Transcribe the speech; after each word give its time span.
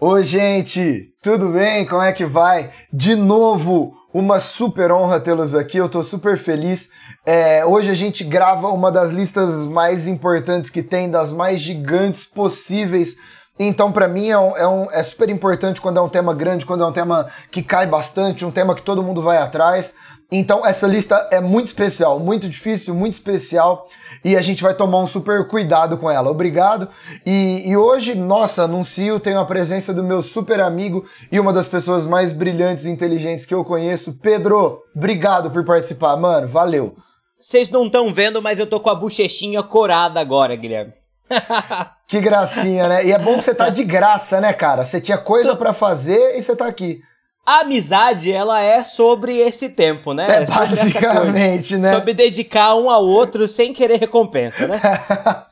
Oi, 0.00 0.22
gente, 0.22 1.12
tudo 1.20 1.48
bem? 1.48 1.84
Como 1.84 2.00
é 2.00 2.12
que 2.12 2.24
vai? 2.24 2.70
De 2.92 3.16
novo, 3.16 3.94
uma 4.14 4.38
super 4.38 4.92
honra 4.92 5.18
tê-los 5.18 5.56
aqui, 5.56 5.76
eu 5.76 5.88
tô 5.88 6.04
super 6.04 6.38
feliz. 6.38 6.90
É, 7.26 7.66
hoje 7.66 7.90
a 7.90 7.94
gente 7.94 8.22
grava 8.22 8.68
uma 8.68 8.92
das 8.92 9.10
listas 9.10 9.52
mais 9.66 10.06
importantes 10.06 10.70
que 10.70 10.84
tem, 10.84 11.10
das 11.10 11.32
mais 11.32 11.58
gigantes 11.58 12.26
possíveis. 12.26 13.16
Então, 13.58 13.90
para 13.90 14.06
mim, 14.06 14.28
é, 14.28 14.38
um, 14.38 14.56
é, 14.56 14.68
um, 14.68 14.88
é 14.92 15.02
super 15.02 15.28
importante 15.28 15.80
quando 15.80 15.98
é 15.98 16.00
um 16.00 16.08
tema 16.08 16.32
grande, 16.32 16.64
quando 16.64 16.84
é 16.84 16.86
um 16.86 16.92
tema 16.92 17.26
que 17.50 17.60
cai 17.60 17.88
bastante, 17.88 18.44
um 18.44 18.52
tema 18.52 18.76
que 18.76 18.82
todo 18.82 19.02
mundo 19.02 19.20
vai 19.20 19.38
atrás. 19.38 19.96
Então, 20.30 20.64
essa 20.64 20.86
lista 20.86 21.26
é 21.32 21.40
muito 21.40 21.68
especial, 21.68 22.20
muito 22.20 22.50
difícil, 22.50 22.94
muito 22.94 23.14
especial 23.14 23.88
e 24.22 24.36
a 24.36 24.42
gente 24.42 24.62
vai 24.62 24.74
tomar 24.74 24.98
um 24.98 25.06
super 25.06 25.46
cuidado 25.48 25.96
com 25.96 26.10
ela. 26.10 26.30
Obrigado. 26.30 26.86
E, 27.24 27.66
e, 27.66 27.74
hoje, 27.74 28.14
nossa, 28.14 28.64
anuncio, 28.64 29.18
tenho 29.18 29.38
a 29.38 29.46
presença 29.46 29.94
do 29.94 30.04
meu 30.04 30.22
super 30.22 30.60
amigo 30.60 31.06
e 31.32 31.40
uma 31.40 31.50
das 31.50 31.66
pessoas 31.66 32.04
mais 32.04 32.34
brilhantes 32.34 32.84
e 32.84 32.90
inteligentes 32.90 33.46
que 33.46 33.54
eu 33.54 33.64
conheço, 33.64 34.18
Pedro. 34.20 34.82
Obrigado 34.94 35.50
por 35.50 35.64
participar, 35.64 36.14
mano. 36.18 36.46
Valeu. 36.46 36.94
Vocês 37.38 37.70
não 37.70 37.86
estão 37.86 38.12
vendo, 38.12 38.42
mas 38.42 38.58
eu 38.58 38.66
tô 38.66 38.78
com 38.80 38.90
a 38.90 38.94
bochechinha 38.94 39.62
corada 39.62 40.20
agora, 40.20 40.54
Guilherme. 40.54 40.92
que 42.06 42.20
gracinha, 42.20 42.86
né? 42.86 43.06
E 43.06 43.12
é 43.12 43.18
bom 43.18 43.38
que 43.38 43.44
você 43.44 43.54
tá 43.54 43.70
de 43.70 43.82
graça, 43.82 44.42
né, 44.42 44.52
cara? 44.52 44.84
Você 44.84 45.00
tinha 45.00 45.16
coisa 45.16 45.56
para 45.56 45.72
fazer 45.72 46.36
e 46.36 46.42
você 46.42 46.54
tá 46.54 46.66
aqui. 46.66 47.00
A 47.48 47.60
amizade, 47.60 48.30
ela 48.30 48.60
é 48.60 48.84
sobre 48.84 49.38
esse 49.38 49.70
tempo, 49.70 50.12
né? 50.12 50.26
É, 50.28 50.44
basicamente, 50.44 51.78
né? 51.78 51.94
Sobre 51.94 52.12
dedicar 52.12 52.74
um 52.74 52.90
ao 52.90 53.02
outro 53.02 53.48
sem 53.48 53.72
querer 53.72 53.98
recompensa, 53.98 54.66
né? 54.66 54.78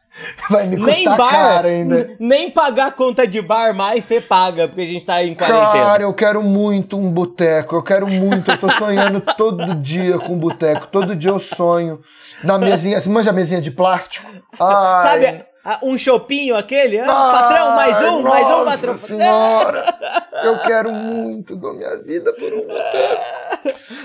Vai 0.50 0.66
me 0.66 0.76
custar 0.76 0.94
nem 0.94 1.04
bar, 1.06 1.30
caro 1.30 1.68
ainda. 1.68 2.10
Nem 2.20 2.50
pagar 2.50 2.92
conta 2.92 3.26
de 3.26 3.40
bar 3.40 3.74
mais 3.74 4.04
você 4.04 4.20
paga, 4.20 4.68
porque 4.68 4.82
a 4.82 4.86
gente 4.86 5.06
tá 5.06 5.24
em 5.24 5.34
quarentena. 5.34 5.72
Cara, 5.72 6.02
eu 6.02 6.12
quero 6.12 6.42
muito 6.42 6.98
um 6.98 7.10
boteco, 7.10 7.76
eu 7.76 7.82
quero 7.82 8.06
muito, 8.06 8.50
eu 8.50 8.58
tô 8.58 8.70
sonhando 8.72 9.22
todo 9.34 9.74
dia 9.76 10.18
com 10.18 10.34
um 10.34 10.38
boteco, 10.38 10.88
todo 10.88 11.16
dia 11.16 11.30
eu 11.30 11.40
sonho. 11.40 11.98
Na 12.44 12.58
mesinha, 12.58 13.00
você 13.00 13.08
manja 13.08 13.30
a 13.30 13.32
mesinha 13.32 13.62
de 13.62 13.70
plástico? 13.70 14.30
Ai. 14.60 15.02
Sabe 15.02 15.45
um 15.82 15.96
chopinho 15.98 16.54
aquele? 16.56 16.98
Ah, 17.00 17.06
patrão, 17.06 17.70
mais 17.74 17.96
um, 17.98 18.22
nossa 18.22 18.28
mais 18.28 18.46
um, 18.46 18.64
patrão. 18.64 18.98
senhora! 18.98 19.94
Eu 20.44 20.58
quero 20.60 20.92
muito 20.92 21.56
da 21.56 21.72
minha 21.72 21.96
vida 21.96 22.32
por 22.34 22.52
um 22.52 22.66
boteco. 22.66 23.22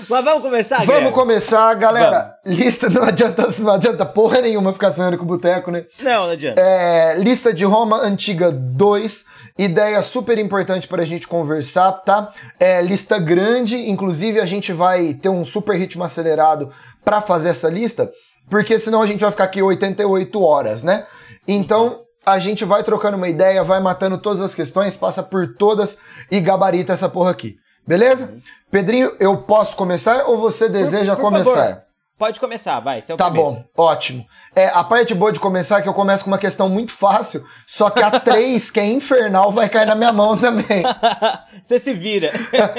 Mas 0.08 0.24
vamos 0.24 0.42
começar, 0.42 0.76
Vamos 0.78 0.94
Guilherme? 0.94 1.12
começar, 1.12 1.74
galera. 1.74 2.36
Vamos. 2.44 2.58
Lista 2.58 2.88
não 2.88 3.02
adianta, 3.02 3.46
não 3.58 3.72
adianta 3.72 4.06
porra 4.06 4.40
nenhuma 4.40 4.72
ficar 4.72 4.92
sonhando 4.92 5.18
com 5.18 5.24
o 5.24 5.26
boteco, 5.26 5.70
né? 5.70 5.84
Não, 6.00 6.24
não 6.26 6.32
adianta. 6.32 6.60
É, 6.60 7.14
lista 7.18 7.52
de 7.52 7.64
Roma 7.64 7.98
Antiga 7.98 8.50
2. 8.50 9.24
Ideia 9.58 10.00
super 10.02 10.38
importante 10.38 10.88
para 10.88 11.02
a 11.02 11.06
gente 11.06 11.28
conversar, 11.28 11.92
tá? 11.92 12.32
É, 12.58 12.80
lista 12.80 13.18
grande, 13.18 13.76
inclusive 13.90 14.40
a 14.40 14.46
gente 14.46 14.72
vai 14.72 15.12
ter 15.12 15.28
um 15.28 15.44
super 15.44 15.76
ritmo 15.76 16.02
acelerado 16.02 16.72
para 17.04 17.20
fazer 17.20 17.50
essa 17.50 17.68
lista, 17.68 18.10
porque 18.48 18.78
senão 18.78 19.02
a 19.02 19.06
gente 19.06 19.20
vai 19.20 19.30
ficar 19.30 19.44
aqui 19.44 19.62
88 19.62 20.42
horas, 20.42 20.82
né? 20.82 21.04
Então, 21.46 22.02
a 22.24 22.38
gente 22.38 22.64
vai 22.64 22.82
trocando 22.82 23.16
uma 23.16 23.28
ideia, 23.28 23.64
vai 23.64 23.80
matando 23.80 24.18
todas 24.18 24.40
as 24.40 24.54
questões, 24.54 24.96
passa 24.96 25.22
por 25.22 25.54
todas 25.56 25.98
e 26.30 26.40
gabarita 26.40 26.92
essa 26.92 27.08
porra 27.08 27.30
aqui. 27.30 27.56
Beleza? 27.86 28.38
Pedrinho, 28.70 29.16
eu 29.18 29.38
posso 29.38 29.76
começar 29.76 30.24
ou 30.26 30.38
você 30.38 30.68
deseja 30.68 31.16
por, 31.16 31.22
por 31.22 31.30
começar? 31.30 31.68
Favor. 31.68 31.82
Pode 32.22 32.38
começar, 32.38 32.78
vai. 32.78 33.00
É 33.00 33.16
tá 33.16 33.24
primeiro. 33.24 33.50
bom, 33.50 33.64
ótimo. 33.76 34.24
É, 34.54 34.66
a 34.68 34.84
parte 34.84 35.12
boa 35.12 35.32
de 35.32 35.40
começar 35.40 35.78
é 35.78 35.82
que 35.82 35.88
eu 35.88 35.94
começo 35.94 36.22
com 36.22 36.30
uma 36.30 36.38
questão 36.38 36.68
muito 36.68 36.92
fácil, 36.92 37.44
só 37.66 37.90
que 37.90 38.00
a 38.00 38.10
3, 38.20 38.70
que 38.70 38.78
é 38.78 38.86
infernal, 38.86 39.50
vai 39.50 39.68
cair 39.68 39.86
na 39.86 39.96
minha 39.96 40.12
mão 40.12 40.36
também. 40.36 40.84
você 41.64 41.80
se 41.80 41.92
vira. 41.92 42.30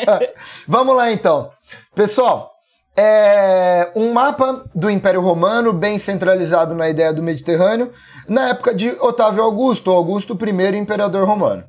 Vamos 0.66 0.96
lá 0.96 1.12
então. 1.12 1.52
Pessoal, 1.94 2.53
é 2.96 3.92
um 3.96 4.14
mapa 4.14 4.66
do 4.74 4.90
Império 4.90 5.22
Romano, 5.22 5.74
bem 5.74 5.98
centralizado 5.98 6.76
na 6.76 6.90
ideia 6.90 7.12
do 7.12 7.24
Mediterrâneo, 7.24 7.92
na 8.28 8.50
época 8.50 8.74
de 8.74 8.90
Otávio 9.02 9.44
Augusto, 9.44 9.92
Augusto 9.92 10.38
I, 10.46 10.78
imperador 10.78 11.28
romano. 11.28 11.64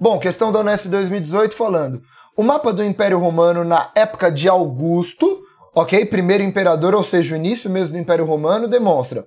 Bom, 0.00 0.18
questão 0.18 0.52
da 0.52 0.60
Unesp 0.60 0.86
2018 0.86 1.54
falando. 1.54 2.00
O 2.36 2.44
mapa 2.44 2.72
do 2.72 2.84
Império 2.84 3.18
Romano 3.18 3.64
na 3.64 3.90
época 3.96 4.30
de 4.30 4.48
Augusto, 4.48 5.40
ok? 5.74 6.06
Primeiro 6.06 6.44
imperador, 6.44 6.94
ou 6.94 7.02
seja, 7.02 7.34
o 7.34 7.36
início 7.36 7.68
mesmo 7.68 7.92
do 7.94 7.98
Império 7.98 8.24
Romano, 8.24 8.68
demonstra 8.68 9.26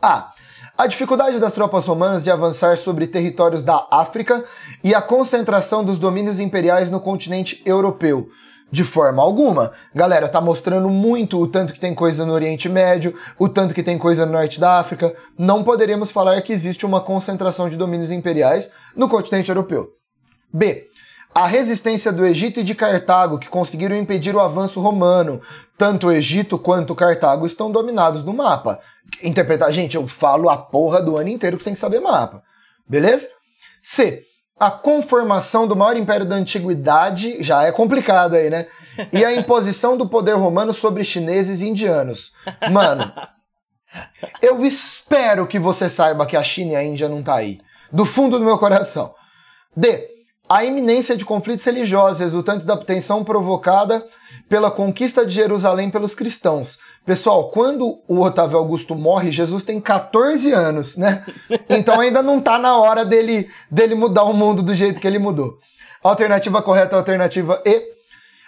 A. 0.00 0.32
A 0.78 0.86
dificuldade 0.86 1.38
das 1.38 1.52
tropas 1.52 1.84
romanas 1.84 2.24
de 2.24 2.30
avançar 2.30 2.78
sobre 2.78 3.06
territórios 3.06 3.62
da 3.62 3.86
África 3.90 4.42
e 4.82 4.94
a 4.94 5.02
concentração 5.02 5.84
dos 5.84 5.98
domínios 5.98 6.40
imperiais 6.40 6.90
no 6.90 6.98
continente 6.98 7.62
europeu 7.66 8.30
de 8.72 8.82
forma 8.82 9.22
alguma. 9.22 9.70
Galera, 9.94 10.26
tá 10.26 10.40
mostrando 10.40 10.88
muito 10.88 11.38
o 11.38 11.46
tanto 11.46 11.74
que 11.74 11.78
tem 11.78 11.94
coisa 11.94 12.24
no 12.24 12.32
Oriente 12.32 12.70
Médio, 12.70 13.14
o 13.38 13.46
tanto 13.46 13.74
que 13.74 13.82
tem 13.82 13.98
coisa 13.98 14.24
no 14.24 14.32
Norte 14.32 14.58
da 14.58 14.78
África. 14.78 15.14
Não 15.38 15.62
poderíamos 15.62 16.10
falar 16.10 16.40
que 16.40 16.54
existe 16.54 16.86
uma 16.86 17.02
concentração 17.02 17.68
de 17.68 17.76
domínios 17.76 18.10
imperiais 18.10 18.72
no 18.96 19.10
continente 19.10 19.50
europeu. 19.50 19.90
B. 20.50 20.86
A 21.34 21.46
resistência 21.46 22.12
do 22.12 22.26
Egito 22.26 22.60
e 22.60 22.64
de 22.64 22.74
Cartago, 22.74 23.38
que 23.38 23.48
conseguiram 23.48 23.96
impedir 23.96 24.34
o 24.34 24.40
avanço 24.40 24.80
romano. 24.80 25.40
Tanto 25.76 26.06
o 26.06 26.12
Egito 26.12 26.58
quanto 26.58 26.94
Cartago 26.94 27.46
estão 27.46 27.70
dominados 27.70 28.24
no 28.24 28.32
mapa. 28.32 28.80
Interpretar, 29.22 29.70
gente, 29.70 29.96
eu 29.96 30.08
falo 30.08 30.48
a 30.48 30.56
porra 30.56 31.00
do 31.02 31.16
ano 31.16 31.28
inteiro 31.28 31.58
sem 31.58 31.74
saber 31.74 32.00
mapa. 32.00 32.42
Beleza? 32.88 33.28
C 33.82 34.31
a 34.62 34.70
conformação 34.70 35.66
do 35.66 35.74
maior 35.74 35.96
império 35.96 36.24
da 36.24 36.36
antiguidade 36.36 37.42
já 37.42 37.64
é 37.64 37.72
complicado 37.72 38.34
aí, 38.34 38.48
né? 38.48 38.66
E 39.12 39.24
a 39.24 39.34
imposição 39.34 39.96
do 39.96 40.08
poder 40.08 40.34
romano 40.34 40.72
sobre 40.72 41.02
chineses 41.02 41.60
e 41.60 41.68
indianos. 41.68 42.32
Mano, 42.70 43.12
eu 44.40 44.64
espero 44.64 45.48
que 45.48 45.58
você 45.58 45.88
saiba 45.88 46.26
que 46.26 46.36
a 46.36 46.44
China 46.44 46.74
e 46.74 46.76
a 46.76 46.84
Índia 46.84 47.08
não 47.08 47.24
tá 47.24 47.34
aí. 47.34 47.60
Do 47.90 48.04
fundo 48.04 48.38
do 48.38 48.44
meu 48.44 48.56
coração. 48.56 49.12
D. 49.76 50.08
A 50.48 50.64
iminência 50.64 51.16
de 51.16 51.24
conflitos 51.24 51.64
religiosos 51.64 52.20
resultantes 52.20 52.64
da 52.64 52.76
tensão 52.76 53.24
provocada 53.24 54.06
pela 54.48 54.70
conquista 54.70 55.26
de 55.26 55.34
Jerusalém 55.34 55.90
pelos 55.90 56.14
cristãos, 56.14 56.78
Pessoal, 57.04 57.50
quando 57.50 58.00
o 58.06 58.20
Otávio 58.20 58.58
Augusto 58.58 58.94
morre, 58.94 59.32
Jesus 59.32 59.64
tem 59.64 59.80
14 59.80 60.52
anos, 60.52 60.96
né? 60.96 61.24
Então 61.68 61.98
ainda 61.98 62.22
não 62.22 62.40
tá 62.40 62.58
na 62.58 62.76
hora 62.76 63.04
dele, 63.04 63.48
dele 63.70 63.94
mudar 63.94 64.24
o 64.24 64.32
mundo 64.32 64.62
do 64.62 64.74
jeito 64.74 65.00
que 65.00 65.06
ele 65.06 65.18
mudou. 65.18 65.56
Alternativa 66.02 66.62
correta, 66.62 66.96
alternativa 66.96 67.60
E. 67.66 67.92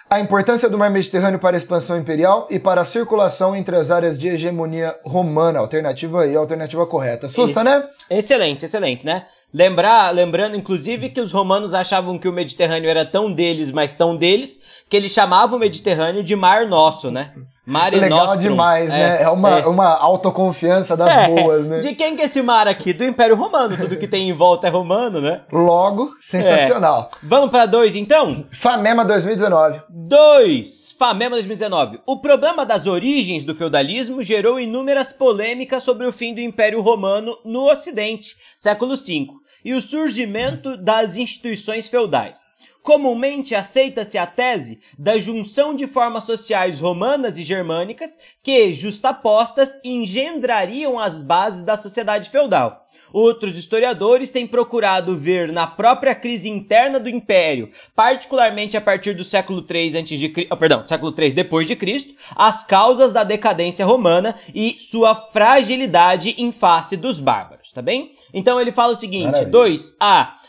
A 0.08 0.20
importância 0.20 0.68
do 0.68 0.78
mar 0.78 0.90
Mediterrâneo 0.90 1.40
para 1.40 1.56
a 1.56 1.58
expansão 1.58 1.98
imperial 1.98 2.46
e 2.50 2.60
para 2.60 2.82
a 2.82 2.84
circulação 2.84 3.56
entre 3.56 3.74
as 3.74 3.90
áreas 3.90 4.18
de 4.18 4.28
hegemonia 4.28 4.94
romana. 5.04 5.58
Alternativa 5.58 6.26
E, 6.26 6.36
alternativa 6.36 6.86
correta. 6.86 7.26
Sussa, 7.26 7.64
né? 7.64 7.82
Excelente, 8.08 8.64
excelente, 8.64 9.04
né? 9.04 9.26
Lembrar, 9.52 10.10
lembrando, 10.12 10.56
inclusive, 10.56 11.10
que 11.10 11.20
os 11.20 11.32
romanos 11.32 11.74
achavam 11.74 12.18
que 12.18 12.28
o 12.28 12.32
Mediterrâneo 12.32 12.90
era 12.90 13.04
tão 13.04 13.32
deles, 13.32 13.70
mas 13.70 13.94
tão 13.94 14.16
deles, 14.16 14.60
que 14.88 14.96
eles 14.96 15.12
chamavam 15.12 15.56
o 15.56 15.60
Mediterrâneo 15.60 16.22
de 16.22 16.36
Mar 16.36 16.66
Nosso, 16.66 17.10
né? 17.10 17.32
Mare 17.66 17.98
Legal 17.98 18.26
Nostrum. 18.26 18.40
demais, 18.40 18.90
é, 18.90 18.98
né? 18.98 19.22
É 19.22 19.28
uma, 19.30 19.58
é. 19.60 19.66
uma 19.66 19.86
autoconfiança 19.98 20.96
das 20.96 21.08
é. 21.16 21.28
boas, 21.28 21.64
né? 21.64 21.80
De 21.80 21.94
quem 21.94 22.14
que 22.14 22.22
é 22.22 22.26
esse 22.26 22.42
mar 22.42 22.68
aqui? 22.68 22.92
Do 22.92 23.04
Império 23.04 23.34
Romano. 23.34 23.76
Tudo 23.76 23.96
que 23.96 24.06
tem 24.06 24.28
em 24.28 24.32
volta 24.34 24.66
é 24.66 24.70
romano, 24.70 25.20
né? 25.20 25.40
Logo, 25.50 26.14
sensacional. 26.20 27.10
É. 27.12 27.16
Vamos 27.22 27.50
para 27.50 27.64
dois, 27.66 27.96
então? 27.96 28.44
Famema 28.52 29.04
2019. 29.04 29.80
Dois. 29.88 30.94
Famema 30.98 31.36
2019. 31.36 32.00
O 32.06 32.20
problema 32.20 32.66
das 32.66 32.86
origens 32.86 33.44
do 33.44 33.54
feudalismo 33.54 34.22
gerou 34.22 34.60
inúmeras 34.60 35.12
polêmicas 35.12 35.82
sobre 35.82 36.06
o 36.06 36.12
fim 36.12 36.34
do 36.34 36.40
Império 36.40 36.82
Romano 36.82 37.38
no 37.44 37.70
Ocidente, 37.70 38.36
século 38.56 38.96
V, 38.96 39.26
e 39.64 39.72
o 39.72 39.80
surgimento 39.80 40.76
das 40.76 41.16
instituições 41.16 41.88
feudais. 41.88 42.40
Comumente 42.84 43.54
aceita-se 43.54 44.18
a 44.18 44.26
tese 44.26 44.78
da 44.98 45.18
junção 45.18 45.74
de 45.74 45.86
formas 45.86 46.24
sociais 46.24 46.78
romanas 46.78 47.38
e 47.38 47.42
germânicas 47.42 48.18
que, 48.42 48.74
justapostas, 48.74 49.80
engendrariam 49.82 50.98
as 50.98 51.22
bases 51.22 51.64
da 51.64 51.78
sociedade 51.78 52.28
feudal. 52.28 52.86
Outros 53.10 53.56
historiadores 53.56 54.30
têm 54.30 54.46
procurado 54.46 55.16
ver 55.16 55.50
na 55.50 55.66
própria 55.66 56.14
crise 56.14 56.50
interna 56.50 57.00
do 57.00 57.08
império, 57.08 57.70
particularmente 57.96 58.76
a 58.76 58.82
partir 58.82 59.14
do 59.14 59.24
século 59.24 59.62
3 59.62 59.94
antes 59.94 60.20
de, 60.20 60.46
oh, 60.50 60.56
perdão, 60.58 60.86
século 60.86 61.10
3 61.10 61.32
depois 61.32 61.66
de 61.66 61.74
Cristo, 61.74 62.14
as 62.36 62.66
causas 62.66 63.12
da 63.12 63.24
decadência 63.24 63.86
romana 63.86 64.36
e 64.54 64.76
sua 64.78 65.14
fragilidade 65.14 66.34
em 66.36 66.52
face 66.52 66.98
dos 66.98 67.18
bárbaros, 67.18 67.72
tá 67.72 67.80
bem? 67.80 68.12
Então 68.34 68.60
ele 68.60 68.72
fala 68.72 68.92
o 68.92 68.96
seguinte: 68.96 69.46
2. 69.46 69.96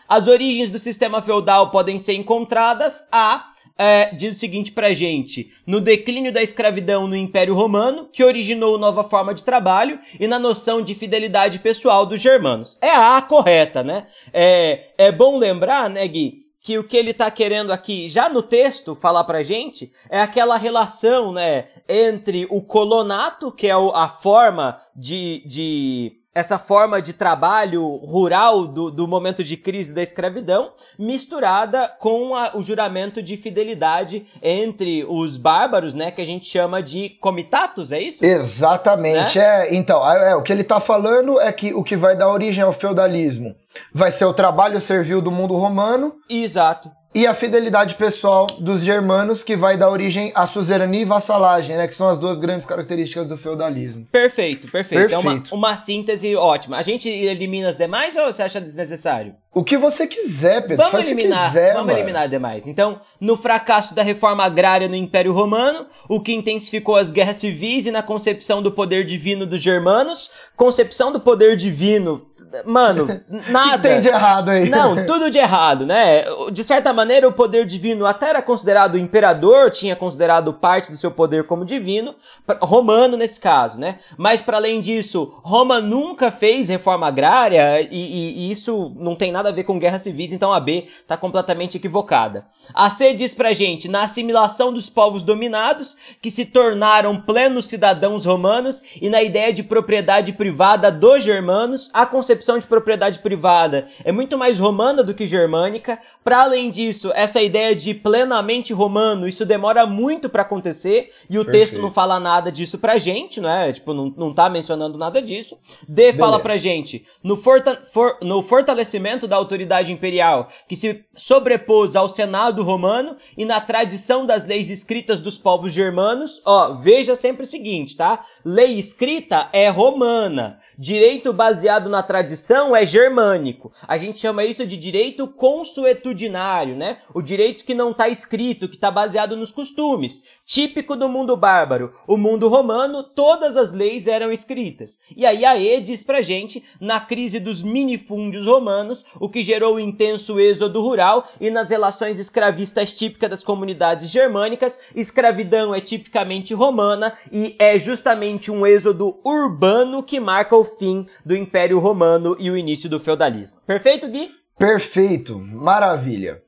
A 0.07 0.15
as 0.15 0.27
origens 0.27 0.69
do 0.69 0.79
sistema 0.79 1.21
feudal 1.21 1.71
podem 1.71 1.99
ser 1.99 2.13
encontradas 2.13 3.07
a 3.11 3.51
é, 3.77 4.15
diz 4.15 4.37
o 4.37 4.39
seguinte 4.39 4.71
pra 4.71 4.93
gente: 4.93 5.51
no 5.67 5.81
declínio 5.81 6.31
da 6.31 6.41
escravidão 6.41 7.07
no 7.07 7.15
Império 7.15 7.53
Romano, 7.53 8.09
que 8.11 8.23
originou 8.23 8.77
nova 8.77 9.03
forma 9.03 9.33
de 9.33 9.43
trabalho 9.43 9.99
e 10.17 10.27
na 10.27 10.39
noção 10.39 10.81
de 10.81 10.95
fidelidade 10.95 11.59
pessoal 11.59 12.05
dos 12.05 12.21
germanos. 12.21 12.77
É 12.81 12.91
a 12.91 13.21
correta, 13.21 13.83
né? 13.83 14.07
É, 14.31 14.91
é 14.97 15.11
bom 15.11 15.37
lembrar, 15.37 15.89
né, 15.89 16.07
Gui, 16.07 16.45
que 16.61 16.77
o 16.77 16.83
que 16.83 16.95
ele 16.95 17.11
está 17.11 17.29
querendo 17.29 17.71
aqui, 17.71 18.07
já 18.07 18.29
no 18.29 18.41
texto, 18.41 18.95
falar 18.95 19.25
pra 19.25 19.43
gente, 19.43 19.91
é 20.09 20.21
aquela 20.21 20.55
relação, 20.55 21.33
né, 21.33 21.67
entre 21.87 22.47
o 22.49 22.61
colonato, 22.61 23.51
que 23.51 23.67
é 23.67 23.73
a 23.73 24.07
forma 24.21 24.79
de, 24.95 25.43
de 25.45 26.13
essa 26.35 26.59
forma 26.59 27.01
de 27.01 27.13
trabalho 27.13 27.95
rural 27.95 28.67
do, 28.67 28.91
do 28.91 29.07
momento 29.07 29.41
de 29.41 29.55
crise 29.55 29.93
da 29.93 30.03
escravidão, 30.03 30.73
misturada 30.99 31.87
com 31.97 32.35
a, 32.35 32.57
o 32.57 32.61
juramento 32.61 33.23
de 33.23 33.37
fidelidade 33.37 34.27
entre 34.43 35.05
os 35.05 35.37
bárbaros, 35.37 35.95
né, 35.95 36.11
que 36.11 36.21
a 36.21 36.25
gente 36.25 36.45
chama 36.45 36.83
de 36.83 37.11
comitatus, 37.21 37.93
é 37.93 38.01
isso? 38.01 38.23
Exatamente, 38.23 39.39
né? 39.39 39.45
é. 39.45 39.75
Então, 39.75 40.05
é, 40.11 40.35
o 40.35 40.43
que 40.43 40.51
ele 40.51 40.61
está 40.61 40.81
falando 40.81 41.39
é 41.39 41.49
que 41.53 41.73
o 41.73 41.81
que 41.81 41.95
vai 41.95 42.17
dar 42.17 42.29
origem 42.29 42.61
ao 42.61 42.73
feudalismo 42.73 43.55
vai 43.93 44.11
ser 44.11 44.25
o 44.25 44.33
trabalho 44.33 44.81
servil 44.81 45.21
do 45.21 45.31
mundo 45.31 45.55
romano. 45.55 46.15
Exato 46.29 46.91
e 47.15 47.25
a 47.25 47.33
fidelidade 47.33 47.95
pessoal 47.95 48.45
dos 48.59 48.81
germanos, 48.81 49.41
que 49.41 49.55
vai 49.55 49.77
dar 49.77 49.89
origem 49.89 50.33
à 50.35 50.45
suzerania 50.45 51.01
e 51.01 51.05
vassalagem, 51.05 51.77
né? 51.77 51.87
Que 51.87 51.93
são 51.93 52.09
as 52.09 52.17
duas 52.17 52.37
grandes 52.37 52.65
características 52.65 53.25
do 53.25 53.37
feudalismo. 53.37 54.05
Perfeito, 54.11 54.69
perfeito. 54.69 55.09
perfeito. 55.09 55.13
É 55.13 55.17
uma, 55.55 55.69
uma 55.69 55.77
síntese 55.77 56.35
ótima. 56.35 56.75
A 56.75 56.81
gente 56.81 57.07
elimina 57.07 57.69
as 57.69 57.77
demais 57.77 58.17
ou 58.17 58.25
você 58.25 58.43
acha 58.43 58.59
desnecessário? 58.59 59.33
O 59.53 59.63
que 59.63 59.77
você 59.77 60.05
quiser, 60.05 60.63
Pedro. 60.63 60.75
Vamos 60.75 60.91
Faz 60.91 61.09
eliminar, 61.09 61.45
quiser, 61.45 61.71
vamos 61.71 61.87
mano. 61.87 61.99
eliminar 61.99 62.27
demais. 62.27 62.67
Então, 62.67 62.99
no 63.21 63.37
fracasso 63.37 63.95
da 63.95 64.03
reforma 64.03 64.43
agrária 64.43 64.89
no 64.89 64.97
Império 64.97 65.31
Romano, 65.31 65.85
o 66.09 66.19
que 66.19 66.33
intensificou 66.33 66.97
as 66.97 67.09
guerras 67.09 67.37
civis 67.37 67.85
e 67.85 67.91
na 67.91 68.03
concepção 68.03 68.61
do 68.61 68.73
poder 68.73 69.05
divino 69.05 69.45
dos 69.45 69.61
germanos, 69.61 70.29
concepção 70.57 71.13
do 71.13 71.21
poder 71.21 71.55
divino 71.55 72.25
Mano, 72.65 73.07
nada. 73.49 73.65
O 73.75 73.81
que, 73.81 73.89
tem 73.89 73.99
de 73.99 74.07
errado 74.07 74.49
aí? 74.49 74.69
Não, 74.69 75.05
tudo 75.05 75.29
de 75.29 75.37
errado, 75.37 75.85
né? 75.85 76.23
De 76.51 76.63
certa 76.63 76.93
maneira, 76.93 77.27
o 77.27 77.33
poder 77.33 77.65
divino 77.65 78.05
até 78.05 78.29
era 78.29 78.41
considerado 78.41 78.97
imperador, 78.97 79.71
tinha 79.71 79.95
considerado 79.95 80.53
parte 80.53 80.91
do 80.91 80.97
seu 80.97 81.11
poder 81.11 81.45
como 81.45 81.65
divino, 81.65 82.15
romano 82.61 83.17
nesse 83.17 83.39
caso, 83.39 83.79
né? 83.79 83.99
Mas 84.17 84.41
para 84.41 84.57
além 84.57 84.81
disso, 84.81 85.33
Roma 85.43 85.81
nunca 85.81 86.31
fez 86.31 86.69
reforma 86.69 87.07
agrária 87.07 87.81
e, 87.81 87.87
e, 87.91 88.47
e, 88.47 88.51
isso 88.51 88.93
não 88.97 89.15
tem 89.15 89.31
nada 89.31 89.49
a 89.49 89.51
ver 89.51 89.63
com 89.63 89.79
guerras 89.79 90.03
civis, 90.03 90.31
então 90.31 90.53
a 90.53 90.59
B 90.59 90.87
tá 91.07 91.17
completamente 91.17 91.77
equivocada. 91.77 92.45
A 92.73 92.89
C 92.89 93.13
diz 93.13 93.33
pra 93.33 93.53
gente, 93.53 93.87
na 93.87 94.03
assimilação 94.03 94.73
dos 94.73 94.89
povos 94.89 95.23
dominados, 95.23 95.95
que 96.21 96.31
se 96.31 96.45
tornaram 96.45 97.21
plenos 97.21 97.67
cidadãos 97.67 98.25
romanos 98.25 98.81
e 99.01 99.09
na 99.09 99.21
ideia 99.21 99.51
de 99.51 99.63
propriedade 99.63 100.33
privada 100.33 100.91
dos 100.91 101.23
germanos, 101.23 101.89
a 101.93 102.05
concepção 102.05 102.44
concepção 102.45 102.59
de 102.59 102.67
propriedade 102.67 103.19
privada 103.19 103.87
é 104.03 104.11
muito 104.11 104.37
mais 104.37 104.59
romana 104.59 105.03
do 105.03 105.13
que 105.13 105.25
germânica. 105.25 105.99
Para 106.23 106.43
além 106.43 106.69
disso, 106.69 107.11
essa 107.15 107.41
ideia 107.41 107.75
de 107.75 107.93
plenamente 107.93 108.71
romano, 108.71 109.27
isso 109.27 109.45
demora 109.45 109.85
muito 109.85 110.29
para 110.29 110.43
acontecer 110.43 111.11
e 111.29 111.39
o 111.39 111.43
Perfeito. 111.43 111.69
texto 111.71 111.81
não 111.81 111.91
fala 111.91 112.19
nada 112.19 112.51
disso 112.51 112.77
pra 112.77 112.97
gente, 112.97 113.41
não 113.41 113.49
é? 113.49 113.73
Tipo, 113.73 113.93
não, 113.93 114.05
não 114.15 114.33
tá 114.33 114.49
mencionando 114.49 114.97
nada 114.97 115.21
disso. 115.21 115.57
D 115.87 116.11
Beleza. 116.11 116.19
fala 116.19 116.39
pra 116.39 116.57
gente, 116.57 117.05
no, 117.23 117.35
forta 117.35 117.81
for 117.91 118.17
no 118.21 118.43
fortalecimento 118.43 119.27
da 119.27 119.35
autoridade 119.35 119.91
imperial, 119.91 120.49
que 120.67 120.75
se 120.75 121.03
sobrepôs 121.15 121.95
ao 121.95 122.07
Senado 122.07 122.63
romano 122.63 123.17
e 123.37 123.45
na 123.45 123.59
tradição 123.59 124.25
das 124.25 124.45
leis 124.45 124.69
escritas 124.69 125.19
dos 125.19 125.37
povos 125.37 125.73
germanos, 125.73 126.41
ó, 126.45 126.73
veja 126.73 127.15
sempre 127.15 127.43
o 127.43 127.47
seguinte, 127.47 127.95
tá? 127.95 128.23
Lei 128.43 128.77
escrita 128.77 129.49
é 129.51 129.67
romana, 129.69 130.59
direito 130.77 131.33
baseado 131.33 131.89
na 131.89 132.03
tradição 132.03 132.24
tradição 132.25 132.75
é 132.75 132.83
germânico. 132.87 133.71
A 133.87 133.99
gente 133.99 134.17
chama 134.17 134.43
isso 134.43 134.65
de 134.65 134.77
direito 134.77 135.27
consuetudinário, 135.27 136.75
né? 136.75 136.97
O 137.13 137.21
direito 137.21 137.63
que 137.63 137.75
não 137.75 137.91
está 137.91 138.09
escrito, 138.09 138.67
que 138.67 138.73
está 138.75 138.89
baseado 138.89 139.37
nos 139.37 139.51
costumes. 139.51 140.23
Típico 140.43 140.95
do 140.95 141.07
mundo 141.07 141.37
bárbaro. 141.37 141.93
O 142.07 142.17
mundo 142.17 142.47
romano, 142.47 143.03
todas 143.03 143.55
as 143.55 143.73
leis 143.73 144.07
eram 144.07 144.31
escritas. 144.31 144.99
E 145.15 145.23
aí 145.23 145.45
a 145.45 145.55
E 145.55 145.79
diz 145.79 146.03
pra 146.03 146.23
gente, 146.23 146.63
na 146.81 146.99
crise 146.99 147.39
dos 147.39 147.61
minifúndios 147.61 148.47
romanos, 148.47 149.05
o 149.19 149.29
que 149.29 149.43
gerou 149.43 149.75
o 149.75 149.79
intenso 149.79 150.39
êxodo 150.39 150.81
rural 150.81 151.27
e 151.39 151.51
nas 151.51 151.69
relações 151.69 152.17
escravistas 152.17 152.91
típicas 152.91 153.29
das 153.29 153.43
comunidades 153.43 154.09
germânicas, 154.09 154.79
escravidão 154.95 155.75
é 155.75 155.79
tipicamente 155.79 156.55
romana 156.55 157.13
e 157.31 157.55
é 157.59 157.77
justamente 157.77 158.49
um 158.49 158.65
êxodo 158.65 159.19
urbano 159.23 160.01
que 160.01 160.19
marca 160.19 160.55
o 160.55 160.65
fim 160.65 161.05
do 161.23 161.35
Império 161.35 161.77
Romano 161.77 162.14
e 162.39 162.49
o 162.49 162.57
início 162.57 162.89
do 162.89 162.99
feudalismo. 162.99 163.57
Perfeito, 163.65 164.07
Gui? 164.07 164.31
Perfeito, 164.57 165.37
maravilha. 165.39 166.41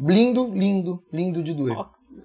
Lindo, 0.00 0.50
lindo, 0.52 1.02
lindo 1.12 1.42
de 1.42 1.54
doer. 1.54 1.76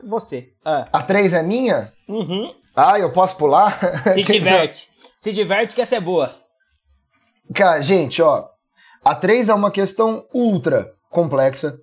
Você. 0.04 0.50
Ah. 0.64 0.88
A 0.92 1.02
3 1.02 1.34
é 1.34 1.44
minha? 1.44 1.92
Uhum. 2.08 2.54
Ah, 2.76 3.00
eu 3.00 3.12
posso 3.12 3.38
pular? 3.38 3.78
Se 4.14 4.24
diverte. 4.24 4.88
Se 5.20 5.34
diverte 5.34 5.76
que 5.76 5.82
essa 5.82 5.96
é 5.96 6.02
boa. 6.02 6.34
Cara, 7.54 7.82
gente, 7.82 8.22
ó. 8.22 8.48
A 9.04 9.16
3 9.16 9.50
é 9.50 9.54
uma 9.54 9.72
questão 9.72 10.26
ultra 10.34 10.94
complexa, 11.10 11.80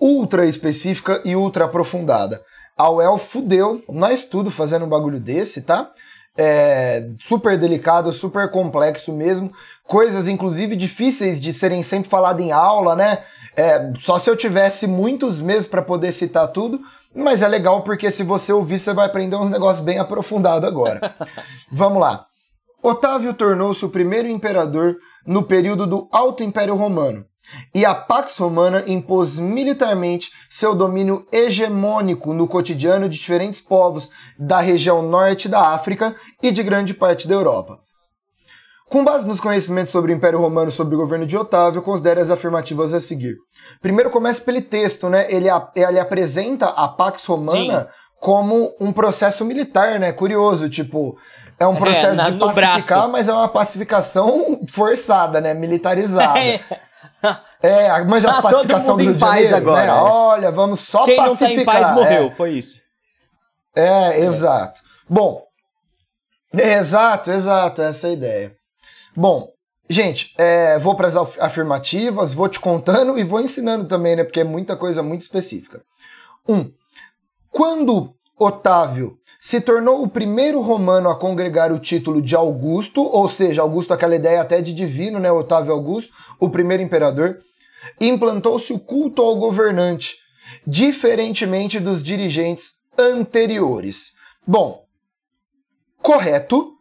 ultra 0.00 0.46
específica 0.46 1.20
e 1.24 1.34
ultra 1.34 1.64
aprofundada. 1.64 2.42
A 2.76 2.90
UEL 2.90 3.18
fudeu 3.18 3.82
nós 3.88 4.24
tudo 4.24 4.50
fazendo 4.50 4.84
um 4.84 4.88
bagulho 4.88 5.18
desse, 5.18 5.62
tá? 5.62 5.90
É, 6.38 7.10
super 7.18 7.58
delicado, 7.58 8.12
super 8.12 8.48
complexo 8.48 9.12
mesmo. 9.12 9.52
Coisas, 9.84 10.28
inclusive, 10.28 10.76
difíceis 10.76 11.40
de 11.40 11.52
serem 11.52 11.82
sempre 11.82 12.08
faladas 12.08 12.44
em 12.44 12.52
aula, 12.52 12.94
né? 12.94 13.18
É, 13.56 13.92
só 13.98 14.20
se 14.20 14.30
eu 14.30 14.36
tivesse 14.36 14.86
muitos 14.86 15.40
meses 15.40 15.66
para 15.66 15.82
poder 15.82 16.12
citar 16.12 16.46
tudo. 16.48 16.80
Mas 17.12 17.42
é 17.42 17.48
legal 17.48 17.82
porque 17.82 18.10
se 18.10 18.22
você 18.22 18.52
ouvir, 18.52 18.78
você 18.78 18.92
vai 18.92 19.06
aprender 19.06 19.34
uns 19.34 19.50
negócios 19.50 19.84
bem 19.84 19.98
aprofundados 19.98 20.68
agora. 20.68 21.16
Vamos 21.72 22.00
lá. 22.00 22.26
Otávio 22.80 23.34
tornou-se 23.34 23.84
o 23.84 23.88
primeiro 23.88 24.28
imperador 24.28 24.96
no 25.26 25.42
período 25.42 25.86
do 25.86 26.08
Alto 26.12 26.44
Império 26.44 26.76
Romano, 26.76 27.24
e 27.74 27.84
a 27.84 27.94
Pax 27.94 28.36
Romana 28.38 28.84
impôs 28.86 29.38
militarmente 29.38 30.30
seu 30.50 30.74
domínio 30.74 31.26
hegemônico 31.32 32.32
no 32.32 32.46
cotidiano 32.46 33.08
de 33.08 33.18
diferentes 33.18 33.60
povos 33.60 34.10
da 34.38 34.60
região 34.60 35.02
norte 35.02 35.48
da 35.48 35.68
África 35.68 36.14
e 36.42 36.50
de 36.50 36.62
grande 36.62 36.94
parte 36.94 37.26
da 37.26 37.34
Europa. 37.34 37.78
Com 38.88 39.04
base 39.04 39.28
nos 39.28 39.38
conhecimentos 39.38 39.92
sobre 39.92 40.12
o 40.12 40.16
Império 40.16 40.38
Romano 40.38 40.70
e 40.70 40.72
sobre 40.72 40.94
o 40.94 40.98
governo 40.98 41.26
de 41.26 41.36
Otávio, 41.36 41.82
considere 41.82 42.20
as 42.20 42.30
afirmativas 42.30 42.94
a 42.94 43.00
seguir. 43.00 43.36
Primeiro 43.82 44.08
começa 44.08 44.42
pelo 44.42 44.62
texto, 44.62 45.10
né? 45.10 45.26
Ele, 45.28 45.48
ele 45.76 46.00
apresenta 46.00 46.68
a 46.68 46.88
Pax 46.88 47.26
Romana 47.26 47.80
Sim. 47.80 47.86
como 48.18 48.74
um 48.80 48.90
processo 48.90 49.44
militar, 49.44 50.00
né? 50.00 50.10
Curioso, 50.10 50.70
tipo, 50.70 51.18
é 51.60 51.66
um 51.66 51.74
é, 51.74 51.78
processo 51.78 52.06
é, 52.06 52.14
na, 52.14 52.30
de 52.30 52.38
pacificar, 52.38 53.08
mas 53.08 53.28
é 53.28 53.32
uma 53.32 53.48
pacificação 53.48 54.58
forçada, 54.70 55.38
né? 55.38 55.52
Militarizada. 55.52 56.40
É. 57.60 58.04
Mas 58.04 58.24
a 58.24 58.38
ah, 58.38 58.42
pacificação 58.42 58.96
do 58.96 59.02
Rio 59.02 59.14
de 59.14 59.20
Janeiro, 59.20 59.56
agora, 59.56 59.80
né? 59.80 59.88
É. 59.88 59.92
Olha, 59.92 60.52
vamos 60.52 60.78
só 60.78 61.04
Quem 61.04 61.16
pacificar. 61.16 61.48
Quem 61.48 61.56
não 61.56 61.64
tá 61.64 61.78
em 61.78 61.82
paz 61.82 61.94
morreu, 61.94 62.26
é. 62.26 62.30
foi 62.30 62.52
isso. 62.52 62.76
É, 63.74 64.20
exato. 64.20 64.80
Bom, 65.08 65.42
exato, 66.54 67.30
exato, 67.30 67.82
essa 67.82 68.06
é 68.06 68.10
a 68.10 68.12
ideia. 68.12 68.56
Bom, 69.16 69.50
gente, 69.90 70.32
é, 70.38 70.78
vou 70.78 70.94
para 70.94 71.08
as 71.08 71.16
afirmativas, 71.16 72.32
vou 72.32 72.48
te 72.48 72.60
contando 72.60 73.18
e 73.18 73.24
vou 73.24 73.40
ensinando 73.40 73.86
também, 73.86 74.14
né? 74.14 74.22
Porque 74.22 74.40
é 74.40 74.44
muita 74.44 74.76
coisa 74.76 75.02
muito 75.02 75.22
específica. 75.22 75.82
Um, 76.48 76.72
quando 77.50 78.14
Otávio 78.38 79.18
se 79.40 79.60
tornou 79.60 80.02
o 80.02 80.08
primeiro 80.08 80.60
romano 80.60 81.08
a 81.08 81.16
congregar 81.16 81.72
o 81.72 81.78
título 81.78 82.20
de 82.20 82.34
Augusto, 82.34 83.02
ou 83.02 83.28
seja, 83.28 83.62
Augusto 83.62 83.92
aquela 83.92 84.16
ideia 84.16 84.40
até 84.40 84.60
de 84.60 84.74
divino, 84.74 85.18
né, 85.18 85.30
Otávio 85.30 85.72
Augusto, 85.72 86.12
o 86.40 86.50
primeiro 86.50 86.82
imperador, 86.82 87.38
implantou-se 88.00 88.72
o 88.72 88.78
culto 88.78 89.22
ao 89.22 89.36
governante, 89.36 90.16
diferentemente 90.66 91.78
dos 91.78 92.02
dirigentes 92.02 92.74
anteriores. 92.98 94.14
Bom, 94.46 94.84
correto, 96.02 96.74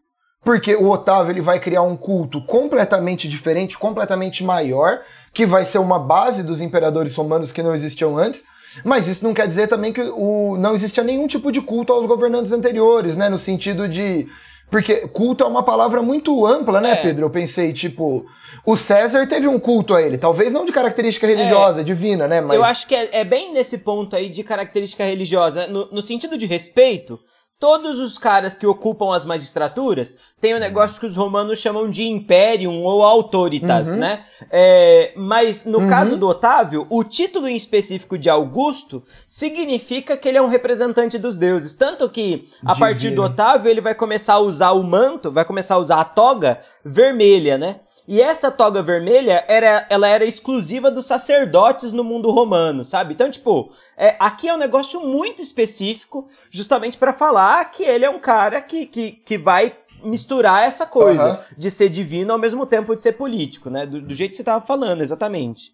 porque 0.44 0.76
o 0.76 0.90
Otávio 0.90 1.32
ele 1.32 1.42
vai 1.42 1.60
criar 1.60 1.82
um 1.82 1.98
culto 1.98 2.42
completamente 2.46 3.28
diferente, 3.28 3.78
completamente 3.78 4.44
maior, 4.44 5.02
que 5.34 5.46
vai 5.46 5.66
ser 5.66 5.78
uma 5.78 6.00
base 6.00 6.42
dos 6.42 6.62
imperadores 6.62 7.14
romanos 7.14 7.52
que 7.52 7.62
não 7.62 7.76
existiam 7.76 8.18
antes. 8.18 8.44
Mas 8.84 9.08
isso 9.08 9.24
não 9.24 9.34
quer 9.34 9.48
dizer 9.48 9.68
também 9.68 9.92
que 9.94 10.02
o, 10.02 10.58
não 10.58 10.74
existia 10.74 11.04
nenhum 11.04 11.28
tipo 11.28 11.52
de 11.52 11.62
culto 11.62 11.94
aos 11.94 12.06
governantes 12.06 12.52
anteriores, 12.52 13.16
né? 13.16 13.30
No 13.30 13.38
sentido 13.38 13.88
de 13.88 14.28
Porque 14.70 15.08
culto 15.08 15.44
é 15.44 15.48
uma 15.48 15.64
palavra 15.64 16.02
muito 16.02 16.46
ampla, 16.46 16.82
né, 16.82 16.92
É. 16.92 16.96
Pedro? 16.98 17.26
Eu 17.26 17.30
pensei, 17.30 17.72
tipo, 17.72 18.26
o 18.66 18.76
César 18.76 19.26
teve 19.26 19.48
um 19.48 19.58
culto 19.58 19.94
a 19.94 20.02
ele, 20.02 20.18
talvez 20.18 20.52
não 20.52 20.66
de 20.66 20.74
característica 20.74 21.26
religiosa, 21.26 21.84
divina, 21.84 22.28
né? 22.28 22.42
Mas 22.42 22.58
Eu 22.58 22.66
acho 22.66 22.86
que 22.86 22.94
é, 22.94 23.10
é 23.14 23.24
bem 23.24 23.54
nesse 23.54 23.78
ponto 23.78 24.14
aí 24.14 24.30
de 24.30 24.44
característica 24.44 25.06
religiosa. 25.06 25.68
No, 25.68 25.90
no 25.90 26.02
sentido 26.02 26.38
de 26.38 26.46
respeito, 26.46 27.18
todos 27.60 28.00
os 28.00 28.18
caras 28.18 28.56
que 28.58 28.68
ocupam 28.68 29.16
as 29.16 29.26
magistraturas 29.26 30.16
têm 30.40 30.56
um 30.56 30.60
negócio 30.60 31.00
que 31.00 31.08
os 31.08 31.16
romanos 31.16 31.58
chamam 31.60 31.90
de 31.90 32.04
imperium 32.08 32.84
ou 32.84 33.02
autoritas, 33.04 33.90
Uhum. 33.90 33.96
né? 33.98 34.24
É, 34.52 35.12
mas 35.16 35.66
no 35.66 35.80
Uhum. 35.80 35.90
caso 35.90 36.16
do 36.18 36.28
Otávio, 36.28 36.86
o 36.90 37.04
título 37.04 37.48
em 37.48 37.56
específico 37.56 38.18
de 38.18 38.30
Augusto 38.30 39.04
significa 39.28 40.16
que 40.16 40.28
ele 40.28 40.38
é 40.38 40.42
um 40.42 40.48
representante 40.48 41.18
dos 41.18 41.38
deuses. 41.38 41.74
Tanto 41.76 42.08
que, 42.10 42.48
a 42.64 42.74
Divino. 42.74 42.80
partir 42.80 43.10
do 43.12 43.24
Otávio, 43.24 43.70
ele 43.72 43.82
vai 43.82 43.96
começar 43.96 44.34
a 44.36 44.40
usar 44.40 44.72
o 44.72 44.84
manto, 44.84 45.32
vai 45.32 45.46
começar 45.46 45.76
a 45.76 45.80
usar 45.80 46.02
a 46.02 46.06
toga 46.06 46.60
vermelha, 46.86 47.58
né? 47.58 47.80
E 48.08 48.22
essa 48.22 48.50
toga 48.50 48.82
vermelha, 48.82 49.44
era, 49.50 49.86
ela 49.90 50.08
era 50.08 50.24
exclusiva 50.24 50.90
dos 50.90 51.06
sacerdotes 51.06 51.92
no 51.92 52.06
mundo 52.06 52.32
romano, 52.32 52.86
sabe? 52.86 53.14
Então, 53.14 53.30
tipo, 53.30 53.74
é, 53.98 54.16
aqui 54.18 54.48
é 54.48 54.54
um 54.54 54.58
negócio 54.58 55.02
muito 55.02 55.42
específico, 55.42 56.30
justamente 56.50 56.98
pra 56.98 57.12
falar 57.12 57.70
que 57.70 57.84
ele 57.84 58.06
é 58.06 58.10
um 58.10 58.20
cara 58.20 58.62
que, 58.62 58.86
que, 58.86 59.12
que 59.12 59.38
vai 59.38 59.76
misturar 60.02 60.64
essa 60.66 60.86
coisa 60.86 61.22
Aham. 61.22 61.40
de 61.58 61.70
ser 61.70 61.90
divino 61.90 62.32
ao 62.32 62.40
mesmo 62.40 62.66
tempo 62.66 62.96
de 62.96 63.02
ser 63.02 63.14
político, 63.14 63.70
né? 63.70 63.86
Do, 63.86 64.02
do 64.02 64.16
jeito 64.16 64.32
que 64.32 64.38
você 64.38 64.44
tava 64.44 64.66
falando, 64.66 65.02
exatamente. 65.02 65.74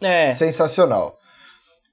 É. 0.00 0.32
sensacional. 0.32 1.18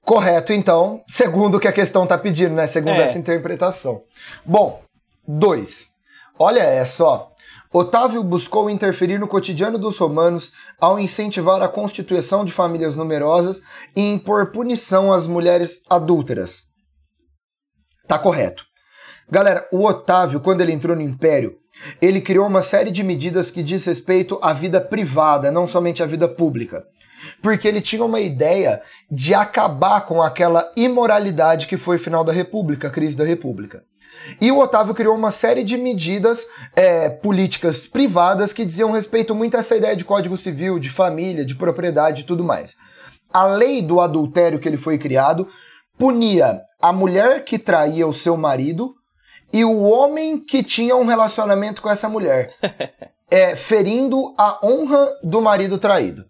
Correto, 0.02 0.52
então, 0.52 1.04
segundo 1.06 1.56
o 1.56 1.60
que 1.60 1.68
a 1.68 1.72
questão 1.72 2.06
tá 2.06 2.16
pedindo, 2.16 2.54
né? 2.54 2.66
Segundo 2.66 2.94
É. 2.96 3.02
essa 3.02 3.18
interpretação. 3.18 4.02
Bom, 4.44 4.82
dois. 5.28 5.90
Olha 6.38 6.62
essa, 6.62 7.04
ó. 7.04 7.29
Otávio 7.72 8.24
buscou 8.24 8.68
interferir 8.68 9.16
no 9.18 9.28
cotidiano 9.28 9.78
dos 9.78 9.96
romanos 9.96 10.52
ao 10.80 10.98
incentivar 10.98 11.62
a 11.62 11.68
constituição 11.68 12.44
de 12.44 12.50
famílias 12.50 12.96
numerosas 12.96 13.62
e 13.94 14.00
impor 14.00 14.50
punição 14.50 15.12
às 15.12 15.28
mulheres 15.28 15.82
adúlteras. 15.88 16.62
Tá 18.08 18.18
correto. 18.18 18.64
Galera, 19.30 19.68
o 19.70 19.86
Otávio, 19.86 20.40
quando 20.40 20.62
ele 20.62 20.72
entrou 20.72 20.96
no 20.96 21.02
Império, 21.02 21.56
ele 22.02 22.20
criou 22.20 22.48
uma 22.48 22.60
série 22.60 22.90
de 22.90 23.04
medidas 23.04 23.52
que 23.52 23.62
diz 23.62 23.84
respeito 23.84 24.36
à 24.42 24.52
vida 24.52 24.80
privada, 24.80 25.52
não 25.52 25.68
somente 25.68 26.02
à 26.02 26.06
vida 26.06 26.26
pública. 26.26 26.84
Porque 27.40 27.68
ele 27.68 27.80
tinha 27.80 28.04
uma 28.04 28.18
ideia 28.18 28.82
de 29.08 29.32
acabar 29.32 30.00
com 30.06 30.20
aquela 30.20 30.72
imoralidade 30.76 31.68
que 31.68 31.76
foi 31.76 31.98
o 31.98 32.00
final 32.00 32.24
da 32.24 32.32
República, 32.32 32.88
a 32.88 32.90
crise 32.90 33.16
da 33.16 33.24
República. 33.24 33.84
E 34.40 34.50
o 34.50 34.58
Otávio 34.58 34.94
criou 34.94 35.14
uma 35.14 35.30
série 35.30 35.64
de 35.64 35.76
medidas 35.76 36.46
é, 36.74 37.08
políticas 37.08 37.86
privadas 37.86 38.52
que 38.52 38.64
diziam 38.64 38.92
respeito 38.92 39.34
muito 39.34 39.56
a 39.56 39.60
essa 39.60 39.76
ideia 39.76 39.96
de 39.96 40.04
código 40.04 40.36
civil, 40.36 40.78
de 40.78 40.90
família, 40.90 41.44
de 41.44 41.54
propriedade 41.54 42.22
e 42.22 42.24
tudo 42.24 42.44
mais. 42.44 42.74
A 43.32 43.44
lei 43.44 43.80
do 43.82 44.00
adultério 44.00 44.58
que 44.58 44.68
ele 44.68 44.76
foi 44.76 44.98
criado 44.98 45.48
punia 45.98 46.60
a 46.80 46.92
mulher 46.92 47.44
que 47.44 47.58
traía 47.58 48.06
o 48.06 48.14
seu 48.14 48.36
marido 48.36 48.94
e 49.52 49.64
o 49.64 49.82
homem 49.82 50.38
que 50.38 50.62
tinha 50.62 50.96
um 50.96 51.04
relacionamento 51.04 51.82
com 51.82 51.90
essa 51.90 52.08
mulher, 52.08 52.54
é, 53.30 53.54
ferindo 53.56 54.34
a 54.38 54.64
honra 54.64 55.08
do 55.22 55.40
marido 55.42 55.78
traído. 55.78 56.24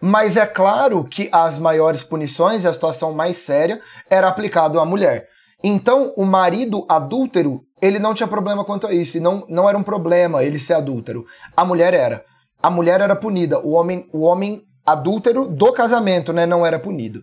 Mas 0.00 0.36
é 0.36 0.46
claro 0.46 1.04
que 1.04 1.28
as 1.32 1.58
maiores 1.58 2.02
punições 2.02 2.64
e 2.64 2.68
a 2.68 2.72
situação 2.72 3.12
mais 3.12 3.38
séria 3.38 3.80
era 4.08 4.28
aplicado 4.28 4.78
à 4.78 4.84
mulher. 4.84 5.28
Então, 5.62 6.12
o 6.16 6.24
marido 6.24 6.84
adúltero, 6.88 7.62
ele 7.82 7.98
não 7.98 8.14
tinha 8.14 8.28
problema 8.28 8.64
quanto 8.64 8.86
a 8.86 8.92
isso, 8.92 9.20
não, 9.20 9.44
não 9.48 9.68
era 9.68 9.76
um 9.76 9.82
problema 9.82 10.42
ele 10.42 10.58
ser 10.58 10.74
adúltero. 10.74 11.24
A 11.56 11.64
mulher 11.64 11.94
era. 11.94 12.24
A 12.62 12.70
mulher 12.70 13.00
era 13.00 13.14
punida, 13.14 13.60
o 13.60 13.72
homem, 13.72 14.08
o 14.12 14.22
homem 14.22 14.62
adúltero 14.84 15.46
do 15.46 15.72
casamento, 15.72 16.32
né, 16.32 16.46
não 16.46 16.64
era 16.64 16.78
punido. 16.78 17.22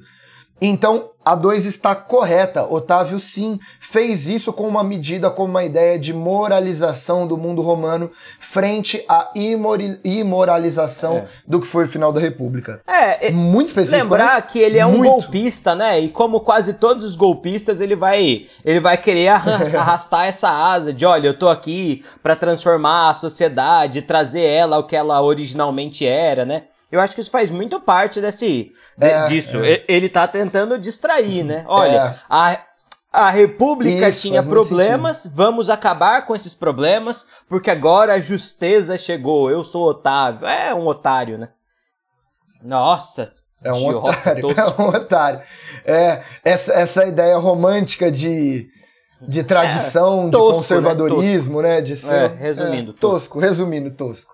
Então, 0.62 1.10
a 1.24 1.36
2 1.36 1.66
está 1.66 1.94
correta. 1.94 2.64
Otávio, 2.64 3.20
sim, 3.20 3.60
fez 3.80 4.30
isso 4.30 4.54
com 4.54 4.66
uma 4.68 4.84
medida, 4.86 5.30
com 5.30 5.44
uma 5.44 5.66
ideia 5.66 6.00
de 6.00 6.14
moralização 6.14 7.28
do 7.28 7.38
mundo 7.38 7.62
romano 7.62 8.10
frente 8.40 9.04
à 9.10 9.32
imoralização 10.06 11.18
É. 11.18 11.26
do 11.46 11.60
que 11.60 11.68
foi 11.68 11.84
o 11.86 11.88
final 11.88 12.14
da 12.14 12.20
República. 12.22 12.82
É, 12.88 13.32
Muito 13.32 13.68
específico, 13.68 14.04
lembrar 14.04 14.36
né? 14.36 14.42
que 14.50 14.60
ele 14.60 14.78
é 14.78 14.86
um 14.86 14.98
Muito. 14.98 15.10
golpista, 15.12 15.76
né? 15.76 16.00
E 16.00 16.10
como 16.10 16.40
quase 16.40 16.74
todos 16.76 17.04
os 17.04 17.16
golpistas, 17.16 17.82
ele 17.82 17.96
vai 17.96 18.48
ele 18.64 18.80
vai 18.80 18.98
querer 18.98 19.28
arrastar 19.76 20.26
essa 20.26 20.50
asa 20.50 20.94
de, 20.94 21.06
olha, 21.06 21.28
eu 21.28 21.38
tô 21.38 21.50
aqui 21.50 22.04
pra 22.24 22.36
transformar 22.36 23.10
a 23.10 23.14
sociedade, 23.14 24.02
trazer 24.02 24.42
ela 24.44 24.78
ao 24.78 24.88
que 24.88 24.96
ela 24.96 25.22
originalmente 25.22 26.06
era, 26.06 26.46
né? 26.46 26.64
Eu 26.92 27.00
acho 27.02 27.16
que 27.16 27.22
isso 27.22 27.32
faz 27.32 27.50
muito 27.50 27.80
parte 27.80 28.22
desse 28.22 28.72
de- 28.98 29.06
É, 29.06 29.26
disso. 29.26 29.58
E- 29.66 29.84
Ele 29.88 30.08
tá 30.10 30.28
tentando 30.28 30.78
distrair, 30.78 31.44
né? 31.44 31.64
Olha, 31.68 31.98
É. 31.98 32.20
a 32.30 32.60
a 33.12 33.30
República 33.30 34.10
Isso, 34.10 34.24
tinha 34.24 34.44
problemas, 34.44 35.26
vamos 35.34 35.70
acabar 35.70 36.26
com 36.26 36.36
esses 36.36 36.54
problemas, 36.54 37.26
porque 37.48 37.72
agora 37.72 38.14
a 38.16 38.20
justeza 38.20 38.98
chegou. 38.98 39.50
Eu 39.50 39.64
sou 39.64 39.88
Otávio. 39.88 40.46
É 40.46 40.76
um 40.76 40.86
otário, 40.86 41.38
né? 41.38 41.48
Nossa. 42.62 43.32
É 43.64 43.72
um 43.72 43.88
otário, 43.88 44.42
tosco. 44.42 44.60
é 44.82 44.82
um 44.82 44.88
otário. 44.90 45.42
É, 45.86 46.24
essa, 46.44 46.74
essa 46.74 47.06
ideia 47.06 47.38
romântica 47.38 48.12
de, 48.12 48.68
de 49.22 49.44
tradição, 49.44 50.26
de 50.26 50.32
tosco, 50.32 50.50
né? 50.50 50.56
conservadorismo, 50.58 51.62
né? 51.62 51.82
De 51.82 51.96
ser, 51.96 52.14
É, 52.14 52.28
resumindo, 52.28 52.92
é, 52.92 53.00
tosco, 53.00 53.40
resumindo, 53.40 53.92
tosco. 53.92 54.34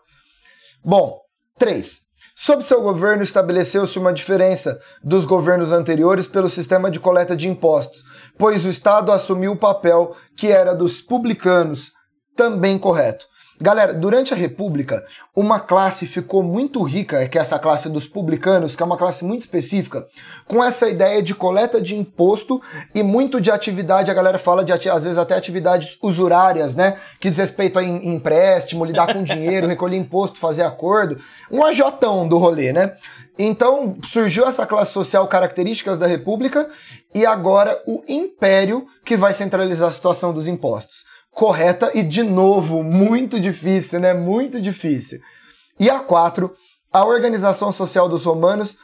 Bom, 0.84 1.20
3. 1.58 2.02
Sob 2.44 2.64
seu 2.64 2.82
governo, 2.82 3.22
estabeleceu-se 3.22 4.00
uma 4.00 4.12
diferença 4.12 4.82
dos 5.04 5.26
governos 5.26 5.72
anteriores 5.72 6.26
pelo 6.26 6.50
sistema 6.50 6.90
de 6.90 7.00
coleta 7.00 7.38
de 7.38 7.48
impostos, 7.48 8.02
pois 8.36 8.66
o 8.66 8.70
Estado 8.70 9.12
assumiu 9.12 9.52
o 9.52 9.56
papel 9.56 10.16
que 10.36 10.48
era 10.48 10.74
dos 10.74 11.00
publicanos, 11.02 11.92
também 12.36 12.80
correto. 12.80 13.28
Galera, 13.62 13.94
durante 13.94 14.34
a 14.34 14.36
República, 14.36 15.06
uma 15.36 15.60
classe 15.60 16.08
ficou 16.08 16.42
muito 16.42 16.82
rica, 16.82 17.28
que 17.28 17.38
é 17.38 17.42
essa 17.42 17.60
classe 17.60 17.90
dos 17.90 18.08
publicanos, 18.08 18.76
que 18.76 18.82
é 18.82 18.86
uma 18.86 18.98
classe 18.98 19.24
muito 19.24 19.42
específica, 19.42 20.04
com 20.48 20.64
essa 20.64 20.90
ideia 20.90 21.22
de 21.22 21.36
coleta 21.36 21.80
de 21.80 21.96
imposto 21.96 22.60
e 22.96 23.04
muito 23.04 23.40
de 23.40 23.52
atividade, 23.52 24.10
a 24.10 24.16
galera 24.16 24.40
fala 24.40 24.66
de 24.66 24.74
às 24.74 25.04
vezes 25.04 25.18
até 25.20 25.36
atividades 25.36 25.96
usurárias, 26.02 26.76
né? 26.76 26.98
Que 27.20 27.30
diz 27.30 27.38
respeito 27.38 27.78
a 27.78 27.84
em- 27.84 28.16
empréstimo, 28.16 28.84
lidar 28.84 29.14
com 29.14 29.22
dinheiro, 29.22 29.68
recolher 29.70 29.98
imposto, 29.98 30.40
fazer 30.40 30.64
acordo. 30.64 31.20
Um 31.52 31.64
ajotão 31.64 32.28
do 32.28 32.40
rolê, 32.40 32.74
né? 32.74 32.94
Então 33.38 33.94
surgiu 34.12 34.48
essa 34.48 34.66
classe 34.66 34.92
social 34.92 35.28
características 35.28 36.00
da 36.00 36.08
República 36.08 36.68
e 37.14 37.28
agora 37.28 37.80
o 37.86 38.04
Império 38.08 38.88
que 39.06 39.16
vai 39.16 39.36
centralizar 39.36 39.90
a 39.90 39.94
situação 39.94 40.34
dos 40.34 40.48
impostos 40.48 41.11
correta 41.32 41.92
e, 41.94 42.04
de 42.04 42.24
novo, 42.24 42.84
muito 42.84 43.40
difícil, 43.40 44.00
né? 44.00 44.14
Muito 44.14 44.62
difícil. 44.62 45.20
E 45.80 45.90
a 45.90 46.00
4, 46.00 46.54
a 46.92 47.06
organização 47.06 47.72
social 47.72 48.08
dos 48.08 48.24
romanos, 48.26 48.78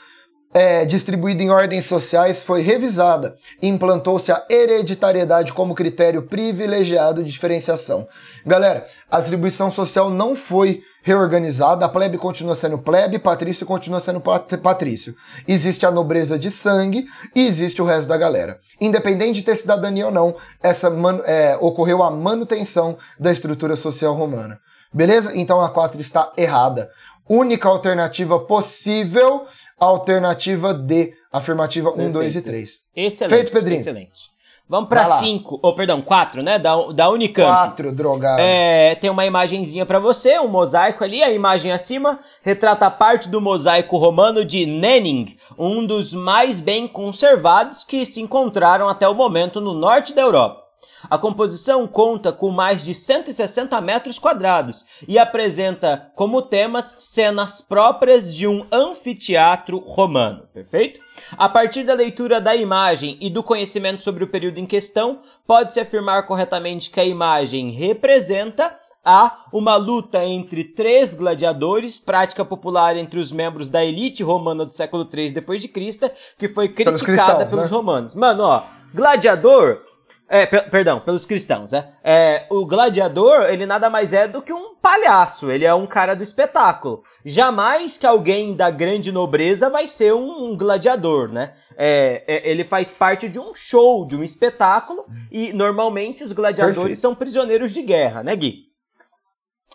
é, 0.53 0.85
distribuída 0.85 1.43
em 1.43 1.49
ordens 1.49 1.85
sociais, 1.85 2.41
foi 2.43 2.61
revisada 2.61 3.35
e 3.61 3.67
implantou-se 3.67 4.31
a 4.31 4.43
hereditariedade 4.49 5.53
como 5.53 5.75
critério 5.75 6.23
privilegiado 6.23 7.23
de 7.23 7.31
diferenciação. 7.31 8.07
Galera, 8.45 8.85
a 9.11 9.17
atribuição 9.17 9.69
social 9.69 10.09
não 10.09 10.35
foi 10.35 10.81
reorganizada, 11.03 11.85
a 11.85 11.89
plebe 11.89 12.17
continua 12.17 12.53
sendo 12.53 12.77
plebe, 12.77 13.17
patrício 13.17 13.65
continua 13.65 13.99
sendo 13.99 14.19
pat- 14.19 14.57
patrício. 14.57 15.15
Existe 15.47 15.85
a 15.85 15.91
nobreza 15.91 16.37
de 16.37 16.51
sangue 16.51 17.05
e 17.33 17.47
existe 17.47 17.81
o 17.81 17.85
resto 17.85 18.09
da 18.09 18.17
galera. 18.17 18.59
Independente 18.81 19.35
de 19.35 19.43
ter 19.43 19.55
cidadania 19.55 20.07
ou 20.07 20.11
não, 20.11 20.35
essa 20.61 20.91
é, 21.25 21.57
ocorreu 21.61 22.03
a 22.03 22.11
manutenção 22.11 22.97
da 23.17 23.31
estrutura 23.31 23.77
social 23.77 24.13
romana. 24.15 24.59
Beleza? 24.93 25.31
Então 25.35 25.61
a 25.61 25.69
4 25.69 26.01
está 26.01 26.31
errada. 26.37 26.89
Única 27.29 27.67
alternativa 27.67 28.39
possível, 28.39 29.45
alternativa 29.79 30.73
D. 30.73 31.13
Afirmativa 31.31 31.91
1, 31.91 32.11
2 32.11 32.35
e 32.37 32.41
3. 32.41 32.79
Excelente. 32.95 33.35
Feito, 33.35 33.51
Pedrinho. 33.51 33.79
Excelente. 33.81 34.27
Vamos 34.69 34.89
lá. 34.89 35.17
5, 35.17 35.59
ou 35.61 35.75
perdão, 35.75 36.01
4, 36.01 36.43
né? 36.43 36.59
Da, 36.59 36.75
da 36.91 37.09
Unicamp. 37.09 37.47
4, 37.47 37.91
drogado. 37.93 38.41
É, 38.41 38.95
tem 38.95 39.09
uma 39.09 39.25
imagenzinha 39.25 39.85
pra 39.85 39.97
você, 39.97 40.37
um 40.39 40.49
mosaico 40.49 41.05
ali, 41.05 41.23
a 41.23 41.31
imagem 41.31 41.71
acima 41.71 42.19
retrata 42.41 42.91
parte 42.91 43.29
do 43.29 43.39
mosaico 43.39 43.97
romano 43.97 44.43
de 44.43 44.65
Nenning, 44.65 45.37
um 45.57 45.85
dos 45.85 46.13
mais 46.13 46.59
bem 46.59 46.85
conservados 46.85 47.85
que 47.85 48.05
se 48.05 48.19
encontraram 48.19 48.89
até 48.89 49.07
o 49.07 49.15
momento 49.15 49.61
no 49.61 49.73
norte 49.73 50.13
da 50.13 50.21
Europa. 50.21 50.66
A 51.09 51.17
composição 51.17 51.87
conta 51.87 52.31
com 52.31 52.49
mais 52.49 52.83
de 52.83 52.93
160 52.93 53.79
metros 53.81 54.17
quadrados 54.17 54.85
e 55.07 55.17
apresenta 55.17 56.11
como 56.15 56.41
temas 56.41 56.97
cenas 56.99 57.61
próprias 57.61 58.33
de 58.33 58.47
um 58.47 58.65
anfiteatro 58.71 59.77
romano, 59.79 60.47
perfeito? 60.53 60.99
A 61.37 61.47
partir 61.47 61.83
da 61.83 61.93
leitura 61.93 62.41
da 62.41 62.55
imagem 62.55 63.17
e 63.21 63.29
do 63.29 63.43
conhecimento 63.43 64.03
sobre 64.03 64.23
o 64.23 64.27
período 64.27 64.59
em 64.59 64.65
questão, 64.65 65.21
pode-se 65.45 65.79
afirmar 65.79 66.25
corretamente 66.25 66.89
que 66.89 66.99
a 66.99 67.05
imagem 67.05 67.71
representa 67.71 68.77
a 69.05 69.45
uma 69.53 69.77
luta 69.77 70.25
entre 70.25 70.65
três 70.65 71.15
gladiadores, 71.15 71.97
prática 71.97 72.43
popular 72.43 72.97
entre 72.97 73.21
os 73.21 73.31
membros 73.31 73.69
da 73.69 73.85
elite 73.85 74.21
romana 74.21 74.65
do 74.65 74.73
século 74.73 75.07
III 75.11 75.31
depois 75.31 75.61
de 75.61 75.69
Cristo, 75.69 76.11
que 76.37 76.49
foi 76.49 76.67
criticada 76.67 76.97
pelos, 76.97 77.01
cristãos, 77.01 77.49
pelos 77.49 77.71
né? 77.71 77.77
romanos. 77.77 78.15
Mano, 78.15 78.43
ó, 78.43 78.63
gladiador 78.93 79.86
é, 80.29 80.45
perdão, 80.45 80.99
pelos 80.99 81.25
cristãos, 81.25 81.71
né? 81.71 81.93
É, 82.03 82.45
o 82.49 82.65
gladiador, 82.65 83.43
ele 83.43 83.65
nada 83.65 83.89
mais 83.89 84.11
é 84.11 84.27
do 84.27 84.41
que 84.41 84.51
um 84.51 84.75
palhaço, 84.75 85.49
ele 85.49 85.63
é 85.63 85.73
um 85.73 85.87
cara 85.87 86.15
do 86.15 86.23
espetáculo. 86.23 87.01
Jamais 87.23 87.97
que 87.97 88.05
alguém 88.05 88.53
da 88.53 88.69
grande 88.69 89.09
nobreza 89.09 89.69
vai 89.69 89.87
ser 89.87 90.13
um, 90.13 90.45
um 90.45 90.57
gladiador, 90.57 91.31
né? 91.31 91.53
É, 91.77 92.23
é, 92.27 92.49
ele 92.49 92.65
faz 92.65 92.91
parte 92.91 93.29
de 93.29 93.39
um 93.39 93.55
show, 93.55 94.05
de 94.05 94.17
um 94.17 94.23
espetáculo, 94.23 95.05
e 95.31 95.53
normalmente 95.53 96.25
os 96.25 96.33
gladiadores 96.33 96.77
Perfeito. 96.77 96.99
são 96.99 97.15
prisioneiros 97.15 97.71
de 97.71 97.81
guerra, 97.81 98.21
né, 98.21 98.35
Gui? 98.35 98.67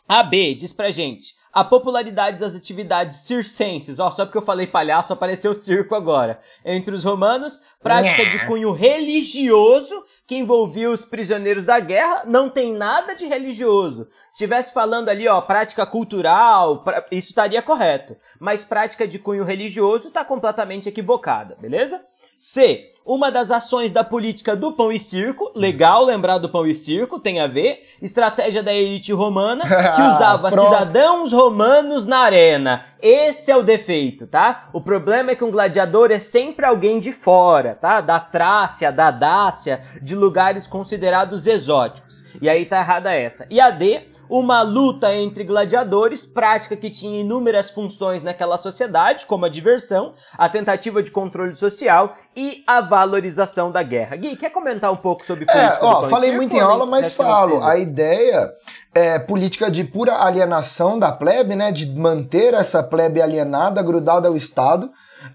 A 0.07 0.23
B 0.23 0.55
diz 0.55 0.75
pra 0.75 0.91
gente: 0.91 1.35
a 1.53 1.63
popularidade 1.63 2.41
das 2.41 2.55
atividades 2.55 3.19
circenses, 3.19 3.99
ó, 3.99 4.11
só 4.11 4.25
porque 4.25 4.39
eu 4.39 4.43
falei 4.43 4.67
palhaço, 4.67 5.13
apareceu 5.13 5.55
circo 5.55 5.95
agora. 5.95 6.41
Entre 6.65 6.95
os 6.95 7.05
romanos, 7.05 7.63
prática 7.83 8.25
de 8.25 8.47
cunho 8.47 8.73
religioso 8.73 10.03
que 10.27 10.37
envolvia 10.37 10.91
os 10.91 11.05
prisioneiros 11.05 11.65
da 11.65 11.81
guerra, 11.81 12.23
não 12.27 12.49
tem 12.49 12.73
nada 12.73 13.15
de 13.15 13.27
religioso. 13.27 14.09
Se 14.31 14.31
estivesse 14.31 14.73
falando 14.73 15.09
ali, 15.09 15.27
ó, 15.27 15.41
prática 15.41 15.85
cultural, 15.85 16.83
pra... 16.85 17.05
isso 17.11 17.29
estaria 17.29 17.61
correto. 17.61 18.17
Mas 18.39 18.65
prática 18.65 19.07
de 19.07 19.19
cunho 19.19 19.45
religioso 19.45 20.09
está 20.09 20.25
completamente 20.25 20.89
equivocada, 20.89 21.57
beleza? 21.61 22.01
C. 22.37 22.93
Uma 23.05 23.33
das 23.33 23.51
ações 23.51 23.91
da 23.91 24.05
política 24.05 24.55
do 24.55 24.73
pão 24.73 24.93
e 24.93 25.01
circo, 25.01 25.51
legal 25.57 26.05
lembrar 26.05 26.39
do 26.39 26.49
pão 26.49 26.65
e 26.65 26.75
circo, 26.75 27.19
tem 27.19 27.41
a 27.41 27.49
ver. 27.49 27.85
Estratégia 28.01 28.63
da 28.63 28.73
elite 28.73 29.13
romana, 29.13 29.65
que 29.67 30.03
usava 30.03 30.51
cidadãos 30.51 31.33
romanos 31.33 32.07
na 32.07 32.19
arena. 32.19 32.85
Esse 33.01 33.51
é 33.51 33.57
o 33.57 33.63
defeito, 33.63 34.29
tá? 34.29 34.69
O 34.73 34.81
problema 34.81 35.33
é 35.33 35.35
que 35.35 35.43
um 35.43 35.51
gladiador 35.51 36.13
é 36.13 36.21
sempre 36.21 36.65
alguém 36.65 37.01
de 37.01 37.11
fora, 37.13 37.75
tá? 37.75 38.01
Da 38.01 38.21
Trácia, 38.21 38.93
da 38.93 39.11
Dácia, 39.11 39.81
de 40.01 40.15
lugares 40.15 40.69
considerados 40.69 41.49
exóticos. 41.49 42.25
E 42.41 42.49
aí 42.49 42.65
tá 42.65 42.79
errada 42.79 43.13
essa. 43.13 43.47
E 43.51 43.61
a 43.61 43.71
D, 43.71 44.03
uma 44.33 44.63
luta 44.63 45.15
entre 45.15 45.45
gladiadores, 45.45 46.25
prática 46.25 46.75
que 46.75 46.89
tinha 46.89 47.21
inúmeras 47.21 47.69
funções 47.69 48.23
naquela 48.23 48.57
sociedade, 48.57 49.27
como 49.27 49.45
a 49.45 49.49
diversão, 49.49 50.15
a 50.39 50.49
tentativa 50.49 51.03
de 51.03 51.11
controle 51.11 51.55
social 51.55 52.15
e 52.35 52.65
a 52.67 52.81
valorização 52.81 53.71
da 53.71 53.83
guerra. 53.83 54.17
Gui, 54.17 54.35
quer 54.35 54.49
comentar 54.49 54.91
um 54.91 54.97
pouco 54.97 55.27
sobre 55.27 55.45
é, 55.45 55.53
política? 55.53 55.85
É, 55.85 55.87
ó, 55.87 56.09
falei 56.09 56.33
muito 56.33 56.57
em 56.57 56.61
aula, 56.61 56.87
mas 56.87 57.13
falo. 57.13 57.63
A 57.63 57.77
ideia 57.77 58.51
é 58.95 59.19
política 59.19 59.71
de 59.71 59.85
pura 59.85 60.25
alienação 60.25 60.99
da 60.99 61.13
plebe, 61.13 61.55
né? 61.55 61.71
De 61.71 61.85
manter 61.85 62.55
essa 62.55 62.83
plebe 62.83 63.21
alienada, 63.21 63.83
grudada 63.83 64.29
ao 64.29 64.37
Estado 64.37 64.91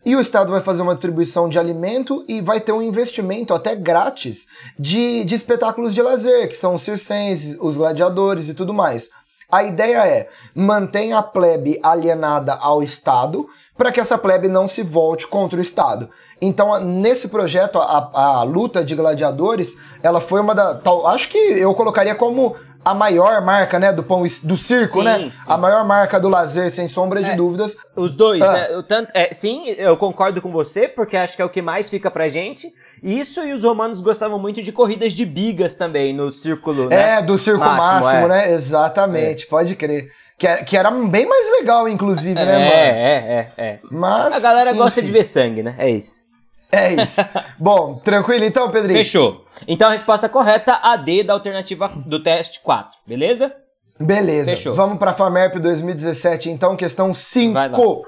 e 0.06 0.16
o 0.16 0.20
Estado 0.20 0.52
vai 0.52 0.62
fazer 0.62 0.82
uma 0.82 0.94
distribuição 0.94 1.50
de 1.50 1.60
alimento 1.60 2.24
e 2.28 2.42
vai 2.42 2.60
ter 2.60 2.72
um 2.72 2.82
investimento 2.82 3.54
até 3.54 3.76
grátis 3.76 4.48
de, 4.78 5.24
de 5.26 5.36
espetáculos 5.36 5.94
de 5.94 6.02
lazer, 6.02 6.48
que 6.48 6.56
são 6.56 6.76
os 6.76 6.82
circenses, 6.82 7.58
os 7.60 7.78
gladiadores 7.78 8.50
e 8.50 8.54
tudo 8.54 8.74
mais. 8.74 9.10
A 9.50 9.64
ideia 9.64 10.06
é 10.06 10.30
manter 10.54 11.14
a 11.14 11.24
plebe 11.24 11.80
alienada 11.82 12.54
ao 12.56 12.84
Estado 12.84 13.48
para 13.78 13.92
que 13.92 14.00
essa 14.00 14.18
plebe 14.18 14.50
não 14.50 14.68
se 14.68 14.84
volte 14.84 15.26
contra 15.26 15.58
o 15.58 15.62
Estado. 15.62 16.10
Então, 16.42 16.78
nesse 16.82 17.30
projeto, 17.30 17.80
a, 17.80 18.12
a 18.14 18.44
luta 18.44 18.84
de 18.84 18.94
gladiadores, 18.94 19.78
ela 20.04 20.20
foi 20.20 20.42
uma 20.42 20.54
da. 20.54 20.76
Tal, 20.76 21.08
acho 21.08 21.30
que 21.30 21.38
eu 21.38 21.74
colocaria 21.74 22.14
como 22.14 22.56
a 22.88 22.94
maior 22.94 23.42
marca, 23.42 23.78
né, 23.78 23.92
do 23.92 24.02
pão 24.02 24.24
do 24.44 24.58
circo, 24.58 25.00
sim, 25.00 25.04
né? 25.04 25.18
Sim. 25.18 25.32
A 25.46 25.58
maior 25.58 25.86
marca 25.86 26.18
do 26.18 26.30
lazer, 26.30 26.72
sem 26.72 26.88
sombra 26.88 27.22
de 27.22 27.32
é, 27.32 27.36
dúvidas. 27.36 27.76
Os 27.94 28.16
dois, 28.16 28.42
ah. 28.42 28.54
né? 28.54 28.84
Tanto, 28.88 29.12
é, 29.14 29.34
sim, 29.34 29.68
eu 29.78 29.98
concordo 29.98 30.42
com 30.42 30.50
você, 30.54 30.88
porque 30.88 31.18
acho 31.18 31.36
que 31.36 31.42
é 31.42 31.46
o 31.46 31.50
que 31.50 31.62
mais 31.62 31.90
fica 31.90 32.10
pra 32.10 32.30
gente. 32.30 32.74
Isso 33.04 33.44
e 33.44 33.52
os 33.52 33.62
romanos 33.62 34.00
gostavam 34.00 34.40
muito 34.40 34.64
de 34.64 34.72
corridas 34.72 35.12
de 35.12 35.26
bigas 35.26 35.76
também 35.76 36.14
no 36.14 36.32
círculo, 36.32 36.88
né? 36.88 37.18
É, 37.18 37.22
do 37.22 37.38
circo 37.38 37.60
máximo, 37.60 38.06
máximo 38.06 38.26
é. 38.26 38.28
né? 38.30 38.54
Exatamente, 38.54 39.44
é. 39.44 39.50
pode 39.50 39.76
crer. 39.76 40.10
Que 40.38 40.48
era, 40.48 40.64
que 40.64 40.78
era 40.78 40.92
bem 40.92 41.26
mais 41.26 41.52
legal, 41.60 41.90
inclusive, 41.90 42.36
né, 42.36 42.42
é, 42.42 42.46
mano? 42.46 42.72
É, 42.72 42.94
é, 43.18 43.52
é. 43.58 43.80
Mas. 43.92 44.36
A 44.36 44.40
galera 44.40 44.70
enfim. 44.70 44.80
gosta 44.80 45.02
de 45.02 45.12
ver 45.12 45.26
sangue, 45.26 45.62
né? 45.62 45.76
É 45.78 45.90
isso. 45.90 46.27
É 46.72 46.94
isso. 47.02 47.22
Bom, 47.58 47.96
tranquilo 47.96 48.44
então, 48.44 48.70
Pedrinho? 48.70 49.00
Fechou. 49.00 49.46
Então 49.68 49.88
a 49.88 49.92
resposta 49.92 50.28
correta, 50.28 50.80
a 50.82 50.96
D 50.98 51.24
da 51.24 51.34
alternativa 51.34 51.88
do 52.06 52.22
teste 52.22 52.60
4, 52.62 52.98
beleza? 53.08 53.54
Beleza. 54.00 54.52
Fechou. 54.52 54.74
Vamos 54.76 55.00
para 55.00 55.12
a 55.12 55.14
FAMERP 55.14 55.60
2017, 55.60 56.50
então, 56.50 56.76
questão 56.76 57.14
5. 57.14 58.06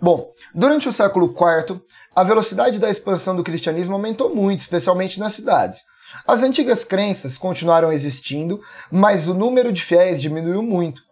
Bom, 0.00 0.30
durante 0.54 0.88
o 0.88 0.92
século 0.92 1.34
IV, 1.34 1.80
a 2.14 2.22
velocidade 2.22 2.78
da 2.78 2.88
expansão 2.88 3.34
do 3.34 3.42
cristianismo 3.42 3.94
aumentou 3.94 4.32
muito, 4.34 4.60
especialmente 4.60 5.18
nas 5.18 5.32
cidades. 5.32 5.80
As 6.26 6.42
antigas 6.42 6.84
crenças 6.84 7.36
continuaram 7.36 7.92
existindo, 7.92 8.60
mas 8.90 9.26
o 9.26 9.34
número 9.34 9.72
de 9.72 9.82
fiéis 9.82 10.20
diminuiu 10.20 10.62
muito. 10.62 11.02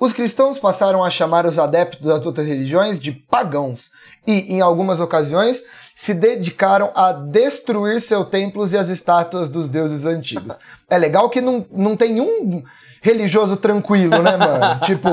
Os 0.00 0.14
cristãos 0.14 0.58
passaram 0.58 1.04
a 1.04 1.10
chamar 1.10 1.44
os 1.44 1.58
adeptos 1.58 2.00
das 2.00 2.24
outras 2.24 2.46
religiões 2.46 2.98
de 2.98 3.12
pagãos 3.12 3.90
e, 4.26 4.54
em 4.54 4.62
algumas 4.62 4.98
ocasiões, 4.98 5.62
se 6.00 6.14
dedicaram 6.14 6.90
a 6.94 7.12
destruir 7.12 8.00
seus 8.00 8.26
templos 8.30 8.72
e 8.72 8.78
as 8.78 8.88
estátuas 8.88 9.50
dos 9.50 9.68
deuses 9.68 10.06
antigos. 10.06 10.56
É 10.88 10.96
legal 10.96 11.28
que 11.28 11.42
não, 11.42 11.66
não 11.70 11.94
tem 11.94 12.22
um 12.22 12.62
religioso 13.02 13.54
tranquilo, 13.58 14.22
né, 14.22 14.34
mano? 14.34 14.80
tipo, 14.80 15.10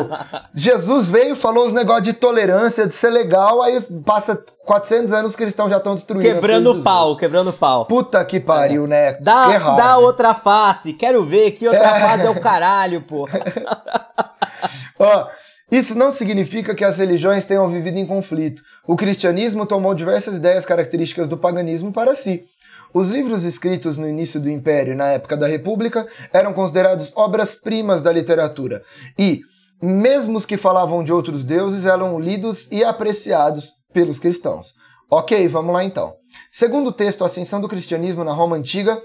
Jesus 0.56 1.10
veio, 1.10 1.36
falou 1.36 1.65
os 1.65 1.73
negócios 1.73 2.06
de 2.06 2.13
tolerância, 2.13 2.88
de 2.88 2.93
ser 2.93 3.10
legal, 3.10 3.62
aí 3.62 3.82
passa 4.06 4.41
400 4.65 5.12
anos 5.12 5.32
os 5.32 5.36
cristãos 5.36 5.69
já 5.69 5.76
estão 5.76 5.93
destruindo. 5.93 6.23
Quebrando 6.23 6.71
o 6.71 6.82
pau, 6.82 7.02
outros. 7.08 7.19
quebrando 7.19 7.52
pau. 7.52 7.86
Puta 7.86 8.23
que 8.23 8.39
pariu, 8.39 8.86
é. 8.86 8.88
né? 8.88 9.12
Dá, 9.19 9.52
Errado, 9.52 9.76
dá 9.76 9.97
outra 9.97 10.34
face, 10.36 10.93
quero 10.93 11.26
ver 11.26 11.52
que 11.52 11.67
outra 11.67 11.84
é. 11.84 12.00
face 12.00 12.26
é 12.26 12.30
o 12.30 12.39
caralho, 12.39 13.02
pô. 13.02 13.28
Ó. 14.97 15.28
Isso 15.69 15.93
não 15.95 16.12
significa 16.12 16.73
que 16.73 16.84
as 16.84 16.97
religiões 16.97 17.45
tenham 17.45 17.67
vivido 17.67 17.97
em 17.97 18.06
conflito. 18.06 18.62
O 18.88 18.95
cristianismo 18.95 19.65
tomou 19.65 19.93
diversas 19.93 20.38
ideias 20.38 20.65
características 20.65 21.27
do 21.27 21.38
paganismo 21.38 21.91
para 21.91 22.15
si. 22.15 22.45
Os 22.93 23.10
livros 23.10 23.43
escritos 23.43 23.97
no 23.97 24.08
início 24.08 24.39
do 24.39 24.49
Império 24.49 24.93
e 24.93 24.95
na 24.95 25.08
época 25.08 25.36
da 25.36 25.45
República 25.45 26.08
eram 26.32 26.53
considerados 26.53 27.12
obras-primas 27.15 28.01
da 28.01 28.13
literatura. 28.13 28.82
E, 29.19 29.41
mesmo 29.82 30.38
os 30.38 30.45
que 30.45 30.56
falavam 30.56 31.03
de 31.03 31.12
outros 31.12 31.43
deuses, 31.43 31.86
eram 31.86 32.17
lidos 32.17 32.71
e 32.71 32.86
apreciados 32.86 33.71
pelos 33.93 34.19
cristãos. 34.19 34.73
Ok, 35.12 35.47
vamos 35.49 35.73
lá 35.73 35.84
então. 35.84 36.15
Segundo 36.51 36.88
o 36.88 36.93
texto, 36.93 37.25
ascensão 37.25 37.60
do 37.60 37.67
cristianismo 37.67 38.23
na 38.23 38.32
Roma 38.32 38.56
Antiga. 38.56 39.01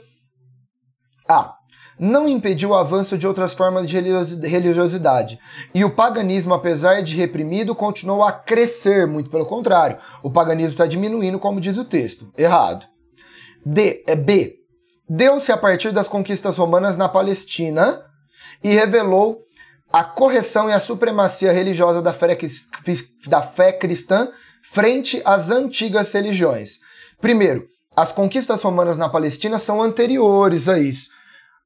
A 1.29 1.55
não 1.99 2.29
impediu 2.29 2.71
o 2.71 2.75
avanço 2.75 3.19
de 3.19 3.27
outras 3.27 3.53
formas 3.53 3.87
de 3.87 3.97
religiosidade. 3.97 5.39
E 5.75 5.85
o 5.85 5.95
paganismo, 5.95 6.55
apesar 6.55 7.03
de 7.03 7.17
reprimido, 7.17 7.75
continuou 7.75 8.23
a 8.23 8.33
crescer, 8.33 9.07
muito 9.07 9.31
pelo 9.31 9.47
contrário. 9.47 9.99
O 10.23 10.31
paganismo 10.31 10.73
está 10.73 10.87
diminuindo, 10.87 11.39
como 11.39 11.61
diz 11.61 11.79
o 11.79 11.85
texto. 11.85 12.33
Errado. 12.37 12.87
D 13.65 14.03
é 14.07 14.17
B. 14.17 14.57
Deu-se 15.09 15.53
a 15.53 15.57
partir 15.57 15.93
das 15.93 16.09
conquistas 16.09 16.57
romanas 16.57 16.97
na 16.97 17.09
Palestina 17.09 18.03
e 18.65 18.71
revelou 18.71 19.43
a 19.93 20.03
correção 20.03 20.71
e 20.71 20.73
a 20.73 20.81
supremacia 20.81 21.53
religiosa 21.53 22.01
da 22.01 22.13
fé, 22.13 22.37
da 23.27 23.43
fé 23.43 23.73
cristã 23.73 24.29
frente 24.63 25.21
às 25.25 25.51
antigas 25.51 26.13
religiões. 26.13 26.79
Primeiro, 27.21 27.67
as 27.95 28.11
conquistas 28.11 28.63
romanas 28.63 28.97
na 28.97 29.09
Palestina 29.09 29.59
são 29.59 29.83
anteriores 29.83 30.69
a 30.69 30.79
isso 30.79 31.11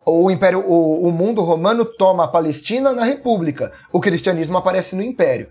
o 0.07 0.31
Império, 0.31 0.61
o, 0.61 1.09
o 1.09 1.13
mundo 1.13 1.43
romano 1.43 1.85
toma 1.85 2.25
a 2.25 2.29
Palestina 2.29 2.93
na 2.93 3.05
República. 3.05 3.73
O 3.93 4.01
cristianismo 4.01 4.57
aparece 4.57 4.95
no 4.95 5.03
Império. 5.03 5.49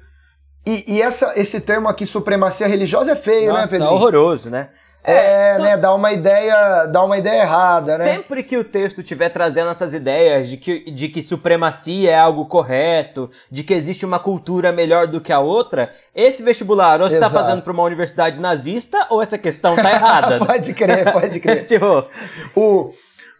E, 0.65 0.95
e 0.95 1.01
essa, 1.01 1.33
esse 1.35 1.59
termo 1.59 1.89
aqui, 1.89 2.05
supremacia 2.05 2.65
religiosa, 2.65 3.11
é 3.11 3.15
feio, 3.15 3.53
né, 3.53 3.61
Nossa, 3.61 3.61
né, 3.63 3.67
Pedro? 3.67 3.87
É 3.87 3.89
horroroso, 3.91 4.49
né? 4.49 4.69
É, 5.03 5.55
é 5.55 5.59
né, 5.59 5.77
dá 5.77 5.93
uma 5.93 6.11
ideia, 6.11 6.85
dá 6.87 7.03
uma 7.03 7.17
ideia 7.17 7.41
errada, 7.41 7.97
né? 7.99 8.05
Sempre 8.05 8.41
que 8.41 8.57
o 8.57 8.63
texto 8.63 9.01
estiver 9.01 9.29
trazendo 9.29 9.69
essas 9.69 9.93
ideias 9.93 10.47
de 10.47 10.57
que, 10.57 10.89
de 10.89 11.09
que 11.09 11.21
supremacia 11.21 12.09
é 12.09 12.17
algo 12.17 12.47
correto, 12.47 13.29
de 13.51 13.61
que 13.61 13.73
existe 13.73 14.03
uma 14.03 14.17
cultura 14.17 14.71
melhor 14.71 15.05
do 15.05 15.21
que 15.21 15.31
a 15.31 15.39
outra, 15.39 15.93
esse 16.15 16.41
vestibular 16.41 17.01
ou 17.01 17.09
você 17.09 17.17
está 17.17 17.29
fazendo 17.29 17.61
para 17.61 17.71
uma 17.71 17.83
universidade 17.83 18.41
nazista 18.41 19.05
ou 19.11 19.21
essa 19.21 19.37
questão 19.37 19.75
tá 19.75 19.91
errada. 19.91 20.39
pode 20.43 20.73
crer, 20.73 21.13
pode 21.13 21.39
crer. 21.39 21.65
tipo... 21.67 22.05
O 22.55 22.91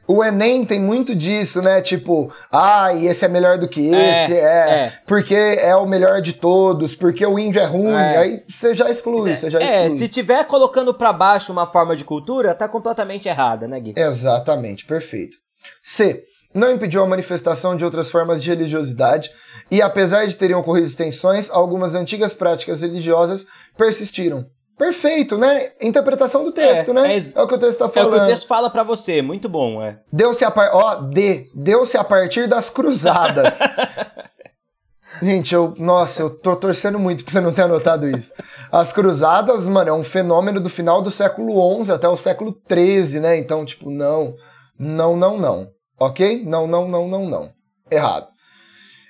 O 0.08 0.24
Enem 0.24 0.65
tem 0.65 0.80
muito 0.80 1.15
disso, 1.15 1.62
né? 1.62 1.82
Tipo, 1.82 2.32
ah, 2.52 2.94
e 2.94 3.08
esse 3.08 3.26
é 3.26 3.28
melhor 3.28 3.58
do 3.58 3.68
que 3.68 3.94
É, 3.94 4.24
esse, 4.24 4.34
é, 4.34 4.38
é. 4.46 4.94
porque 5.08 5.34
é 5.36 5.76
o 5.76 5.86
melhor 5.88 6.22
de 6.22 6.34
todos, 6.34 6.96
porque 6.96 7.26
o 7.26 7.39
índio 7.39 7.60
é 7.62 7.65
ruim, 7.65 7.91
É. 7.94 8.18
aí 8.18 8.44
você 8.48 8.76
já 8.76 8.89
exclui, 8.89 9.36
você 9.36 9.50
já 9.50 9.60
é, 9.60 9.84
exclui. 9.88 9.98
se 9.98 10.08
tiver 10.08 10.46
colocando 10.46 10.94
pra 10.94 11.12
baixo 11.12 11.52
uma 11.52 11.72
forma 11.72 11.96
de 11.96 12.04
cultura, 12.04 12.54
tá 12.54 12.68
completamente 12.68 13.28
errada, 13.28 13.68
né, 13.68 13.80
Gui? 13.80 13.94
Exatamente, 13.98 14.86
perfeito. 14.86 15.38
C. 15.84 16.24
Não 16.54 16.72
impediu 16.72 17.04
a 17.04 17.08
manifestação 17.08 17.76
de 17.76 17.84
outras 17.84 18.10
formas 18.10 18.41
de 18.41 18.50
religiosidade 18.50 19.30
e, 19.70 19.82
apesar 19.82 20.26
de 20.26 20.36
terem 20.38 20.56
ocorrido 20.56 20.88
extensões, 20.88 21.50
algumas 21.50 21.96
antigas 21.96 22.34
práticas 22.34 22.82
religiosas 22.82 23.46
persistiram. 23.78 24.46
Perfeito, 24.78 25.38
né? 25.38 25.70
Interpretação 25.82 26.44
do 26.44 26.52
texto, 26.52 26.92
É, 26.92 26.94
né? 26.94 27.18
é 27.18 27.24
É, 27.36 27.42
o 27.42 27.48
que 27.48 27.54
o 27.54 27.58
texto 27.58 27.80
tá 27.80 27.86
É 27.86 27.88
o 27.88 27.92
falando. 27.92 28.12
que 28.20 28.26
o 28.26 28.28
texto 28.28 28.48
fala 28.48 28.70
pra 28.70 28.84
você, 28.84 29.22
muito 29.22 29.48
bom, 29.48 29.82
é. 29.82 30.00
Deu-se 30.12 30.44
a 30.44 30.52
par... 30.52 30.70
Ó, 30.74 30.96
D. 30.96 31.50
Deu-se 31.56 31.98
a 31.98 32.04
partir 32.04 32.48
das 32.48 32.70
cruzadas. 32.70 33.60
Gente, 35.22 35.56
eu. 35.56 35.74
Nossa, 35.78 36.22
eu 36.22 36.30
tô 36.30 36.58
torcendo 36.58 37.00
muito 37.00 37.24
pra 37.24 37.32
você 37.32 37.40
não 37.40 37.54
ter 37.54 37.62
anotado 37.62 38.06
isso. 38.10 38.34
As 38.70 38.92
cruzadas, 38.92 39.66
mano, 39.66 39.90
é 39.90 39.94
um 39.94 40.04
fenômeno 40.04 40.60
do 40.60 40.70
final 40.70 41.02
do 41.02 41.10
século 41.10 41.84
XI 41.86 41.94
até 41.94 42.08
o 42.10 42.18
século 42.18 42.54
XIII, 42.70 43.22
né? 43.22 43.38
Então, 43.38 43.64
tipo, 43.64 43.90
não. 43.90 44.36
Não, 44.78 45.16
não, 45.16 45.38
não. 45.38 45.70
Ok? 45.98 46.44
Não, 46.46 46.68
não, 46.68 46.86
não, 46.90 47.08
não, 47.08 47.26
não. 47.30 47.50
Errado. 47.90 48.28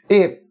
E. 0.07 0.44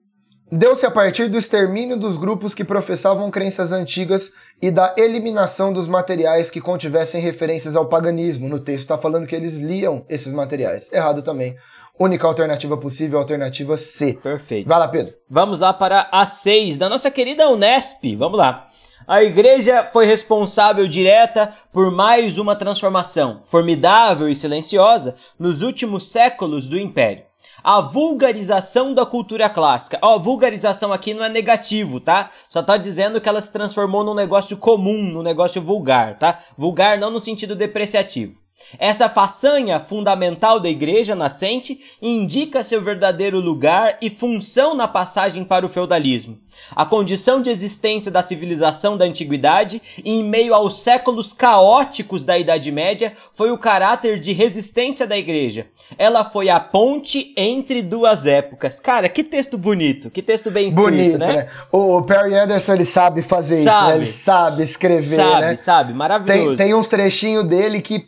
Deu-se 0.52 0.85
a 0.85 0.90
partir 0.90 1.28
do 1.28 1.38
extermínio 1.38 1.96
dos 1.96 2.16
grupos 2.16 2.54
que 2.54 2.64
professavam 2.64 3.30
crenças 3.30 3.72
antigas 3.72 4.33
e 4.61 4.70
da 4.70 4.94
eliminação 4.96 5.72
dos 5.72 5.88
materiais 5.88 6.50
que 6.50 6.61
contivessem 6.61 7.20
referências 7.20 7.74
ao 7.74 7.87
paganismo. 7.87 8.48
No 8.48 8.61
texto 8.61 8.83
está 8.83 8.98
falando 8.98 9.26
que 9.26 9.35
eles 9.35 9.57
liam 9.57 10.04
esses 10.09 10.33
materiais. 10.33 10.92
Errado 10.92 11.22
também. 11.22 11.57
Única 11.98 12.26
alternativa 12.26 12.76
possível, 12.76 13.18
alternativa 13.18 13.76
C. 13.76 14.18
Perfeito. 14.22 14.68
Vai 14.68 14.78
lá, 14.78 14.88
Pedro. 14.88 15.14
Vamos 15.30 15.61
lá 15.61 15.72
para 15.72 16.09
a 16.12 16.26
6 16.26 16.76
da 16.76 16.88
nossa 16.88 17.11
querida 17.11 17.48
Unesp. 17.48 18.14
Vamos 18.16 18.38
lá. 18.38 18.68
A 19.07 19.22
igreja 19.22 19.88
foi 19.92 20.07
responsável 20.07 20.87
direta 20.88 21.52
por 21.72 21.90
mais 21.90 22.38
uma 22.38 22.57
transformação, 22.57 23.42
formidável 23.46 24.28
e 24.28 24.37
silenciosa, 24.37 25.14
nos 25.38 25.62
últimos 25.62 26.11
séculos 26.11 26.66
do 26.66 26.78
Império. 26.78 27.24
A 27.66 27.81
vulgarização 27.81 28.92
da 28.92 29.07
cultura 29.07 29.48
clássica. 29.48 29.98
Ó, 30.03 30.18
vulgarização 30.18 30.92
aqui 30.92 31.14
não 31.14 31.24
é 31.24 31.31
negativo, 31.31 31.98
tá? 31.98 32.31
Só 32.46 32.62
tá 32.62 32.77
dizendo 32.77 33.22
que 33.22 33.27
ela 33.27 33.40
se 33.40 33.50
transformou 33.50 34.05
num 34.05 34.12
negócio 34.12 34.55
comum, 34.59 35.03
num 35.03 35.22
negócio 35.22 35.62
vulgar, 35.62 36.18
tá? 36.18 36.40
Vulgar 36.59 36.98
não 36.98 37.11
no 37.11 37.20
sentido 37.20 37.57
depreciativo. 37.57 38.43
Essa 38.79 39.09
façanha 39.09 39.81
fundamental 39.81 40.59
da 40.61 40.68
igreja 40.68 41.14
nascente 41.14 41.81
indica 42.00 42.62
seu 42.62 42.83
verdadeiro 42.83 43.40
lugar 43.40 43.98
e 44.00 44.11
função 44.11 44.74
na 44.74 44.88
passagem 44.88 45.44
para 45.44 45.66
o 45.66 45.68
feudalismo. 45.68 46.38
A 46.74 46.85
condição 46.85 47.42
de 47.42 47.50
existência 47.50 48.11
da 48.11 48.22
civilização 48.22 48.96
da 48.96 49.05
antiguidade, 49.05 49.83
em 50.05 50.22
meio 50.22 50.55
aos 50.55 50.81
séculos 50.81 51.33
caóticos 51.33 52.24
da 52.24 52.38
Idade 52.38 52.70
Média, 52.70 53.12
foi 53.35 53.50
o 53.50 53.59
caráter 53.59 54.18
de 54.18 54.33
resistência 54.33 55.07
da 55.07 55.16
igreja. 55.16 55.66
Ela 55.98 56.24
foi 56.24 56.48
a 56.48 56.59
ponte 56.59 57.33
entre 57.37 57.83
duas 57.83 58.27
épocas. 58.27 58.81
Cara, 58.81 59.09
que 59.09 59.22
texto 59.22 59.59
bonito, 59.59 60.11
que 60.11 60.22
texto 60.22 60.50
bem 60.50 60.68
escrito, 60.68 60.90
Bonito, 60.90 61.18
né? 61.18 61.33
né? 61.33 61.48
O 61.70 62.03
Perry 62.03 62.35
Anderson, 62.35 62.74
ele 62.74 62.85
sabe 62.85 63.22
fazer 63.22 63.57
isso, 63.57 63.64
Sabe. 63.64 63.88
né? 63.88 63.96
Ele 63.96 64.07
sabe 64.07 64.62
escrever, 64.62 65.16
Sabe, 65.16 65.40
né? 65.40 65.57
sabe, 65.57 65.92
maravilhoso. 65.92 66.57
Tem, 66.57 66.66
tem 66.66 66.74
uns 66.74 66.88
trechinhos 66.88 67.44
dele 67.44 67.81
que 67.83 67.98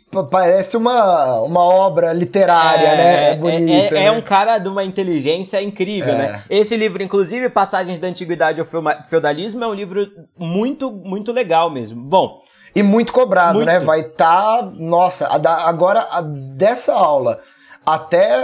parece 0.47 0.77
uma, 0.77 1.41
uma 1.41 1.61
obra 1.61 2.13
literária, 2.13 2.95
né? 2.95 3.31
É 3.31 3.35
bonito. 3.35 3.93
É, 3.95 3.99
é 3.99 4.03
né? 4.05 4.11
um 4.11 4.21
cara 4.21 4.57
de 4.57 4.69
uma 4.69 4.83
inteligência 4.83 5.61
incrível, 5.61 6.13
É. 6.13 6.17
né? 6.17 6.43
Esse 6.49 6.75
livro, 6.77 7.03
inclusive, 7.03 7.49
Passagens 7.49 7.99
da 7.99 8.07
Antiguidade 8.07 8.61
ao 8.61 8.65
Feudalismo, 9.09 9.63
é 9.63 9.67
um 9.67 9.73
livro 9.73 10.07
muito, 10.37 10.91
muito 10.91 11.31
legal 11.33 11.69
mesmo. 11.69 12.01
Bom, 12.01 12.39
E 12.75 12.83
muito 12.83 13.11
cobrado, 13.11 13.55
Muito. 13.55 13.65
né? 13.67 13.79
Vai 13.79 14.01
estar. 14.01 14.61
nossa, 14.73 15.27
a 15.33 15.37
da- 15.39 15.67
agora 15.67 16.07
a- 16.11 16.21
dessa 16.21 16.93
aula 16.93 17.39
até 17.83 18.43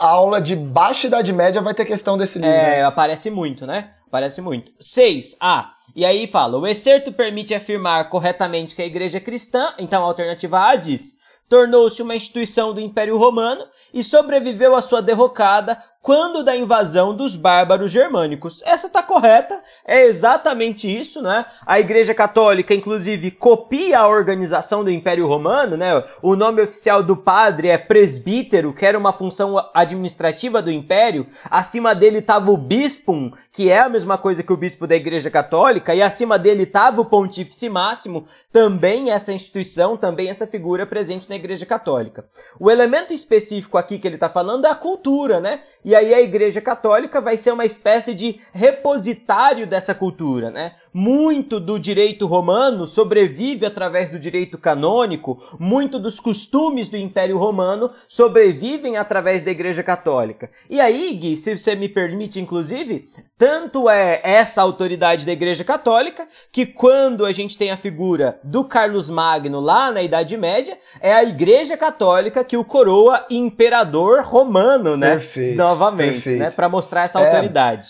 a 0.00 0.06
aula 0.06 0.40
de 0.40 0.54
baixa 0.54 1.06
Idade 1.08 1.32
Média 1.32 1.60
vai 1.60 1.74
ter 1.74 1.84
questão 1.84 2.16
desse 2.16 2.38
livro. 2.38 2.54
é, 2.54 2.76
né? 2.78 2.84
aparece 2.84 3.28
muito, 3.30 3.66
né? 3.66 3.90
Aparece 4.06 4.40
muito. 4.40 4.70
6. 4.80 5.34
A. 5.40 5.70
E 5.96 6.04
aí 6.04 6.28
fala: 6.30 6.58
o 6.58 6.66
excerto 6.66 7.10
permite 7.12 7.54
afirmar 7.54 8.08
corretamente 8.08 8.76
que 8.76 8.82
a 8.82 8.86
igreja 8.86 9.16
é 9.16 9.20
cristã, 9.20 9.72
então 9.78 10.02
a 10.02 10.06
alternativa 10.06 10.60
A 10.68 10.76
diz. 10.76 11.14
Tornou-se 11.52 12.00
uma 12.00 12.16
instituição 12.16 12.72
do 12.72 12.80
Império 12.80 13.18
Romano 13.18 13.66
e 13.92 14.02
sobreviveu 14.02 14.74
à 14.74 14.80
sua 14.80 15.02
derrocada 15.02 15.76
quando 16.00 16.42
da 16.42 16.56
invasão 16.56 17.14
dos 17.14 17.36
bárbaros 17.36 17.92
germânicos. 17.92 18.62
Essa 18.64 18.88
tá 18.88 19.02
correta, 19.02 19.60
é 19.86 20.06
exatamente 20.06 20.88
isso, 20.88 21.20
né? 21.20 21.44
A 21.66 21.78
Igreja 21.78 22.14
Católica, 22.14 22.74
inclusive, 22.74 23.30
copia 23.30 24.00
a 24.00 24.08
organização 24.08 24.82
do 24.82 24.90
Império 24.90 25.28
Romano, 25.28 25.76
né? 25.76 26.02
O 26.22 26.34
nome 26.34 26.62
oficial 26.62 27.02
do 27.02 27.16
padre 27.16 27.68
é 27.68 27.76
presbítero, 27.76 28.72
que 28.72 28.86
era 28.86 28.98
uma 28.98 29.12
função 29.12 29.62
administrativa 29.74 30.62
do 30.62 30.72
Império. 30.72 31.26
Acima 31.50 31.94
dele 31.94 32.18
estava 32.18 32.50
o 32.50 32.56
bispum, 32.56 33.30
que 33.52 33.70
é 33.70 33.80
a 33.80 33.88
mesma 33.88 34.16
coisa 34.16 34.42
que 34.42 34.52
o 34.52 34.56
bispo 34.56 34.86
da 34.86 34.96
Igreja 34.96 35.30
Católica, 35.30 35.94
e 35.94 36.00
acima 36.00 36.38
dele 36.38 36.62
estava 36.62 37.02
o 37.02 37.04
pontífice 37.04 37.68
máximo, 37.68 38.24
também 38.50 39.10
essa 39.10 39.30
instituição, 39.30 39.94
também 39.94 40.30
essa 40.30 40.46
figura 40.46 40.86
presente 40.86 41.28
na 41.28 41.36
Igreja 41.36 41.66
Católica. 41.66 42.24
O 42.58 42.70
elemento 42.70 43.12
específico 43.12 43.76
aqui 43.76 43.98
que 43.98 44.08
ele 44.08 44.16
está 44.16 44.30
falando 44.30 44.64
é 44.64 44.70
a 44.70 44.74
cultura, 44.74 45.38
né? 45.38 45.62
E 45.84 45.94
aí 45.94 46.14
a 46.14 46.22
Igreja 46.22 46.60
Católica 46.62 47.20
vai 47.20 47.36
ser 47.36 47.52
uma 47.52 47.66
espécie 47.66 48.14
de 48.14 48.40
repositário 48.52 49.66
dessa 49.66 49.94
cultura, 49.94 50.50
né? 50.50 50.74
Muito 50.92 51.60
do 51.60 51.78
direito 51.78 52.26
romano 52.26 52.86
sobrevive 52.86 53.66
através 53.66 54.10
do 54.10 54.18
direito 54.18 54.56
canônico, 54.56 55.42
muito 55.58 55.98
dos 55.98 56.18
costumes 56.18 56.88
do 56.88 56.96
Império 56.96 57.36
Romano 57.36 57.90
sobrevivem 58.08 58.96
através 58.96 59.42
da 59.42 59.50
Igreja 59.50 59.82
Católica. 59.82 60.50
E 60.70 60.80
aí, 60.80 61.12
Gui, 61.12 61.36
se 61.36 61.58
você 61.58 61.74
me 61.74 61.88
permite, 61.88 62.40
inclusive, 62.40 63.08
tanto 63.42 63.90
é 63.90 64.20
essa 64.22 64.62
autoridade 64.62 65.26
da 65.26 65.32
Igreja 65.32 65.64
Católica 65.64 66.28
que 66.52 66.64
quando 66.64 67.26
a 67.26 67.32
gente 67.32 67.58
tem 67.58 67.72
a 67.72 67.76
figura 67.76 68.38
do 68.44 68.64
Carlos 68.64 69.10
Magno 69.10 69.58
lá 69.58 69.90
na 69.90 70.00
Idade 70.00 70.36
Média, 70.36 70.78
é 71.00 71.12
a 71.12 71.24
Igreja 71.24 71.76
Católica 71.76 72.44
que 72.44 72.56
o 72.56 72.64
coroa 72.64 73.26
imperador 73.28 74.22
romano, 74.22 74.96
né? 74.96 75.10
Perfeito, 75.10 75.56
Novamente, 75.56 76.12
perfeito. 76.12 76.38
né? 76.38 76.50
Para 76.52 76.68
mostrar 76.68 77.02
essa 77.02 77.18
É. 77.20 77.26
autoridade. 77.26 77.88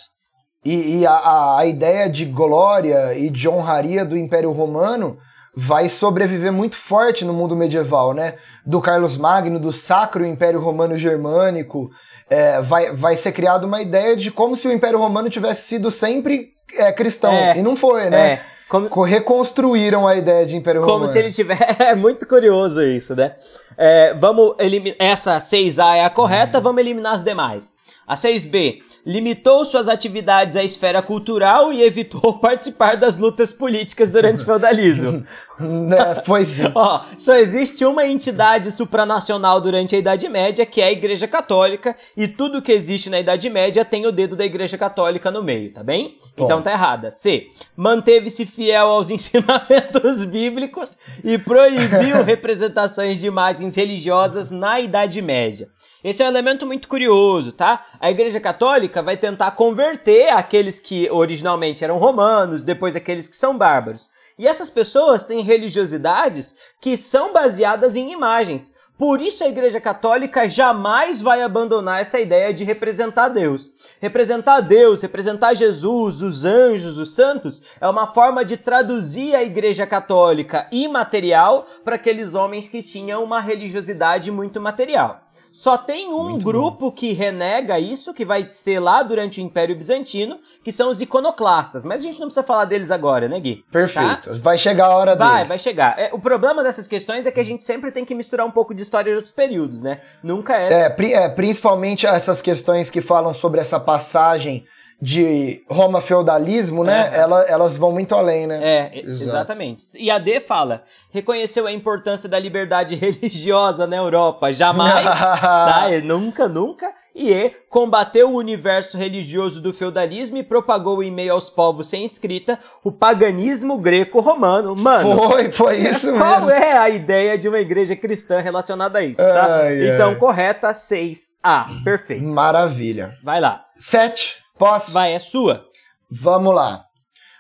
E, 0.65 1.01
e 1.01 1.07
a, 1.07 1.13
a, 1.13 1.59
a 1.59 1.67
ideia 1.67 2.09
de 2.09 2.25
glória 2.25 3.13
e 3.19 3.29
de 3.29 3.47
honraria 3.47 4.07
do 4.07 4.17
Império 4.17 4.53
Romano 4.53 5.19
vai 5.55 5.91
sobreviver 5.91 6.51
muito 6.51 6.79
forte 6.79 7.27
no 7.27 7.35
mundo 7.35 7.55
medieval, 7.55 8.15
né? 8.15 8.37
Do 8.65 8.81
Carlos 8.81 9.19
Magno, 9.19 9.59
do 9.59 9.71
Sacro 9.71 10.25
Império 10.25 10.61
Romano 10.61 10.97
Germânico. 10.97 11.91
É, 12.33 12.61
vai, 12.63 12.93
vai 12.93 13.17
ser 13.17 13.33
criada 13.33 13.67
uma 13.67 13.83
ideia 13.83 14.17
de 14.17 14.31
como 14.31 14.57
se 14.57 14.67
o 14.69 14.73
Império 14.73 14.99
Romano 14.99 15.29
tivesse 15.29 15.69
sido 15.69 15.91
sempre 15.91 16.51
é, 16.75 16.91
cristão. 16.93 17.33
É. 17.33 17.59
E 17.59 17.63
não 17.63 17.77
foi, 17.77 18.09
né? 18.09 18.33
É, 18.33 18.41
como, 18.69 18.89
Co- 18.89 19.03
Reconstruíram 19.03 20.07
a 20.09 20.17
ideia 20.17 20.47
de 20.47 20.57
Império 20.57 20.81
como 20.81 20.93
Romano. 20.93 21.13
se 21.13 21.19
ele 21.19 21.31
tiver. 21.31 21.59
É 21.79 21.95
muito 21.95 22.27
curioso 22.27 22.83
isso, 22.83 23.15
né? 23.15 23.35
É, 23.77 24.15
vamos 24.15 24.55
eliminar. 24.59 24.97
Essa 24.99 25.37
6A 25.39 25.97
é 25.97 26.05
a 26.05 26.11
correta, 26.11 26.61
vamos 26.61 26.81
eliminar 26.81 27.15
as 27.15 27.23
demais. 27.25 27.73
A 28.07 28.17
6B 28.17 28.79
limitou 29.05 29.65
suas 29.65 29.89
atividades 29.89 30.57
à 30.57 30.63
esfera 30.63 31.03
cultural 31.03 31.73
e 31.73 31.83
evitou 31.83 32.35
participar 32.39 32.97
das 32.97 33.19
lutas 33.19 33.53
políticas 33.53 34.11
durante 34.11 34.43
o 34.43 34.45
feudalismo. 34.45 35.25
Né, 35.61 36.17
Foi 36.25 36.45
sim. 36.45 36.73
Ó, 36.75 37.05
só 37.17 37.37
existe 37.37 37.85
uma 37.85 38.05
entidade 38.05 38.73
supranacional 38.73 39.61
durante 39.61 39.95
a 39.95 39.99
Idade 39.99 40.29
Média, 40.29 40.67
que 40.67 40.81
é 40.81 40.87
a 40.87 40.91
Igreja 40.93 41.29
Católica, 41.29 41.95
e 42.17 42.27
tudo 42.27 42.63
que 42.63 42.73
existe 42.73 43.09
na 43.09 43.21
Idade 43.21 43.49
Média 43.49 43.85
tem 43.85 44.05
o 44.05 44.11
dedo 44.11 44.35
da 44.35 44.45
Igreja 44.45 44.77
Católica 44.77 45.31
no 45.31 45.43
meio, 45.43 45.73
tá 45.73 45.85
bem? 45.85 46.17
Bom. 46.37 46.47
Então 46.47 46.63
tá 46.63 46.73
errada. 46.73 47.13
C. 47.13 47.47
Manteve-se 47.77 48.45
fiel 48.45 48.89
aos 48.89 49.09
ensinamentos 49.13 50.25
bíblicos 50.25 50.97
e 51.23 51.39
proibiu 51.39 52.25
representações 52.25 53.21
de 53.21 53.27
imagens 53.29 53.77
religiosas 53.77 54.51
na 54.51 54.81
Idade 54.81 55.23
Média. 55.23 55.69
Esse 56.03 56.23
é 56.23 56.27
um 56.27 56.29
elemento 56.29 56.67
muito 56.67 56.89
curioso, 56.89 57.53
tá? 57.53 57.87
A 58.01 58.11
Igreja 58.11 58.41
Católica 58.41 58.92
vai 59.01 59.17
tentar 59.17 59.53
converter 59.53 60.29
aqueles 60.31 60.81
que 60.81 61.09
originalmente 61.11 61.85
eram 61.85 61.99
romanos, 61.99 62.65
depois 62.65 62.97
aqueles 62.97 63.29
que 63.29 63.37
são 63.37 63.57
bárbaros. 63.57 64.11
E 64.39 64.47
essas 64.47 64.69
pessoas 64.69 65.25
têm 65.25 65.41
religiosidades 65.41 66.55
que 66.81 66.97
são 66.97 67.33
baseadas 67.33 67.95
em 67.97 68.13
imagens. 68.13 68.75
Por 68.99 69.21
isso 69.21 69.43
a 69.43 69.49
Igreja 69.49 69.81
Católica 69.81 70.49
jamais 70.49 71.21
vai 71.21 71.43
abandonar 71.43 72.01
essa 72.01 72.21
ideia 72.21 72.53
de 72.55 72.63
representar 72.63 73.31
Deus. 73.31 73.71
Representar 74.01 74.61
Deus, 74.61 75.03
representar 75.03 75.55
Jesus, 75.55 76.23
os 76.23 76.45
anjos, 76.45 76.99
os 76.99 77.15
santos, 77.15 77.63
é 77.81 77.89
uma 77.89 78.13
forma 78.13 78.45
de 78.45 78.57
traduzir 78.57 79.35
a 79.35 79.43
Igreja 79.43 79.87
Católica 79.87 80.69
imaterial 80.71 81.67
para 81.85 81.97
aqueles 81.97 82.35
homens 82.35 82.69
que 82.69 82.83
tinham 82.83 83.25
uma 83.25 83.41
religiosidade 83.41 84.31
muito 84.31 84.61
material. 84.61 85.21
Só 85.53 85.77
tem 85.77 86.09
um 86.09 86.31
Muito 86.31 86.45
grupo 86.45 86.87
bom. 86.87 86.91
que 86.91 87.13
renega 87.13 87.79
isso, 87.79 88.15
que 88.15 88.25
vai 88.25 88.49
ser 88.53 88.81
lá 88.81 89.03
durante 89.03 89.39
o 89.39 89.45
Império 89.45 89.77
Bizantino, 89.77 90.39
que 90.65 90.73
são 90.73 90.91
os 90.91 91.03
iconoclastas. 91.03 91.85
Mas 91.85 92.01
a 92.01 92.05
gente 92.05 92.19
não 92.19 92.29
precisa 92.29 92.43
falar 92.43 92.65
deles 92.65 92.91
agora, 92.91 93.29
né, 93.29 93.39
Gui? 93.39 93.63
Perfeito. 93.71 94.31
Tá? 94.31 94.37
Vai 94.41 94.57
chegar 94.57 94.87
a 94.87 94.97
hora 94.97 95.15
vai, 95.15 95.35
deles. 95.35 95.49
Vai, 95.49 95.59
chegar. 95.59 95.99
É, 95.99 96.09
o 96.11 96.19
problema 96.19 96.63
dessas 96.63 96.87
questões 96.87 97.27
é 97.27 97.31
que 97.31 97.39
a 97.39 97.45
gente 97.45 97.63
sempre 97.63 97.93
tem 97.93 98.03
que 98.03 98.15
misturar 98.15 98.47
um 98.47 98.51
pouco 98.51 98.75
de 98.75 98.83
história 98.83 99.13
de 99.13 99.17
outros 99.17 99.35
períodos, 99.35 99.83
né? 99.83 100.01
Nunca 100.23 100.57
é. 100.57 100.87
É, 100.87 101.13
é 101.13 101.29
principalmente 101.29 102.07
essas 102.07 102.41
questões 102.41 102.91
que 102.91 103.03
falam 103.03 103.35
sobre 103.35 103.61
essa 103.61 103.79
passagem 103.79 104.67
de 105.03 105.65
Roma 105.69 106.01
feudalismo, 106.01 106.85
né? 106.85 107.11
É. 107.13 107.19
Ela, 107.19 107.43
elas 107.49 107.77
vão 107.77 107.91
muito 107.91 108.15
além, 108.15 108.47
né? 108.47 108.61
É, 108.63 109.01
Exato. 109.01 109.31
exatamente. 109.31 109.85
E 109.97 110.09
a 110.09 110.17
D 110.17 110.39
fala: 110.39 110.85
reconheceu 111.11 111.67
a 111.67 111.73
importância 111.73 112.29
da 112.29 112.39
liberdade 112.39 112.95
religiosa 112.95 113.85
na 113.85 113.97
Europa. 113.97 114.53
Jamais, 114.53 115.05
tá? 115.05 115.89
E 115.91 116.01
nunca, 116.01 116.49
nunca. 116.49 116.95
E 117.13 117.33
E 117.33 117.51
combateu 117.69 118.31
o 118.31 118.37
universo 118.37 118.97
religioso 118.97 119.61
do 119.61 119.73
feudalismo 119.73 120.37
e 120.37 120.43
propagou 120.45 121.03
em 121.03 121.11
meio 121.11 121.33
aos 121.33 121.51
povos 121.51 121.89
sem 121.89 122.05
escrita 122.05 122.57
o 122.85 122.93
paganismo 122.93 123.79
greco-romano. 123.79 124.77
Mano, 124.77 125.17
foi, 125.17 125.51
foi 125.51 125.77
isso 125.83 126.13
qual 126.17 126.43
mesmo. 126.43 126.47
Qual 126.47 126.51
é 126.51 126.79
a 126.79 126.89
ideia 126.89 127.37
de 127.37 127.49
uma 127.49 127.59
igreja 127.59 127.97
cristã 127.97 128.39
relacionada 128.39 129.01
a 129.01 129.05
isso, 129.05 129.17
tá? 129.17 129.63
Ai, 129.63 129.95
então, 129.95 130.11
ai. 130.11 130.15
correta 130.15 130.71
6A. 130.71 131.83
Perfeito. 131.83 132.25
Maravilha. 132.25 133.19
Vai 133.21 133.41
lá. 133.41 133.65
7. 133.75 134.42
Posso? 134.63 134.93
Vai, 134.93 135.13
é 135.13 135.19
sua. 135.19 135.65
Vamos 136.09 136.55
lá. 136.55 136.85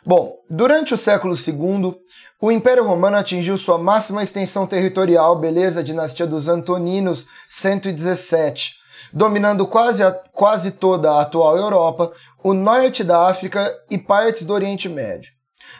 Bom, 0.04 0.34
durante 0.50 0.92
o 0.92 0.98
século 0.98 1.36
II, 1.36 1.94
o 2.40 2.50
Império 2.50 2.84
Romano 2.84 3.16
atingiu 3.16 3.56
sua 3.56 3.78
máxima 3.78 4.24
extensão 4.24 4.66
territorial, 4.66 5.38
beleza? 5.38 5.84
Dinastia 5.84 6.26
dos 6.26 6.48
Antoninos, 6.48 7.28
117, 7.48 8.74
dominando 9.12 9.68
quase, 9.68 10.02
a, 10.02 10.10
quase 10.10 10.72
toda 10.72 11.12
a 11.12 11.20
atual 11.20 11.56
Europa, 11.56 12.10
o 12.42 12.52
norte 12.52 13.04
da 13.04 13.28
África 13.28 13.72
e 13.88 13.96
partes 13.96 14.44
do 14.44 14.52
Oriente 14.52 14.88
Médio. 14.88 15.30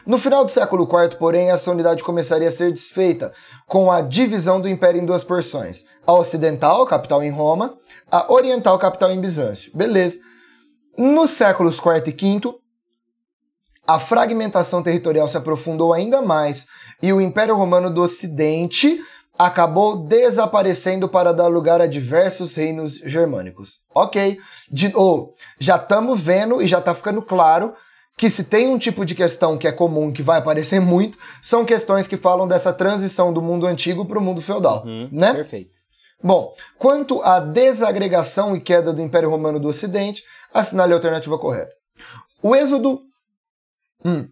No 0.07 0.17
final 0.17 0.45
do 0.45 0.51
século 0.51 0.85
IV, 0.85 1.17
porém, 1.17 1.51
essa 1.51 1.71
unidade 1.71 2.05
começaria 2.05 2.47
a 2.47 2.53
ser 2.53 2.71
desfeita, 2.71 3.33
com 3.67 3.91
a 3.91 3.99
divisão 3.99 4.61
do 4.61 4.69
Império 4.69 5.01
em 5.01 5.05
duas 5.05 5.25
porções: 5.25 5.83
a 6.07 6.13
ocidental, 6.13 6.85
capital 6.85 7.21
em 7.21 7.31
Roma, 7.31 7.77
a 8.09 8.31
oriental, 8.31 8.79
capital 8.79 9.11
em 9.11 9.19
Bizâncio. 9.19 9.75
Beleza. 9.75 10.31
Nos 10.97 11.31
séculos 11.31 11.77
IV 11.77 12.03
e 12.07 12.39
V, 12.39 12.55
a 13.85 13.99
fragmentação 13.99 14.81
territorial 14.81 15.27
se 15.27 15.37
aprofundou 15.37 15.91
ainda 15.91 16.21
mais 16.21 16.67
e 17.01 17.11
o 17.11 17.19
Império 17.19 17.55
Romano 17.55 17.89
do 17.89 18.01
Ocidente 18.01 19.01
acabou 19.37 19.97
desaparecendo 19.97 21.09
para 21.09 21.33
dar 21.33 21.47
lugar 21.47 21.81
a 21.81 21.87
diversos 21.87 22.55
reinos 22.55 22.93
germânicos. 22.93 23.79
Ok, 23.93 24.39
de, 24.71 24.93
oh, 24.95 25.33
já 25.59 25.75
estamos 25.75 26.21
vendo 26.21 26.61
e 26.61 26.67
já 26.67 26.79
está 26.79 26.93
ficando 26.93 27.21
claro 27.21 27.73
que 28.15 28.29
se 28.29 28.43
tem 28.43 28.67
um 28.67 28.77
tipo 28.77 29.03
de 29.03 29.15
questão 29.15 29.57
que 29.57 29.67
é 29.67 29.71
comum, 29.71 30.13
que 30.13 30.21
vai 30.21 30.37
aparecer 30.37 30.79
muito, 30.81 31.17
são 31.41 31.65
questões 31.65 32.07
que 32.07 32.15
falam 32.15 32.47
dessa 32.47 32.71
transição 32.71 33.33
do 33.33 33.41
mundo 33.41 33.65
antigo 33.65 34.05
para 34.05 34.19
o 34.19 34.21
mundo 34.21 34.41
feudal, 34.41 34.83
uhum, 34.85 35.09
né? 35.11 35.33
Perfeito. 35.33 35.73
Bom, 36.23 36.53
quanto 36.77 37.21
à 37.21 37.39
desagregação 37.39 38.55
e 38.55 38.61
queda 38.61 38.93
do 38.93 39.01
Império 39.01 39.29
Romano 39.29 39.59
do 39.59 39.67
Ocidente, 39.67 40.23
assinale 40.53 40.93
a 40.93 40.95
alternativa 40.95 41.37
correta. 41.37 41.73
O 42.41 42.55
êxodo. 42.55 42.99
Hum, 44.05 44.27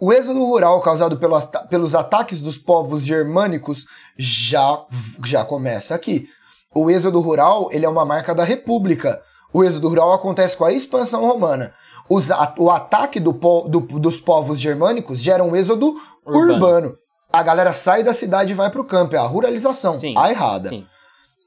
o 0.00 0.12
êxodo 0.12 0.44
rural 0.44 0.80
causado 0.80 1.16
pelos, 1.16 1.46
pelos 1.68 1.94
ataques 1.94 2.40
dos 2.40 2.56
povos 2.56 3.02
germânicos 3.02 3.84
já, 4.16 4.80
já 5.24 5.44
começa 5.44 5.94
aqui. 5.94 6.28
O 6.72 6.90
êxodo 6.90 7.20
rural 7.20 7.68
ele 7.72 7.84
é 7.84 7.88
uma 7.88 8.04
marca 8.04 8.34
da 8.34 8.44
República. 8.44 9.20
O 9.52 9.64
êxodo 9.64 9.88
rural 9.88 10.12
acontece 10.12 10.56
com 10.56 10.64
a 10.64 10.72
expansão 10.72 11.26
romana. 11.26 11.72
Os, 12.08 12.30
a, 12.30 12.54
o 12.58 12.70
ataque 12.70 13.18
do, 13.18 13.32
do, 13.32 13.80
dos 13.80 14.20
povos 14.20 14.60
germânicos 14.60 15.18
gera 15.18 15.42
um 15.42 15.56
êxodo 15.56 15.96
urbano. 16.24 16.52
urbano. 16.52 16.98
A 17.32 17.42
galera 17.42 17.72
sai 17.72 18.02
da 18.02 18.12
cidade 18.12 18.52
e 18.52 18.54
vai 18.54 18.70
para 18.70 18.80
o 18.80 18.84
campo. 18.84 19.14
É 19.14 19.18
a 19.18 19.26
ruralização. 19.26 19.98
Sim, 19.98 20.14
a 20.16 20.30
errada. 20.30 20.68
Sim. 20.68 20.86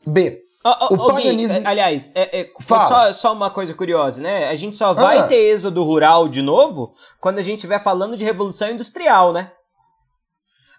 B. 0.06 0.42
Oh, 0.63 0.88
oh, 0.89 0.93
o 0.93 1.08
paganismo. 1.08 1.60
Gui, 1.60 1.65
aliás, 1.65 2.12
é, 2.13 2.41
é, 2.41 2.50
só, 2.62 3.13
só, 3.13 3.34
uma 3.34 3.50
coisa 3.50 3.74
curiosa, 3.74 4.21
né? 4.21 4.47
A 4.47 4.56
gente 4.56 4.76
só 4.76 4.93
vai 4.93 5.17
ah. 5.17 5.24
ter 5.24 5.36
êxodo 5.36 5.84
rural 5.84 6.30
de 6.30 6.41
novo 6.41 6.93
quando 7.19 7.39
a 7.39 7.43
gente 7.43 7.58
estiver 7.58 7.82
falando 7.82 8.15
de 8.15 8.24
revolução 8.24 8.69
industrial, 8.69 9.34
né? 9.34 9.52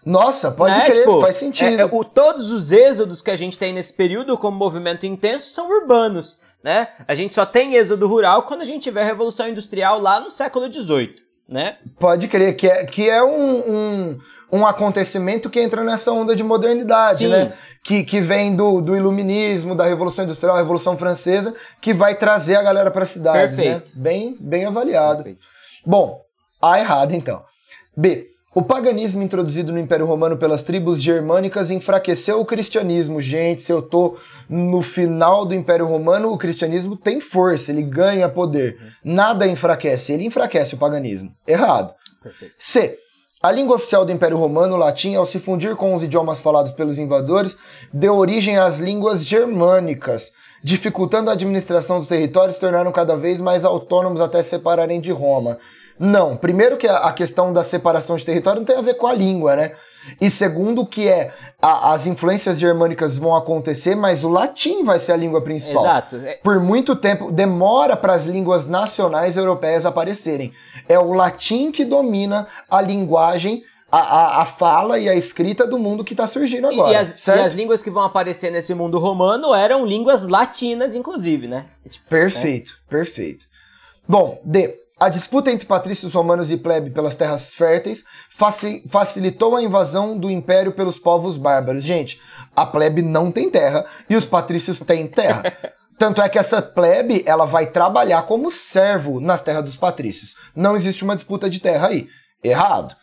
Nossa, 0.05 0.51
pode 0.51 0.77
né? 0.77 0.85
crer, 0.85 0.99
tipo, 0.99 1.21
faz 1.21 1.37
sentido. 1.37 1.79
É, 1.79 1.81
é, 1.81 1.85
o, 1.85 2.03
todos 2.03 2.51
os 2.51 2.71
êxodos 2.71 3.21
que 3.21 3.31
a 3.31 3.35
gente 3.35 3.57
tem 3.57 3.73
nesse 3.73 3.93
período 3.93 4.37
como 4.37 4.57
movimento 4.57 5.05
intenso 5.05 5.49
são 5.49 5.69
urbanos, 5.69 6.41
né? 6.63 6.89
A 7.07 7.15
gente 7.15 7.33
só 7.33 7.45
tem 7.45 7.75
êxodo 7.75 8.07
rural 8.07 8.43
quando 8.43 8.61
a 8.61 8.65
gente 8.65 8.83
tiver 8.83 9.03
revolução 9.03 9.47
industrial 9.47 9.99
lá 9.99 10.19
no 10.19 10.29
século 10.29 10.71
XVIII, 10.71 11.15
né? 11.47 11.77
Pode 11.99 12.27
crer, 12.27 12.55
que 12.55 12.67
é, 12.67 12.85
que 12.85 13.09
é 13.09 13.23
um, 13.23 13.71
um 13.71 14.19
um 14.53 14.67
acontecimento 14.67 15.49
que 15.49 15.59
entra 15.59 15.83
nessa 15.83 16.11
onda 16.11 16.35
de 16.35 16.43
modernidade, 16.43 17.25
Sim. 17.25 17.29
né? 17.29 17.53
Que, 17.83 18.03
que 18.03 18.21
vem 18.21 18.55
do, 18.55 18.81
do 18.81 18.95
iluminismo, 18.95 19.73
da 19.73 19.83
Revolução 19.83 20.25
Industrial, 20.25 20.55
Revolução 20.55 20.95
Francesa, 20.95 21.55
que 21.81 21.91
vai 21.91 22.13
trazer 22.13 22.55
a 22.55 22.61
galera 22.61 22.91
para 22.91 23.01
a 23.01 23.07
cidade, 23.07 23.57
né? 23.57 23.81
Bem, 23.95 24.37
bem 24.39 24.65
avaliado. 24.65 25.23
Perfeito. 25.23 25.43
Bom, 25.83 26.21
A 26.61 26.79
errado 26.79 27.13
então. 27.13 27.43
B. 27.97 28.27
O 28.53 28.61
paganismo 28.61 29.23
introduzido 29.23 29.71
no 29.71 29.79
Império 29.79 30.05
Romano 30.05 30.37
pelas 30.37 30.61
tribos 30.61 31.01
germânicas 31.01 31.71
enfraqueceu 31.71 32.39
o 32.39 32.45
cristianismo. 32.45 33.19
Gente, 33.19 33.63
se 33.63 33.71
eu 33.73 33.81
tô 33.81 34.15
no 34.47 34.83
final 34.83 35.43
do 35.43 35.55
Império 35.55 35.87
Romano, 35.87 36.31
o 36.31 36.37
cristianismo 36.37 36.95
tem 36.95 37.19
força, 37.19 37.71
ele 37.71 37.81
ganha 37.81 38.29
poder. 38.29 38.77
Nada 39.03 39.47
enfraquece, 39.47 40.13
ele 40.13 40.25
enfraquece 40.25 40.75
o 40.75 40.77
paganismo. 40.77 41.33
Errado. 41.47 41.95
Perfeito. 42.21 42.53
C. 42.59 42.99
A 43.45 43.51
língua 43.51 43.75
oficial 43.75 44.05
do 44.05 44.11
Império 44.13 44.37
Romano, 44.37 44.75
o 44.75 44.77
latim, 44.77 45.15
ao 45.15 45.25
se 45.25 45.37
fundir 45.37 45.75
com 45.75 45.93
os 45.93 46.01
idiomas 46.01 46.39
falados 46.39 46.71
pelos 46.71 46.97
invadores, 46.97 47.57
deu 47.91 48.15
origem 48.15 48.57
às 48.57 48.79
línguas 48.79 49.25
germânicas, 49.25 50.31
dificultando 50.63 51.29
a 51.29 51.33
administração 51.33 51.99
dos 51.99 52.07
territórios, 52.07 52.57
tornaram 52.57 52.89
cada 52.89 53.17
vez 53.17 53.41
mais 53.41 53.65
autônomos 53.65 54.21
até 54.21 54.41
se 54.41 54.51
separarem 54.51 55.01
de 55.01 55.11
Roma. 55.11 55.57
Não, 55.99 56.37
primeiro 56.37 56.77
que 56.77 56.87
a 56.87 57.11
questão 57.11 57.51
da 57.51 57.65
separação 57.65 58.15
de 58.15 58.23
território 58.23 58.61
não 58.61 58.65
tem 58.65 58.77
a 58.77 58.81
ver 58.81 58.93
com 58.93 59.07
a 59.07 59.13
língua, 59.13 59.57
né? 59.57 59.73
E 60.19 60.29
segundo, 60.29 60.85
que 60.85 61.07
é 61.07 61.33
a, 61.61 61.93
as 61.93 62.07
influências 62.07 62.59
germânicas 62.59 63.17
vão 63.17 63.35
acontecer, 63.35 63.95
mas 63.95 64.23
o 64.23 64.29
latim 64.29 64.83
vai 64.83 64.99
ser 64.99 65.13
a 65.13 65.17
língua 65.17 65.41
principal. 65.41 65.83
Exato. 65.83 66.15
É 66.17 66.39
Por 66.43 66.59
muito 66.59 66.95
tempo, 66.95 67.31
demora 67.31 67.95
para 67.95 68.13
as 68.13 68.25
línguas 68.25 68.67
nacionais 68.67 69.37
europeias 69.37 69.85
aparecerem. 69.85 70.53
É 70.87 70.99
o 70.99 71.13
latim 71.13 71.71
que 71.71 71.85
domina 71.85 72.47
a 72.69 72.81
linguagem 72.81 73.63
a, 73.91 73.99
a, 73.99 74.41
a, 74.41 74.45
fala 74.45 74.97
e 74.97 75.07
a 75.07 75.13
escrita 75.13 75.67
do 75.67 75.77
mundo 75.77 76.03
que 76.03 76.13
está 76.13 76.25
surgindo 76.25 76.65
agora. 76.65 76.91
E 76.91 76.95
as, 76.95 77.27
e 77.27 77.31
as, 77.31 77.53
línguas 77.53 77.83
que 77.83 77.91
vão 77.91 78.01
aparecer 78.01 78.51
nesse 78.51 78.73
mundo 78.73 78.97
romano 78.97 79.53
eram 79.53 79.85
línguas 79.85 80.27
latinas, 80.27 80.95
inclusive, 80.95 81.47
né? 81.47 81.67
Tipo, 81.87 82.09
perfeito, 82.09 82.71
né? 82.71 82.77
perfeito. 82.89 83.45
Bom, 84.07 84.41
D. 84.43 84.82
A 85.03 85.09
disputa 85.09 85.51
entre 85.51 85.65
patrícios 85.65 86.13
romanos 86.13 86.49
e 86.49 86.55
plebe 86.55 86.89
pelas 86.89 87.13
terras 87.13 87.53
férteis 87.53 88.05
facilitou 88.87 89.53
a 89.53 89.61
invasão 89.61 90.17
do 90.17 90.31
império 90.31 90.71
pelos 90.71 90.97
povos 90.97 91.35
bárbaros. 91.35 91.83
Gente, 91.83 92.21
a 92.55 92.65
plebe 92.65 93.01
não 93.01 93.29
tem 93.29 93.49
terra 93.49 93.85
e 94.09 94.15
os 94.15 94.23
patrícios 94.23 94.79
têm 94.79 95.05
terra. 95.05 95.57
Tanto 95.99 96.21
é 96.21 96.29
que 96.29 96.39
essa 96.39 96.61
plebe 96.61 97.21
ela 97.25 97.45
vai 97.45 97.65
trabalhar 97.65 98.21
como 98.21 98.49
servo 98.49 99.19
nas 99.19 99.41
terras 99.41 99.65
dos 99.65 99.75
patrícios. 99.75 100.37
Não 100.55 100.73
existe 100.73 101.03
uma 101.03 101.17
disputa 101.17 101.49
de 101.49 101.59
terra 101.59 101.87
aí. 101.89 102.07
Errado. 102.41 102.95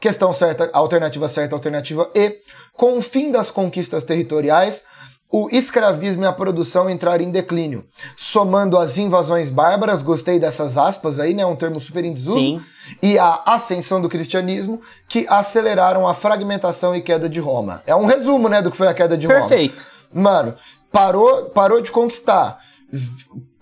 Questão 0.00 0.32
certa, 0.32 0.68
alternativa 0.72 1.28
certa, 1.28 1.54
alternativa 1.54 2.10
E. 2.16 2.40
Com 2.72 2.98
o 2.98 3.00
fim 3.00 3.30
das 3.30 3.48
conquistas 3.48 4.02
territoriais, 4.02 4.86
o 5.30 5.48
escravismo 5.50 6.24
e 6.24 6.26
a 6.26 6.32
produção 6.32 6.88
entraram 6.88 7.22
em 7.22 7.30
declínio. 7.30 7.84
Somando 8.16 8.78
as 8.78 8.96
invasões 8.96 9.50
bárbaras, 9.50 10.02
gostei 10.02 10.38
dessas 10.38 10.78
aspas 10.78 11.18
aí, 11.20 11.34
né? 11.34 11.44
Um 11.44 11.56
termo 11.56 11.78
super 11.78 12.04
em 12.04 12.14
desuso. 12.14 12.38
Sim. 12.38 12.62
E 13.02 13.18
a 13.18 13.42
ascensão 13.44 14.00
do 14.00 14.08
cristianismo, 14.08 14.80
que 15.06 15.26
aceleraram 15.28 16.08
a 16.08 16.14
fragmentação 16.14 16.96
e 16.96 17.02
queda 17.02 17.28
de 17.28 17.38
Roma. 17.38 17.82
É 17.86 17.94
um 17.94 18.06
resumo, 18.06 18.48
né, 18.48 18.62
do 18.62 18.70
que 18.70 18.76
foi 18.76 18.88
a 18.88 18.94
queda 18.94 19.18
de 19.18 19.26
Roma. 19.26 19.40
Perfeito. 19.40 19.84
Mano, 20.10 20.54
parou, 20.90 21.46
parou 21.50 21.82
de 21.82 21.90
conquistar. 21.90 22.58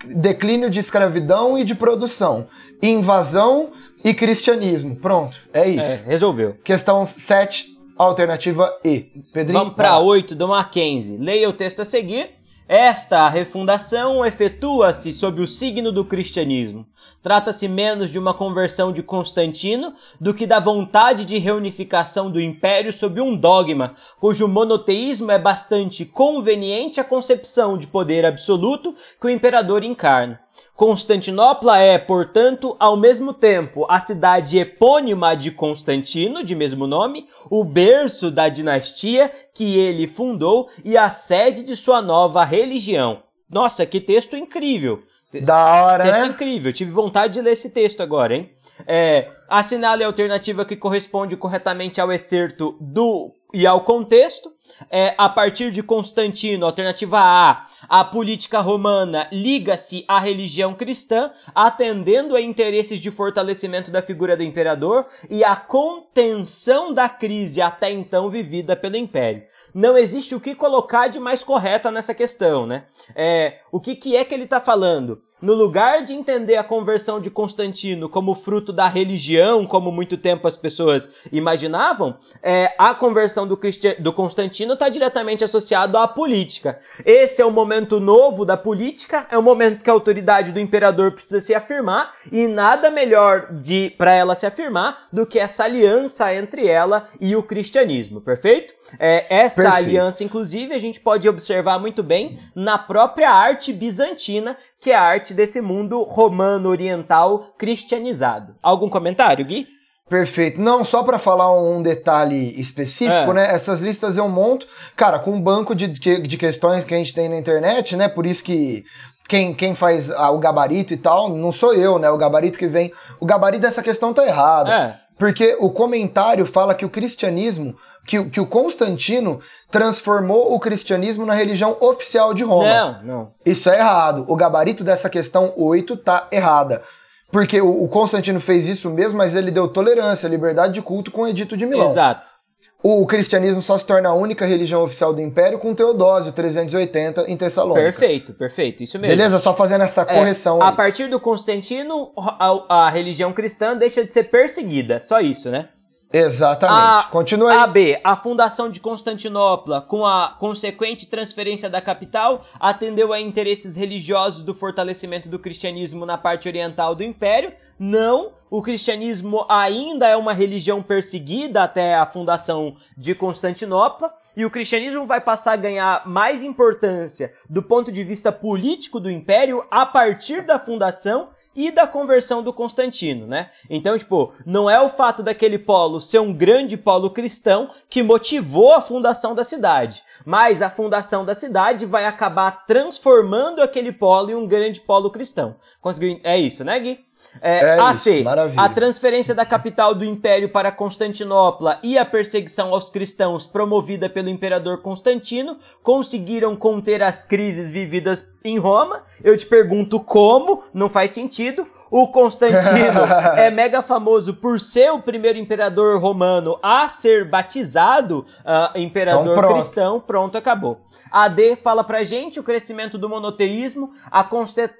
Declínio 0.04 0.70
de 0.70 0.78
escravidão 0.78 1.58
e 1.58 1.64
de 1.64 1.74
produção. 1.74 2.46
Invasão 2.80 3.72
e 4.04 4.14
cristianismo. 4.14 4.94
Pronto, 4.94 5.36
é 5.52 5.68
isso. 5.68 6.04
É, 6.04 6.12
resolveu. 6.12 6.56
Questão 6.62 7.04
7, 7.04 7.75
Alternativa 7.96 8.78
E. 8.84 9.00
Pedrinho. 9.32 9.60
Vamos 9.60 9.74
para 9.74 9.98
8 9.98 10.34
do 10.34 10.48
Mackenzie. 10.48 11.16
Leia 11.16 11.48
o 11.48 11.52
texto 11.52 11.80
a 11.80 11.84
seguir. 11.84 12.36
Esta 12.68 13.28
refundação 13.28 14.26
efetua-se 14.26 15.12
sob 15.12 15.40
o 15.40 15.46
signo 15.46 15.92
do 15.92 16.04
cristianismo. 16.04 16.84
Trata-se 17.22 17.68
menos 17.68 18.10
de 18.10 18.18
uma 18.18 18.34
conversão 18.34 18.92
de 18.92 19.04
Constantino 19.04 19.94
do 20.20 20.34
que 20.34 20.46
da 20.46 20.58
vontade 20.58 21.24
de 21.24 21.38
reunificação 21.38 22.30
do 22.30 22.40
império 22.40 22.92
sob 22.92 23.20
um 23.20 23.36
dogma, 23.36 23.94
cujo 24.18 24.48
monoteísmo 24.48 25.30
é 25.30 25.38
bastante 25.38 26.04
conveniente 26.04 27.00
à 27.00 27.04
concepção 27.04 27.78
de 27.78 27.86
poder 27.86 28.26
absoluto 28.26 28.94
que 29.20 29.26
o 29.28 29.30
imperador 29.30 29.84
encarna. 29.84 30.40
Constantinopla 30.76 31.78
é, 31.78 31.98
portanto, 31.98 32.76
ao 32.78 32.96
mesmo 32.96 33.32
tempo 33.32 33.86
a 33.88 33.98
cidade 33.98 34.58
epônima 34.58 35.34
de 35.34 35.50
Constantino, 35.50 36.44
de 36.44 36.54
mesmo 36.54 36.86
nome, 36.86 37.26
o 37.50 37.64
berço 37.64 38.30
da 38.30 38.48
dinastia 38.50 39.32
que 39.54 39.78
ele 39.78 40.06
fundou 40.06 40.68
e 40.84 40.96
a 40.96 41.10
sede 41.10 41.64
de 41.64 41.74
sua 41.74 42.02
nova 42.02 42.44
religião. 42.44 43.22
Nossa, 43.48 43.86
que 43.86 44.00
texto 44.00 44.36
incrível! 44.36 45.02
Da 45.42 45.82
hora, 45.82 46.04
texto 46.04 46.20
né? 46.20 46.26
incrível. 46.26 46.72
Tive 46.72 46.90
vontade 46.90 47.34
de 47.34 47.40
ler 47.40 47.52
esse 47.52 47.70
texto 47.70 48.02
agora, 48.02 48.34
hein? 48.34 48.50
É, 48.86 49.28
assinale 49.48 50.04
a 50.04 50.06
alternativa 50.06 50.64
que 50.64 50.76
corresponde 50.76 51.36
corretamente 51.36 52.00
ao 52.00 52.12
excerto 52.12 52.76
do 52.80 53.32
e 53.52 53.66
ao 53.66 53.82
contexto. 53.82 54.50
É, 54.90 55.14
a 55.16 55.28
partir 55.28 55.70
de 55.70 55.82
Constantino, 55.82 56.66
alternativa 56.66 57.18
A, 57.18 57.66
a 57.88 58.04
política 58.04 58.60
romana 58.60 59.28
liga-se 59.32 60.04
à 60.06 60.18
religião 60.18 60.74
cristã, 60.74 61.30
atendendo 61.54 62.36
a 62.36 62.40
interesses 62.40 63.00
de 63.00 63.10
fortalecimento 63.10 63.90
da 63.90 64.02
figura 64.02 64.36
do 64.36 64.42
imperador 64.42 65.06
e 65.30 65.42
a 65.42 65.56
contenção 65.56 66.92
da 66.92 67.08
crise 67.08 67.60
até 67.60 67.90
então 67.90 68.30
vivida 68.30 68.76
pelo 68.76 68.96
império. 68.96 69.44
Não 69.74 69.96
existe 69.96 70.34
o 70.34 70.40
que 70.40 70.54
colocar 70.54 71.08
de 71.08 71.18
mais 71.18 71.42
correta 71.42 71.90
nessa 71.90 72.14
questão, 72.14 72.66
né? 72.66 72.84
É, 73.14 73.58
o 73.70 73.80
que, 73.80 73.94
que 73.94 74.16
é 74.16 74.24
que 74.24 74.34
ele 74.34 74.44
está 74.44 74.60
falando? 74.60 75.22
No 75.40 75.52
lugar 75.52 76.02
de 76.02 76.14
entender 76.14 76.56
a 76.56 76.64
conversão 76.64 77.20
de 77.20 77.28
Constantino 77.28 78.08
como 78.08 78.34
fruto 78.34 78.72
da 78.72 78.88
religião, 78.88 79.66
como 79.66 79.92
muito 79.92 80.16
tempo 80.16 80.48
as 80.48 80.56
pessoas 80.56 81.12
imaginavam, 81.30 82.16
é, 82.42 82.72
a 82.78 82.94
conversão 82.94 83.46
do, 83.46 83.60
do 83.98 84.12
Constantino 84.14 84.72
está 84.72 84.88
diretamente 84.88 85.44
associado 85.44 85.98
à 85.98 86.08
política. 86.08 86.78
Esse 87.04 87.42
é 87.42 87.44
o 87.44 87.50
momento 87.50 88.00
novo 88.00 88.46
da 88.46 88.56
política, 88.56 89.26
é 89.30 89.36
o 89.36 89.42
momento 89.42 89.84
que 89.84 89.90
a 89.90 89.92
autoridade 89.92 90.52
do 90.52 90.60
imperador 90.60 91.12
precisa 91.12 91.42
se 91.42 91.54
afirmar, 91.54 92.12
e 92.32 92.48
nada 92.48 92.90
melhor 92.90 93.52
de 93.52 93.90
para 93.98 94.14
ela 94.14 94.34
se 94.34 94.46
afirmar 94.46 95.06
do 95.12 95.26
que 95.26 95.38
essa 95.38 95.64
aliança 95.64 96.34
entre 96.34 96.66
ela 96.66 97.08
e 97.20 97.36
o 97.36 97.42
cristianismo, 97.42 98.22
perfeito? 98.22 98.72
É, 98.98 99.26
essa 99.28 99.64
perfeito. 99.64 99.84
aliança, 99.84 100.24
inclusive, 100.24 100.72
a 100.72 100.78
gente 100.78 100.98
pode 100.98 101.28
observar 101.28 101.78
muito 101.78 102.02
bem 102.02 102.38
na 102.54 102.78
própria 102.78 103.30
arte 103.30 103.70
bizantina, 103.70 104.56
que 104.80 104.90
é 104.90 104.94
a 104.94 105.02
arte 105.02 105.35
desse 105.36 105.60
mundo 105.60 106.02
romano 106.02 106.68
oriental 106.68 107.54
cristianizado. 107.56 108.56
Algum 108.62 108.88
comentário, 108.88 109.44
Gui? 109.44 109.68
Perfeito. 110.08 110.60
Não, 110.60 110.84
só 110.84 111.02
para 111.02 111.18
falar 111.18 111.52
um 111.60 111.82
detalhe 111.82 112.58
específico, 112.60 113.30
é. 113.32 113.34
né? 113.34 113.54
Essas 113.54 113.80
listas 113.80 114.16
eu 114.16 114.28
monto, 114.28 114.66
cara, 114.94 115.18
com 115.18 115.32
um 115.32 115.40
banco 115.40 115.74
de, 115.74 115.88
de 115.88 116.36
questões 116.36 116.84
que 116.84 116.94
a 116.94 116.96
gente 116.96 117.12
tem 117.12 117.28
na 117.28 117.36
internet, 117.36 117.96
né? 117.96 118.08
Por 118.08 118.24
isso 118.24 118.44
que 118.44 118.84
quem, 119.28 119.52
quem 119.52 119.74
faz 119.74 120.10
o 120.10 120.38
gabarito 120.38 120.94
e 120.94 120.96
tal, 120.96 121.28
não 121.28 121.50
sou 121.50 121.74
eu, 121.74 121.98
né? 121.98 122.08
O 122.08 122.16
gabarito 122.16 122.58
que 122.58 122.68
vem. 122.68 122.92
O 123.18 123.26
gabarito 123.26 123.62
dessa 123.62 123.82
questão 123.82 124.14
tá 124.14 124.24
errado. 124.24 124.70
É. 124.70 124.96
Porque 125.18 125.56
o 125.58 125.70
comentário 125.70 126.46
fala 126.46 126.74
que 126.74 126.84
o 126.84 126.90
cristianismo, 126.90 127.74
que, 128.06 128.24
que 128.30 128.40
o 128.40 128.46
Constantino 128.46 129.40
transformou 129.70 130.54
o 130.54 130.60
cristianismo 130.60 131.26
na 131.26 131.34
religião 131.34 131.76
oficial 131.80 132.32
de 132.32 132.44
Roma. 132.44 132.68
Não, 132.68 133.02
não. 133.02 133.28
Isso 133.44 133.68
é 133.68 133.78
errado. 133.78 134.24
O 134.28 134.36
gabarito 134.36 134.84
dessa 134.84 135.10
questão 135.10 135.52
8 135.56 135.96
tá 135.96 136.28
errada. 136.30 136.82
Porque 137.30 137.60
o, 137.60 137.84
o 137.84 137.88
Constantino 137.88 138.40
fez 138.40 138.68
isso 138.68 138.88
mesmo, 138.90 139.18
mas 139.18 139.34
ele 139.34 139.50
deu 139.50 139.68
tolerância, 139.68 140.28
liberdade 140.28 140.74
de 140.74 140.82
culto 140.82 141.10
com 141.10 141.22
o 141.22 141.28
Edito 141.28 141.56
de 141.56 141.66
Milão. 141.66 141.86
Exato. 141.86 142.36
O 142.82 143.04
cristianismo 143.04 143.60
só 143.60 143.76
se 143.76 143.84
torna 143.84 144.10
a 144.10 144.14
única 144.14 144.46
religião 144.46 144.84
oficial 144.84 145.12
do 145.12 145.20
Império 145.20 145.58
com 145.58 145.74
Teodósio, 145.74 146.32
380, 146.32 147.28
em 147.28 147.36
Tessalônica. 147.36 147.82
Perfeito, 147.82 148.32
perfeito, 148.32 148.82
isso 148.84 148.96
mesmo. 148.96 149.16
Beleza? 149.16 149.40
Só 149.40 149.52
fazendo 149.52 149.82
essa 149.82 150.02
é, 150.02 150.04
correção 150.04 150.62
é, 150.62 150.66
A 150.66 150.70
partir 150.70 151.08
do 151.08 151.18
Constantino, 151.18 152.12
a, 152.16 152.84
a 152.86 152.90
religião 152.90 153.32
cristã 153.32 153.76
deixa 153.76 154.04
de 154.04 154.12
ser 154.12 154.24
perseguida. 154.24 155.00
Só 155.00 155.20
isso, 155.20 155.50
né? 155.50 155.70
Exatamente. 156.16 157.10
Continua 157.10 157.52
aí. 157.52 157.58
A 157.58 157.66
B. 157.66 158.00
A 158.02 158.16
fundação 158.16 158.70
de 158.70 158.80
Constantinopla, 158.80 159.80
com 159.80 160.06
a 160.06 160.34
consequente 160.38 161.06
transferência 161.06 161.68
da 161.68 161.80
capital, 161.80 162.44
atendeu 162.58 163.12
a 163.12 163.20
interesses 163.20 163.76
religiosos 163.76 164.42
do 164.42 164.54
fortalecimento 164.54 165.28
do 165.28 165.38
cristianismo 165.38 166.06
na 166.06 166.16
parte 166.16 166.48
oriental 166.48 166.94
do 166.94 167.04
império. 167.04 167.52
Não, 167.78 168.32
o 168.48 168.62
cristianismo 168.62 169.44
ainda 169.48 170.08
é 170.08 170.16
uma 170.16 170.32
religião 170.32 170.82
perseguida 170.82 171.62
até 171.62 171.94
a 171.94 172.06
fundação 172.06 172.76
de 172.96 173.14
Constantinopla. 173.14 174.12
E 174.36 174.44
o 174.44 174.50
cristianismo 174.50 175.06
vai 175.06 175.18
passar 175.18 175.54
a 175.54 175.56
ganhar 175.56 176.06
mais 176.06 176.42
importância 176.42 177.32
do 177.48 177.62
ponto 177.62 177.90
de 177.90 178.04
vista 178.04 178.30
político 178.30 179.00
do 179.00 179.10
império 179.10 179.64
a 179.70 179.86
partir 179.86 180.42
da 180.42 180.58
fundação 180.58 181.30
e 181.56 181.70
da 181.70 181.86
conversão 181.86 182.42
do 182.42 182.52
Constantino, 182.52 183.26
né? 183.26 183.50
Então, 183.70 183.98
tipo, 183.98 184.34
não 184.44 184.68
é 184.68 184.80
o 184.80 184.90
fato 184.90 185.22
daquele 185.22 185.58
polo 185.58 186.00
ser 186.00 186.18
um 186.18 186.32
grande 186.32 186.76
polo 186.76 187.10
cristão 187.10 187.70
que 187.88 188.02
motivou 188.02 188.74
a 188.74 188.82
fundação 188.82 189.34
da 189.34 189.42
cidade, 189.42 190.02
mas 190.24 190.60
a 190.60 190.68
fundação 190.68 191.24
da 191.24 191.34
cidade 191.34 191.86
vai 191.86 192.04
acabar 192.04 192.66
transformando 192.66 193.62
aquele 193.62 193.90
polo 193.90 194.30
em 194.30 194.34
um 194.34 194.46
grande 194.46 194.80
polo 194.80 195.10
cristão. 195.10 195.56
Conseguiu? 195.80 196.20
É 196.22 196.38
isso, 196.38 196.62
né, 196.62 196.78
Gui? 196.78 197.05
É, 197.40 197.76
é 197.76 197.80
AC, 197.80 198.10
isso, 198.10 198.24
maravilha. 198.24 198.60
a 198.60 198.68
transferência 198.68 199.34
da 199.34 199.44
capital 199.44 199.94
do 199.94 200.04
império 200.04 200.48
para 200.48 200.72
Constantinopla 200.72 201.78
e 201.82 201.98
a 201.98 202.04
perseguição 202.04 202.72
aos 202.72 202.90
cristãos 202.90 203.46
promovida 203.46 204.08
pelo 204.08 204.28
imperador 204.28 204.82
Constantino 204.82 205.58
conseguiram 205.82 206.56
conter 206.56 207.02
as 207.02 207.24
crises 207.24 207.70
vividas 207.70 208.28
em 208.44 208.58
Roma. 208.58 209.02
Eu 209.22 209.36
te 209.36 209.46
pergunto 209.46 210.00
como, 210.00 210.62
não 210.72 210.88
faz 210.88 211.10
sentido. 211.10 211.66
O 211.90 212.08
Constantino 212.08 213.00
é 213.36 213.50
mega 213.50 213.82
famoso 213.82 214.34
por 214.34 214.60
ser 214.60 214.90
o 214.92 215.00
primeiro 215.00 215.38
imperador 215.38 216.00
romano 216.00 216.58
a 216.62 216.88
ser 216.88 217.28
batizado 217.28 218.26
uh, 218.40 218.78
imperador 218.78 219.22
então, 219.22 219.34
pronto. 219.36 219.54
cristão. 219.54 220.00
Pronto, 220.00 220.38
acabou. 220.38 220.80
A 221.10 221.28
D 221.28 221.56
fala 221.56 221.84
pra 221.84 222.04
gente 222.04 222.40
o 222.40 222.42
crescimento 222.42 222.98
do 222.98 223.08
monoteísmo, 223.08 223.92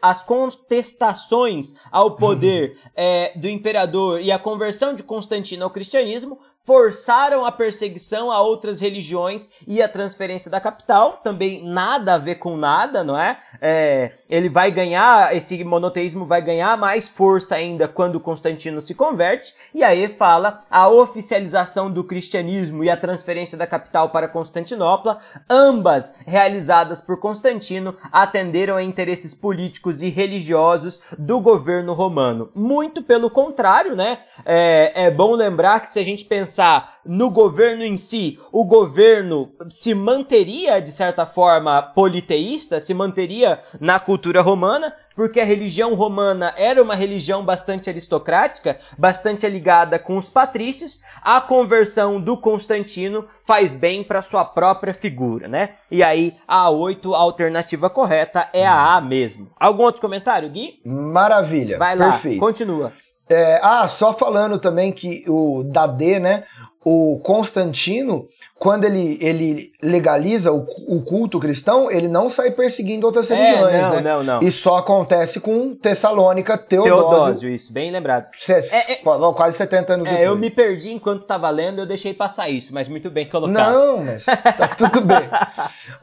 as 0.02 0.22
contestações 0.22 1.74
ao 1.90 2.16
poder 2.16 2.78
é, 2.94 3.32
do 3.38 3.48
imperador 3.48 4.20
e 4.20 4.32
a 4.32 4.38
conversão 4.38 4.94
de 4.94 5.02
Constantino 5.02 5.64
ao 5.64 5.70
cristianismo 5.70 6.38
forçaram 6.66 7.46
a 7.46 7.52
perseguição 7.52 8.28
a 8.28 8.42
outras 8.42 8.80
religiões 8.80 9.48
e 9.68 9.80
a 9.80 9.88
transferência 9.88 10.50
da 10.50 10.60
capital, 10.60 11.20
também 11.22 11.64
nada 11.64 12.14
a 12.14 12.18
ver 12.18 12.34
com 12.34 12.56
nada, 12.56 13.04
não 13.04 13.16
é? 13.16 13.38
é? 13.62 14.10
ele 14.28 14.48
vai 14.48 14.72
ganhar, 14.72 15.34
esse 15.34 15.62
monoteísmo 15.62 16.26
vai 16.26 16.42
ganhar 16.42 16.76
mais 16.76 17.08
força 17.08 17.54
ainda 17.54 17.86
quando 17.86 18.18
Constantino 18.18 18.80
se 18.80 18.96
converte, 18.96 19.54
e 19.72 19.84
aí 19.84 20.08
fala 20.08 20.58
a 20.68 20.88
oficialização 20.88 21.88
do 21.88 22.02
cristianismo 22.02 22.82
e 22.82 22.90
a 22.90 22.96
transferência 22.96 23.56
da 23.56 23.66
capital 23.66 24.10
para 24.10 24.26
Constantinopla, 24.26 25.18
ambas 25.48 26.12
realizadas 26.26 27.00
por 27.00 27.20
Constantino, 27.20 27.96
atenderam 28.10 28.74
a 28.74 28.82
interesses 28.82 29.32
políticos 29.34 30.02
e 30.02 30.08
religiosos 30.08 31.00
do 31.16 31.40
governo 31.40 31.92
romano. 31.92 32.50
Muito 32.56 33.02
pelo 33.02 33.30
contrário, 33.30 33.94
né? 33.94 34.18
É, 34.44 35.04
é 35.04 35.10
bom 35.12 35.32
lembrar 35.32 35.78
que 35.80 35.90
se 35.90 36.00
a 36.00 36.04
gente 36.04 36.24
pensar 36.24 36.55
pensar 36.56 37.00
no 37.04 37.30
governo 37.30 37.84
em 37.84 37.98
si, 37.98 38.38
o 38.50 38.64
governo 38.64 39.52
se 39.68 39.94
manteria, 39.94 40.80
de 40.80 40.90
certa 40.90 41.26
forma, 41.26 41.82
politeísta, 41.82 42.80
se 42.80 42.94
manteria 42.94 43.60
na 43.78 44.00
cultura 44.00 44.40
romana, 44.40 44.92
porque 45.14 45.38
a 45.38 45.44
religião 45.44 45.94
romana 45.94 46.54
era 46.56 46.82
uma 46.82 46.94
religião 46.94 47.44
bastante 47.44 47.90
aristocrática, 47.90 48.78
bastante 48.98 49.46
ligada 49.48 49.98
com 49.98 50.16
os 50.16 50.30
patrícios. 50.30 51.00
A 51.22 51.40
conversão 51.40 52.20
do 52.20 52.36
Constantino 52.38 53.26
faz 53.44 53.76
bem 53.76 54.02
para 54.02 54.22
sua 54.22 54.44
própria 54.44 54.94
figura, 54.94 55.46
né? 55.46 55.74
E 55.90 56.02
aí, 56.02 56.36
a 56.48 56.70
8, 56.70 57.14
a 57.14 57.18
alternativa 57.18 57.90
correta 57.90 58.48
é 58.52 58.66
a 58.66 58.96
A 58.96 59.00
mesmo. 59.00 59.50
Algum 59.60 59.84
outro 59.84 60.00
comentário, 60.00 60.48
Gui? 60.48 60.80
Maravilha. 60.84 61.78
Vai 61.78 61.94
lá, 61.94 62.12
Perfeito. 62.12 62.40
continua. 62.40 62.92
É, 63.28 63.58
ah, 63.62 63.86
só 63.88 64.12
falando 64.12 64.58
também 64.58 64.92
que 64.92 65.24
o 65.28 65.64
da 65.64 65.86
D, 65.86 66.18
né? 66.20 66.44
o 66.88 67.18
Constantino, 67.20 68.28
quando 68.60 68.84
ele, 68.84 69.18
ele 69.20 69.72
legaliza 69.82 70.52
o, 70.52 70.64
o 70.86 71.02
culto 71.02 71.40
cristão, 71.40 71.90
ele 71.90 72.06
não 72.06 72.30
sai 72.30 72.52
perseguindo 72.52 73.04
outras 73.04 73.28
É, 73.28 73.34
religiões, 73.34 73.82
não, 73.82 73.90
né? 73.90 74.00
não, 74.02 74.22
não. 74.22 74.38
E 74.40 74.52
só 74.52 74.76
acontece 74.76 75.40
com 75.40 75.74
Tessalônica, 75.74 76.56
Teodósio, 76.56 77.08
Teodósio, 77.08 77.48
isso, 77.50 77.72
bem 77.72 77.90
lembrado. 77.90 78.30
se- 78.38 78.52
É, 78.52 78.92
é- 78.92 79.02
quase 79.34 79.56
70 79.56 79.94
anos 79.94 80.04
depois. 80.04 80.22
É, 80.22 80.28
eu 80.28 80.36
me 80.36 80.48
perdi 80.48 80.92
enquanto 80.92 81.24
tava 81.24 81.50
lendo, 81.50 81.80
eu 81.80 81.86
deixei 81.86 82.14
passar 82.14 82.48
isso, 82.50 82.72
mas 82.72 82.86
muito 82.86 83.10
bem 83.10 83.28
colocado. 83.28 83.52
Não, 83.52 84.04
mas 84.04 84.24
tá 84.24 84.68
tudo 84.78 85.00
bem. 85.00 85.28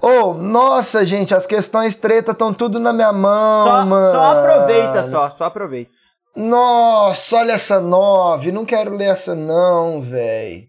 Oh, 0.02 0.34
nossa, 0.34 1.06
gente, 1.06 1.34
as 1.34 1.46
questões 1.46 1.96
treta 1.96 2.34
estão 2.34 2.54
tudo 2.54 2.78
na 2.78 2.92
minha 2.92 3.14
mão, 3.14 3.64
Só, 3.66 3.86
mano. 3.86 4.12
só 4.20 4.32
aproveita, 4.38 5.10
só, 5.10 5.30
só 5.30 5.44
aproveita. 5.46 5.92
Nossa, 6.36 7.38
olha 7.38 7.54
essa 7.54 7.80
nove. 7.80 8.52
Não 8.52 8.66
quero 8.66 8.96
ler 8.96 9.12
essa, 9.12 9.36
não, 9.36 10.02
véi. 10.02 10.68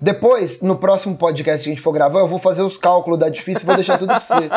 Depois, 0.00 0.60
no 0.60 0.76
próximo 0.76 1.16
podcast 1.16 1.62
que 1.62 1.70
a 1.70 1.72
gente 1.72 1.82
for 1.82 1.92
gravar, 1.92 2.20
eu 2.20 2.28
vou 2.28 2.38
fazer 2.38 2.62
os 2.62 2.76
cálculos 2.76 3.18
da 3.18 3.28
difícil 3.28 3.62
e 3.62 3.66
vou 3.66 3.74
deixar 3.74 3.98
tudo 3.98 4.08
pra 4.08 4.20
você. 4.20 4.50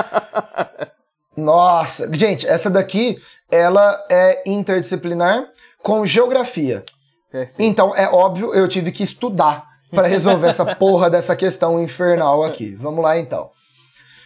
Nossa, 1.37 2.11
gente, 2.13 2.47
essa 2.47 2.69
daqui, 2.69 3.19
ela 3.51 4.03
é 4.09 4.43
interdisciplinar 4.45 5.45
com 5.83 6.05
geografia. 6.05 6.83
Perfeito. 7.31 7.61
Então, 7.61 7.95
é 7.95 8.09
óbvio, 8.09 8.53
eu 8.53 8.67
tive 8.67 8.91
que 8.91 9.03
estudar 9.03 9.63
para 9.91 10.07
resolver 10.07 10.47
essa 10.47 10.65
porra 10.75 11.09
dessa 11.09 11.35
questão 11.35 11.81
infernal 11.81 12.43
aqui. 12.43 12.73
Vamos 12.75 13.03
lá, 13.03 13.17
então. 13.17 13.49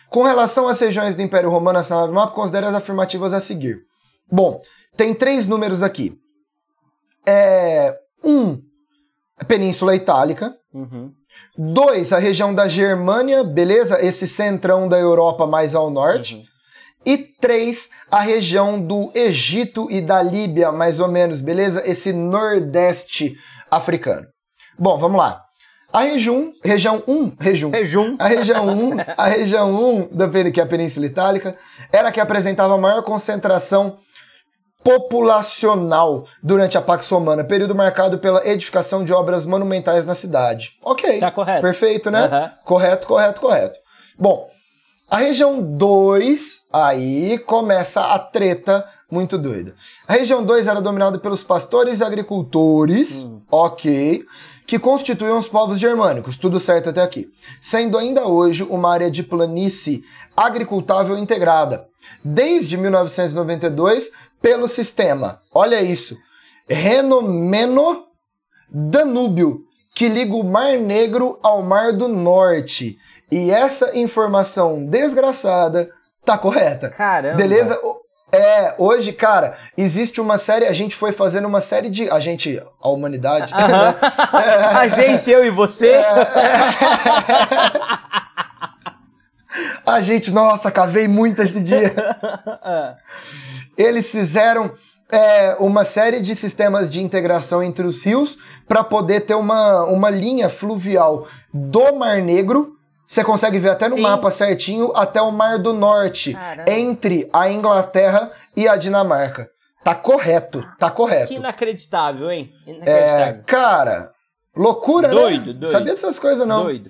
Com 0.10 0.24
relação 0.24 0.68
às 0.68 0.80
regiões 0.80 1.16
do 1.16 1.22
Império 1.22 1.50
Romano 1.50 1.80
assinaladas 1.80 2.14
no 2.14 2.20
mapa, 2.20 2.34
considere 2.34 2.66
as 2.66 2.74
afirmativas 2.74 3.34
a 3.34 3.40
seguir. 3.40 3.80
Bom, 4.32 4.62
tem 4.96 5.14
três 5.14 5.48
números 5.48 5.82
aqui. 5.82 6.18
É, 7.26 7.96
um, 8.24 8.62
a 9.38 9.46
Península 9.46 9.96
Itálica. 9.96 10.56
Uhum. 10.74 11.12
Dois, 11.58 12.14
a 12.14 12.20
região 12.20 12.54
da 12.54 12.68
Germânia, 12.68 13.44
beleza? 13.44 14.04
Esse 14.06 14.28
centrão 14.28 14.88
da 14.88 14.98
Europa 14.98 15.48
mais 15.48 15.76
ao 15.76 15.90
norte. 15.90 16.36
Uhum. 16.36 16.44
E 17.06 17.18
três, 17.18 17.90
a 18.12 18.20
região 18.20 18.80
do 18.80 19.12
Egito 19.16 19.88
e 19.90 20.02
da 20.02 20.22
Líbia, 20.22 20.72
mais 20.72 21.00
ou 21.00 21.08
menos, 21.08 21.42
beleza? 21.42 21.82
Esse 21.90 22.14
nordeste 22.14 23.36
africano. 23.72 24.28
Bom, 24.78 24.98
vamos 24.98 25.18
lá. 25.18 25.42
A 25.92 26.04
região, 26.04 26.54
região 26.64 27.04
1, 27.06 27.36
região, 27.40 27.72
Rejum. 27.72 28.16
a 28.18 28.28
região 28.28 28.68
1, 28.70 28.98
a 29.18 29.28
região 29.28 29.76
1 29.76 30.16
da 30.16 30.52
que 30.52 30.62
é 30.62 30.64
a 30.64 30.68
Península 30.68 31.06
Itálica, 31.06 31.58
era 31.92 32.08
a 32.08 32.12
que 32.12 32.20
apresentava 32.20 32.76
a 32.76 32.78
maior 32.78 33.04
concentração 33.04 33.98
populacional 34.84 36.26
durante 36.42 36.78
a 36.78 36.82
Pax 36.82 37.08
Romana, 37.10 37.44
período 37.44 37.76
marcado 37.76 38.18
pela 38.18 38.46
edificação 38.48 39.04
de 39.04 39.14
obras 39.14 39.46
monumentais 39.46 40.06
na 40.06 40.16
cidade. 40.16 40.78
Ok. 40.84 41.20
Tá 41.20 41.32
correto. 41.32 41.62
Perfeito, 41.62 42.10
né? 42.12 42.26
Aham. 42.26 42.52
Correto, 42.66 43.08
correto, 43.08 43.42
correto. 43.42 43.80
Bom, 44.18 44.50
a 45.10 45.18
região 45.18 45.62
2, 45.62 46.68
aí 46.72 47.38
começa 47.40 48.02
a 48.14 48.20
treta 48.20 48.88
muito 49.12 49.38
doida. 49.38 49.74
A 50.08 50.14
região 50.14 50.44
2 50.44 50.68
era 50.68 50.82
dominada 50.82 51.20
pelos 51.20 51.44
pastores 51.44 52.00
e 52.00 52.04
agricultores, 52.04 53.28
ok, 53.52 54.24
que 54.66 54.80
constituíam 54.80 55.38
os 55.38 55.50
povos 55.50 55.78
germânicos, 55.78 56.38
tudo 56.38 56.62
certo 56.62 56.90
até 56.90 57.02
aqui. 57.02 57.28
Sendo 57.62 57.98
ainda 57.98 58.26
hoje 58.26 58.64
uma 58.64 58.90
área 58.90 59.12
de 59.12 59.22
planície 59.22 60.02
agricultável 60.36 61.18
integrada. 61.18 61.88
Desde 62.24 62.78
1992, 62.78 64.12
pelo 64.42 64.68
sistema, 64.68 65.40
olha 65.54 65.82
isso, 65.82 66.18
Renomeno 66.68 68.06
Danúbio, 68.70 69.62
que 69.94 70.08
liga 70.08 70.34
o 70.34 70.44
Mar 70.44 70.78
Negro 70.78 71.40
ao 71.44 71.62
Mar 71.62 71.94
do 71.94 72.08
Norte. 72.08 72.98
E 73.32 73.52
essa 73.52 73.98
informação 73.98 74.86
desgraçada 74.86 75.90
tá 76.26 76.38
correta. 76.38 76.90
Caramba. 76.90 77.36
Beleza? 77.36 77.80
É, 78.32 78.74
hoje, 78.78 79.12
cara, 79.12 79.58
existe 79.78 80.22
uma 80.22 80.38
série, 80.38 80.66
a 80.66 80.74
gente 80.74 80.96
foi 80.96 81.12
fazendo 81.12 81.48
uma 81.48 81.60
série 81.60 81.90
de. 81.90 82.10
A 82.10 82.20
gente, 82.20 82.62
a 82.82 82.90
humanidade. 82.90 83.54
Aham. 83.54 83.96
a 84.80 84.88
gente, 84.88 85.30
eu 85.30 85.46
e 85.46 85.50
você. 85.50 85.90
É. 85.90 86.06
A 89.86 90.02
gente, 90.02 90.32
nossa, 90.32 90.72
cavei 90.72 91.08
muito 91.08 91.42
esse 91.42 91.62
dia. 91.62 91.94
Eles 93.78 94.12
fizeram 94.12 94.72
é, 95.12 95.56
uma 95.60 95.84
série 95.86 96.22
de 96.22 96.36
sistemas 96.36 96.92
de 96.92 97.02
integração 97.02 97.62
entre 97.64 97.86
os 97.86 98.04
rios 98.06 98.38
para 98.68 98.84
poder 98.84 99.22
ter 99.22 99.36
uma, 99.36 99.84
uma 99.86 100.10
linha 100.10 100.50
fluvial 100.50 101.28
do 101.54 101.96
Mar 101.96 102.22
Negro. 102.22 102.74
Você 103.08 103.24
consegue 103.24 103.60
ver 103.60 103.72
até 103.72 103.90
no 103.90 103.96
Sim. 103.96 104.02
mapa 104.02 104.32
certinho 104.32 104.94
até 104.96 105.22
o 105.22 105.32
Mar 105.32 105.60
do 105.60 105.74
Norte, 105.74 106.32
Caramba. 106.34 106.72
entre 106.72 107.30
a 107.34 107.50
Inglaterra 107.50 108.32
e 108.56 108.68
a 108.70 108.78
Dinamarca. 108.78 109.50
Tá 109.84 109.94
correto, 109.96 110.64
tá 110.80 110.90
correto. 110.90 111.28
Que 111.28 111.36
inacreditável, 111.36 112.32
hein? 112.32 112.50
É, 112.66 112.72
Inacreditável. 112.72 113.44
cara, 113.48 114.12
loucura, 114.56 115.10
Doido, 115.10 115.48
né? 115.48 115.54
doido. 115.54 115.70
Sabia 115.70 115.94
dessas 115.94 116.20
coisas 116.20 116.48
não. 116.48 116.64
Doido. 116.64 116.90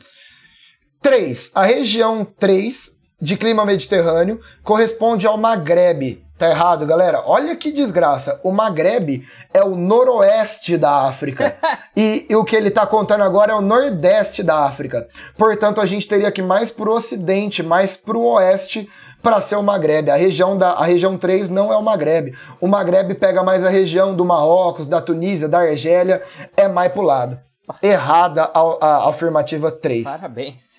3. 1.01 1.51
A 1.55 1.63
região 1.63 2.23
3 2.23 3.01
de 3.19 3.35
clima 3.35 3.65
mediterrâneo 3.65 4.39
corresponde 4.63 5.25
ao 5.25 5.37
Maghreb. 5.37 6.23
Tá 6.37 6.49
errado, 6.49 6.87
galera? 6.87 7.21
Olha 7.27 7.55
que 7.55 7.71
desgraça. 7.71 8.39
O 8.43 8.51
Maghreb 8.51 9.23
é 9.53 9.63
o 9.63 9.75
noroeste 9.75 10.75
da 10.75 11.07
África. 11.07 11.55
e, 11.95 12.25
e 12.27 12.35
o 12.35 12.43
que 12.43 12.55
ele 12.55 12.71
tá 12.71 12.85
contando 12.85 13.23
agora 13.23 13.51
é 13.51 13.55
o 13.55 13.61
nordeste 13.61 14.41
da 14.41 14.65
África. 14.65 15.07
Portanto, 15.37 15.79
a 15.79 15.85
gente 15.85 16.07
teria 16.07 16.31
que 16.31 16.41
ir 16.41 16.43
mais 16.43 16.71
pro 16.71 16.93
ocidente, 16.93 17.61
mais 17.61 17.95
pro 17.95 18.21
oeste 18.21 18.89
para 19.21 19.39
ser 19.39 19.55
o 19.55 19.63
Maghreb. 19.63 20.09
A 20.09 20.15
região 20.15 20.57
da 20.57 20.71
a 20.71 20.85
região 20.85 21.15
3 21.15 21.47
não 21.49 21.71
é 21.71 21.77
o 21.77 21.83
Maghreb. 21.83 22.35
O 22.59 22.67
Maghreb 22.67 23.13
pega 23.15 23.43
mais 23.43 23.63
a 23.63 23.69
região 23.69 24.15
do 24.15 24.25
Marrocos, 24.25 24.87
da 24.87 24.99
Tunísia, 24.99 25.47
da 25.47 25.59
Argélia, 25.59 26.23
é 26.57 26.67
mais 26.67 26.91
pro 26.91 27.03
lado. 27.03 27.39
Errada 27.83 28.49
a, 28.51 28.77
a 28.81 29.09
afirmativa 29.09 29.71
3. 29.71 30.05
Parabéns. 30.05 30.70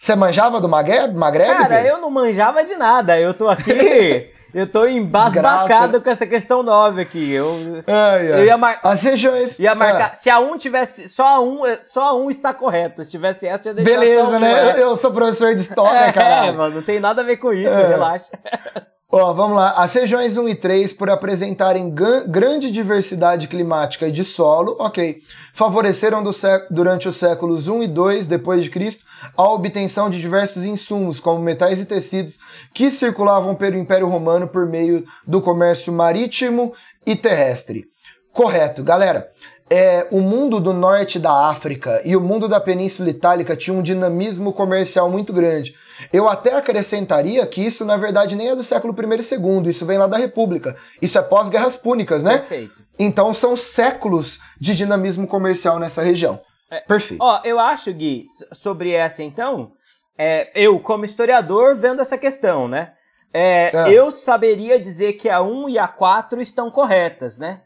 Você 0.00 0.16
manjava 0.16 0.58
do 0.62 0.66
Maghreb? 0.68 1.14
Maghreb 1.14 1.50
Cara, 1.54 1.82
eu 1.86 1.98
não 2.00 2.08
manjava 2.10 2.64
de 2.64 2.74
nada. 2.74 3.20
Eu 3.20 3.34
tô 3.34 3.46
aqui. 3.50 4.30
eu 4.54 4.66
tô 4.66 4.86
embasbacado 4.86 6.00
com 6.00 6.08
essa 6.08 6.26
questão 6.26 6.62
9 6.62 7.02
aqui. 7.02 7.30
Eu, 7.30 7.82
Ai, 7.86 8.32
ai. 8.32 8.40
eu 8.40 8.44
ia, 8.46 8.56
mar- 8.56 8.80
As 8.82 9.02
regiões. 9.02 9.58
ia 9.58 9.74
marcar. 9.74 10.12
Ah, 10.12 10.14
Se 10.14 10.30
a 10.30 10.40
1 10.40 10.56
tivesse. 10.56 11.06
Só 11.06 11.26
a 11.26 11.40
1, 11.42 11.60
só 11.82 12.00
a 12.00 12.14
1 12.14 12.30
está 12.30 12.54
correta. 12.54 13.04
Se 13.04 13.10
tivesse 13.10 13.46
essa, 13.46 13.68
eu 13.68 13.72
ia 13.72 13.74
deixar 13.84 13.90
beleza, 14.00 14.36
um, 14.36 14.40
né? 14.40 14.52
é. 14.52 14.70
Eu, 14.76 14.88
eu 14.88 14.96
sou 14.96 15.10
professor 15.12 15.54
de 15.54 15.60
história, 15.60 15.98
É, 15.98 16.12
caralho. 16.12 16.56
mano, 16.56 16.76
não 16.76 16.82
tem 16.82 16.98
nada 16.98 17.20
a 17.20 17.24
ver 17.24 17.36
com 17.36 17.52
isso, 17.52 17.68
É. 17.68 17.88
relaxa. 17.88 18.30
Ó, 19.12 19.32
vamos 19.34 19.56
lá. 19.56 19.74
As 19.76 19.92
regiões 19.92 20.38
1 20.38 20.48
e 20.48 20.54
3, 20.54 20.92
por 20.94 21.10
apresentarem 21.10 21.92
grande 22.28 22.70
diversidade 22.70 23.48
climática 23.48 24.06
e 24.06 24.12
de 24.12 24.22
solo, 24.24 24.76
ok, 24.78 25.16
favoreceram 25.52 26.22
durante 26.70 27.08
os 27.08 27.16
séculos 27.16 27.68
1 27.68 27.82
e 27.82 27.88
2 27.88 28.26
depois 28.26 28.62
de 28.62 28.70
Cristo 28.70 29.04
a 29.36 29.48
obtenção 29.48 30.08
de 30.08 30.20
diversos 30.20 30.64
insumos, 30.64 31.20
como 31.20 31.40
metais 31.40 31.80
e 31.80 31.84
tecidos, 31.84 32.38
que 32.74 32.90
circulavam 32.90 33.54
pelo 33.54 33.76
Império 33.76 34.08
Romano 34.08 34.48
por 34.48 34.66
meio 34.66 35.04
do 35.26 35.40
comércio 35.40 35.92
marítimo 35.92 36.72
e 37.06 37.14
terrestre. 37.16 37.86
Correto, 38.32 38.82
galera. 38.82 39.30
É, 39.72 40.08
o 40.10 40.20
mundo 40.20 40.58
do 40.58 40.72
norte 40.72 41.16
da 41.16 41.48
África 41.48 42.02
e 42.04 42.16
o 42.16 42.20
mundo 42.20 42.48
da 42.48 42.58
Península 42.58 43.08
Itálica 43.08 43.54
tinha 43.54 43.76
um 43.76 43.82
dinamismo 43.82 44.52
comercial 44.52 45.08
muito 45.08 45.32
grande. 45.32 45.76
Eu 46.12 46.28
até 46.28 46.56
acrescentaria 46.56 47.46
que 47.46 47.64
isso, 47.64 47.84
na 47.84 47.96
verdade, 47.96 48.34
nem 48.34 48.48
é 48.48 48.56
do 48.56 48.64
século 48.64 48.92
I 48.92 49.20
e 49.20 49.36
II, 49.36 49.70
isso 49.70 49.86
vem 49.86 49.96
lá 49.96 50.08
da 50.08 50.16
República. 50.16 50.76
Isso 51.00 51.16
é 51.18 51.22
pós-guerras 51.22 51.76
púnicas, 51.76 52.24
né? 52.24 52.38
Perfeito. 52.38 52.82
Então 53.02 53.32
são 53.32 53.56
séculos 53.56 54.40
de 54.60 54.76
dinamismo 54.76 55.26
comercial 55.26 55.78
nessa 55.78 56.02
região. 56.02 56.40
Perfeito. 56.86 57.20
Ó, 57.22 57.40
eu 57.44 57.58
acho, 57.58 57.92
Gui, 57.92 58.26
so- 58.28 58.54
sobre 58.54 58.92
essa 58.92 59.22
então, 59.24 59.72
é, 60.16 60.50
eu, 60.54 60.78
como 60.78 61.04
historiador, 61.04 61.76
vendo 61.76 62.00
essa 62.02 62.16
questão, 62.18 62.68
né? 62.68 62.92
é, 63.32 63.70
É. 63.74 63.92
Eu 63.92 64.10
saberia 64.10 64.78
dizer 64.78 65.14
que 65.14 65.28
a 65.28 65.40
1 65.40 65.68
e 65.70 65.78
a 65.78 65.88
4 65.88 66.40
estão 66.42 66.70
corretas, 66.70 67.38
né? 67.38 67.62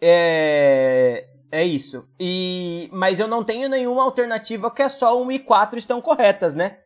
É, 0.00 1.24
é 1.50 1.64
isso. 1.64 2.04
E, 2.20 2.88
mas 2.92 3.18
eu 3.18 3.26
não 3.26 3.42
tenho 3.42 3.68
nenhuma 3.68 4.02
alternativa 4.02 4.70
que 4.70 4.82
é 4.82 4.88
só 4.88 5.20
1 5.20 5.32
e 5.32 5.38
4 5.38 5.78
estão 5.78 6.00
corretas, 6.00 6.54
né? 6.54 6.78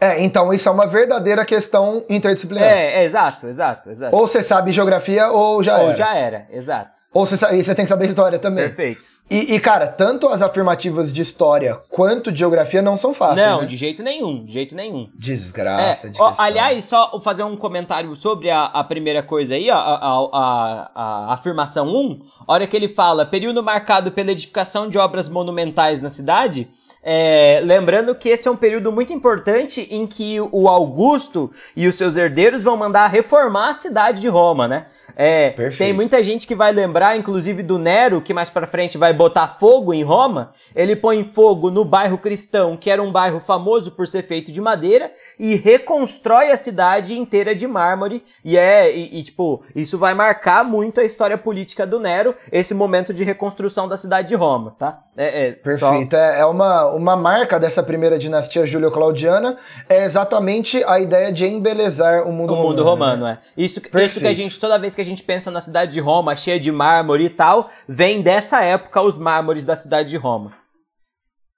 É, 0.00 0.22
então 0.22 0.52
isso 0.52 0.68
é 0.68 0.72
uma 0.72 0.86
verdadeira 0.86 1.44
questão 1.44 2.04
interdisciplinar. 2.08 2.68
É, 2.68 3.02
é, 3.02 3.04
exato, 3.04 3.48
exato, 3.48 3.90
exato. 3.90 4.14
Ou 4.14 4.26
você 4.26 4.42
sabe 4.42 4.72
geografia 4.72 5.28
ou 5.28 5.62
já 5.62 5.78
Ou 5.78 5.88
era. 5.88 5.96
já 5.96 6.14
era, 6.14 6.46
exato. 6.50 6.98
Ou 7.12 7.26
você, 7.26 7.36
sabe, 7.36 7.56
e 7.56 7.64
você 7.64 7.74
tem 7.74 7.84
que 7.84 7.88
saber 7.88 8.06
história 8.06 8.38
também. 8.38 8.66
Perfeito. 8.66 9.02
E, 9.30 9.54
e, 9.54 9.60
cara, 9.60 9.86
tanto 9.86 10.26
as 10.28 10.40
afirmativas 10.40 11.12
de 11.12 11.20
história 11.20 11.74
quanto 11.90 12.32
de 12.32 12.38
geografia 12.38 12.80
não 12.80 12.96
são 12.96 13.12
fáceis. 13.12 13.46
Não, 13.46 13.60
né? 13.60 13.66
de 13.66 13.76
jeito 13.76 14.02
nenhum, 14.02 14.42
de 14.42 14.52
jeito 14.52 14.74
nenhum. 14.74 15.10
Desgraça 15.14 16.06
é, 16.06 16.10
de 16.10 16.22
ó. 16.22 16.32
Aliás, 16.38 16.82
só 16.86 17.20
fazer 17.22 17.42
um 17.42 17.54
comentário 17.54 18.14
sobre 18.16 18.48
a, 18.48 18.64
a 18.64 18.82
primeira 18.82 19.22
coisa 19.22 19.54
aí, 19.54 19.70
ó, 19.70 19.74
a, 19.74 19.78
a, 19.78 20.28
a, 20.32 21.30
a 21.30 21.34
afirmação 21.34 21.88
1. 21.88 22.20
hora 22.46 22.66
que 22.66 22.74
ele 22.74 22.88
fala, 22.88 23.26
período 23.26 23.62
marcado 23.62 24.12
pela 24.12 24.32
edificação 24.32 24.88
de 24.88 24.96
obras 24.96 25.28
monumentais 25.28 26.00
na 26.00 26.08
cidade, 26.08 26.70
é, 27.02 27.60
lembrando 27.64 28.14
que 28.14 28.28
esse 28.28 28.48
é 28.48 28.50
um 28.50 28.56
período 28.56 28.90
muito 28.90 29.12
importante 29.12 29.86
em 29.90 30.06
que 30.06 30.40
o 30.40 30.68
Augusto 30.68 31.50
e 31.76 31.86
os 31.86 31.96
seus 31.96 32.16
herdeiros 32.16 32.62
vão 32.62 32.76
mandar 32.76 33.06
reformar 33.06 33.70
a 33.70 33.74
cidade 33.74 34.20
de 34.20 34.28
Roma, 34.28 34.66
né? 34.66 34.86
É, 35.16 35.50
tem 35.76 35.92
muita 35.92 36.22
gente 36.22 36.46
que 36.46 36.54
vai 36.54 36.70
lembrar, 36.72 37.16
inclusive 37.16 37.62
do 37.62 37.78
Nero, 37.78 38.20
que 38.20 38.34
mais 38.34 38.50
para 38.50 38.66
frente 38.66 38.98
vai 38.98 39.12
botar 39.12 39.56
fogo 39.58 39.92
em 39.94 40.02
Roma. 40.02 40.52
Ele 40.74 40.94
põe 40.94 41.24
fogo 41.24 41.70
no 41.70 41.84
bairro 41.84 42.18
cristão, 42.18 42.76
que 42.76 42.90
era 42.90 43.02
um 43.02 43.10
bairro 43.10 43.40
famoso 43.40 43.92
por 43.92 44.06
ser 44.06 44.22
feito 44.22 44.52
de 44.52 44.60
madeira, 44.60 45.10
e 45.38 45.54
reconstrói 45.54 46.50
a 46.50 46.56
cidade 46.56 47.18
inteira 47.18 47.54
de 47.54 47.66
mármore. 47.66 48.24
E 48.44 48.56
é, 48.56 48.94
e, 48.94 49.18
e 49.18 49.22
tipo, 49.22 49.62
isso 49.74 49.98
vai 49.98 50.14
marcar 50.14 50.64
muito 50.64 51.00
a 51.00 51.04
história 51.04 51.38
política 51.38 51.86
do 51.86 51.98
Nero, 51.98 52.34
esse 52.52 52.74
momento 52.74 53.12
de 53.14 53.24
reconstrução 53.24 53.88
da 53.88 53.96
cidade 53.96 54.28
de 54.28 54.34
Roma, 54.34 54.74
tá? 54.78 55.02
É, 55.16 55.48
é 55.48 55.52
Perfeito. 55.52 56.14
Só... 56.14 56.16
É, 56.16 56.40
é 56.40 56.46
uma, 56.46 56.87
uma 56.94 57.16
marca 57.16 57.58
dessa 57.58 57.82
primeira 57.82 58.18
dinastia 58.18 58.66
Júlio-Claudiana, 58.66 59.56
é 59.88 60.04
exatamente 60.04 60.82
a 60.84 61.00
ideia 61.00 61.32
de 61.32 61.46
embelezar 61.46 62.26
o 62.26 62.32
mundo 62.32 62.52
o 62.52 62.56
romano. 62.56 62.68
mundo 62.68 62.84
romano, 62.84 63.24
né? 63.24 63.38
é. 63.56 63.62
Isso, 63.62 63.80
isso 63.94 64.20
que 64.20 64.26
a 64.26 64.34
gente, 64.34 64.58
toda 64.58 64.78
vez 64.78 64.94
que 64.94 65.00
a 65.00 65.04
gente 65.04 65.22
pensa 65.22 65.50
na 65.50 65.60
cidade 65.60 65.92
de 65.92 66.00
Roma, 66.00 66.36
cheia 66.36 66.58
de 66.58 66.72
mármore 66.72 67.24
e 67.24 67.30
tal, 67.30 67.70
vem 67.88 68.22
dessa 68.22 68.62
época 68.62 69.00
os 69.02 69.18
mármores 69.18 69.64
da 69.64 69.76
cidade 69.76 70.10
de 70.10 70.16
Roma. 70.16 70.52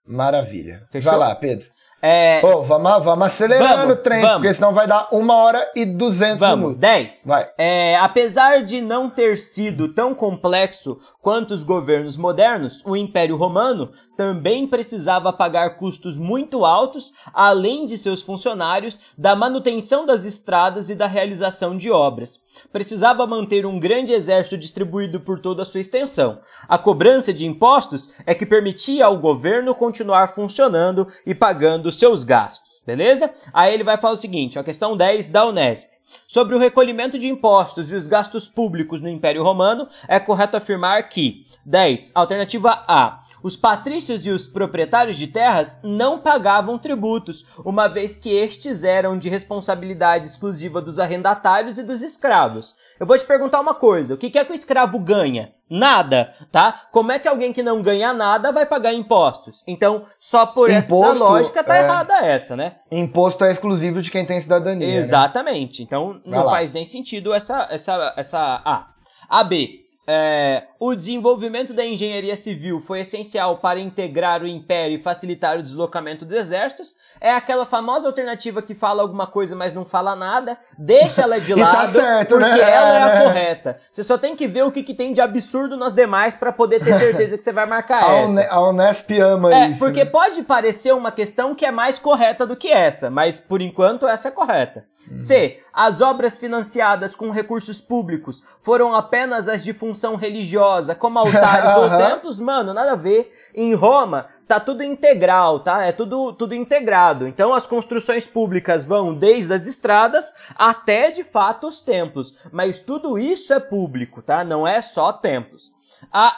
Maravilha. 0.06 0.82
Fechou? 0.90 1.10
Vai 1.10 1.20
lá, 1.20 1.34
Pedro. 1.34 1.68
É... 2.02 2.40
Vamos, 2.40 2.66
vamos 3.04 3.26
acelerando 3.26 3.76
vamos, 3.76 3.94
o 3.94 3.96
trem, 3.96 4.22
vamos. 4.22 4.36
porque 4.36 4.54
senão 4.54 4.72
vai 4.72 4.86
dar 4.86 5.08
uma 5.12 5.34
hora 5.34 5.70
e 5.76 5.84
duzentos 5.84 6.48
minutos. 6.48 6.78
Dez. 6.78 7.22
Vai. 7.26 7.46
É, 7.58 7.96
apesar 7.98 8.64
de 8.64 8.80
não 8.80 9.10
ter 9.10 9.38
sido 9.38 9.92
tão 9.92 10.14
complexo 10.14 10.98
quanto 11.22 11.52
os 11.52 11.64
governos 11.64 12.16
modernos, 12.16 12.82
o 12.84 12.96
Império 12.96 13.36
Romano 13.36 13.92
também 14.16 14.66
precisava 14.66 15.32
pagar 15.32 15.76
custos 15.76 16.18
muito 16.18 16.64
altos, 16.64 17.12
além 17.32 17.86
de 17.86 17.98
seus 17.98 18.22
funcionários, 18.22 18.98
da 19.16 19.36
manutenção 19.36 20.06
das 20.06 20.24
estradas 20.24 20.90
e 20.90 20.94
da 20.94 21.06
realização 21.06 21.76
de 21.76 21.90
obras. 21.90 22.40
Precisava 22.72 23.26
manter 23.26 23.64
um 23.66 23.78
grande 23.78 24.12
exército 24.12 24.58
distribuído 24.58 25.20
por 25.20 25.40
toda 25.40 25.62
a 25.62 25.66
sua 25.66 25.80
extensão. 25.80 26.40
A 26.68 26.78
cobrança 26.78 27.32
de 27.32 27.46
impostos 27.46 28.10
é 28.26 28.34
que 28.34 28.46
permitia 28.46 29.06
ao 29.06 29.16
governo 29.16 29.74
continuar 29.74 30.34
funcionando 30.34 31.06
e 31.26 31.34
pagando 31.34 31.92
seus 31.92 32.24
gastos, 32.24 32.82
beleza? 32.86 33.32
Aí 33.52 33.72
ele 33.72 33.84
vai 33.84 33.96
falar 33.96 34.14
o 34.14 34.18
seguinte, 34.18 34.58
a 34.58 34.64
questão 34.64 34.96
10 34.96 35.30
da 35.30 35.46
Unesp. 35.46 35.99
Sobre 36.26 36.54
o 36.54 36.58
recolhimento 36.58 37.18
de 37.18 37.26
impostos 37.26 37.90
e 37.90 37.94
os 37.94 38.06
gastos 38.06 38.48
públicos 38.48 39.00
no 39.00 39.08
Império 39.08 39.42
Romano, 39.42 39.88
é 40.06 40.18
correto 40.20 40.56
afirmar 40.56 41.08
que 41.08 41.46
10. 41.64 42.12
Alternativa 42.14 42.84
A. 42.86 43.20
Os 43.42 43.56
patrícios 43.56 44.26
e 44.26 44.30
os 44.30 44.46
proprietários 44.46 45.16
de 45.16 45.26
terras 45.26 45.80
não 45.82 46.18
pagavam 46.18 46.78
tributos, 46.78 47.46
uma 47.64 47.88
vez 47.88 48.16
que 48.16 48.30
estes 48.30 48.84
eram 48.84 49.18
de 49.18 49.28
responsabilidade 49.28 50.26
exclusiva 50.26 50.80
dos 50.80 50.98
arrendatários 50.98 51.78
e 51.78 51.82
dos 51.82 52.02
escravos. 52.02 52.74
Eu 52.98 53.06
vou 53.06 53.16
te 53.16 53.24
perguntar 53.24 53.60
uma 53.60 53.74
coisa: 53.74 54.14
o 54.14 54.16
que 54.16 54.38
é 54.38 54.44
que 54.44 54.52
o 54.52 54.54
escravo 54.54 54.98
ganha? 54.98 55.52
Nada, 55.70 56.34
tá? 56.50 56.88
Como 56.90 57.12
é 57.12 57.18
que 57.20 57.28
alguém 57.28 57.52
que 57.52 57.62
não 57.62 57.80
ganha 57.80 58.12
nada 58.12 58.50
vai 58.50 58.66
pagar 58.66 58.92
impostos? 58.92 59.62
Então, 59.68 60.04
só 60.18 60.44
por 60.44 60.68
Imposto, 60.68 61.12
essa 61.12 61.24
lógica 61.24 61.62
tá 61.62 61.76
é... 61.76 61.84
errada 61.84 62.14
essa, 62.26 62.56
né? 62.56 62.76
Imposto 62.90 63.44
é 63.44 63.52
exclusivo 63.52 64.02
de 64.02 64.10
quem 64.10 64.26
tem 64.26 64.40
cidadania. 64.40 64.84
Né? 64.84 64.96
Exatamente. 64.96 65.82
Né? 65.82 65.86
Então, 65.86 66.20
não 66.26 66.42
faz 66.48 66.72
nem 66.72 66.84
sentido 66.84 67.32
essa, 67.32 67.68
essa, 67.70 68.12
essa 68.16 68.60
A. 68.64 68.88
A, 69.28 69.44
B. 69.44 69.84
É, 70.08 70.64
o 70.80 70.94
desenvolvimento 70.94 71.74
da 71.74 71.84
engenharia 71.84 72.38
civil 72.38 72.80
foi 72.80 73.00
essencial 73.00 73.58
para 73.58 73.78
integrar 73.78 74.42
o 74.42 74.46
império 74.46 74.96
e 74.96 75.02
facilitar 75.02 75.58
o 75.58 75.62
deslocamento 75.62 76.24
dos 76.24 76.34
exércitos. 76.34 76.94
É 77.20 77.34
aquela 77.34 77.66
famosa 77.66 78.06
alternativa 78.06 78.62
que 78.62 78.74
fala 78.74 79.02
alguma 79.02 79.26
coisa, 79.26 79.54
mas 79.54 79.74
não 79.74 79.84
fala 79.84 80.16
nada. 80.16 80.56
Deixa 80.78 81.20
ela 81.20 81.38
de 81.38 81.52
lado, 81.54 81.72
tá 81.72 81.86
certo, 81.86 82.30
porque 82.30 82.48
né? 82.48 82.60
ela 82.60 82.88
é, 82.88 83.02
a 83.02 83.22
correta. 83.24 83.76
Você 83.92 84.02
só 84.02 84.16
tem 84.16 84.34
que 84.34 84.48
ver 84.48 84.64
o 84.64 84.72
que, 84.72 84.82
que 84.82 84.94
tem 84.94 85.12
de 85.12 85.20
absurdo 85.20 85.76
nas 85.76 85.92
demais 85.92 86.34
para 86.34 86.50
poder 86.50 86.82
ter 86.82 86.94
certeza 86.98 87.36
que 87.36 87.44
você 87.44 87.52
vai 87.52 87.66
marcar 87.66 88.00
essa. 88.16 88.54
A 88.54 88.66
Unesp 88.70 89.10
ama 89.20 89.54
é, 89.54 89.68
isso. 89.68 89.80
Porque 89.80 90.04
né? 90.04 90.10
pode 90.10 90.42
parecer 90.44 90.94
uma 90.94 91.12
questão 91.12 91.54
que 91.54 91.66
é 91.66 91.70
mais 91.70 91.98
correta 91.98 92.46
do 92.46 92.56
que 92.56 92.68
essa, 92.68 93.10
mas 93.10 93.38
por 93.38 93.60
enquanto 93.60 94.08
essa 94.08 94.28
é 94.28 94.30
correta. 94.30 94.86
C. 95.16 95.60
As 95.72 96.00
obras 96.00 96.36
financiadas 96.36 97.14
com 97.14 97.30
recursos 97.30 97.80
públicos 97.80 98.42
foram 98.60 98.94
apenas 98.94 99.48
as 99.48 99.62
de 99.62 99.72
função 99.72 100.16
religiosa, 100.16 100.69
como 100.94 101.18
altares 101.18 101.76
ou 101.76 101.88
templos? 101.88 102.40
Mano, 102.40 102.72
nada 102.72 102.92
a 102.92 102.96
ver. 102.96 103.32
Em 103.54 103.74
Roma, 103.74 104.26
tá 104.46 104.58
tudo 104.58 104.82
integral, 104.82 105.60
tá? 105.60 105.84
É 105.84 105.92
tudo, 105.92 106.32
tudo 106.32 106.54
integrado. 106.54 107.26
Então, 107.26 107.54
as 107.54 107.66
construções 107.66 108.26
públicas 108.26 108.84
vão 108.84 109.14
desde 109.14 109.52
as 109.52 109.66
estradas 109.66 110.32
até, 110.54 111.10
de 111.10 111.24
fato, 111.24 111.68
os 111.68 111.80
templos. 111.80 112.36
Mas 112.52 112.80
tudo 112.80 113.18
isso 113.18 113.52
é 113.52 113.60
público, 113.60 114.22
tá? 114.22 114.44
Não 114.44 114.66
é 114.66 114.80
só 114.80 115.12
templos. 115.12 115.72
A 116.12 116.36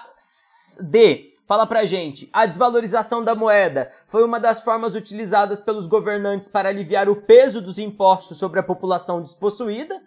D. 0.80 1.32
Fala 1.46 1.66
pra 1.66 1.84
gente, 1.84 2.30
a 2.32 2.46
desvalorização 2.46 3.22
da 3.22 3.34
moeda 3.34 3.90
foi 4.08 4.24
uma 4.24 4.40
das 4.40 4.62
formas 4.62 4.94
utilizadas 4.94 5.60
pelos 5.60 5.86
governantes 5.86 6.48
para 6.48 6.68
aliviar 6.68 7.10
o 7.10 7.16
peso 7.16 7.60
dos 7.60 7.78
impostos 7.78 8.38
sobre 8.38 8.58
a 8.60 8.62
população 8.62 9.20
despossuída? 9.20 10.00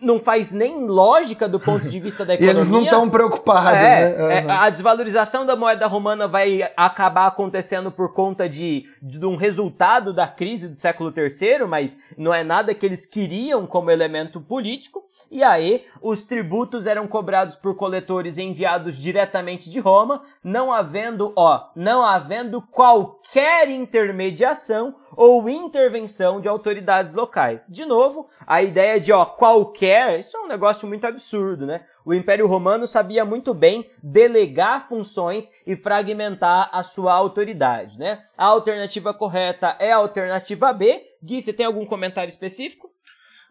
Não 0.00 0.20
faz 0.20 0.52
nem 0.52 0.86
lógica 0.86 1.48
do 1.48 1.60
ponto 1.60 1.88
de 1.88 2.00
vista 2.00 2.24
da 2.24 2.34
economia. 2.34 2.54
e 2.54 2.58
eles 2.58 2.70
não 2.70 2.82
estão 2.82 3.08
preocupados, 3.08 3.72
é, 3.72 4.16
né? 4.16 4.22
Uhum. 4.22 4.30
É, 4.30 4.50
a 4.50 4.70
desvalorização 4.70 5.44
da 5.44 5.54
moeda 5.56 5.86
romana 5.86 6.26
vai 6.26 6.70
acabar 6.76 7.26
acontecendo 7.26 7.90
por 7.90 8.12
conta 8.12 8.48
de, 8.48 8.86
de 9.02 9.24
um 9.24 9.36
resultado 9.36 10.12
da 10.12 10.26
crise 10.26 10.68
do 10.68 10.74
século 10.74 11.12
III, 11.14 11.66
mas 11.66 11.96
não 12.16 12.32
é 12.32 12.42
nada 12.42 12.74
que 12.74 12.84
eles 12.84 13.06
queriam 13.06 13.66
como 13.66 13.90
elemento 13.90 14.40
político. 14.40 15.04
E 15.30 15.44
aí, 15.44 15.84
os 16.02 16.24
tributos 16.24 16.86
eram 16.86 17.06
cobrados 17.06 17.56
por 17.56 17.74
coletores 17.74 18.38
enviados 18.38 18.96
diretamente 18.96 19.70
de 19.70 19.78
Roma, 19.78 20.22
não 20.42 20.72
havendo, 20.72 21.32
ó, 21.36 21.68
não 21.74 22.02
havendo 22.02 22.62
qualquer 22.62 23.68
intermediação 23.68 24.94
ou 25.16 25.48
intervenção 25.48 26.40
de 26.40 26.48
autoridades 26.48 27.14
locais. 27.14 27.66
De 27.68 27.84
novo, 27.84 28.28
a 28.46 28.62
ideia 28.62 29.00
de, 29.00 29.12
ó, 29.12 29.24
qualquer, 29.24 30.20
isso 30.20 30.36
é 30.36 30.40
um 30.40 30.48
negócio 30.48 30.86
muito 30.86 31.06
absurdo, 31.06 31.66
né? 31.66 31.84
O 32.04 32.14
Império 32.14 32.46
Romano 32.46 32.86
sabia 32.86 33.24
muito 33.24 33.52
bem 33.52 33.88
delegar 34.02 34.88
funções 34.88 35.50
e 35.66 35.76
fragmentar 35.76 36.70
a 36.72 36.82
sua 36.82 37.12
autoridade, 37.12 37.98
né? 37.98 38.22
A 38.36 38.46
alternativa 38.46 39.12
correta 39.12 39.76
é 39.78 39.92
a 39.92 39.96
alternativa 39.96 40.72
B. 40.72 41.04
Gui, 41.22 41.42
você 41.42 41.52
tem 41.52 41.66
algum 41.66 41.84
comentário 41.84 42.30
específico? 42.30 42.89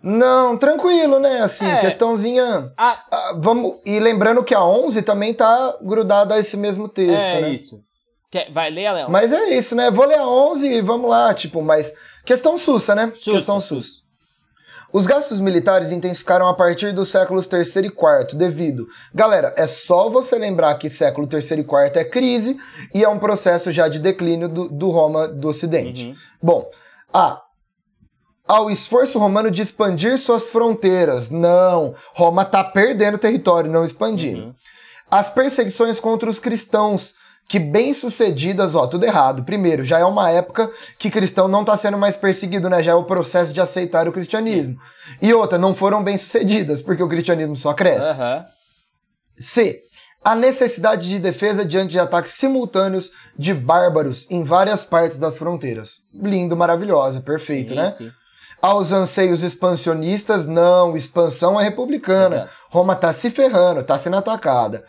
Não, 0.02 0.58
tranquilo, 0.58 1.20
né? 1.20 1.42
Assim, 1.42 1.68
é. 1.68 1.78
questãozinha. 1.80 2.72
A... 2.78 3.04
Ah, 3.12 3.34
vamos 3.38 3.80
E 3.86 4.00
lembrando 4.00 4.44
que 4.44 4.56
a 4.56 4.64
11 4.64 5.02
também 5.02 5.34
tá 5.34 5.78
grudada 5.82 6.36
a 6.36 6.40
esse 6.40 6.56
mesmo 6.56 6.88
texto, 6.88 7.26
é 7.26 7.42
né? 7.42 7.50
isso. 7.52 7.82
Quer... 8.32 8.52
Vai 8.52 8.70
ler, 8.70 8.92
Léo? 8.92 9.10
Mas 9.10 9.34
é 9.34 9.50
isso, 9.58 9.76
né? 9.76 9.92
Vou 9.92 10.06
ler 10.06 10.20
a 10.20 10.28
11 10.28 10.68
e 10.68 10.82
vamos 10.82 11.10
lá, 11.10 11.34
tipo, 11.34 11.62
mas. 11.62 11.94
Questão 12.26 12.58
sussa, 12.58 12.96
né? 12.96 13.12
Sussa. 13.16 13.32
Questão 13.32 13.60
sussa. 13.60 14.10
Os 14.92 15.06
gastos 15.06 15.40
militares 15.40 15.92
intensificaram 15.92 16.48
a 16.48 16.54
partir 16.54 16.94
dos 16.94 17.10
séculos 17.10 17.46
terceiro 17.46 17.88
e 17.88 17.92
quarto, 17.92 18.36
devido. 18.36 18.88
Galera, 19.14 19.54
é 19.56 19.68
só 19.68 20.10
você 20.10 20.36
lembrar 20.38 20.74
que 20.76 20.90
século 20.90 21.28
terceiro 21.28 21.62
e 21.62 21.66
quarto 21.66 21.98
é 21.98 22.04
crise 22.04 22.58
e 22.94 23.04
é 23.04 23.10
um 23.10 23.20
processo 23.20 23.72
já 23.72 23.88
de 23.88 24.00
declínio 24.00 24.50
do, 24.50 24.68
do 24.68 24.90
Roma 24.90 25.28
do 25.28 25.48
Ocidente. 25.48 26.08
Uhum. 26.08 26.16
Bom, 26.42 26.72
a 27.14 27.40
ao 28.50 28.72
esforço 28.72 29.20
romano 29.20 29.52
de 29.52 29.62
expandir 29.62 30.18
suas 30.18 30.50
fronteiras. 30.50 31.30
Não, 31.30 31.94
Roma 32.16 32.42
está 32.42 32.64
perdendo 32.64 33.20
território, 33.20 33.72
não 33.72 33.86
expandindo. 33.86 34.46
Uhum. 34.46 34.56
As 35.12 35.30
perseguições 35.30 36.00
contra 36.00 36.28
os 36.28 36.40
cristãos, 36.40 37.14
que 37.48 37.60
bem 37.60 37.94
sucedidas, 37.94 38.74
ó, 38.74 38.88
tudo 38.88 39.06
errado. 39.06 39.44
Primeiro, 39.44 39.86
já 39.86 40.00
é 40.00 40.04
uma 40.04 40.32
época 40.32 40.70
que 40.98 41.12
cristão 41.12 41.48
não 41.48 41.62
está 41.62 41.78
sendo 41.78 41.98
mais 41.98 42.18
perseguido, 42.18 42.68
né? 42.72 42.82
Já 42.82 42.94
é 42.94 42.96
o 42.96 43.04
processo 43.04 43.54
de 43.54 43.62
aceitar 43.62 44.08
o 44.08 44.12
cristianismo. 44.12 44.74
Sim. 44.74 45.28
E 45.28 45.34
outra, 45.34 45.60
não 45.60 45.76
foram 45.76 46.04
bem 46.04 46.18
sucedidas, 46.18 46.82
porque 46.82 47.04
o 47.04 47.08
cristianismo 47.08 47.56
só 47.56 47.72
cresce. 47.74 48.20
Uhum. 48.20 48.44
C. 49.38 49.80
A 50.24 50.34
necessidade 50.34 51.08
de 51.08 51.20
defesa 51.20 51.64
diante 51.64 51.92
de 51.92 52.00
ataques 52.00 52.34
simultâneos 52.34 53.12
de 53.38 53.54
bárbaros 53.54 54.26
em 54.30 54.44
várias 54.44 54.84
partes 54.84 55.20
das 55.20 55.38
fronteiras. 55.38 56.00
Lindo, 56.14 56.58
maravilhosa, 56.58 57.22
perfeito, 57.22 57.70
sim, 57.70 57.76
né? 57.76 57.94
Sim 57.96 58.12
aos 58.62 58.92
anseios 58.92 59.44
expansionistas, 59.44 60.46
não, 60.46 60.96
expansão 60.96 61.60
é 61.60 61.64
republicana. 61.64 62.36
Exato. 62.36 62.52
Roma 62.70 62.96
tá 62.96 63.12
se 63.14 63.30
ferrando, 63.30 63.84
tá 63.84 63.98
sendo 63.98 64.18
atacada. 64.18 64.86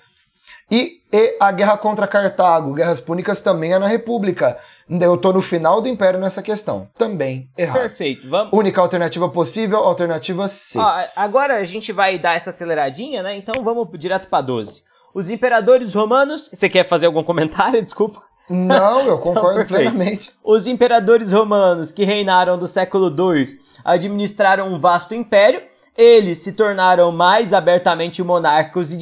E, 0.71 1.01
e 1.13 1.37
a 1.41 1.51
guerra 1.51 1.77
contra 1.77 2.07
Cartago, 2.07 2.75
guerras 2.75 3.01
púnicas, 3.01 3.41
também 3.41 3.73
é 3.73 3.79
na 3.79 3.89
República. 3.89 4.59
Eu 4.89 5.17
tô 5.17 5.33
no 5.33 5.43
final 5.43 5.81
do 5.81 5.89
Império 5.89 6.19
nessa 6.19 6.43
questão. 6.43 6.89
Também 6.97 7.49
errado. 7.57 7.81
Perfeito. 7.81 8.29
Vamos... 8.29 8.53
Única 8.53 8.81
alternativa 8.81 9.29
possível, 9.29 9.79
alternativa 9.79 10.49
C. 10.49 10.79
Ó, 10.79 11.05
agora 11.15 11.57
a 11.57 11.65
gente 11.65 11.93
vai 11.93 12.19
dar 12.19 12.37
essa 12.37 12.51
aceleradinha, 12.51 13.23
né? 13.23 13.37
Então 13.37 13.63
vamos 13.63 13.89
direto 13.99 14.29
para 14.29 14.43
12. 14.43 14.83
Os 15.15 15.31
imperadores 15.31 15.95
romanos. 15.95 16.49
Você 16.53 16.69
quer 16.69 16.85
fazer 16.85 17.07
algum 17.07 17.23
comentário? 17.23 17.83
Desculpa. 17.83 18.23
Não, 18.51 19.03
eu 19.03 19.19
concordo 19.19 19.65
plenamente. 19.65 20.33
Os 20.43 20.67
imperadores 20.67 21.31
romanos 21.31 21.93
que 21.93 22.05
reinaram 22.05 22.59
do 22.59 22.67
século 22.67 23.09
II 23.09 23.61
administraram 23.85 24.69
um 24.69 24.79
vasto 24.79 25.15
império 25.15 25.63
eles 26.01 26.39
se 26.39 26.53
tornaram 26.53 27.13
mais 27.13 27.53
abertamente 27.53 28.23
monárquicos 28.23 28.91
e 28.91 28.97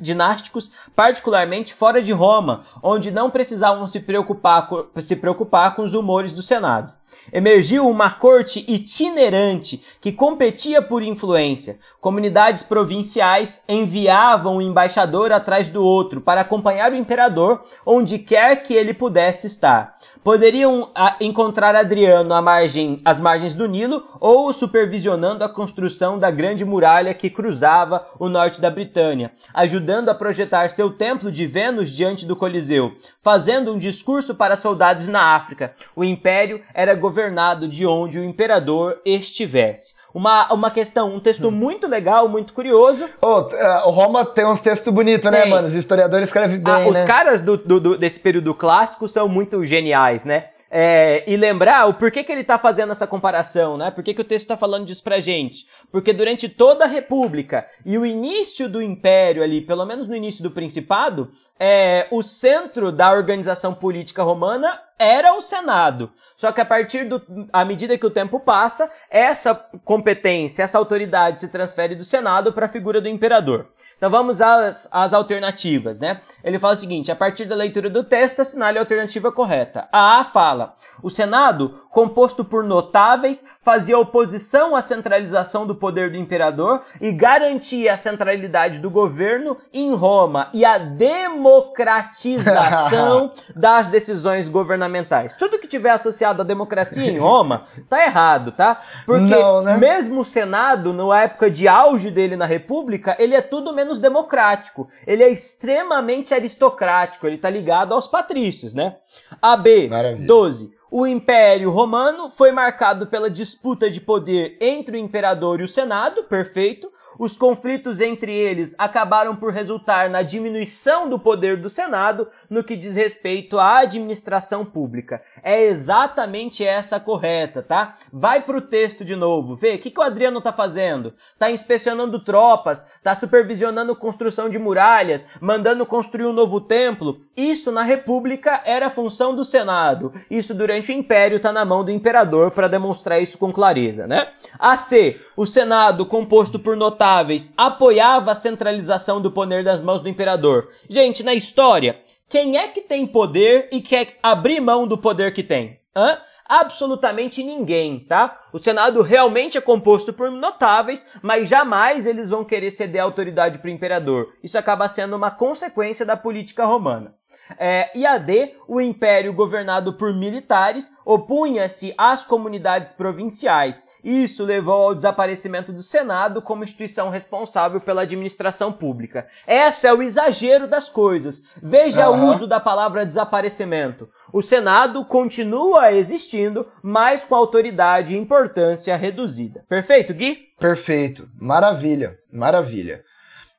dinásticos, 0.00 0.72
particularmente 0.96 1.72
fora 1.72 2.02
de 2.02 2.10
Roma, 2.10 2.64
onde 2.82 3.12
não 3.12 3.30
precisavam 3.30 3.86
se 3.86 4.00
preocupar, 4.00 4.68
se 4.96 5.14
preocupar 5.14 5.76
com 5.76 5.82
os 5.82 5.94
humores 5.94 6.32
do 6.32 6.42
Senado. 6.42 6.92
Emergiu 7.32 7.88
uma 7.88 8.10
corte 8.10 8.64
itinerante 8.66 9.84
que 10.00 10.10
competia 10.10 10.82
por 10.82 11.02
influência. 11.02 11.78
Comunidades 12.00 12.62
provinciais 12.62 13.62
enviavam 13.68 14.56
um 14.56 14.62
embaixador 14.62 15.30
atrás 15.30 15.68
do 15.68 15.84
outro 15.84 16.20
para 16.20 16.40
acompanhar 16.40 16.90
o 16.90 16.96
imperador 16.96 17.62
onde 17.86 18.18
quer 18.18 18.56
que 18.62 18.74
ele 18.74 18.94
pudesse 18.94 19.46
estar. 19.46 19.94
Poderiam 20.24 20.88
ah, 20.94 21.16
encontrar 21.20 21.74
Adriano 21.74 22.32
à 22.32 22.40
margem, 22.40 23.00
às 23.04 23.18
margens 23.18 23.56
do 23.56 23.66
Nilo 23.66 24.06
ou 24.20 24.52
supervisionando 24.52 25.42
a 25.42 25.48
construção 25.48 26.16
da 26.16 26.30
grande 26.30 26.64
muralha 26.64 27.12
que 27.12 27.28
cruzava 27.28 28.06
o 28.20 28.28
norte 28.28 28.60
da 28.60 28.70
Britânia, 28.70 29.32
ajudando 29.52 30.10
a 30.10 30.14
projetar 30.14 30.70
seu 30.70 30.90
templo 30.90 31.32
de 31.32 31.44
Vênus 31.44 31.90
diante 31.90 32.24
do 32.24 32.36
Coliseu, 32.36 32.92
fazendo 33.20 33.72
um 33.72 33.78
discurso 33.78 34.32
para 34.32 34.54
soldados 34.54 35.08
na 35.08 35.34
África. 35.34 35.74
O 35.96 36.04
império 36.04 36.62
era 36.72 36.94
governado 36.94 37.66
de 37.66 37.84
onde 37.84 38.20
o 38.20 38.24
imperador 38.24 39.00
estivesse. 39.04 39.96
Uma, 40.14 40.52
uma 40.52 40.70
questão, 40.70 41.14
um 41.14 41.20
texto 41.20 41.48
hum. 41.48 41.50
muito 41.50 41.86
legal, 41.86 42.28
muito 42.28 42.52
curioso. 42.52 43.08
Oh, 43.20 43.48
o 43.88 43.90
Roma 43.90 44.24
tem 44.24 44.46
uns 44.46 44.60
textos 44.60 44.92
bonitos, 44.92 45.30
né, 45.30 45.44
mano? 45.46 45.66
Os 45.66 45.74
historiadores 45.74 46.26
escrevem 46.26 46.58
bem, 46.58 46.74
ah, 46.74 46.86
Os 46.86 46.92
né? 46.92 47.06
caras 47.06 47.40
do, 47.40 47.56
do, 47.56 47.80
do, 47.80 47.98
desse 47.98 48.20
período 48.20 48.54
clássico 48.54 49.08
são 49.08 49.28
muito 49.28 49.64
geniais, 49.64 50.24
né? 50.24 50.46
É, 50.74 51.22
e 51.26 51.36
lembrar 51.36 51.86
o 51.86 51.92
porquê 51.92 52.24
que 52.24 52.32
ele 52.32 52.40
está 52.40 52.58
fazendo 52.58 52.92
essa 52.92 53.06
comparação, 53.06 53.76
né? 53.76 53.90
Por 53.90 54.02
que, 54.02 54.14
que 54.14 54.22
o 54.22 54.24
texto 54.24 54.44
está 54.44 54.56
falando 54.56 54.86
disso 54.86 55.04
pra 55.04 55.20
gente? 55.20 55.66
Porque 55.90 56.14
durante 56.14 56.48
toda 56.48 56.86
a 56.86 56.88
República 56.88 57.66
e 57.84 57.98
o 57.98 58.06
início 58.06 58.70
do 58.70 58.80
Império 58.80 59.42
ali, 59.42 59.60
pelo 59.60 59.84
menos 59.84 60.08
no 60.08 60.16
início 60.16 60.42
do 60.42 60.50
Principado, 60.50 61.30
é, 61.64 62.08
o 62.10 62.24
centro 62.24 62.90
da 62.90 63.12
organização 63.12 63.72
política 63.72 64.20
romana 64.24 64.80
era 64.98 65.32
o 65.34 65.40
Senado. 65.40 66.10
Só 66.34 66.50
que 66.50 66.60
a 66.60 66.64
partir 66.64 67.04
do, 67.04 67.22
à 67.52 67.64
medida 67.64 67.96
que 67.96 68.04
o 68.04 68.10
tempo 68.10 68.40
passa, 68.40 68.90
essa 69.08 69.54
competência, 69.84 70.64
essa 70.64 70.76
autoridade 70.76 71.38
se 71.38 71.48
transfere 71.48 71.94
do 71.94 72.04
Senado 72.04 72.52
para 72.52 72.66
a 72.66 72.68
figura 72.68 73.00
do 73.00 73.08
imperador. 73.08 73.68
Então 73.96 74.10
vamos 74.10 74.40
às, 74.40 74.88
às 74.90 75.14
alternativas, 75.14 76.00
né? 76.00 76.20
Ele 76.42 76.58
fala 76.58 76.74
o 76.74 76.76
seguinte: 76.76 77.12
a 77.12 77.16
partir 77.16 77.44
da 77.44 77.54
leitura 77.54 77.88
do 77.88 78.02
texto, 78.02 78.42
assinale 78.42 78.78
a 78.78 78.80
alternativa 78.80 79.30
correta. 79.30 79.88
A 79.92 80.18
A 80.18 80.24
fala: 80.24 80.74
o 81.00 81.10
Senado, 81.10 81.80
composto 81.90 82.44
por 82.44 82.64
notáveis, 82.64 83.46
fazia 83.62 83.98
oposição 83.98 84.74
à 84.74 84.80
centralização 84.82 85.64
do 85.66 85.74
poder 85.74 86.10
do 86.10 86.16
imperador 86.16 86.82
e 87.00 87.12
garantia 87.12 87.94
a 87.94 87.96
centralidade 87.96 88.80
do 88.80 88.90
governo 88.90 89.56
em 89.72 89.94
Roma 89.94 90.50
e 90.52 90.62
a 90.64 90.78
democratização 90.78 93.32
das 93.54 93.86
decisões 93.86 94.48
governamentais. 94.48 95.36
Tudo 95.36 95.58
que 95.58 95.68
tiver 95.68 95.90
associado 95.90 96.42
à 96.42 96.44
democracia 96.44 97.08
em 97.08 97.18
Roma 97.18 97.64
tá 97.88 98.04
errado, 98.04 98.50
tá? 98.52 98.80
Porque 99.06 99.34
Não, 99.34 99.62
né? 99.62 99.76
mesmo 99.76 100.22
o 100.22 100.24
Senado, 100.24 100.92
na 100.92 101.22
época 101.22 101.48
de 101.50 101.68
auge 101.68 102.10
dele 102.10 102.34
na 102.36 102.46
República, 102.46 103.14
ele 103.18 103.36
é 103.36 103.40
tudo 103.40 103.72
menos 103.72 104.00
democrático. 104.00 104.88
Ele 105.06 105.22
é 105.22 105.30
extremamente 105.30 106.34
aristocrático, 106.34 107.24
ele 107.26 107.36
está 107.36 107.48
ligado 107.48 107.94
aos 107.94 108.08
patrícios, 108.08 108.74
né? 108.74 108.96
AB 109.40 109.88
Maravilha. 109.88 110.26
12. 110.26 110.81
O 110.94 111.06
Império 111.06 111.70
Romano 111.70 112.28
foi 112.28 112.52
marcado 112.52 113.06
pela 113.06 113.30
disputa 113.30 113.90
de 113.90 113.98
poder 113.98 114.58
entre 114.60 114.94
o 114.94 115.00
imperador 115.00 115.58
e 115.58 115.62
o 115.62 115.68
Senado, 115.68 116.24
perfeito, 116.24 116.92
os 117.22 117.36
conflitos 117.36 118.00
entre 118.00 118.34
eles 118.34 118.74
acabaram 118.76 119.36
por 119.36 119.52
resultar 119.52 120.10
na 120.10 120.22
diminuição 120.22 121.08
do 121.08 121.20
poder 121.20 121.56
do 121.56 121.70
Senado 121.70 122.26
no 122.50 122.64
que 122.64 122.74
diz 122.74 122.96
respeito 122.96 123.60
à 123.60 123.78
administração 123.78 124.64
pública. 124.64 125.22
É 125.40 125.62
exatamente 125.62 126.64
essa 126.64 126.98
correta, 126.98 127.62
tá? 127.62 127.94
Vai 128.12 128.42
pro 128.42 128.60
texto 128.60 129.04
de 129.04 129.14
novo, 129.14 129.54
vê 129.54 129.76
o 129.76 129.78
que, 129.78 129.88
que 129.88 130.00
o 130.00 130.02
Adriano 130.02 130.40
tá 130.40 130.52
fazendo. 130.52 131.14
Tá 131.38 131.48
inspecionando 131.48 132.18
tropas, 132.18 132.84
tá 133.04 133.14
supervisionando 133.14 133.94
construção 133.94 134.48
de 134.48 134.58
muralhas, 134.58 135.24
mandando 135.40 135.86
construir 135.86 136.26
um 136.26 136.32
novo 136.32 136.60
templo. 136.60 137.18
Isso 137.36 137.70
na 137.70 137.82
República 137.84 138.62
era 138.64 138.90
função 138.90 139.32
do 139.32 139.44
Senado. 139.44 140.12
Isso 140.28 140.52
durante 140.52 140.90
o 140.90 140.92
Império 140.92 141.38
tá 141.38 141.52
na 141.52 141.64
mão 141.64 141.84
do 141.84 141.92
imperador 141.92 142.50
para 142.50 142.66
demonstrar 142.66 143.22
isso 143.22 143.38
com 143.38 143.52
clareza, 143.52 144.08
né? 144.08 144.32
A 144.58 144.76
C, 144.76 145.20
o 145.36 145.46
Senado 145.46 146.04
composto 146.04 146.58
por 146.58 146.76
notáveis 146.76 147.11
apoiava 147.56 148.32
a 148.32 148.36
centralização 148.36 149.20
do 149.20 149.30
poder 149.30 149.64
das 149.64 149.82
mãos 149.82 150.00
do 150.00 150.08
imperador. 150.08 150.68
Gente, 150.88 151.22
na 151.22 151.34
história, 151.34 152.00
quem 152.28 152.56
é 152.56 152.68
que 152.68 152.80
tem 152.80 153.06
poder 153.06 153.68
e 153.70 153.80
quer 153.80 154.18
abrir 154.22 154.60
mão 154.60 154.86
do 154.86 154.96
poder 154.96 155.32
que 155.34 155.42
tem? 155.42 155.78
Hã? 155.94 156.18
absolutamente 156.52 157.42
ninguém, 157.42 158.00
tá? 158.00 158.42
O 158.52 158.58
Senado 158.58 159.00
realmente 159.00 159.56
é 159.56 159.60
composto 159.60 160.12
por 160.12 160.30
notáveis, 160.30 161.06
mas 161.22 161.48
jamais 161.48 162.06
eles 162.06 162.28
vão 162.28 162.44
querer 162.44 162.70
ceder 162.70 163.00
a 163.00 163.04
autoridade 163.04 163.58
para 163.58 163.68
o 163.68 163.72
imperador. 163.72 164.34
Isso 164.42 164.58
acaba 164.58 164.86
sendo 164.86 165.16
uma 165.16 165.30
consequência 165.30 166.04
da 166.04 166.14
política 166.14 166.66
romana. 166.66 167.14
É, 167.58 167.90
e 167.94 168.06
a 168.06 168.18
D, 168.18 168.54
o 168.66 168.80
império 168.80 169.32
governado 169.32 169.94
por 169.94 170.14
militares, 170.14 170.92
opunha-se 171.04 171.94
às 171.96 172.24
comunidades 172.24 172.92
provinciais. 172.92 173.86
Isso 174.02 174.44
levou 174.44 174.88
ao 174.88 174.94
desaparecimento 174.94 175.72
do 175.72 175.82
Senado 175.82 176.42
como 176.42 176.64
instituição 176.64 177.08
responsável 177.08 177.80
pela 177.80 178.02
administração 178.02 178.72
pública. 178.72 179.26
Esse 179.46 179.86
é 179.86 179.92
o 179.92 180.02
exagero 180.02 180.66
das 180.66 180.88
coisas. 180.88 181.42
Veja 181.62 182.10
uhum. 182.10 182.30
o 182.30 182.34
uso 182.34 182.46
da 182.46 182.58
palavra 182.58 183.06
desaparecimento. 183.06 184.08
O 184.32 184.42
Senado 184.42 185.04
continua 185.04 185.92
existindo, 185.92 186.66
mas 186.82 187.24
com 187.24 187.34
autoridade 187.34 188.14
e 188.14 188.18
importância 188.18 188.96
reduzida. 188.96 189.64
Perfeito, 189.68 190.12
Gui? 190.12 190.38
Perfeito. 190.58 191.28
Maravilha. 191.40 192.16
Maravilha. 192.32 193.04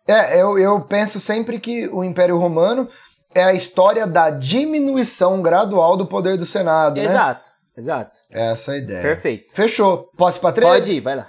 É, 0.05 0.41
eu, 0.41 0.57
eu 0.57 0.81
penso 0.81 1.19
sempre 1.19 1.59
que 1.59 1.87
o 1.87 2.03
Império 2.03 2.37
Romano 2.37 2.89
é 3.35 3.43
a 3.43 3.53
história 3.53 4.05
da 4.05 4.29
diminuição 4.29 5.41
gradual 5.41 5.97
do 5.97 6.05
poder 6.05 6.37
do 6.37 6.45
Senado, 6.45 6.99
exato, 6.99 7.07
né? 7.07 7.13
Exato, 7.13 7.49
exato. 7.77 8.19
Essa 8.29 8.71
é 8.71 8.75
a 8.75 8.77
ideia. 8.77 9.01
Perfeito. 9.01 9.53
Fechou. 9.53 10.09
Posso 10.17 10.39
ir 10.39 10.41
pra 10.41 10.51
três? 10.51 10.71
Pode 10.71 10.93
ir, 10.93 10.99
vai 10.99 11.15
lá. 11.15 11.27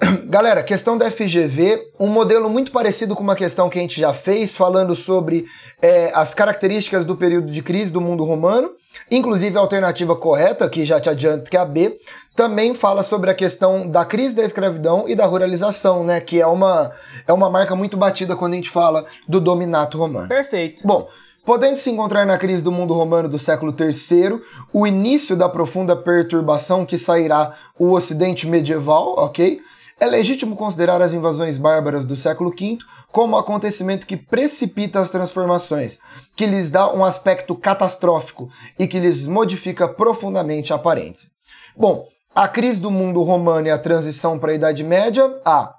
Galera, 0.26 0.62
questão 0.62 0.96
da 0.96 1.10
FGV, 1.10 1.92
um 1.98 2.06
modelo 2.06 2.48
muito 2.48 2.72
parecido 2.72 3.14
com 3.14 3.22
uma 3.22 3.36
questão 3.36 3.68
que 3.68 3.78
a 3.78 3.82
gente 3.82 4.00
já 4.00 4.14
fez, 4.14 4.56
falando 4.56 4.94
sobre 4.94 5.44
é, 5.82 6.10
as 6.14 6.32
características 6.32 7.04
do 7.04 7.16
período 7.16 7.50
de 7.50 7.62
crise 7.62 7.90
do 7.90 8.00
mundo 8.00 8.24
romano, 8.24 8.70
inclusive 9.10 9.56
a 9.56 9.60
alternativa 9.60 10.16
correta, 10.16 10.68
que 10.68 10.84
já 10.84 10.98
te 10.98 11.10
adianto 11.10 11.50
que 11.50 11.56
é 11.56 11.60
a 11.60 11.64
B, 11.64 11.96
também 12.40 12.72
fala 12.72 13.02
sobre 13.02 13.28
a 13.28 13.34
questão 13.34 13.86
da 13.86 14.02
crise 14.02 14.34
da 14.34 14.42
escravidão 14.42 15.04
e 15.06 15.14
da 15.14 15.26
ruralização, 15.26 16.02
né? 16.02 16.22
Que 16.22 16.40
é 16.40 16.46
uma, 16.46 16.90
é 17.28 17.32
uma 17.34 17.50
marca 17.50 17.76
muito 17.76 17.98
batida 17.98 18.34
quando 18.34 18.54
a 18.54 18.56
gente 18.56 18.70
fala 18.70 19.04
do 19.28 19.38
dominato 19.38 19.98
romano. 19.98 20.26
Perfeito. 20.26 20.82
Bom, 20.82 21.06
Podendo 21.44 21.76
se 21.78 21.90
encontrar 21.90 22.24
na 22.26 22.38
crise 22.38 22.62
do 22.62 22.70
mundo 22.70 22.94
romano 22.94 23.28
do 23.28 23.38
século 23.38 23.74
III, 23.78 24.40
o 24.72 24.86
início 24.86 25.34
da 25.34 25.48
profunda 25.48 25.96
perturbação 25.96 26.86
que 26.86 26.96
sairá 26.96 27.54
o 27.78 27.92
Ocidente 27.92 28.46
medieval, 28.46 29.14
ok? 29.18 29.60
É 29.98 30.06
legítimo 30.06 30.54
considerar 30.54 31.02
as 31.02 31.12
invasões 31.12 31.58
bárbaras 31.58 32.04
do 32.04 32.14
século 32.14 32.50
V 32.50 32.78
como 33.10 33.36
um 33.36 33.38
acontecimento 33.38 34.06
que 34.06 34.16
precipita 34.16 35.00
as 35.00 35.10
transformações, 35.10 35.98
que 36.36 36.46
lhes 36.46 36.70
dá 36.70 36.94
um 36.94 37.04
aspecto 37.04 37.54
catastrófico 37.54 38.48
e 38.78 38.86
que 38.86 39.00
lhes 39.00 39.26
modifica 39.26 39.88
profundamente 39.88 40.72
a 40.72 40.76
aparência. 40.76 41.28
Bom, 41.76 42.06
a 42.34 42.48
crise 42.48 42.80
do 42.80 42.90
mundo 42.90 43.22
romano 43.22 43.66
e 43.66 43.70
a 43.70 43.78
transição 43.78 44.38
para 44.38 44.52
a 44.52 44.54
Idade 44.54 44.84
Média, 44.84 45.40
A. 45.44 45.74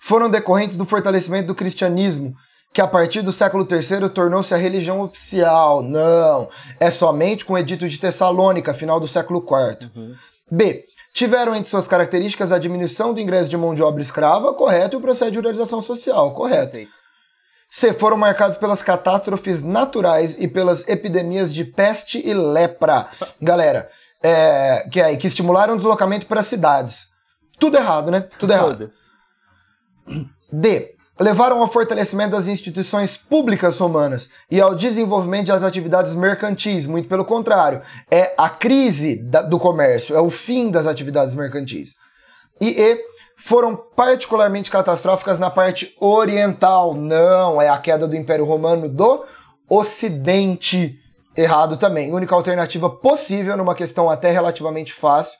Foram 0.00 0.30
decorrentes 0.30 0.76
do 0.76 0.84
fortalecimento 0.84 1.46
do 1.46 1.54
cristianismo, 1.54 2.34
que 2.72 2.80
a 2.80 2.86
partir 2.86 3.22
do 3.22 3.32
século 3.32 3.66
III 3.70 4.08
tornou-se 4.08 4.52
a 4.52 4.56
religião 4.56 5.00
oficial. 5.00 5.82
Não, 5.82 6.48
é 6.80 6.90
somente 6.90 7.44
com 7.44 7.52
o 7.52 7.58
Edito 7.58 7.88
de 7.88 7.98
Tessalônica, 7.98 8.74
final 8.74 8.98
do 8.98 9.06
século 9.06 9.40
IV. 9.40 9.90
Uhum. 9.94 10.14
B. 10.50 10.84
Tiveram 11.14 11.54
entre 11.54 11.70
suas 11.70 11.86
características 11.86 12.52
a 12.52 12.58
diminuição 12.58 13.12
do 13.12 13.20
ingresso 13.20 13.50
de 13.50 13.56
mão 13.56 13.74
de 13.74 13.82
obra 13.82 14.02
escrava, 14.02 14.54
correto, 14.54 14.96
e 14.96 14.98
o 14.98 15.00
processo 15.00 15.30
de 15.30 15.38
organização 15.38 15.82
social, 15.82 16.32
correto. 16.32 16.72
Perfeito. 16.72 17.02
C. 17.74 17.94
Foram 17.94 18.18
marcados 18.18 18.58
pelas 18.58 18.82
catástrofes 18.82 19.62
naturais 19.62 20.36
e 20.38 20.46
pelas 20.46 20.86
epidemias 20.88 21.54
de 21.54 21.64
peste 21.64 22.20
e 22.22 22.34
lepra. 22.34 23.08
Galera, 23.40 23.88
é, 24.22 24.88
que, 24.90 25.00
é, 25.00 25.16
que 25.16 25.26
estimularam 25.26 25.74
o 25.74 25.76
deslocamento 25.76 26.26
para 26.26 26.42
cidades. 26.42 27.08
Tudo 27.58 27.76
errado, 27.76 28.10
né? 28.10 28.20
Tudo 28.38 28.52
errado. 28.52 28.90
D. 30.52 30.94
Levaram 31.20 31.60
ao 31.60 31.68
fortalecimento 31.68 32.32
das 32.32 32.46
instituições 32.46 33.16
públicas 33.16 33.78
romanas 33.78 34.30
e 34.50 34.60
ao 34.60 34.74
desenvolvimento 34.74 35.48
das 35.48 35.62
atividades 35.62 36.14
mercantis. 36.14 36.86
Muito 36.86 37.08
pelo 37.08 37.24
contrário, 37.24 37.82
é 38.10 38.34
a 38.36 38.48
crise 38.48 39.22
da, 39.22 39.42
do 39.42 39.58
comércio, 39.58 40.16
é 40.16 40.20
o 40.20 40.30
fim 40.30 40.70
das 40.70 40.86
atividades 40.86 41.34
mercantis. 41.34 41.96
E 42.60 42.68
E 42.70 43.00
foram 43.36 43.76
particularmente 43.76 44.70
catastróficas 44.70 45.38
na 45.38 45.50
parte 45.50 45.94
oriental. 46.00 46.94
Não, 46.94 47.60
é 47.60 47.68
a 47.68 47.78
queda 47.78 48.06
do 48.06 48.16
Império 48.16 48.44
Romano 48.44 48.88
do 48.88 49.24
Ocidente. 49.68 51.01
Errado 51.36 51.76
também. 51.76 52.12
Única 52.12 52.34
alternativa 52.34 52.90
possível 52.90 53.56
numa 53.56 53.74
questão 53.74 54.10
até 54.10 54.30
relativamente 54.30 54.92
fácil. 54.92 55.38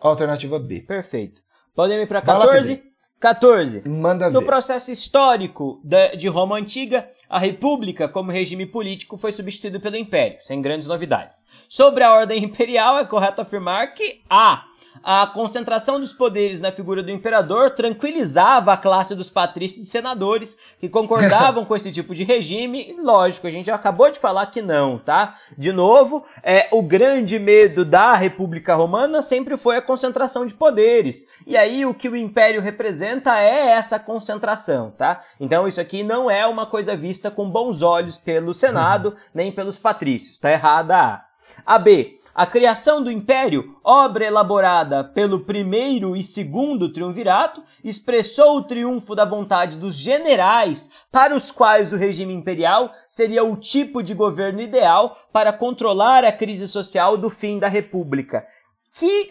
Alternativa 0.00 0.58
B. 0.58 0.84
Perfeito. 0.86 1.42
Podem 1.74 2.00
ir 2.00 2.06
para 2.06 2.22
14? 2.22 2.82
14. 3.18 3.82
Manda 3.88 4.28
no 4.28 4.40
ver. 4.40 4.46
processo 4.46 4.92
histórico 4.92 5.80
de 5.82 6.28
Roma 6.28 6.56
Antiga, 6.56 7.08
a 7.28 7.38
República, 7.38 8.06
como 8.06 8.30
regime 8.30 8.66
político, 8.66 9.16
foi 9.16 9.32
substituído 9.32 9.80
pelo 9.80 9.96
Império, 9.96 10.38
sem 10.42 10.60
grandes 10.60 10.86
novidades. 10.86 11.42
Sobre 11.66 12.04
a 12.04 12.12
ordem 12.12 12.44
imperial, 12.44 12.98
é 12.98 13.04
correto 13.04 13.40
afirmar 13.40 13.94
que 13.94 14.20
A 14.28 14.66
a 15.02 15.26
concentração 15.26 16.00
dos 16.00 16.12
poderes 16.12 16.60
na 16.60 16.70
figura 16.70 17.02
do 17.02 17.10
imperador 17.10 17.70
tranquilizava 17.70 18.72
a 18.72 18.76
classe 18.76 19.14
dos 19.14 19.30
patrícios 19.30 19.86
e 19.86 19.90
senadores 19.90 20.56
que 20.78 20.88
concordavam 20.88 21.64
com 21.66 21.74
esse 21.76 21.90
tipo 21.92 22.14
de 22.14 22.24
regime. 22.24 22.90
E, 22.90 23.00
lógico, 23.00 23.46
a 23.46 23.50
gente 23.50 23.66
já 23.66 23.74
acabou 23.74 24.10
de 24.10 24.18
falar 24.18 24.46
que 24.46 24.62
não, 24.62 24.98
tá? 24.98 25.36
De 25.56 25.72
novo, 25.72 26.24
é, 26.42 26.68
o 26.70 26.82
grande 26.82 27.38
medo 27.38 27.84
da 27.84 28.14
República 28.14 28.74
Romana 28.74 29.22
sempre 29.22 29.56
foi 29.56 29.76
a 29.76 29.82
concentração 29.82 30.46
de 30.46 30.54
poderes. 30.54 31.26
E 31.46 31.56
aí 31.56 31.84
o 31.84 31.94
que 31.94 32.08
o 32.08 32.16
império 32.16 32.60
representa 32.60 33.38
é 33.38 33.68
essa 33.68 33.98
concentração, 33.98 34.90
tá? 34.90 35.22
Então 35.40 35.66
isso 35.66 35.80
aqui 35.80 36.02
não 36.02 36.30
é 36.30 36.46
uma 36.46 36.66
coisa 36.66 36.96
vista 36.96 37.30
com 37.30 37.50
bons 37.50 37.82
olhos 37.82 38.16
pelo 38.16 38.54
Senado, 38.54 39.10
uhum. 39.10 39.14
nem 39.34 39.52
pelos 39.52 39.78
patrícios. 39.78 40.38
Tá 40.38 40.50
errada 40.50 40.96
a. 40.96 41.24
A 41.66 41.78
B. 41.78 42.18
A 42.34 42.46
criação 42.46 43.00
do 43.00 43.12
império, 43.12 43.76
obra 43.84 44.24
elaborada 44.24 45.04
pelo 45.04 45.44
primeiro 45.44 46.16
e 46.16 46.24
segundo 46.24 46.92
triunvirato, 46.92 47.62
expressou 47.84 48.56
o 48.56 48.62
triunfo 48.62 49.14
da 49.14 49.24
vontade 49.24 49.76
dos 49.76 49.94
generais, 49.94 50.90
para 51.12 51.32
os 51.32 51.52
quais 51.52 51.92
o 51.92 51.96
regime 51.96 52.34
imperial 52.34 52.90
seria 53.06 53.44
o 53.44 53.56
tipo 53.56 54.02
de 54.02 54.14
governo 54.14 54.60
ideal 54.60 55.16
para 55.32 55.52
controlar 55.52 56.24
a 56.24 56.32
crise 56.32 56.66
social 56.66 57.16
do 57.16 57.30
fim 57.30 57.60
da 57.60 57.68
república. 57.68 58.44
Que 58.98 59.30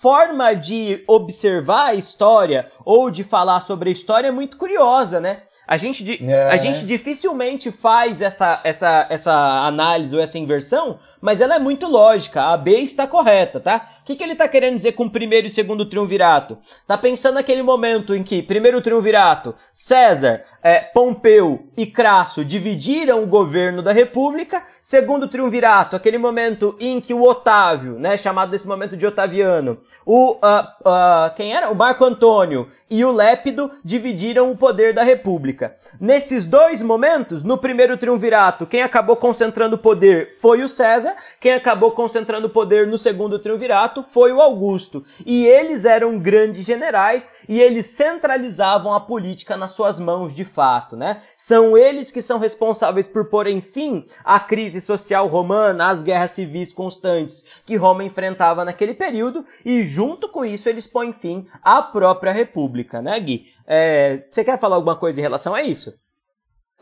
forma 0.00 0.54
de 0.54 1.04
observar 1.06 1.88
a 1.88 1.94
história 1.94 2.70
ou 2.86 3.10
de 3.10 3.22
falar 3.22 3.60
sobre 3.60 3.90
a 3.90 3.92
história 3.92 4.28
é 4.28 4.30
muito 4.30 4.56
curiosa, 4.56 5.20
né? 5.20 5.42
A 5.66 5.78
gente, 5.78 6.22
é, 6.22 6.50
a 6.50 6.56
gente 6.58 6.84
dificilmente 6.84 7.72
faz 7.72 8.20
essa, 8.20 8.60
essa, 8.62 9.06
essa 9.08 9.32
análise 9.66 10.14
ou 10.14 10.22
essa 10.22 10.38
inversão, 10.38 10.98
mas 11.20 11.40
ela 11.40 11.54
é 11.54 11.58
muito 11.58 11.86
lógica. 11.86 12.42
A 12.42 12.56
B 12.56 12.80
está 12.80 13.06
correta, 13.06 13.58
tá? 13.58 13.88
O 14.02 14.04
que, 14.04 14.14
que 14.14 14.22
ele 14.22 14.32
está 14.32 14.46
querendo 14.46 14.76
dizer 14.76 14.92
com 14.92 15.08
primeiro 15.08 15.46
e 15.46 15.50
segundo 15.50 15.86
triunvirato? 15.86 16.58
Tá 16.86 16.98
pensando 16.98 17.34
naquele 17.34 17.62
momento 17.62 18.14
em 18.14 18.22
que 18.22 18.42
primeiro 18.42 18.82
triunvirato, 18.82 19.54
César, 19.72 20.44
é, 20.64 20.80
Pompeu 20.80 21.66
e 21.76 21.84
Crasso 21.84 22.42
dividiram 22.42 23.22
o 23.22 23.26
governo 23.26 23.82
da 23.82 23.92
República. 23.92 24.62
Segundo 24.80 25.28
triunvirato, 25.28 25.94
aquele 25.94 26.16
momento 26.16 26.74
em 26.80 27.02
que 27.02 27.12
o 27.12 27.22
Otávio, 27.22 27.98
né, 27.98 28.16
chamado 28.16 28.50
desse 28.50 28.66
momento 28.66 28.96
de 28.96 29.06
Otaviano, 29.06 29.78
o 30.06 30.32
uh, 30.32 30.36
uh, 30.36 31.34
quem 31.36 31.54
era? 31.54 31.70
O 31.70 31.76
Marco 31.76 32.02
Antônio 32.02 32.68
e 32.88 33.04
o 33.04 33.12
Lépido 33.12 33.72
dividiram 33.84 34.50
o 34.50 34.56
poder 34.56 34.94
da 34.94 35.02
República. 35.02 35.76
Nesses 36.00 36.46
dois 36.46 36.80
momentos, 36.80 37.42
no 37.42 37.58
primeiro 37.58 37.98
triunvirato, 37.98 38.66
quem 38.66 38.82
acabou 38.82 39.16
concentrando 39.16 39.76
o 39.76 39.78
poder 39.78 40.38
foi 40.40 40.62
o 40.62 40.68
César, 40.68 41.14
quem 41.40 41.52
acabou 41.52 41.90
concentrando 41.90 42.46
o 42.46 42.50
poder 42.50 42.86
no 42.86 42.96
segundo 42.96 43.38
triunvirato 43.38 44.02
foi 44.02 44.32
o 44.32 44.40
Augusto. 44.40 45.04
E 45.26 45.44
eles 45.44 45.84
eram 45.84 46.18
grandes 46.18 46.64
generais 46.64 47.34
e 47.46 47.60
eles 47.60 47.86
centralizavam 47.86 48.94
a 48.94 49.00
política 49.00 49.58
nas 49.58 49.72
suas 49.72 50.00
mãos 50.00 50.34
de 50.34 50.44
fato, 50.54 50.96
né? 50.96 51.20
São 51.36 51.76
eles 51.76 52.10
que 52.10 52.22
são 52.22 52.38
responsáveis 52.38 53.08
por 53.08 53.26
pôr 53.26 53.44
fim 53.60 54.06
à 54.24 54.40
crise 54.40 54.80
social 54.80 55.26
romana, 55.26 55.88
às 55.88 56.02
guerras 56.02 56.30
civis 56.30 56.72
constantes 56.72 57.44
que 57.66 57.76
Roma 57.76 58.04
enfrentava 58.04 58.64
naquele 58.64 58.94
período 58.94 59.44
e 59.64 59.82
junto 59.82 60.28
com 60.28 60.44
isso 60.44 60.68
eles 60.68 60.86
põem 60.86 61.12
fim 61.12 61.46
à 61.62 61.82
própria 61.82 62.32
república 62.32 62.54
pública, 62.84 63.02
né, 63.02 63.18
Gui? 63.20 63.46
É, 63.66 64.24
você 64.30 64.44
quer 64.44 64.58
falar 64.58 64.76
alguma 64.76 64.96
coisa 64.96 65.20
em 65.20 65.22
relação 65.22 65.54
a 65.54 65.62
isso? 65.62 65.92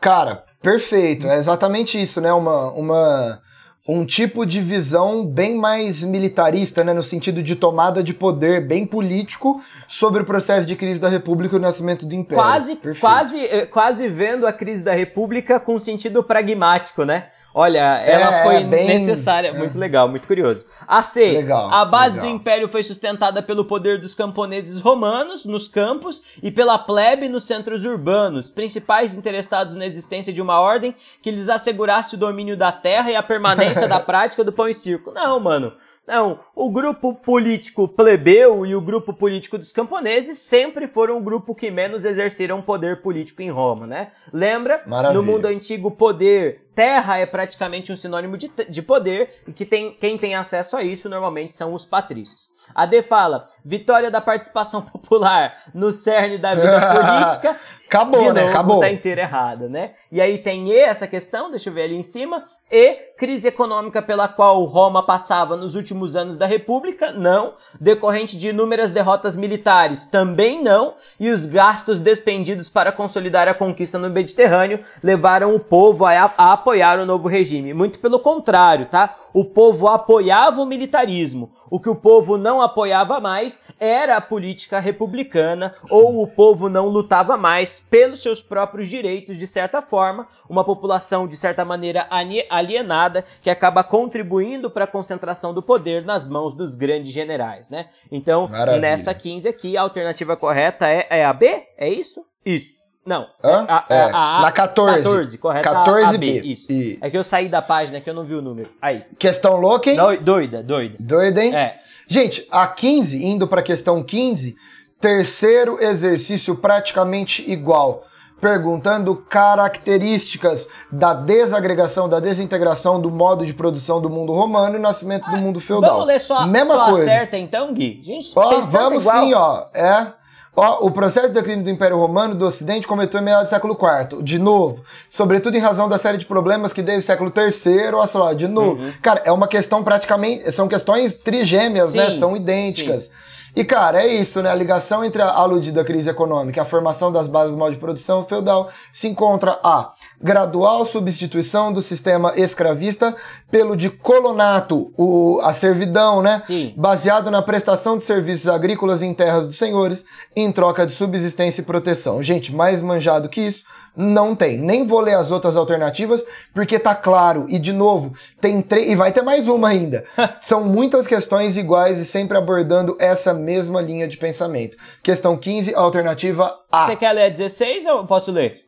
Cara, 0.00 0.44
perfeito. 0.60 1.26
É 1.26 1.36
exatamente 1.36 2.00
isso, 2.00 2.20
né? 2.20 2.32
Uma, 2.32 2.72
uma, 2.72 3.40
um 3.86 4.06
tipo 4.06 4.46
de 4.46 4.60
visão 4.60 5.26
bem 5.26 5.56
mais 5.56 6.04
militarista, 6.04 6.84
né? 6.84 6.92
No 6.92 7.02
sentido 7.02 7.42
de 7.42 7.56
tomada 7.56 8.02
de 8.02 8.14
poder, 8.14 8.60
bem 8.60 8.86
político, 8.86 9.60
sobre 9.88 10.22
o 10.22 10.24
processo 10.24 10.66
de 10.66 10.76
crise 10.76 11.00
da 11.00 11.08
República 11.08 11.56
e 11.56 11.58
o 11.58 11.62
nascimento 11.62 12.06
do 12.06 12.14
Império. 12.14 12.42
Quase, 12.42 12.76
quase, 13.00 13.44
eh, 13.44 13.66
quase 13.66 14.08
vendo 14.08 14.46
a 14.46 14.52
crise 14.52 14.84
da 14.84 14.92
República 14.92 15.58
com 15.58 15.78
sentido 15.80 16.22
pragmático, 16.22 17.04
né? 17.04 17.31
Olha, 17.54 17.98
ela 17.98 18.36
é, 18.36 18.42
foi 18.44 18.64
bem, 18.64 19.04
necessária. 19.04 19.48
É. 19.48 19.52
Muito 19.52 19.78
legal, 19.78 20.08
muito 20.08 20.26
curioso. 20.26 20.66
A 20.86 21.02
C. 21.02 21.32
Legal, 21.32 21.70
a 21.70 21.84
base 21.84 22.16
legal. 22.16 22.30
do 22.30 22.36
império 22.36 22.68
foi 22.68 22.82
sustentada 22.82 23.42
pelo 23.42 23.64
poder 23.64 24.00
dos 24.00 24.14
camponeses 24.14 24.80
romanos 24.80 25.44
nos 25.44 25.68
campos 25.68 26.22
e 26.42 26.50
pela 26.50 26.78
plebe 26.78 27.28
nos 27.28 27.44
centros 27.44 27.84
urbanos, 27.84 28.50
principais 28.50 29.14
interessados 29.14 29.74
na 29.74 29.86
existência 29.86 30.32
de 30.32 30.40
uma 30.40 30.60
ordem 30.60 30.94
que 31.22 31.30
lhes 31.30 31.48
assegurasse 31.48 32.14
o 32.14 32.18
domínio 32.18 32.56
da 32.56 32.72
terra 32.72 33.10
e 33.10 33.16
a 33.16 33.22
permanência 33.22 33.86
da 33.86 34.00
prática 34.00 34.42
do 34.42 34.52
pão 34.52 34.68
e 34.68 34.74
circo. 34.74 35.12
Não, 35.12 35.38
mano. 35.38 35.72
Não, 36.06 36.40
o 36.54 36.68
grupo 36.68 37.14
político 37.14 37.86
plebeu 37.86 38.66
e 38.66 38.74
o 38.74 38.80
grupo 38.80 39.12
político 39.12 39.56
dos 39.56 39.70
camponeses 39.70 40.36
sempre 40.38 40.88
foram 40.88 41.16
o 41.16 41.20
grupo 41.20 41.54
que 41.54 41.70
menos 41.70 42.04
exerceram 42.04 42.60
poder 42.60 43.02
político 43.02 43.40
em 43.40 43.50
Roma, 43.50 43.86
né? 43.86 44.10
Lembra? 44.32 44.82
Maravilha. 44.84 45.22
No 45.22 45.22
mundo 45.22 45.46
antigo, 45.46 45.92
poder, 45.92 46.56
terra 46.74 47.18
é 47.18 47.26
praticamente 47.26 47.92
um 47.92 47.96
sinônimo 47.96 48.36
de, 48.36 48.50
de 48.68 48.82
poder 48.82 49.42
e 49.46 49.52
que 49.52 49.64
tem, 49.64 49.92
quem 49.92 50.18
tem 50.18 50.34
acesso 50.34 50.76
a 50.76 50.82
isso 50.82 51.08
normalmente 51.08 51.52
são 51.52 51.72
os 51.72 51.84
patrícios. 51.84 52.50
A 52.74 52.84
D 52.84 53.02
fala, 53.02 53.48
vitória 53.64 54.10
da 54.10 54.20
participação 54.20 54.82
popular 54.86 55.70
no 55.72 55.92
cerne 55.92 56.36
da 56.36 56.52
vida 56.52 56.80
política. 56.94 57.56
Acabou, 57.92 58.24
de 58.24 58.32
né? 58.32 58.48
Acabou. 58.48 58.80
Tá 58.80 58.90
inteira 58.90 59.20
errada, 59.20 59.68
né? 59.68 59.90
E 60.10 60.18
aí 60.18 60.38
tem 60.38 60.70
E, 60.70 60.78
essa 60.78 61.06
questão, 61.06 61.50
deixa 61.50 61.68
eu 61.68 61.74
ver 61.74 61.82
ali 61.82 61.94
em 61.94 62.02
cima. 62.02 62.42
E, 62.70 62.94
crise 63.18 63.48
econômica 63.48 64.00
pela 64.00 64.26
qual 64.26 64.64
Roma 64.64 65.04
passava 65.04 65.58
nos 65.58 65.74
últimos 65.74 66.16
anos 66.16 66.38
da 66.38 66.46
República, 66.46 67.12
não. 67.12 67.52
Decorrente 67.78 68.38
de 68.38 68.48
inúmeras 68.48 68.90
derrotas 68.90 69.36
militares, 69.36 70.06
também 70.06 70.62
não. 70.62 70.94
E 71.20 71.28
os 71.28 71.44
gastos 71.44 72.00
despendidos 72.00 72.70
para 72.70 72.90
consolidar 72.90 73.46
a 73.46 73.52
conquista 73.52 73.98
no 73.98 74.08
Mediterrâneo 74.08 74.80
levaram 75.02 75.54
o 75.54 75.60
povo 75.60 76.06
a, 76.06 76.32
a 76.38 76.52
apoiar 76.54 76.98
o 76.98 77.04
novo 77.04 77.28
regime. 77.28 77.74
Muito 77.74 77.98
pelo 77.98 78.18
contrário, 78.18 78.86
tá? 78.86 79.16
O 79.34 79.44
povo 79.44 79.86
apoiava 79.86 80.62
o 80.62 80.66
militarismo. 80.66 81.52
O 81.70 81.78
que 81.78 81.90
o 81.90 81.94
povo 81.94 82.38
não 82.38 82.62
apoiava 82.62 83.20
mais 83.20 83.62
era 83.78 84.16
a 84.16 84.20
política 84.20 84.78
republicana, 84.78 85.74
ou 85.90 86.22
o 86.22 86.26
povo 86.26 86.68
não 86.68 86.86
lutava 86.86 87.36
mais 87.36 87.81
pelos 87.90 88.22
seus 88.22 88.42
próprios 88.42 88.88
direitos, 88.88 89.36
de 89.36 89.46
certa 89.46 89.82
forma, 89.82 90.26
uma 90.48 90.64
população, 90.64 91.26
de 91.26 91.36
certa 91.36 91.64
maneira, 91.64 92.06
alienada, 92.50 93.24
que 93.42 93.50
acaba 93.50 93.84
contribuindo 93.84 94.70
para 94.70 94.84
a 94.84 94.86
concentração 94.88 95.52
do 95.52 95.62
poder 95.62 96.04
nas 96.04 96.26
mãos 96.26 96.54
dos 96.54 96.74
grandes 96.74 97.12
generais, 97.12 97.68
né? 97.68 97.88
Então, 98.10 98.48
Maravilha. 98.48 98.80
nessa 98.80 99.12
15 99.14 99.48
aqui, 99.48 99.76
a 99.76 99.82
alternativa 99.82 100.36
correta 100.36 100.88
é, 100.88 101.06
é 101.10 101.24
a 101.24 101.32
B? 101.32 101.64
É 101.76 101.88
isso? 101.88 102.24
Isso. 102.44 102.82
Não. 103.04 103.26
Hã? 103.42 103.66
A, 103.68 103.78
a, 103.78 103.86
é, 103.90 104.10
a, 104.12 104.40
na 104.42 104.52
14. 104.52 105.02
14, 105.02 105.38
correto. 105.38 105.68
14 105.68 106.18
B. 106.18 106.26
Isso. 106.26 106.72
Isso. 106.72 106.98
É 107.04 107.10
que 107.10 107.18
eu 107.18 107.24
saí 107.24 107.48
da 107.48 107.60
página 107.60 108.00
que 108.00 108.08
eu 108.08 108.14
não 108.14 108.24
vi 108.24 108.34
o 108.34 108.42
número. 108.42 108.70
Aí. 108.80 109.04
Questão 109.18 109.56
louca, 109.56 109.90
hein? 109.90 109.96
Doida, 109.96 110.62
doida. 110.62 110.96
Doida, 111.00 111.44
hein? 111.44 111.54
É. 111.54 111.80
Gente, 112.06 112.46
a 112.50 112.66
15, 112.66 113.24
indo 113.24 113.48
para 113.48 113.60
a 113.60 113.64
questão 113.64 114.02
15, 114.02 114.54
terceiro 115.02 115.82
exercício 115.82 116.54
praticamente 116.54 117.50
igual. 117.50 118.04
Perguntando 118.40 119.14
características 119.14 120.68
da 120.90 121.14
desagregação, 121.14 122.08
da 122.08 122.18
desintegração 122.18 123.00
do 123.00 123.08
modo 123.08 123.46
de 123.46 123.52
produção 123.52 124.00
do 124.00 124.10
mundo 124.10 124.32
romano 124.32 124.76
e 124.76 124.80
nascimento 124.80 125.30
do 125.30 125.36
mundo 125.36 125.60
feudal. 125.60 125.92
Vamos 125.92 126.06
ler 126.06 126.20
só, 126.20 126.44
Mesma 126.46 126.74
só 126.74 126.90
coisa. 126.90 127.10
acerta 127.10 127.36
então, 127.36 127.72
Gui? 127.72 128.00
Gente, 128.02 128.32
ó, 128.34 128.60
vamos 128.62 129.02
igual. 129.02 129.24
sim, 129.24 129.34
ó. 129.34 129.66
É 129.72 130.12
Ó, 130.54 130.86
o 130.86 130.90
processo 130.90 131.28
de 131.28 131.34
declínio 131.34 131.64
do 131.64 131.70
Império 131.70 131.96
Romano 131.96 132.34
do 132.34 132.44
Ocidente 132.44 132.86
começou 132.86 133.18
em 133.18 133.24
meados 133.24 133.44
do 133.44 133.48
século 133.48 133.74
IV, 133.74 134.22
de 134.22 134.38
novo. 134.38 134.84
Sobretudo 135.08 135.56
em 135.56 135.60
razão 135.60 135.88
da 135.88 135.96
série 135.96 136.18
de 136.18 136.26
problemas 136.26 136.74
que 136.74 136.82
desde 136.82 137.04
o 137.04 137.06
século 137.06 137.32
III, 137.34 137.94
olha 137.94 138.06
só, 138.06 138.32
de 138.34 138.46
novo. 138.46 138.82
Uhum. 138.82 138.92
Cara, 139.00 139.22
é 139.24 139.32
uma 139.32 139.48
questão 139.48 139.82
praticamente. 139.82 140.52
São 140.52 140.68
questões 140.68 141.14
trigêmeas, 141.14 141.94
né? 141.94 142.06
sim, 142.06 142.12
né? 142.12 142.18
São 142.18 142.36
idênticas. 142.36 143.04
Sim. 143.04 143.10
E, 143.54 143.64
cara, 143.64 144.02
é 144.02 144.06
isso, 144.06 144.42
né? 144.42 144.50
A 144.50 144.54
ligação 144.54 145.04
entre 145.04 145.20
a 145.20 145.28
aludida 145.28 145.84
crise 145.84 146.08
econômica 146.08 146.58
e 146.58 146.62
a 146.62 146.64
formação 146.64 147.12
das 147.12 147.28
bases 147.28 147.52
do 147.52 147.58
modo 147.58 147.72
de 147.72 147.78
produção 147.78 148.24
feudal 148.24 148.70
se 148.90 149.08
encontra 149.08 149.58
a 149.62 149.92
gradual 150.22 150.86
substituição 150.86 151.72
do 151.72 151.82
sistema 151.82 152.32
escravista 152.36 153.14
pelo 153.50 153.76
de 153.76 153.90
colonato, 153.90 154.92
o, 154.96 155.40
a 155.42 155.52
servidão, 155.52 156.22
né? 156.22 156.42
Sim. 156.46 156.72
Baseado 156.76 157.30
na 157.30 157.42
prestação 157.42 157.98
de 157.98 158.04
serviços 158.04 158.48
agrícolas 158.48 159.02
em 159.02 159.12
terras 159.12 159.46
dos 159.46 159.56
senhores, 159.56 160.06
em 160.34 160.50
troca 160.50 160.86
de 160.86 160.92
subsistência 160.94 161.60
e 161.60 161.64
proteção. 161.64 162.22
Gente, 162.22 162.54
mais 162.54 162.80
manjado 162.80 163.28
que 163.28 163.40
isso, 163.40 163.64
não 163.96 164.34
tem. 164.34 164.58
Nem 164.58 164.86
vou 164.86 165.00
ler 165.00 165.14
as 165.14 165.30
outras 165.30 165.56
alternativas, 165.56 166.24
porque 166.54 166.78
tá 166.78 166.94
claro. 166.94 167.46
E 167.48 167.58
de 167.58 167.72
novo, 167.72 168.14
tem 168.40 168.62
três. 168.62 168.90
E 168.90 168.96
vai 168.96 169.12
ter 169.12 169.22
mais 169.22 169.48
uma 169.48 169.68
ainda. 169.68 170.04
São 170.40 170.64
muitas 170.64 171.06
questões 171.06 171.56
iguais 171.56 171.98
e 171.98 172.04
sempre 172.04 172.36
abordando 172.36 172.96
essa 172.98 173.34
mesma 173.34 173.80
linha 173.80 174.08
de 174.08 174.16
pensamento. 174.16 174.76
Questão 175.02 175.36
15, 175.36 175.74
alternativa 175.74 176.58
A. 176.70 176.86
Você 176.86 176.96
quer 176.96 177.12
ler 177.12 177.24
a 177.24 177.28
16 177.28 177.86
ou 177.86 178.06
posso 178.06 178.30
ler? 178.30 178.60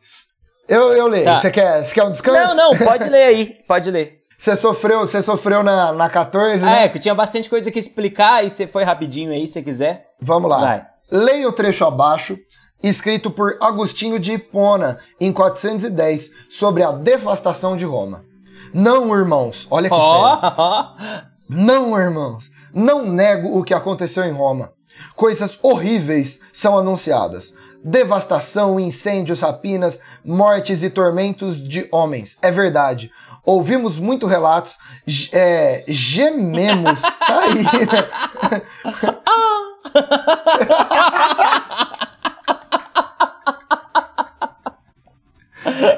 Eu, 0.67 0.93
eu 0.93 1.07
leio. 1.07 1.25
Tá. 1.25 1.37
Você 1.37 1.51
quer, 1.51 1.83
você 1.83 1.93
quer 1.93 2.03
um 2.03 2.11
descanso? 2.11 2.55
Não, 2.55 2.71
não, 2.71 2.77
pode 2.77 3.09
ler 3.09 3.23
aí. 3.23 3.45
Pode 3.67 3.91
ler. 3.91 4.21
Você 4.37 4.53
sofreu, 4.57 4.99
você 4.99 5.21
sofreu 5.21 5.63
na, 5.63 5.93
na 5.93 6.09
14, 6.09 6.61
ah, 6.61 6.65
né? 6.65 6.83
É, 6.83 6.89
que 6.89 6.99
tinha 6.99 7.15
bastante 7.15 7.49
coisa 7.49 7.71
que 7.71 7.79
explicar 7.79 8.45
e 8.45 8.49
você 8.49 8.67
foi 8.67 8.83
rapidinho 8.83 9.31
aí, 9.31 9.47
se 9.47 9.61
quiser. 9.63 10.09
Vamos 10.21 10.49
lá. 10.49 10.59
Vai. 10.59 10.85
Leia 11.09 11.47
o 11.47 11.53
trecho 11.53 11.85
abaixo 11.85 12.37
escrito 12.89 13.31
por 13.31 13.57
Agostinho 13.61 14.19
de 14.19 14.33
Hipona 14.33 14.99
em 15.19 15.31
410 15.33 16.31
sobre 16.49 16.83
a 16.83 16.91
devastação 16.91 17.75
de 17.75 17.85
Roma. 17.85 18.23
Não, 18.73 19.15
irmãos, 19.15 19.67
olha 19.71 19.89
que 19.89 19.95
oh. 19.95 20.01
sério. 20.01 21.25
Não, 21.47 21.97
irmãos, 21.97 22.49
não 22.73 23.05
nego 23.05 23.57
o 23.57 23.63
que 23.63 23.73
aconteceu 23.73 24.23
em 24.23 24.31
Roma. 24.31 24.73
Coisas 25.15 25.57
horríveis 25.61 26.41
são 26.51 26.77
anunciadas. 26.77 27.53
Devastação, 27.83 28.79
incêndios, 28.79 29.41
rapinas, 29.41 29.99
mortes 30.23 30.83
e 30.83 30.89
tormentos 30.89 31.57
de 31.57 31.87
homens. 31.91 32.37
É 32.41 32.51
verdade. 32.51 33.11
Ouvimos 33.45 33.99
muito 33.99 34.25
relatos, 34.25 34.77
é, 35.31 35.83
gememos. 35.87 36.99
tá 37.25 37.39
aí, 37.41 37.63
né? 37.63 38.09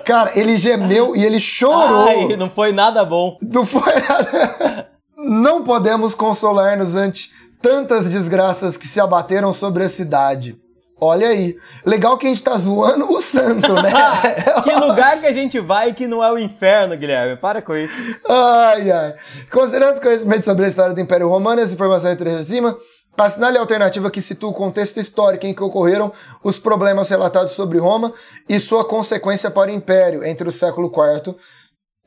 Cara, 0.08 0.32
ele 0.40 0.58
gemeu 0.58 1.18
e 1.18 1.26
ele 1.26 1.38
chorou. 1.38 2.08
Ai, 2.08 2.38
não 2.38 2.50
foi 2.50 2.72
nada 2.72 3.04
bom. 3.04 3.38
Não 3.42 3.66
foi 3.66 3.94
nada. 4.08 4.90
Não 5.18 5.66
podemos 5.66 6.16
consolar-nos 6.16 6.96
ante 6.96 7.30
tantas 7.62 8.10
desgraças 8.10 8.78
que 8.78 8.88
se 8.88 9.02
abateram 9.02 9.52
sobre 9.52 9.84
a 9.84 9.90
cidade. 9.90 10.58
Olha 11.00 11.28
aí. 11.28 11.58
Legal 11.86 12.18
que 12.18 12.26
a 12.26 12.30
gente 12.30 12.42
tá 12.42 12.58
zoando 12.58 13.12
o 13.12 13.22
santo, 13.22 13.74
né? 13.74 13.92
que 14.64 14.72
lugar 14.74 15.20
que 15.20 15.28
a 15.28 15.32
gente 15.34 15.60
vai 15.60 15.94
que 15.94 16.08
não 16.08 16.24
é 16.24 16.32
o 16.32 16.40
inferno, 16.40 16.98
Guilherme? 16.98 17.36
Para 17.36 17.62
com 17.62 17.76
isso. 17.76 17.94
Ai, 18.28 18.90
ai. 18.90 19.14
Considerando 19.52 19.96
os 19.96 20.00
conhecimentos 20.00 20.46
sobre 20.46 20.66
a 20.66 20.70
história 20.70 20.96
do 20.96 21.02
Império 21.02 21.28
Romano, 21.28 21.60
essa 21.60 21.74
informação 21.74 22.12
entre 22.12 22.30
acima, 22.30 22.78
Assinale 23.18 23.58
a 23.58 23.62
alternativa 23.62 24.12
que 24.12 24.22
situa 24.22 24.52
o 24.52 24.54
contexto 24.54 25.00
histórico 25.00 25.48
em 25.48 25.54
que 25.54 25.64
ocorreram 25.64 26.14
os 26.44 26.60
problemas 26.60 27.10
relatados 27.10 27.54
sobre 27.54 27.80
Roma 27.80 28.14
e 28.48 28.60
sua 28.60 28.86
consequência 28.86 29.50
para 29.50 29.72
o 29.72 29.74
Império 29.74 30.24
entre 30.24 30.48
o 30.48 30.52
século 30.52 30.92
IV 30.94 31.36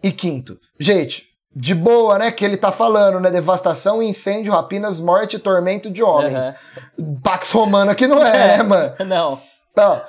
e 0.04 0.10
V. 0.10 0.56
Gente, 0.78 1.26
de 1.54 1.74
boa, 1.74 2.16
né? 2.16 2.30
Que 2.30 2.44
ele 2.44 2.56
tá 2.56 2.70
falando, 2.70 3.18
né? 3.18 3.28
Devastação, 3.28 4.00
incêndio, 4.00 4.52
rapinas, 4.52 5.00
morte 5.00 5.34
e 5.34 5.40
tormento 5.40 5.90
de 5.90 6.00
homens. 6.00 6.54
Uhum. 6.96 7.20
Pax 7.20 7.50
Romana 7.50 7.94
que 7.94 8.06
não 8.06 8.24
é, 8.24 8.54
é, 8.54 8.56
né, 8.58 8.62
mano? 8.62 8.94
Não. 9.04 9.40
Ó, 9.76 10.00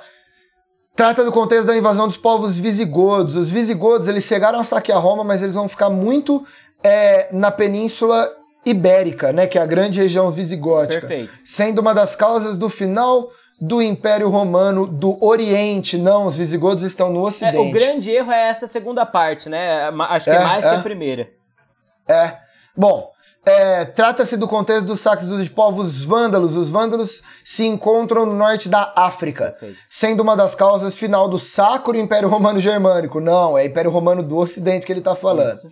trata 0.94 1.24
do 1.24 1.32
contexto 1.32 1.66
da 1.66 1.76
invasão 1.76 2.06
dos 2.06 2.16
povos 2.16 2.56
visigodos. 2.56 3.34
Os 3.34 3.50
visigodos, 3.50 4.06
eles 4.06 4.22
chegaram 4.22 4.60
a 4.60 4.64
saquear 4.64 5.00
Roma, 5.00 5.24
mas 5.24 5.42
eles 5.42 5.56
vão 5.56 5.68
ficar 5.68 5.90
muito 5.90 6.46
é, 6.82 7.28
na 7.32 7.50
península 7.50 8.30
ibérica, 8.64 9.32
né, 9.32 9.46
que 9.46 9.58
é 9.58 9.60
a 9.60 9.66
grande 9.66 10.00
região 10.00 10.30
visigótica, 10.30 11.06
Perfeito. 11.06 11.32
sendo 11.44 11.80
uma 11.80 11.94
das 11.94 12.14
causas 12.14 12.56
do 12.56 12.68
final 12.68 13.30
do 13.60 13.80
Império 13.80 14.28
Romano 14.28 14.86
do 14.86 15.24
Oriente. 15.24 15.96
Não, 15.96 16.26
os 16.26 16.36
visigodos 16.36 16.82
estão 16.82 17.12
no 17.12 17.24
Ocidente. 17.24 17.56
É, 17.56 17.60
o 17.60 17.70
grande 17.70 18.10
erro 18.10 18.32
é 18.32 18.48
essa 18.48 18.66
segunda 18.66 19.06
parte, 19.06 19.48
né? 19.48 19.88
Acho 20.08 20.24
que 20.24 20.30
é, 20.30 20.34
é 20.34 20.44
mais 20.44 20.64
é. 20.64 20.70
que 20.70 20.76
a 20.76 20.80
primeira. 20.80 21.30
É. 22.08 22.36
Bom, 22.76 23.12
é, 23.44 23.84
trata-se 23.84 24.36
do 24.36 24.48
contexto 24.48 24.86
dos 24.86 25.00
saques 25.00 25.26
dos 25.26 25.48
povos 25.48 26.02
vândalos. 26.02 26.56
Os 26.56 26.68
vândalos 26.68 27.22
se 27.44 27.64
encontram 27.64 28.26
no 28.26 28.34
norte 28.34 28.68
da 28.68 28.92
África, 28.96 29.52
Perfeito. 29.52 29.78
sendo 29.88 30.22
uma 30.22 30.36
das 30.36 30.54
causas 30.54 30.96
final 30.96 31.28
do 31.28 31.38
Sacro 31.38 31.96
Império 31.96 32.28
Romano 32.28 32.60
Germânico. 32.60 33.20
Não, 33.20 33.56
é 33.58 33.66
Império 33.66 33.90
Romano 33.90 34.22
do 34.22 34.36
Ocidente 34.36 34.86
que 34.86 34.92
ele 34.92 35.00
está 35.00 35.14
falando. 35.14 35.56
Isso. 35.56 35.70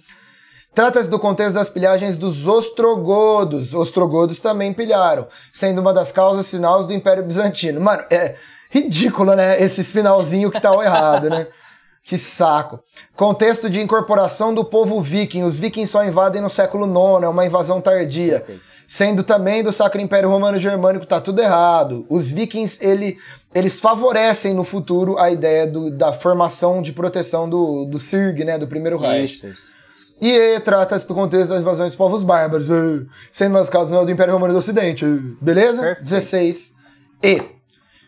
Trata-se 0.75 1.11
do 1.11 1.19
contexto 1.19 1.55
das 1.55 1.69
pilhagens 1.69 2.17
dos 2.17 2.47
ostrogodos. 2.47 3.75
Ostrogodos 3.75 4.39
também 4.39 4.73
pilharam, 4.73 5.27
sendo 5.53 5.81
uma 5.81 5.93
das 5.93 6.13
causas 6.13 6.49
finais 6.49 6.87
do 6.87 6.93
Império 6.93 7.25
Bizantino. 7.25 7.81
Mano, 7.81 8.05
é 8.11 8.37
ridículo, 8.71 9.35
né? 9.35 9.61
Esses 9.61 9.91
finalzinho 9.91 10.51
que 10.51 10.61
tá 10.61 10.73
errado, 10.83 11.29
né? 11.29 11.47
Que 12.03 12.17
saco. 12.17 12.81
Contexto 13.15 13.69
de 13.69 13.79
incorporação 13.79 14.55
do 14.55 14.65
povo 14.65 15.03
viking. 15.03 15.43
Os 15.43 15.59
vikings 15.59 15.93
só 15.93 16.03
invadem 16.03 16.41
no 16.41 16.49
século 16.49 16.87
IX, 16.87 17.25
é 17.25 17.29
uma 17.29 17.45
invasão 17.45 17.79
tardia. 17.79 18.45
Sendo 18.87 19.23
também 19.23 19.63
do 19.63 19.71
Sacro 19.71 20.01
Império 20.01 20.31
Romano 20.31 20.59
Germânico, 20.59 21.05
tá 21.05 21.21
tudo 21.21 21.43
errado. 21.43 22.07
Os 22.09 22.31
vikings, 22.31 22.79
ele, 22.81 23.19
eles 23.55 23.79
favorecem 23.79 24.55
no 24.55 24.65
futuro 24.65 25.19
a 25.19 25.31
ideia 25.31 25.67
do, 25.67 25.91
da 25.91 26.13
formação 26.13 26.81
de 26.81 26.93
proteção 26.93 27.49
do, 27.49 27.85
do 27.85 27.99
SIRG, 27.99 28.45
né? 28.45 28.59
Do 28.59 28.67
Primeiro 28.67 28.99
Reich. 28.99 29.37
Isso, 29.37 29.47
isso. 29.49 29.70
E 30.21 30.61
trata-se 30.61 31.09
do 31.09 31.15
contexto 31.15 31.49
das 31.49 31.63
invasões 31.63 31.91
dos 31.91 31.97
povos 31.97 32.23
bárbaros, 32.23 32.67
sendo 33.33 33.53
mais 33.53 33.71
casos 33.71 33.89
do 33.89 34.11
Império 34.11 34.35
Romano 34.35 34.53
do 34.53 34.59
Ocidente. 34.59 35.05
Beleza? 35.41 35.81
Perfeito. 35.81 36.05
16. 36.05 36.77
E. 37.23 37.43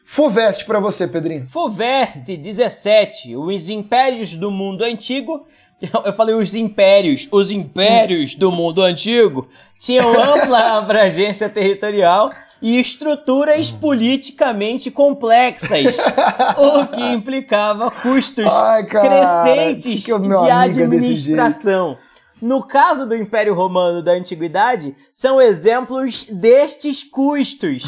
Fuveste 0.04 0.66
para 0.66 0.78
você, 0.78 1.08
Pedrinho. 1.08 1.48
Fuveste 1.50 2.36
17. 2.36 3.34
Os 3.34 3.70
impérios 3.70 4.34
do 4.34 4.50
mundo 4.50 4.84
antigo. 4.84 5.46
Eu 6.04 6.12
falei 6.12 6.34
os 6.34 6.54
impérios. 6.54 7.28
Os 7.32 7.50
impérios 7.50 8.34
do 8.34 8.52
mundo 8.52 8.82
antigo 8.82 9.48
tinham 9.80 10.12
ampla 10.12 10.76
abrangência 10.76 11.48
territorial 11.48 12.30
e 12.62 12.78
estruturas 12.78 13.70
politicamente 13.70 14.90
complexas, 14.90 15.96
o 16.56 16.86
que 16.86 17.02
implicava 17.12 17.90
custos 17.90 18.46
Ai, 18.46 18.84
cara, 18.84 19.44
crescentes 19.44 20.04
que 20.04 20.12
que 20.12 20.28
de 20.28 20.50
administração. 20.50 21.98
No 22.40 22.62
caso 22.62 23.06
do 23.06 23.14
Império 23.14 23.54
Romano 23.54 24.02
da 24.02 24.12
Antiguidade, 24.12 24.96
são 25.12 25.40
exemplos 25.40 26.24
destes 26.24 27.04
custos. 27.04 27.84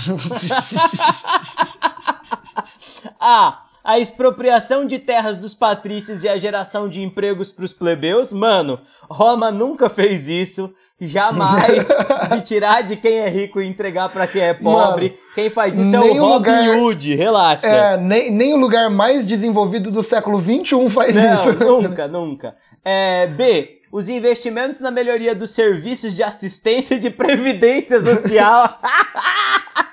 A. 3.18 3.62
A 3.84 3.98
expropriação 3.98 4.86
de 4.86 4.98
terras 4.98 5.36
dos 5.36 5.52
patrícios 5.52 6.24
e 6.24 6.28
a 6.28 6.38
geração 6.38 6.88
de 6.88 7.02
empregos 7.02 7.52
para 7.52 7.66
os 7.66 7.72
plebeus. 7.72 8.32
Mano, 8.32 8.80
Roma 9.10 9.52
nunca 9.52 9.90
fez 9.90 10.26
isso. 10.26 10.72
Jamais 10.98 11.86
de 12.32 12.40
tirar 12.42 12.82
de 12.82 12.96
quem 12.96 13.18
é 13.18 13.28
rico 13.28 13.60
e 13.60 13.66
entregar 13.66 14.08
para 14.08 14.26
quem 14.26 14.40
é 14.40 14.54
pobre. 14.54 15.08
Mano, 15.08 15.18
quem 15.34 15.50
faz 15.50 15.76
isso 15.76 15.94
é 15.94 16.00
o 16.00 16.14
Robin 16.14 16.50
lugar, 16.50 16.78
Hood, 16.78 17.14
relaxa. 17.14 17.66
É, 17.66 17.96
nem, 17.98 18.30
nem 18.30 18.54
o 18.54 18.56
lugar 18.56 18.88
mais 18.88 19.26
desenvolvido 19.26 19.90
do 19.90 20.02
século 20.02 20.40
XXI 20.40 20.88
faz 20.88 21.14
Não, 21.14 21.34
isso. 21.34 21.52
Nunca, 21.82 22.08
nunca. 22.08 22.56
É, 22.84 23.26
B. 23.26 23.80
Os 23.92 24.08
investimentos 24.08 24.80
na 24.80 24.90
melhoria 24.90 25.34
dos 25.34 25.52
serviços 25.52 26.16
de 26.16 26.22
assistência 26.22 26.98
de 26.98 27.10
previdência 27.10 28.00
social. 28.02 28.80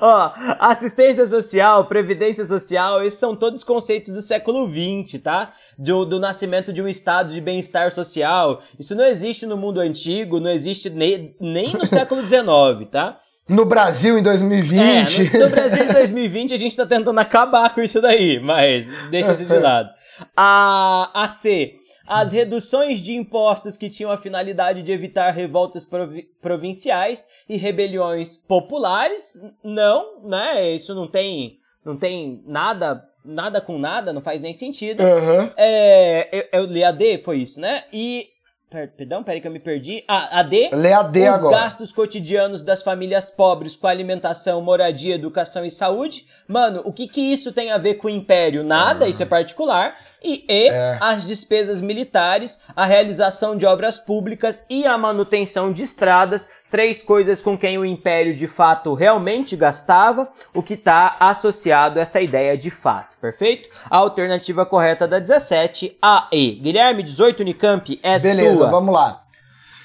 Ó, 0.00 0.32
assistência 0.58 1.26
social, 1.26 1.84
previdência 1.86 2.44
social, 2.44 3.02
esses 3.02 3.18
são 3.18 3.36
todos 3.36 3.64
conceitos 3.64 4.12
do 4.12 4.22
século 4.22 4.68
XX, 4.68 5.20
tá? 5.22 5.52
Do, 5.78 6.04
do 6.04 6.18
nascimento 6.18 6.72
de 6.72 6.82
um 6.82 6.88
estado 6.88 7.32
de 7.32 7.40
bem-estar 7.40 7.92
social. 7.92 8.60
Isso 8.78 8.94
não 8.94 9.04
existe 9.04 9.46
no 9.46 9.56
mundo 9.56 9.80
antigo, 9.80 10.40
não 10.40 10.50
existe 10.50 10.90
nem, 10.90 11.34
nem 11.40 11.72
no 11.72 11.86
século 11.86 12.26
XIX, 12.26 12.88
tá? 12.90 13.18
No 13.48 13.66
Brasil 13.66 14.18
em 14.18 14.22
2020. 14.22 14.80
É, 14.80 15.38
no, 15.38 15.44
no 15.44 15.50
Brasil 15.50 15.84
em 15.84 15.92
2020 15.92 16.54
a 16.54 16.58
gente 16.58 16.76
tá 16.76 16.86
tentando 16.86 17.18
acabar 17.18 17.74
com 17.74 17.82
isso 17.82 18.00
daí, 18.00 18.40
mas 18.40 18.86
deixa 19.10 19.32
isso 19.32 19.44
de 19.44 19.58
lado. 19.58 19.90
A, 20.34 21.10
a 21.12 21.28
C 21.28 21.74
As 22.06 22.32
reduções 22.32 23.00
de 23.00 23.14
impostos 23.14 23.76
que 23.76 23.88
tinham 23.88 24.10
a 24.10 24.18
finalidade 24.18 24.82
de 24.82 24.92
evitar 24.92 25.30
revoltas 25.30 25.84
provi 25.84 26.28
provinciais 26.42 27.26
e 27.48 27.56
rebeliões 27.56 28.36
populares, 28.36 29.40
não, 29.62 30.20
né? 30.22 30.70
Isso 30.72 30.94
não 30.94 31.08
tem, 31.08 31.58
não 31.84 31.96
tem 31.96 32.42
nada, 32.46 33.02
nada 33.24 33.60
com 33.60 33.78
nada, 33.78 34.12
não 34.12 34.20
faz 34.20 34.40
nem 34.42 34.52
sentido. 34.52 35.00
Aham. 35.02 35.50
É, 35.56 36.28
eu, 36.52 36.60
eu 36.60 36.66
li 36.66 36.84
a 36.84 36.90
D, 36.92 37.18
foi 37.18 37.38
isso, 37.38 37.58
né? 37.58 37.84
E 37.92 38.28
per- 38.68 38.92
Perdão, 38.96 39.22
peraí 39.22 39.40
que 39.40 39.46
eu 39.48 39.52
me 39.52 39.60
perdi. 39.60 40.04
Ah, 40.08 40.40
a 40.40 40.42
D. 40.42 40.68
Lê 40.74 40.92
a 40.92 41.02
D 41.02 41.22
os 41.22 41.28
agora. 41.36 41.56
gastos 41.56 41.92
cotidianos 41.92 42.62
das 42.64 42.82
famílias 42.82 43.30
pobres 43.30 43.76
com 43.76 43.86
alimentação, 43.86 44.60
moradia, 44.60 45.14
educação 45.14 45.64
e 45.64 45.70
saúde. 45.70 46.24
Mano, 46.48 46.82
o 46.84 46.92
que 46.92 47.06
que 47.08 47.20
isso 47.20 47.52
tem 47.52 47.70
a 47.70 47.78
ver 47.78 47.94
com 47.94 48.08
o 48.08 48.10
império? 48.10 48.62
Nada, 48.64 49.08
isso 49.08 49.22
é 49.22 49.26
particular. 49.26 49.96
E, 50.24 50.44
e 50.48 50.68
É. 50.68 50.96
as 51.02 51.24
despesas 51.24 51.82
militares, 51.82 52.58
a 52.74 52.86
realização 52.86 53.56
de 53.56 53.66
obras 53.66 53.98
públicas 53.98 54.64
e 54.70 54.86
a 54.86 54.96
manutenção 54.96 55.70
de 55.70 55.82
estradas, 55.82 56.48
três 56.70 57.02
coisas 57.02 57.42
com 57.42 57.58
quem 57.58 57.76
o 57.76 57.84
império 57.84 58.34
de 58.34 58.48
fato 58.48 58.94
realmente 58.94 59.54
gastava, 59.54 60.28
o 60.54 60.62
que 60.62 60.74
está 60.74 61.16
associado 61.20 61.98
a 61.98 62.02
essa 62.02 62.20
ideia 62.22 62.56
de 62.56 62.70
fato, 62.70 63.18
perfeito? 63.20 63.68
A 63.90 63.98
alternativa 63.98 64.64
correta 64.64 65.06
da 65.06 65.18
17, 65.18 65.96
a 66.00 66.26
E. 66.32 66.52
Guilherme, 66.52 67.02
18 67.02 67.40
Unicamp, 67.40 68.00
é 68.02 68.18
Beleza, 68.18 68.56
sua. 68.56 68.70
vamos 68.70 68.94
lá. 68.94 69.20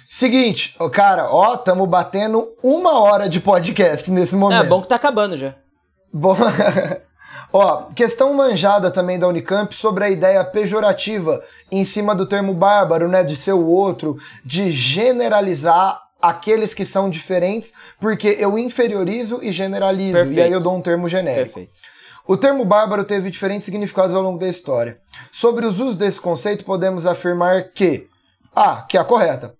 Seguinte, 0.07 0.75
ô, 0.79 0.89
cara, 0.89 1.27
ó, 1.29 1.55
tamo 1.57 1.85
batendo 1.85 2.47
uma 2.63 2.97
hora 2.99 3.29
de 3.29 3.39
podcast 3.39 4.09
nesse 4.09 4.35
momento. 4.35 4.63
É 4.63 4.67
bom 4.67 4.81
que 4.81 4.87
tá 4.87 4.95
acabando 4.95 5.37
já. 5.37 5.53
Bom, 6.11 6.35
ó, 7.51 7.83
questão 7.95 8.33
manjada 8.33 8.91
também 8.91 9.17
da 9.19 9.27
Unicamp 9.27 9.73
sobre 9.73 10.03
a 10.03 10.09
ideia 10.09 10.43
pejorativa 10.43 11.43
em 11.71 11.85
cima 11.85 12.15
do 12.15 12.25
termo 12.25 12.53
bárbaro, 12.53 13.07
né, 13.07 13.23
de 13.23 13.35
ser 13.35 13.53
o 13.53 13.65
outro, 13.65 14.17
de 14.43 14.71
generalizar 14.71 16.01
aqueles 16.21 16.73
que 16.73 16.83
são 16.83 17.09
diferentes, 17.09 17.73
porque 17.99 18.35
eu 18.39 18.57
inferiorizo 18.57 19.39
e 19.41 19.51
generalizo, 19.51 20.17
e 20.17 20.21
aí 20.21 20.27
Perfeito. 20.27 20.53
eu 20.53 20.59
dou 20.59 20.75
um 20.75 20.81
termo 20.81 21.07
genérico. 21.07 21.59
Perfeito. 21.59 21.71
O 22.27 22.37
termo 22.37 22.63
bárbaro 22.63 23.03
teve 23.03 23.31
diferentes 23.31 23.65
significados 23.65 24.15
ao 24.15 24.21
longo 24.21 24.37
da 24.37 24.47
história. 24.47 24.95
Sobre 25.31 25.65
os 25.65 25.79
usos 25.79 25.95
desse 25.95 26.21
conceito, 26.21 26.63
podemos 26.63 27.07
afirmar 27.07 27.71
que 27.71 28.07
A, 28.55 28.83
que 28.83 28.97
é 28.97 28.99
a 28.99 29.03
correta. 29.03 29.55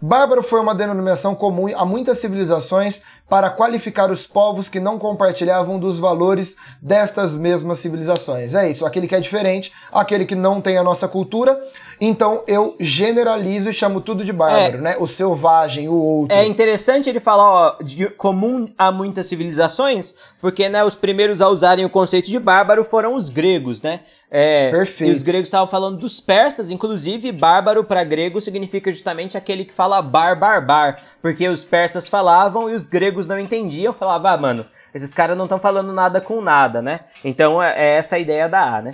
Bárbaro 0.00 0.44
foi 0.44 0.60
uma 0.60 0.76
denominação 0.76 1.34
comum 1.34 1.66
a 1.76 1.84
muitas 1.84 2.18
civilizações 2.18 3.02
para 3.28 3.50
qualificar 3.50 4.12
os 4.12 4.28
povos 4.28 4.68
que 4.68 4.78
não 4.78 4.96
compartilhavam 4.96 5.76
dos 5.76 5.98
valores 5.98 6.56
destas 6.80 7.36
mesmas 7.36 7.78
civilizações. 7.78 8.54
É 8.54 8.70
isso, 8.70 8.86
aquele 8.86 9.08
que 9.08 9.16
é 9.16 9.20
diferente, 9.20 9.72
aquele 9.90 10.24
que 10.24 10.36
não 10.36 10.60
tem 10.60 10.78
a 10.78 10.84
nossa 10.84 11.08
cultura. 11.08 11.60
Então 12.00 12.44
eu 12.46 12.76
generalizo 12.78 13.70
e 13.70 13.72
chamo 13.72 14.00
tudo 14.00 14.24
de 14.24 14.32
bárbaro, 14.32 14.80
né? 14.80 14.96
O 14.98 15.06
selvagem, 15.06 15.88
o 15.88 15.94
outro. 15.94 16.36
É 16.36 16.44
interessante 16.46 17.08
ele 17.08 17.20
falar, 17.20 17.50
ó, 17.50 17.76
de 17.82 18.06
comum 18.06 18.70
a 18.78 18.92
muitas 18.92 19.26
civilizações, 19.26 20.14
porque, 20.40 20.68
né, 20.68 20.84
os 20.84 20.94
primeiros 20.94 21.40
a 21.40 21.48
usarem 21.48 21.84
o 21.84 21.90
conceito 21.90 22.28
de 22.28 22.38
bárbaro 22.38 22.84
foram 22.84 23.14
os 23.14 23.28
gregos, 23.28 23.82
né? 23.82 24.00
É, 24.30 24.70
Perfeito. 24.70 25.12
E 25.12 25.16
os 25.16 25.22
gregos 25.22 25.48
estavam 25.48 25.66
falando 25.66 25.98
dos 25.98 26.20
persas, 26.20 26.70
inclusive 26.70 27.32
bárbaro 27.32 27.82
para 27.82 28.04
grego 28.04 28.40
significa 28.40 28.90
justamente 28.92 29.36
aquele 29.36 29.64
que 29.64 29.72
fala 29.72 30.00
bar, 30.02 30.38
bar, 30.38 30.64
bar, 30.64 31.02
porque 31.22 31.48
os 31.48 31.64
persas 31.64 32.06
falavam 32.06 32.70
e 32.70 32.74
os 32.74 32.86
gregos 32.86 33.26
não 33.26 33.38
entendiam, 33.38 33.92
falavam, 33.92 34.30
ah, 34.30 34.36
mano, 34.36 34.66
esses 34.94 35.14
caras 35.14 35.36
não 35.36 35.46
estão 35.46 35.58
falando 35.58 35.92
nada 35.92 36.20
com 36.20 36.40
nada, 36.40 36.82
né? 36.82 37.00
Então 37.24 37.62
é, 37.62 37.74
é 37.76 37.96
essa 37.96 38.16
a 38.16 38.18
ideia 38.18 38.48
da 38.48 38.76
A, 38.76 38.82
né? 38.82 38.92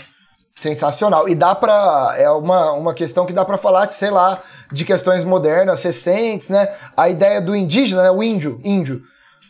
Sensacional. 0.59 1.29
E 1.29 1.35
dá 1.35 1.55
pra. 1.55 2.15
É 2.17 2.31
uma, 2.31 2.73
uma 2.73 2.95
questão 2.95 3.27
que 3.27 3.33
dá 3.33 3.45
pra 3.45 3.59
falar, 3.59 3.89
sei 3.89 4.11
lá, 4.11 4.43
de 4.73 4.85
questões 4.85 5.25
modernas, 5.25 5.83
recentes, 5.83 6.49
né? 6.49 6.69
A 6.97 7.09
ideia 7.09 7.41
do 7.41 7.55
indígena, 7.57 8.03
né? 8.05 8.11
O 8.11 8.23
índio. 8.23 8.61
Índio. 8.65 9.03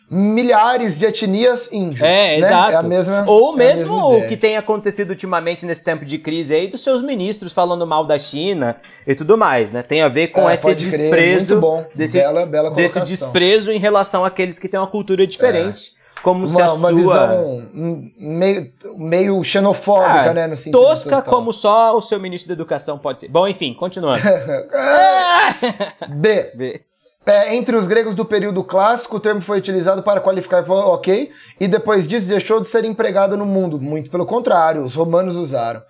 Milhares 0.09 0.99
de 0.99 1.05
etnias 1.05 1.71
índio. 1.73 2.05
É, 2.05 2.39
né? 2.39 2.47
exato. 2.47 2.71
É 2.73 2.75
a 2.75 2.83
mesma. 2.83 3.23
Ou 3.27 3.53
é 3.55 3.57
mesmo 3.57 3.95
mesma 3.95 4.07
o 4.25 4.27
que 4.27 4.37
tem 4.37 4.55
acontecido 4.55 5.09
ultimamente 5.09 5.65
nesse 5.65 5.83
tempo 5.83 6.05
de 6.05 6.19
crise 6.19 6.53
aí 6.53 6.67
dos 6.67 6.83
seus 6.83 7.01
ministros 7.01 7.51
falando 7.51 7.87
mal 7.87 8.05
da 8.05 8.19
China 8.19 8.75
e 9.07 9.15
tudo 9.15 9.35
mais, 9.35 9.71
né? 9.71 9.81
Tem 9.81 10.03
a 10.03 10.07
ver 10.07 10.27
com 10.27 10.47
É, 10.47 10.53
esse 10.53 10.63
pode 10.63 10.85
crer, 10.87 10.99
desprezo 10.99 11.37
muito 11.37 11.59
bom. 11.59 11.85
desse, 11.95 12.17
Bela- 12.19 12.45
bela 12.45 12.69
desse 12.71 12.93
colocação. 12.93 13.03
desprezo 13.31 13.71
em 13.71 13.79
relação 13.79 14.23
àqueles 14.23 14.59
que 14.59 14.69
têm 14.69 14.79
uma 14.79 14.85
cultura 14.87 15.25
diferente, 15.25 15.93
como 16.25 16.47
se 16.47 16.53
Uma, 16.55 16.65
a 16.65 16.73
uma 16.73 16.89
sua 16.89 16.97
visão 16.97 17.69
meio, 18.17 18.73
meio 18.97 19.43
xenofóbica, 19.43 20.31
Ah, 20.31 20.33
né? 20.33 20.47
No 20.47 20.57
sentido 20.57 20.79
tosca 20.79 21.17
total. 21.17 21.33
como 21.35 21.53
só 21.53 21.95
o 21.95 22.01
seu 22.01 22.19
ministro 22.19 22.47
da 22.47 22.55
educação 22.55 22.97
pode 22.97 23.19
ser. 23.21 23.27
Bom, 23.27 23.47
enfim, 23.47 23.75
continuando. 23.75 24.23
B. 26.09 26.51
Vê. 26.57 26.81
É, 27.27 27.55
entre 27.55 27.75
os 27.75 27.85
gregos 27.85 28.15
do 28.15 28.25
período 28.25 28.63
clássico, 28.63 29.17
o 29.17 29.19
termo 29.19 29.39
foi 29.41 29.59
utilizado 29.59 30.01
para 30.01 30.19
qualificar, 30.19 30.63
ok, 30.67 31.31
e 31.59 31.67
depois 31.67 32.07
disso 32.07 32.27
deixou 32.27 32.59
de 32.59 32.69
ser 32.69 32.85
empregado 32.85 33.37
no 33.37 33.45
mundo. 33.45 33.79
Muito 33.79 34.09
pelo 34.09 34.25
contrário, 34.25 34.83
os 34.83 34.95
romanos 34.95 35.35
usaram. 35.35 35.81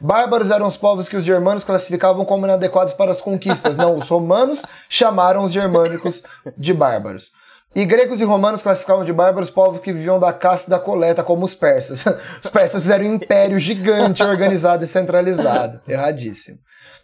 Bárbaros 0.00 0.50
eram 0.50 0.66
os 0.66 0.76
povos 0.76 1.08
que 1.08 1.16
os 1.16 1.24
germanos 1.24 1.62
classificavam 1.62 2.24
como 2.24 2.46
inadequados 2.46 2.94
para 2.94 3.12
as 3.12 3.20
conquistas. 3.20 3.76
Não, 3.76 3.94
os 3.94 4.08
romanos 4.08 4.62
chamaram 4.88 5.44
os 5.44 5.52
germânicos 5.52 6.22
de 6.58 6.74
bárbaros. 6.74 7.30
E 7.74 7.84
gregos 7.84 8.20
e 8.20 8.24
romanos 8.24 8.62
classificavam 8.62 9.04
de 9.04 9.12
bárbaros 9.12 9.50
povos 9.50 9.80
que 9.80 9.92
viviam 9.92 10.20
da 10.20 10.32
caça 10.32 10.68
e 10.68 10.70
da 10.70 10.78
coleta, 10.78 11.24
como 11.24 11.44
os 11.44 11.54
persas. 11.54 12.04
Os 12.42 12.48
persas 12.48 12.82
fizeram 12.82 13.06
um 13.06 13.14
império 13.14 13.58
gigante, 13.58 14.22
organizado 14.22 14.84
e 14.84 14.86
centralizado. 14.86 15.80
Erradíssimo. 15.88 16.58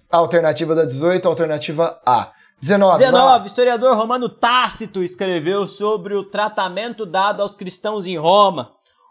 Alternativa 0.08 0.74
da 0.74 0.84
18, 0.84 1.26
alternativa 1.26 2.00
A. 2.06 2.30
19. 2.60 3.02
vai 3.02 3.10
lá. 3.10 3.20
19. 3.20 3.46
Historiador 3.48 3.96
romano 3.96 4.28
Tácito 4.28 5.02
escreveu 5.02 5.66
sobre 5.66 6.14
o 6.14 6.24
tratamento 6.24 7.04
dado 7.04 7.42
aos 7.42 7.56
cristãos 7.56 8.06
em 8.06 8.16
Roma. 8.16 8.70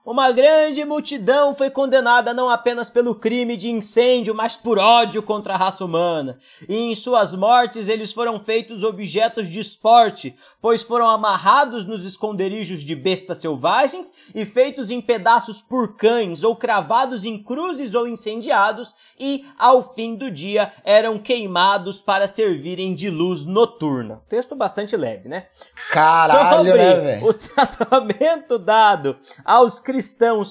Uma 0.10 0.32
grande 0.32 0.84
multidão 0.84 1.54
foi 1.54 1.70
condenada 1.70 2.34
não 2.34 2.50
apenas 2.50 2.90
pelo 2.90 3.14
crime 3.14 3.56
de 3.56 3.70
incêndio, 3.70 4.34
mas 4.34 4.58
por 4.58 4.80
ódio 4.80 5.22
contra 5.22 5.54
a 5.54 5.58
raça 5.58 5.86
humana. 5.86 6.40
E 6.68 6.76
em 6.76 6.96
suas 6.96 7.36
mortes 7.36 7.88
eles 7.88 8.12
foram 8.12 8.40
feitos 8.40 8.84
objetos 8.84 9.48
de 9.48 9.60
esporte, 9.60 10.36
pois 10.60 10.82
foram 10.82 11.08
amarrados 11.08 11.86
nos 11.86 12.04
esconderijos 12.04 12.82
de 12.82 12.96
bestas 12.96 13.38
selvagens 13.38 14.12
e 14.34 14.48
feitos 14.48 14.90
em 14.90 15.00
pedaços 15.00 15.62
por 15.62 15.96
cães, 15.96 16.44
ou 16.44 16.56
cravados 16.56 17.24
em 17.24 17.38
cruzes 17.38 17.94
ou 17.94 18.08
incendiados, 18.08 18.96
e, 19.20 19.46
ao 19.60 19.94
fim 19.94 20.16
do 20.16 20.32
dia, 20.32 20.74
eram 20.84 21.20
queimados 21.20 22.02
para 22.02 22.28
servirem 22.28 22.96
de 22.96 23.12
luz 23.12 23.46
noturna. 23.46 24.24
Texto 24.28 24.56
bastante 24.56 24.98
leve, 24.98 25.30
né? 25.30 25.46
Caralho, 25.92 26.66
Sobre 26.66 26.74
né, 26.80 26.96
velho? 26.96 27.28
o 27.28 27.32
tratamento 27.38 28.58
dado 28.58 29.16
aos 29.46 29.80
cristãos 29.80 29.99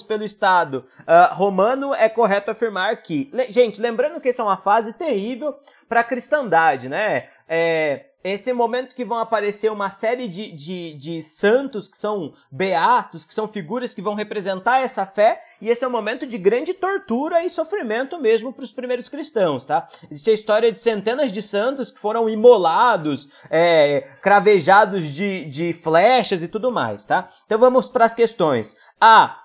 pelo 0.07 0.23
Estado 0.23 0.85
ah, 1.07 1.31
romano, 1.33 1.93
é 1.93 2.07
correto 2.09 2.51
afirmar 2.51 2.95
que. 3.01 3.29
Le- 3.33 3.51
gente, 3.51 3.81
lembrando 3.81 4.19
que 4.21 4.29
essa 4.29 4.41
é 4.41 4.45
uma 4.45 4.57
fase 4.57 4.93
terrível 4.93 5.55
para 5.87 6.01
a 6.01 6.03
cristandade, 6.03 6.87
né? 6.87 7.27
É, 7.47 8.05
esse 8.23 8.51
momento 8.51 8.93
que 8.93 9.05
vão 9.05 9.17
aparecer 9.17 9.71
uma 9.71 9.91
série 9.91 10.27
de, 10.27 10.51
de, 10.51 10.93
de 10.93 11.23
santos 11.23 11.87
que 11.87 11.97
são 11.97 12.33
beatos, 12.51 13.23
que 13.23 13.33
são 13.33 13.47
figuras 13.47 13.93
que 13.93 14.01
vão 14.01 14.13
representar 14.13 14.79
essa 14.79 15.05
fé, 15.05 15.41
e 15.61 15.69
esse 15.69 15.85
é 15.85 15.87
um 15.87 15.91
momento 15.91 16.27
de 16.27 16.37
grande 16.37 16.73
tortura 16.73 17.43
e 17.43 17.49
sofrimento 17.49 18.19
mesmo 18.19 18.51
para 18.51 18.63
os 18.63 18.73
primeiros 18.73 19.07
cristãos, 19.07 19.65
tá? 19.65 19.87
Existe 20.09 20.31
a 20.31 20.33
história 20.33 20.71
de 20.71 20.79
centenas 20.79 21.31
de 21.31 21.41
santos 21.41 21.91
que 21.91 21.99
foram 21.99 22.29
imolados, 22.29 23.29
é, 23.49 24.01
cravejados 24.21 25.07
de, 25.07 25.45
de 25.45 25.73
flechas 25.73 26.43
e 26.43 26.47
tudo 26.47 26.71
mais, 26.71 27.05
tá? 27.05 27.29
Então 27.45 27.57
vamos 27.57 27.87
para 27.87 28.05
as 28.05 28.13
questões. 28.13 28.75
A, 28.99 29.39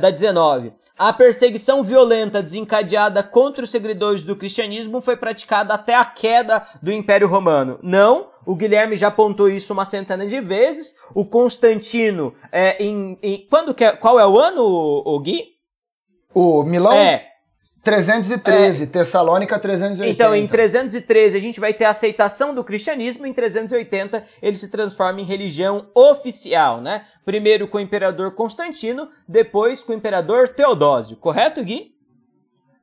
da 0.00 0.10
19. 0.10 0.72
A 0.98 1.12
perseguição 1.12 1.84
violenta 1.84 2.42
desencadeada 2.42 3.22
contra 3.22 3.62
os 3.64 3.70
seguidores 3.70 4.24
do 4.24 4.34
cristianismo 4.34 5.00
foi 5.00 5.16
praticada 5.16 5.72
até 5.74 5.94
a 5.94 6.04
queda 6.04 6.66
do 6.82 6.90
Império 6.90 7.28
Romano. 7.28 7.78
Não, 7.82 8.30
o 8.44 8.56
Guilherme 8.56 8.96
já 8.96 9.06
apontou 9.06 9.48
isso 9.48 9.72
uma 9.72 9.84
centena 9.84 10.26
de 10.26 10.40
vezes. 10.40 10.96
O 11.14 11.24
Constantino, 11.24 12.34
é, 12.50 12.82
em, 12.82 13.16
em- 13.22 13.46
quando 13.48 13.72
que 13.72 13.84
é- 13.84 13.92
qual 13.96 14.18
é 14.18 14.26
o 14.26 14.38
ano, 14.40 14.62
o, 14.62 15.14
o 15.14 15.20
Gui? 15.20 15.44
O 16.34 16.62
Milão, 16.64 16.92
É, 16.92 17.26
313. 17.88 18.86
Tessalônica, 18.88 19.58
380. 19.58 20.12
Então, 20.12 20.34
em 20.34 20.46
313 20.46 21.36
a 21.36 21.40
gente 21.40 21.58
vai 21.58 21.72
ter 21.72 21.84
a 21.84 21.90
aceitação 21.90 22.54
do 22.54 22.62
cristianismo, 22.62 23.26
em 23.26 23.32
380 23.32 24.24
ele 24.42 24.56
se 24.56 24.68
transforma 24.68 25.20
em 25.20 25.24
religião 25.24 25.88
oficial, 25.94 26.80
né? 26.80 27.04
Primeiro 27.24 27.66
com 27.68 27.78
o 27.78 27.80
imperador 27.80 28.34
Constantino, 28.34 29.08
depois 29.26 29.82
com 29.82 29.92
o 29.92 29.94
imperador 29.94 30.48
Teodósio, 30.48 31.16
correto, 31.16 31.62
Gui? 31.62 31.96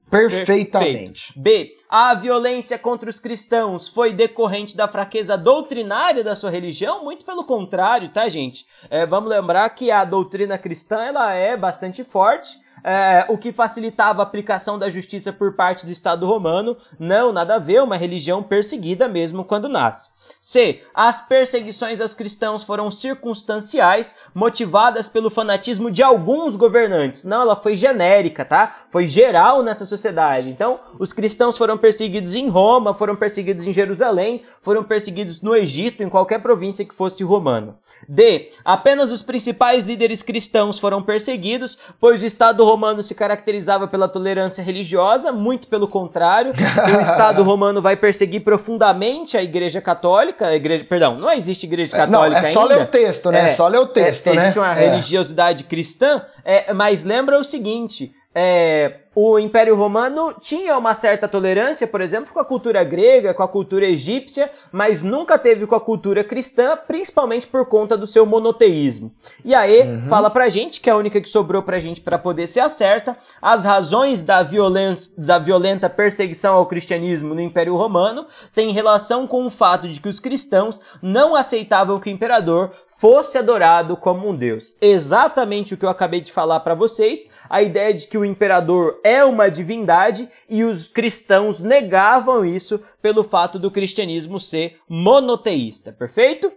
Perfeitamente. 0.09 1.33
Perfeito. 1.33 1.39
B. 1.39 1.71
A 1.89 2.13
violência 2.13 2.77
contra 2.77 3.09
os 3.09 3.19
cristãos 3.19 3.87
foi 3.87 4.13
decorrente 4.13 4.77
da 4.77 4.87
fraqueza 4.87 5.37
doutrinária 5.37 6.23
da 6.23 6.35
sua 6.35 6.49
religião? 6.49 7.03
Muito 7.03 7.25
pelo 7.25 7.43
contrário, 7.43 8.09
tá, 8.09 8.29
gente? 8.29 8.65
É, 8.89 9.05
vamos 9.05 9.29
lembrar 9.29 9.67
que 9.71 9.89
a 9.89 10.05
doutrina 10.05 10.57
cristã 10.57 11.03
ela 11.03 11.33
é 11.33 11.57
bastante 11.57 12.03
forte. 12.03 12.59
É, 12.83 13.25
o 13.29 13.37
que 13.37 13.51
facilitava 13.51 14.21
a 14.21 14.23
aplicação 14.23 14.77
da 14.77 14.89
justiça 14.89 15.31
por 15.31 15.53
parte 15.53 15.85
do 15.85 15.91
Estado 15.91 16.25
romano. 16.25 16.77
Não, 16.99 17.31
nada 17.31 17.55
a 17.55 17.59
ver, 17.59 17.81
uma 17.81 17.97
religião 17.97 18.43
perseguida 18.43 19.07
mesmo 19.07 19.43
quando 19.43 19.69
nasce. 19.69 20.09
C. 20.39 20.81
As 20.93 21.21
perseguições 21.21 22.01
aos 22.01 22.13
cristãos 22.13 22.63
foram 22.63 22.89
circunstanciais, 22.89 24.15
motivadas 24.33 25.07
pelo 25.07 25.29
fanatismo 25.29 25.91
de 25.91 26.01
alguns 26.01 26.55
governantes. 26.55 27.23
Não, 27.23 27.41
ela 27.41 27.55
foi 27.55 27.75
genérica, 27.75 28.43
tá? 28.43 28.85
Foi 28.89 29.07
geral 29.07 29.61
nessa 29.61 29.85
sociedade. 29.85 30.49
Então, 30.49 30.79
os 30.99 31.13
cristãos 31.13 31.57
foram 31.57 31.77
perseguidos 31.77 32.35
em 32.35 32.47
Roma, 32.47 32.93
foram 32.93 33.15
perseguidos 33.15 33.67
em 33.67 33.73
Jerusalém, 33.73 34.43
foram 34.61 34.83
perseguidos 34.83 35.41
no 35.41 35.55
Egito, 35.55 36.03
em 36.03 36.09
qualquer 36.09 36.41
província 36.41 36.85
que 36.85 36.95
fosse 36.95 37.23
romano. 37.23 37.77
D. 38.07 38.51
Apenas 38.63 39.11
os 39.11 39.23
principais 39.23 39.85
líderes 39.85 40.21
cristãos 40.21 40.79
foram 40.79 41.01
perseguidos, 41.03 41.77
pois 41.99 42.21
o 42.21 42.25
Estado 42.25 42.64
romano 42.65 43.03
se 43.03 43.13
caracterizava 43.13 43.87
pela 43.87 44.07
tolerância 44.07 44.63
religiosa, 44.63 45.31
muito 45.31 45.67
pelo 45.67 45.87
contrário. 45.87 46.51
o 46.51 47.01
Estado 47.01 47.43
romano 47.43 47.81
vai 47.81 47.95
perseguir 47.95 48.43
profundamente 48.43 49.37
a 49.37 49.43
Igreja 49.43 49.79
Católica 49.79 50.45
a 50.47 50.55
igreja, 50.55 50.83
perdão, 50.83 51.17
não 51.17 51.31
existe 51.31 51.65
igreja 51.65 51.91
católica 51.91 52.37
ainda. 52.37 52.39
É, 52.39 52.41
não, 52.41 52.49
é 52.49 52.53
só 52.53 52.61
ainda. 52.63 52.75
ler 52.75 52.83
o 52.83 52.87
texto, 52.87 53.31
né? 53.31 53.39
É, 53.39 53.45
é 53.45 53.55
só 53.55 53.67
ler 53.67 53.79
o 53.79 53.87
texto, 53.87 54.27
é, 54.27 54.33
né? 54.33 54.41
Existe 54.43 54.59
uma 54.59 54.71
é. 54.71 54.89
religiosidade 54.89 55.63
cristã, 55.65 56.21
é, 56.43 56.73
mas 56.73 57.03
lembra 57.03 57.39
o 57.39 57.43
seguinte, 57.43 58.13
é, 58.37 58.99
o 59.15 59.39
Império 59.39 59.77
Romano 59.77 60.35
tinha 60.41 60.77
uma 60.77 60.93
certa 60.93 61.25
tolerância, 61.25 61.87
por 61.87 62.01
exemplo, 62.01 62.33
com 62.33 62.39
a 62.39 62.43
cultura 62.43 62.83
grega, 62.83 63.33
com 63.33 63.41
a 63.41 63.47
cultura 63.47 63.85
egípcia, 63.85 64.51
mas 64.73 65.01
nunca 65.01 65.39
teve 65.39 65.65
com 65.65 65.73
a 65.73 65.79
cultura 65.79 66.21
cristã, 66.21 66.75
principalmente 66.75 67.47
por 67.47 67.65
conta 67.65 67.95
do 67.95 68.05
seu 68.05 68.25
monoteísmo. 68.25 69.13
E 69.45 69.55
aí, 69.55 69.83
uhum. 69.83 70.09
fala 70.09 70.29
pra 70.29 70.49
gente, 70.49 70.81
que 70.81 70.89
é 70.89 70.93
a 70.93 70.97
única 70.97 71.21
que 71.21 71.29
sobrou 71.29 71.63
pra 71.63 71.79
gente 71.79 72.01
para 72.01 72.17
poder 72.17 72.47
ser 72.47 72.59
acerta, 72.59 73.17
as 73.41 73.63
razões 73.63 74.21
da, 74.21 74.43
violência, 74.43 75.13
da 75.17 75.39
violenta 75.39 75.89
perseguição 75.89 76.55
ao 76.55 76.65
cristianismo 76.65 77.33
no 77.33 77.39
Império 77.39 77.77
Romano 77.77 78.25
têm 78.53 78.73
relação 78.73 79.25
com 79.25 79.45
o 79.45 79.49
fato 79.49 79.87
de 79.87 80.01
que 80.01 80.09
os 80.09 80.19
cristãos 80.19 80.81
não 81.01 81.37
aceitavam 81.37 82.01
que 82.01 82.09
o 82.09 82.11
imperador 82.11 82.73
fosse 83.05 83.37
adorado 83.37 83.95
como 83.95 84.27
um 84.27 84.35
deus. 84.35 84.75
Exatamente 84.81 85.75
o 85.75 85.77
que 85.77 85.85
eu 85.85 85.89
acabei 85.89 86.21
de 86.21 86.31
falar 86.33 86.61
para 86.61 86.73
vocês, 86.73 87.27
a 87.47 87.61
ideia 87.61 87.93
de 87.93 88.07
que 88.07 88.17
o 88.17 88.25
imperador 88.25 88.99
é 89.03 89.23
uma 89.23 89.47
divindade 89.47 90.27
e 90.49 90.63
os 90.63 90.87
cristãos 90.87 91.59
negavam 91.59 92.43
isso 92.43 92.81
pelo 93.03 93.23
fato 93.23 93.59
do 93.59 93.69
cristianismo 93.69 94.39
ser 94.39 94.79
monoteísta, 94.89 95.91
perfeito? 95.93 96.51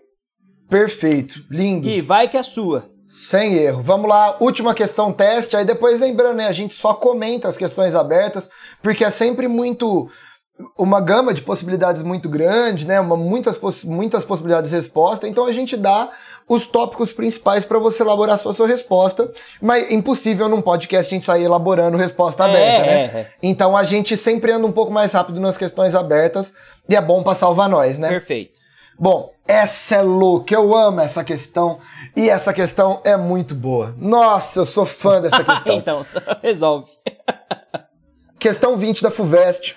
Perfeito, 0.70 1.44
lindo. 1.50 1.86
E 1.86 2.00
vai 2.00 2.28
que 2.28 2.38
é 2.38 2.42
sua. 2.42 2.88
Sem 3.10 3.52
erro. 3.56 3.82
Vamos 3.82 4.08
lá, 4.08 4.38
última 4.40 4.72
questão 4.72 5.12
teste. 5.12 5.54
Aí 5.54 5.66
depois 5.66 6.00
lembrando, 6.00 6.38
né, 6.38 6.46
a 6.46 6.52
gente 6.52 6.72
só 6.72 6.94
comenta 6.94 7.46
as 7.46 7.58
questões 7.58 7.94
abertas, 7.94 8.48
porque 8.82 9.04
é 9.04 9.10
sempre 9.10 9.48
muito 9.48 10.08
uma 10.76 11.00
gama 11.00 11.32
de 11.32 11.42
possibilidades 11.42 12.02
muito 12.02 12.28
grande, 12.28 12.86
né? 12.86 12.98
Uma, 13.00 13.16
muitas, 13.16 13.56
poss 13.56 13.84
muitas 13.84 14.24
possibilidades 14.24 14.70
de 14.70 14.76
resposta. 14.76 15.28
Então 15.28 15.46
a 15.46 15.52
gente 15.52 15.76
dá 15.76 16.10
os 16.48 16.66
tópicos 16.66 17.12
principais 17.12 17.64
para 17.64 17.78
você 17.78 18.02
elaborar 18.02 18.36
a 18.36 18.38
sua, 18.38 18.54
sua 18.54 18.66
resposta. 18.66 19.30
Mas 19.60 19.84
é 19.84 19.92
impossível 19.92 20.48
num 20.48 20.62
podcast 20.62 21.12
a 21.12 21.16
gente 21.16 21.26
sair 21.26 21.44
elaborando 21.44 21.96
resposta 21.96 22.44
é, 22.44 22.46
aberta, 22.48 22.86
né? 22.86 22.92
É, 22.92 23.04
é. 23.04 23.30
Então 23.42 23.76
a 23.76 23.84
gente 23.84 24.16
sempre 24.16 24.52
anda 24.52 24.66
um 24.66 24.72
pouco 24.72 24.90
mais 24.90 25.12
rápido 25.12 25.40
nas 25.40 25.58
questões 25.58 25.94
abertas 25.94 26.54
e 26.88 26.96
é 26.96 27.00
bom 27.00 27.22
para 27.22 27.34
salvar 27.34 27.68
nós, 27.68 27.98
né? 27.98 28.08
Perfeito. 28.08 28.58
Bom, 29.00 29.32
essa 29.46 29.96
é 29.96 30.02
louca, 30.02 30.52
eu 30.52 30.74
amo 30.74 31.00
essa 31.00 31.22
questão 31.22 31.78
e 32.16 32.28
essa 32.28 32.52
questão 32.52 33.00
é 33.04 33.16
muito 33.16 33.54
boa. 33.54 33.94
Nossa, 33.96 34.60
eu 34.60 34.66
sou 34.66 34.86
fã 34.86 35.20
dessa 35.20 35.44
questão. 35.44 35.76
então, 35.76 36.06
resolve. 36.42 36.90
questão 38.40 38.76
20 38.76 39.02
da 39.02 39.10
FUVEST. 39.10 39.76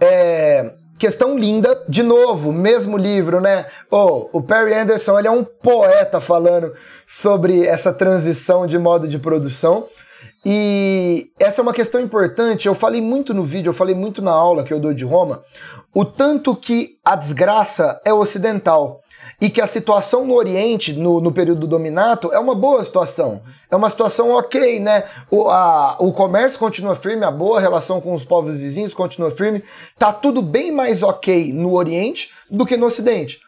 É, 0.00 0.74
Questão 0.98 1.38
linda, 1.38 1.84
de 1.88 2.02
novo, 2.02 2.52
mesmo 2.52 2.96
livro, 2.96 3.40
né? 3.40 3.66
Oh, 3.90 4.28
o 4.32 4.42
Perry 4.42 4.72
Anderson 4.72 5.18
ele 5.18 5.28
é 5.28 5.30
um 5.30 5.44
poeta 5.44 6.20
falando 6.20 6.72
sobre 7.06 7.66
essa 7.66 7.92
transição 7.92 8.66
de 8.66 8.78
modo 8.78 9.06
de 9.06 9.18
produção. 9.18 9.86
E 10.44 11.30
essa 11.38 11.60
é 11.60 11.62
uma 11.62 11.74
questão 11.74 12.00
importante. 12.00 12.66
Eu 12.66 12.74
falei 12.74 13.02
muito 13.02 13.34
no 13.34 13.42
vídeo, 13.42 13.70
eu 13.70 13.74
falei 13.74 13.94
muito 13.94 14.22
na 14.22 14.30
aula 14.30 14.64
que 14.64 14.72
eu 14.72 14.80
dou 14.80 14.94
de 14.94 15.04
Roma, 15.04 15.42
o 15.92 16.04
tanto 16.04 16.54
que 16.54 16.98
a 17.04 17.16
desgraça 17.16 18.00
é 18.04 18.12
ocidental 18.12 19.02
e 19.40 19.50
que 19.50 19.60
a 19.60 19.66
situação 19.66 20.24
no 20.26 20.34
Oriente, 20.34 20.92
no, 20.92 21.20
no 21.20 21.32
período 21.32 21.60
do 21.60 21.66
dominato, 21.66 22.32
é 22.32 22.38
uma 22.38 22.54
boa 22.54 22.84
situação. 22.84 23.42
É 23.70 23.76
uma 23.76 23.90
situação 23.90 24.30
ok, 24.30 24.80
né? 24.80 25.04
O, 25.30 25.48
a, 25.48 25.96
o 25.98 26.12
comércio 26.12 26.58
continua 26.58 26.96
firme, 26.96 27.24
a 27.24 27.30
boa 27.30 27.60
relação 27.60 28.00
com 28.00 28.12
os 28.12 28.24
povos 28.24 28.58
vizinhos 28.58 28.94
continua 28.94 29.30
firme. 29.30 29.62
Tá 29.98 30.12
tudo 30.12 30.40
bem 30.40 30.70
mais 30.70 31.02
ok 31.02 31.52
no 31.52 31.74
Oriente 31.74 32.30
do 32.50 32.64
que 32.64 32.76
no 32.76 32.86
Ocidente. 32.86 33.40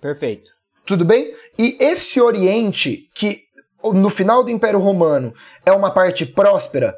Perfeito. 0.00 0.50
Tudo 0.86 1.04
bem? 1.04 1.34
E 1.58 1.76
esse 1.80 2.20
Oriente, 2.20 3.08
que 3.14 3.42
no 3.84 4.10
final 4.10 4.42
do 4.42 4.50
Império 4.50 4.78
Romano 4.78 5.32
é 5.64 5.72
uma 5.72 5.90
parte 5.90 6.26
próspera, 6.26 6.94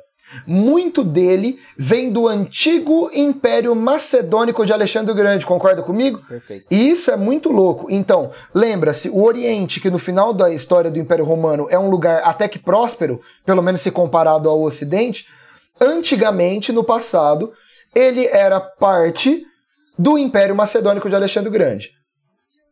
muito 0.47 1.05
dele 1.05 1.59
vem 1.77 2.11
do 2.11 2.29
antigo 2.29 3.11
Império 3.13 3.75
Macedônico 3.75 4.65
de 4.65 4.73
Alexandre 4.73 5.13
o 5.13 5.15
Grande, 5.15 5.47
concorda 5.47 5.83
comigo? 5.83 6.21
Perfeito. 6.29 6.67
E 6.71 6.91
isso 6.91 7.11
é 7.11 7.17
muito 7.17 7.51
louco. 7.51 7.87
Então, 7.91 8.31
lembra-se, 8.55 9.09
o 9.09 9.23
Oriente, 9.23 9.81
que 9.81 9.91
no 9.91 9.99
final 9.99 10.33
da 10.33 10.53
história 10.53 10.91
do 10.91 10.99
Império 10.99 11.25
Romano 11.25 11.67
é 11.71 11.79
um 11.79 11.91
lugar 11.91 12.23
até 12.25 12.49
que 12.49 12.59
próspero, 12.59 13.21
pelo 13.45 13.63
menos 13.63 13.81
se 13.81 13.91
comparado 13.91 14.49
ao 14.49 14.63
Ocidente, 14.63 15.27
antigamente, 15.81 16.73
no 16.73 16.85
passado, 16.85 17.53
ele 17.95 18.27
era 18.27 18.61
parte 18.61 19.45
do 19.99 20.17
Império 20.19 20.55
Macedônico 20.55 21.09
de 21.09 21.15
Alexandre 21.15 21.49
o 21.49 21.53
Grande. 21.53 21.91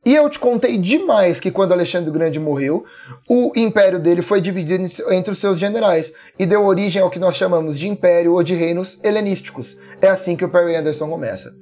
E 0.05 0.15
eu 0.15 0.31
te 0.31 0.39
contei 0.39 0.79
demais 0.79 1.39
que 1.39 1.51
quando 1.51 1.73
Alexandre 1.73 2.09
o 2.09 2.13
Grande 2.13 2.41
morreu, 2.41 2.85
o 3.29 3.53
império 3.55 3.99
dele 3.99 4.23
foi 4.23 4.41
dividido 4.41 4.89
entre 5.11 5.31
os 5.31 5.39
seus 5.39 5.59
generais 5.59 6.15
e 6.39 6.47
deu 6.47 6.65
origem 6.65 7.03
ao 7.03 7.11
que 7.11 7.19
nós 7.19 7.37
chamamos 7.37 7.79
de 7.79 7.87
império 7.87 8.33
ou 8.33 8.43
de 8.43 8.55
reinos 8.55 8.99
helenísticos. 9.05 9.77
É 10.01 10.09
assim 10.09 10.37
que 10.37 10.45
o 10.45 10.49
Perry 10.49 10.75
Anderson 10.75 11.07
começa. 11.07 11.55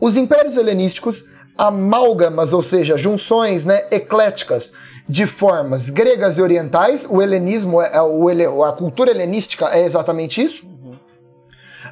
Os 0.00 0.16
impérios 0.16 0.56
helenísticos, 0.56 1.26
amálgamas, 1.56 2.52
ou 2.52 2.62
seja, 2.62 2.98
junções 2.98 3.64
né, 3.64 3.84
ecléticas 3.92 4.72
de 5.08 5.26
formas 5.26 5.90
gregas 5.90 6.38
e 6.38 6.42
orientais, 6.42 7.06
o 7.08 7.20
helenismo, 7.22 7.80
é, 7.80 7.92
é 7.92 8.68
a 8.68 8.72
cultura 8.72 9.10
helenística 9.10 9.66
é 9.66 9.84
exatamente 9.84 10.42
isso, 10.42 10.69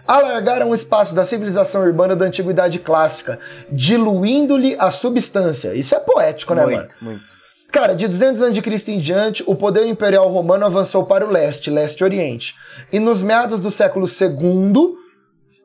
alargaram 0.08 0.70
o 0.70 0.74
espaço 0.74 1.14
da 1.14 1.22
civilização 1.22 1.82
urbana 1.82 2.16
da 2.16 2.24
antiguidade 2.24 2.78
clássica, 2.78 3.38
diluindo-lhe 3.70 4.74
a 4.78 4.90
substância. 4.90 5.74
Isso 5.74 5.94
é 5.94 6.00
poético, 6.00 6.54
né, 6.54 6.64
muito, 6.64 6.76
mano? 6.76 6.90
Muito. 7.02 7.22
Cara, 7.70 7.94
de 7.94 8.08
200 8.08 8.40
anos 8.40 8.54
de 8.54 8.62
Cristo 8.62 8.90
em 8.90 8.98
diante, 8.98 9.44
o 9.46 9.54
poder 9.54 9.86
imperial 9.86 10.26
romano 10.30 10.64
avançou 10.64 11.04
para 11.04 11.26
o 11.26 11.30
leste, 11.30 11.68
leste-oriente. 11.68 12.54
E 12.90 12.98
nos 12.98 13.22
meados 13.22 13.60
do 13.60 13.70
século 13.70 14.06
II, 14.06 14.94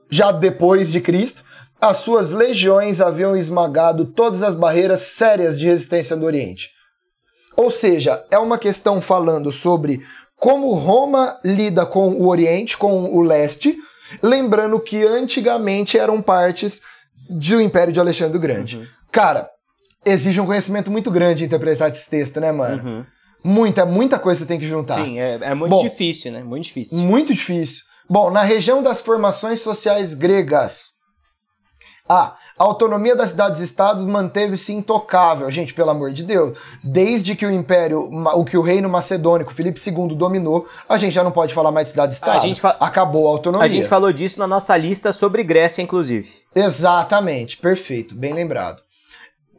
já 0.09 0.29
depois 0.29 0.91
de 0.91 0.99
Cristo, 0.99 1.41
as 1.79 1.97
suas 1.97 2.33
legiões 2.33 2.99
haviam 2.99 3.37
esmagado 3.37 4.03
todas 4.03 4.43
as 4.43 4.55
barreiras 4.55 4.99
sérias 4.99 5.57
de 5.57 5.65
resistência 5.65 6.17
do 6.17 6.25
Oriente. 6.25 6.71
Ou 7.55 7.71
seja, 7.71 8.25
é 8.29 8.37
uma 8.37 8.57
questão 8.57 9.01
falando 9.01 9.51
sobre 9.53 10.01
como 10.37 10.73
Roma 10.73 11.39
lida 11.43 11.85
com 11.85 12.09
o 12.09 12.27
Oriente, 12.27 12.77
com 12.77 13.05
o 13.05 13.21
leste, 13.21 13.77
Lembrando 14.21 14.79
que 14.79 15.05
antigamente 15.05 15.97
eram 15.97 16.21
partes 16.21 16.81
do 17.29 17.61
Império 17.61 17.93
de 17.93 17.99
Alexandre 17.99 18.37
o 18.37 18.41
Grande. 18.41 18.77
Uhum. 18.77 18.85
Cara, 19.11 19.49
exige 20.05 20.39
um 20.39 20.45
conhecimento 20.45 20.91
muito 20.91 21.09
grande 21.11 21.43
interpretar 21.45 21.91
esse 21.91 22.09
texto, 22.09 22.39
né, 22.39 22.51
mano? 22.51 22.83
Uhum. 22.83 23.05
Muita, 23.43 23.85
muita 23.85 24.17
coisa 24.19 24.41
você 24.41 24.45
tem 24.45 24.59
que 24.59 24.67
juntar. 24.67 25.03
Sim, 25.03 25.19
é, 25.19 25.39
é 25.41 25.53
muito 25.53 25.69
Bom, 25.69 25.83
difícil, 25.83 26.31
né? 26.31 26.43
Muito 26.43 26.65
difícil. 26.65 26.97
Muito 26.97 27.33
difícil. 27.33 27.83
Bom, 28.09 28.29
na 28.29 28.43
região 28.43 28.81
das 28.81 29.01
formações 29.01 29.59
sociais 29.59 30.13
gregas. 30.13 30.93
Ah, 32.07 32.37
a 32.57 32.63
autonomia 32.63 33.15
das 33.15 33.29
cidades-estados 33.29 34.05
manteve-se 34.05 34.73
intocável, 34.73 35.49
gente, 35.49 35.73
pelo 35.73 35.89
amor 35.89 36.11
de 36.11 36.23
Deus. 36.23 36.57
Desde 36.83 37.35
que 37.35 37.45
o 37.45 37.51
Império, 37.51 38.09
o 38.35 38.45
que 38.45 38.57
o 38.57 38.61
Reino 38.61 38.87
Macedônico, 38.87 39.53
Filipe 39.53 39.81
II, 39.85 40.15
dominou, 40.15 40.67
a 40.87 40.97
gente 40.97 41.13
já 41.13 41.23
não 41.23 41.31
pode 41.31 41.53
falar 41.53 41.71
mais 41.71 41.85
de 41.85 41.91
cidade-estado. 41.91 42.45
Acabou 42.79 43.27
a 43.27 43.31
autonomia. 43.31 43.65
A 43.65 43.69
gente 43.69 43.87
falou 43.87 44.13
disso 44.13 44.39
na 44.39 44.47
nossa 44.47 44.77
lista 44.77 45.11
sobre 45.11 45.43
Grécia, 45.43 45.81
inclusive. 45.81 46.31
Exatamente, 46.53 47.57
perfeito, 47.57 48.13
bem 48.13 48.33
lembrado. 48.33 48.81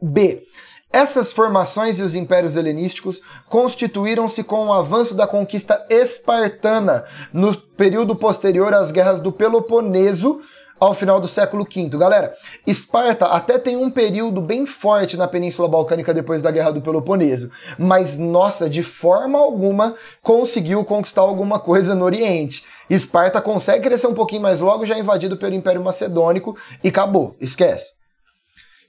B. 0.01 0.43
Essas 0.91 1.33
formações 1.33 1.99
e 1.99 2.03
os 2.03 2.15
impérios 2.15 2.55
helenísticos 2.55 3.19
constituíram-se 3.49 4.45
com 4.45 4.67
o 4.67 4.73
avanço 4.73 5.13
da 5.13 5.27
conquista 5.27 5.85
espartana 5.89 7.03
no 7.33 7.53
período 7.53 8.15
posterior 8.15 8.73
às 8.73 8.93
guerras 8.93 9.19
do 9.19 9.29
Peloponeso 9.29 10.39
ao 10.79 10.93
final 10.93 11.19
do 11.19 11.27
século 11.27 11.65
V. 11.65 11.89
Galera, 11.97 12.33
Esparta 12.65 13.27
até 13.27 13.57
tem 13.57 13.75
um 13.75 13.89
período 13.89 14.41
bem 14.41 14.65
forte 14.65 15.17
na 15.17 15.27
Península 15.27 15.67
Balcânica 15.67 16.13
depois 16.13 16.41
da 16.41 16.51
Guerra 16.51 16.71
do 16.71 16.81
Peloponeso, 16.81 17.49
mas 17.77 18.17
nossa, 18.17 18.69
de 18.69 18.83
forma 18.83 19.39
alguma 19.39 19.95
conseguiu 20.21 20.83
conquistar 20.83 21.21
alguma 21.21 21.59
coisa 21.59 21.95
no 21.95 22.05
Oriente. 22.05 22.63
Esparta 22.89 23.41
consegue 23.41 23.83
crescer 23.83 24.07
um 24.07 24.13
pouquinho 24.13 24.41
mais 24.41 24.59
logo, 24.59 24.85
já 24.85 24.97
invadido 24.97 25.37
pelo 25.37 25.55
Império 25.55 25.83
Macedônico 25.83 26.57
e 26.83 26.89
acabou, 26.89 27.35
esquece. 27.39 27.93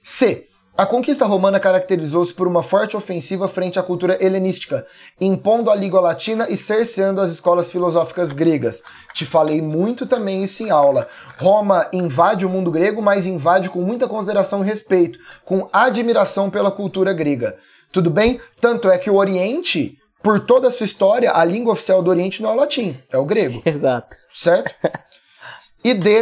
C. 0.03 0.47
A 0.77 0.85
conquista 0.85 1.25
romana 1.25 1.59
caracterizou-se 1.59 2.31
por 2.31 2.47
uma 2.47 2.61
forte 2.61 2.95
ofensiva 2.95 3.47
frente 3.47 3.79
à 3.79 3.83
cultura 3.83 4.15
helenística, 4.23 4.85
impondo 5.19 5.71
a 5.71 5.75
língua 5.75 5.99
latina 5.99 6.45
e 6.51 6.55
cerceando 6.55 7.19
as 7.19 7.31
escolas 7.31 7.71
filosóficas 7.71 8.31
gregas. 8.31 8.83
Te 9.11 9.25
falei 9.25 9.59
muito 9.59 10.05
também 10.05 10.43
isso 10.43 10.61
em 10.61 10.69
aula. 10.69 11.07
Roma 11.39 11.87
invade 11.91 12.45
o 12.45 12.49
mundo 12.49 12.69
grego, 12.69 13.01
mas 13.01 13.25
invade 13.25 13.71
com 13.71 13.81
muita 13.81 14.07
consideração 14.07 14.63
e 14.63 14.67
respeito, 14.67 15.17
com 15.43 15.67
admiração 15.73 16.47
pela 16.47 16.69
cultura 16.69 17.11
grega. 17.11 17.57
Tudo 17.91 18.11
bem? 18.11 18.39
Tanto 18.61 18.87
é 18.87 18.99
que 18.99 19.09
o 19.09 19.15
Oriente, 19.15 19.97
por 20.21 20.41
toda 20.41 20.67
a 20.67 20.71
sua 20.71 20.85
história, 20.85 21.31
a 21.33 21.43
língua 21.43 21.73
oficial 21.73 22.03
do 22.03 22.11
Oriente 22.11 22.43
não 22.43 22.51
é 22.51 22.53
o 22.53 22.57
latim, 22.57 22.95
é 23.11 23.17
o 23.17 23.25
grego. 23.25 23.63
Exato. 23.65 24.15
Certo? 24.31 24.75
E 25.87 25.93
D, 25.93 26.21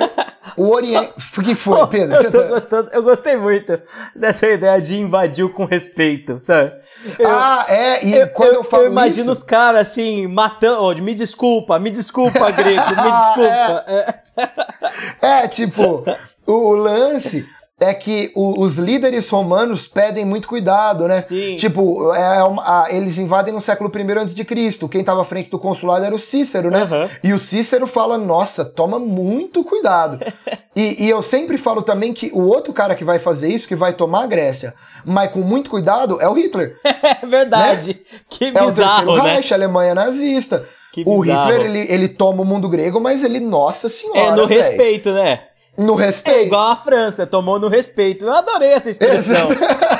o 0.56 0.70
Oriente. 0.70 1.14
O 1.38 1.42
que 1.42 1.56
foi, 1.56 1.88
Pedro? 1.88 2.16
Eu, 2.18 2.32
tô 2.32 2.48
gostando, 2.48 2.90
eu 2.94 3.02
gostei 3.02 3.36
muito 3.36 3.80
dessa 4.16 4.48
ideia 4.48 4.80
de 4.80 4.96
invadir 5.00 5.50
com 5.50 5.66
respeito, 5.66 6.38
sabe? 6.40 6.74
Eu, 7.18 7.28
ah, 7.28 7.66
é, 7.68 8.06
e 8.06 8.14
eu, 8.14 8.28
quando 8.30 8.56
eu, 8.56 8.64
falo 8.64 8.84
eu 8.84 8.92
imagino 8.92 9.24
isso... 9.24 9.32
os 9.32 9.44
caras 9.44 9.90
assim, 9.90 10.28
matando. 10.28 10.84
Oh, 10.84 10.94
me 10.94 11.16
desculpa, 11.16 11.80
me 11.80 11.90
desculpa, 11.90 12.52
grego, 12.52 12.84
me 12.90 12.96
desculpa. 13.26 13.86
é. 13.88 15.40
é, 15.44 15.48
tipo, 15.48 16.06
o, 16.46 16.54
o 16.54 16.76
lance 16.76 17.48
é 17.80 17.93
que 17.93 18.31
o, 18.34 18.61
os 18.61 18.77
líderes 18.77 19.27
romanos 19.27 19.85
pedem 19.85 20.23
muito 20.23 20.47
cuidado, 20.47 21.07
né? 21.10 21.26
Sim. 21.27 21.57
Tipo, 21.57 22.14
é 22.14 22.41
uma, 22.43 22.64
a, 22.64 22.91
eles 22.91 23.18
invadem 23.18 23.53
no 23.53 23.61
século 23.61 23.91
I 23.93 24.18
antes 24.18 24.34
de 24.34 24.45
Cristo. 24.45 24.88
Quem 24.88 25.02
estava 25.02 25.22
à 25.22 25.26
frente 25.26 25.49
do 25.49 25.60
consulado 25.60 26.06
era 26.06 26.15
o 26.15 26.19
Cícero, 26.19 26.72
né? 26.72 26.84
Uhum. 26.84 27.10
E 27.22 27.34
o 27.34 27.39
Cícero 27.39 27.85
fala: 27.85 28.18
nossa, 28.18 28.64
toma 28.64 28.97
muito 28.97 29.61
cuidado. 29.61 30.19
e, 30.73 31.06
e, 31.06 31.10
eu 31.10 31.22
sempre 31.22 31.57
falo 31.57 31.81
também 31.81 32.14
que 32.14 32.31
o 32.34 32.47
outro 32.47 32.72
cara 32.72 32.95
que 32.95 33.03
vai 33.03 33.19
fazer 33.19 33.49
isso, 33.49 33.68
que 33.68 33.76
vai 33.76 33.91
tomar 33.91 34.23
a 34.23 34.27
Grécia, 34.27 34.73
mas 35.03 35.31
com 35.31 35.39
muito 35.39 35.69
cuidado, 35.69 36.22
é 36.22 36.30
o 36.30 36.34
Hitler. 36.34 36.77
É 37.06 37.26
verdade. 37.26 37.89
Né? 37.89 38.19
Que 38.30 38.52
bizarro, 38.52 38.69
É 38.69 38.72
o 38.72 38.76
terceiro 38.76 39.23
né? 39.23 39.34
Reich, 39.34 39.53
a 39.53 39.57
Alemanha 39.57 39.93
nazista. 39.93 40.68
o 41.06 41.19
Hitler, 41.19 41.61
ele, 41.61 41.80
ele 41.91 42.10
toma 42.10 42.41
o 42.41 42.45
mundo 42.45 42.68
grego, 42.68 42.99
mas 42.99 43.23
ele, 43.23 43.39
nossa 43.39 43.89
senhora. 43.89 44.31
É 44.31 44.35
no 44.35 44.47
véio. 44.47 44.61
respeito, 44.61 45.11
né? 45.11 45.41
No 45.77 45.95
respeito. 45.95 46.38
É 46.39 46.43
igual 46.43 46.72
a 46.72 46.76
França, 46.77 47.27
tomou 47.27 47.60
no 47.60 47.68
respeito. 47.68 48.26
Eu 48.26 48.34
adorei 48.34 48.69
essa 48.69 48.89
expressão. 48.89 49.49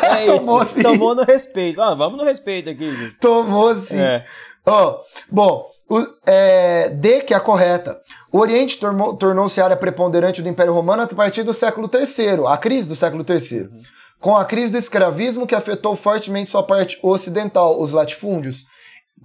É 0.04 0.26
tomou 0.28 0.64
sim. 0.66 0.82
Tomou 0.82 1.14
no 1.16 1.24
respeito. 1.24 1.82
Ah, 1.82 1.94
vamos 1.94 2.18
no 2.18 2.24
respeito 2.24 2.70
aqui, 2.70 2.96
gente. 2.96 3.20
Tomou 3.20 3.76
sim. 3.76 4.00
É. 4.00 4.26
Oh, 4.68 4.98
bom, 5.32 5.68
o, 5.88 6.04
é, 6.26 6.90
D, 6.90 7.22
que 7.22 7.34
é 7.34 7.38
a 7.38 7.40
correta. 7.40 8.00
O 8.32 8.40
Oriente 8.40 8.80
tornou-se 8.80 9.62
área 9.62 9.78
preponderante 9.78 10.42
do 10.42 10.50
Império 10.50 10.74
Romano 10.74 11.04
a 11.04 11.08
partir 11.08 11.44
do 11.44 11.54
século 11.54 11.90
III, 11.94 12.48
a 12.48 12.58
crise 12.58 12.88
do 12.88 12.96
século 12.96 13.24
III. 13.28 13.62
Uhum. 13.62 13.82
Com 14.20 14.36
a 14.36 14.44
crise 14.44 14.72
do 14.72 14.78
escravismo 14.78 15.46
que 15.46 15.54
afetou 15.54 15.96
fortemente 15.96 16.50
sua 16.50 16.64
parte 16.64 16.98
ocidental, 17.04 17.80
os 17.80 17.92
latifúndios. 17.92 18.64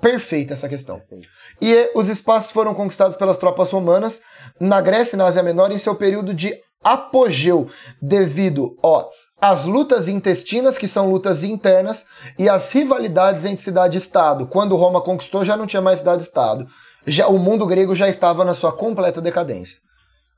Perfeita 0.01 0.52
essa 0.52 0.68
questão. 0.68 0.98
Perfeito. 0.98 1.28
E 1.60 1.90
os 1.94 2.09
espaços 2.09 2.51
foram 2.51 2.74
conquistados 2.74 3.16
pelas 3.16 3.36
tropas 3.36 3.70
romanas 3.70 4.20
na 4.61 4.81
Grécia 4.81 5.16
e 5.16 5.19
na 5.19 5.27
Ásia 5.27 5.43
Menor 5.43 5.73
em 5.73 5.78
seu 5.78 5.95
período 5.95 6.35
de 6.35 6.55
apogeu, 6.85 7.69
devido 8.01 8.77
ó, 8.82 9.09
às 9.41 9.65
lutas 9.65 10.09
intestinas, 10.09 10.77
que 10.77 10.87
são 10.87 11.11
lutas 11.11 11.43
internas, 11.43 12.07
e 12.39 12.49
às 12.49 12.70
rivalidades 12.73 13.45
entre 13.45 13.65
cidade 13.65 13.97
e 13.97 14.01
Estado. 14.01 14.47
Quando 14.47 14.77
Roma 14.77 15.01
conquistou, 15.01 15.45
já 15.45 15.57
não 15.57 15.66
tinha 15.66 15.81
mais 15.81 16.01
cidade-estado. 16.01 16.66
Já, 17.07 17.27
o 17.28 17.39
mundo 17.39 17.66
grego 17.66 17.95
já 17.95 18.09
estava 18.09 18.45
na 18.45 18.53
sua 18.53 18.73
completa 18.73 19.20
decadência. 19.20 19.78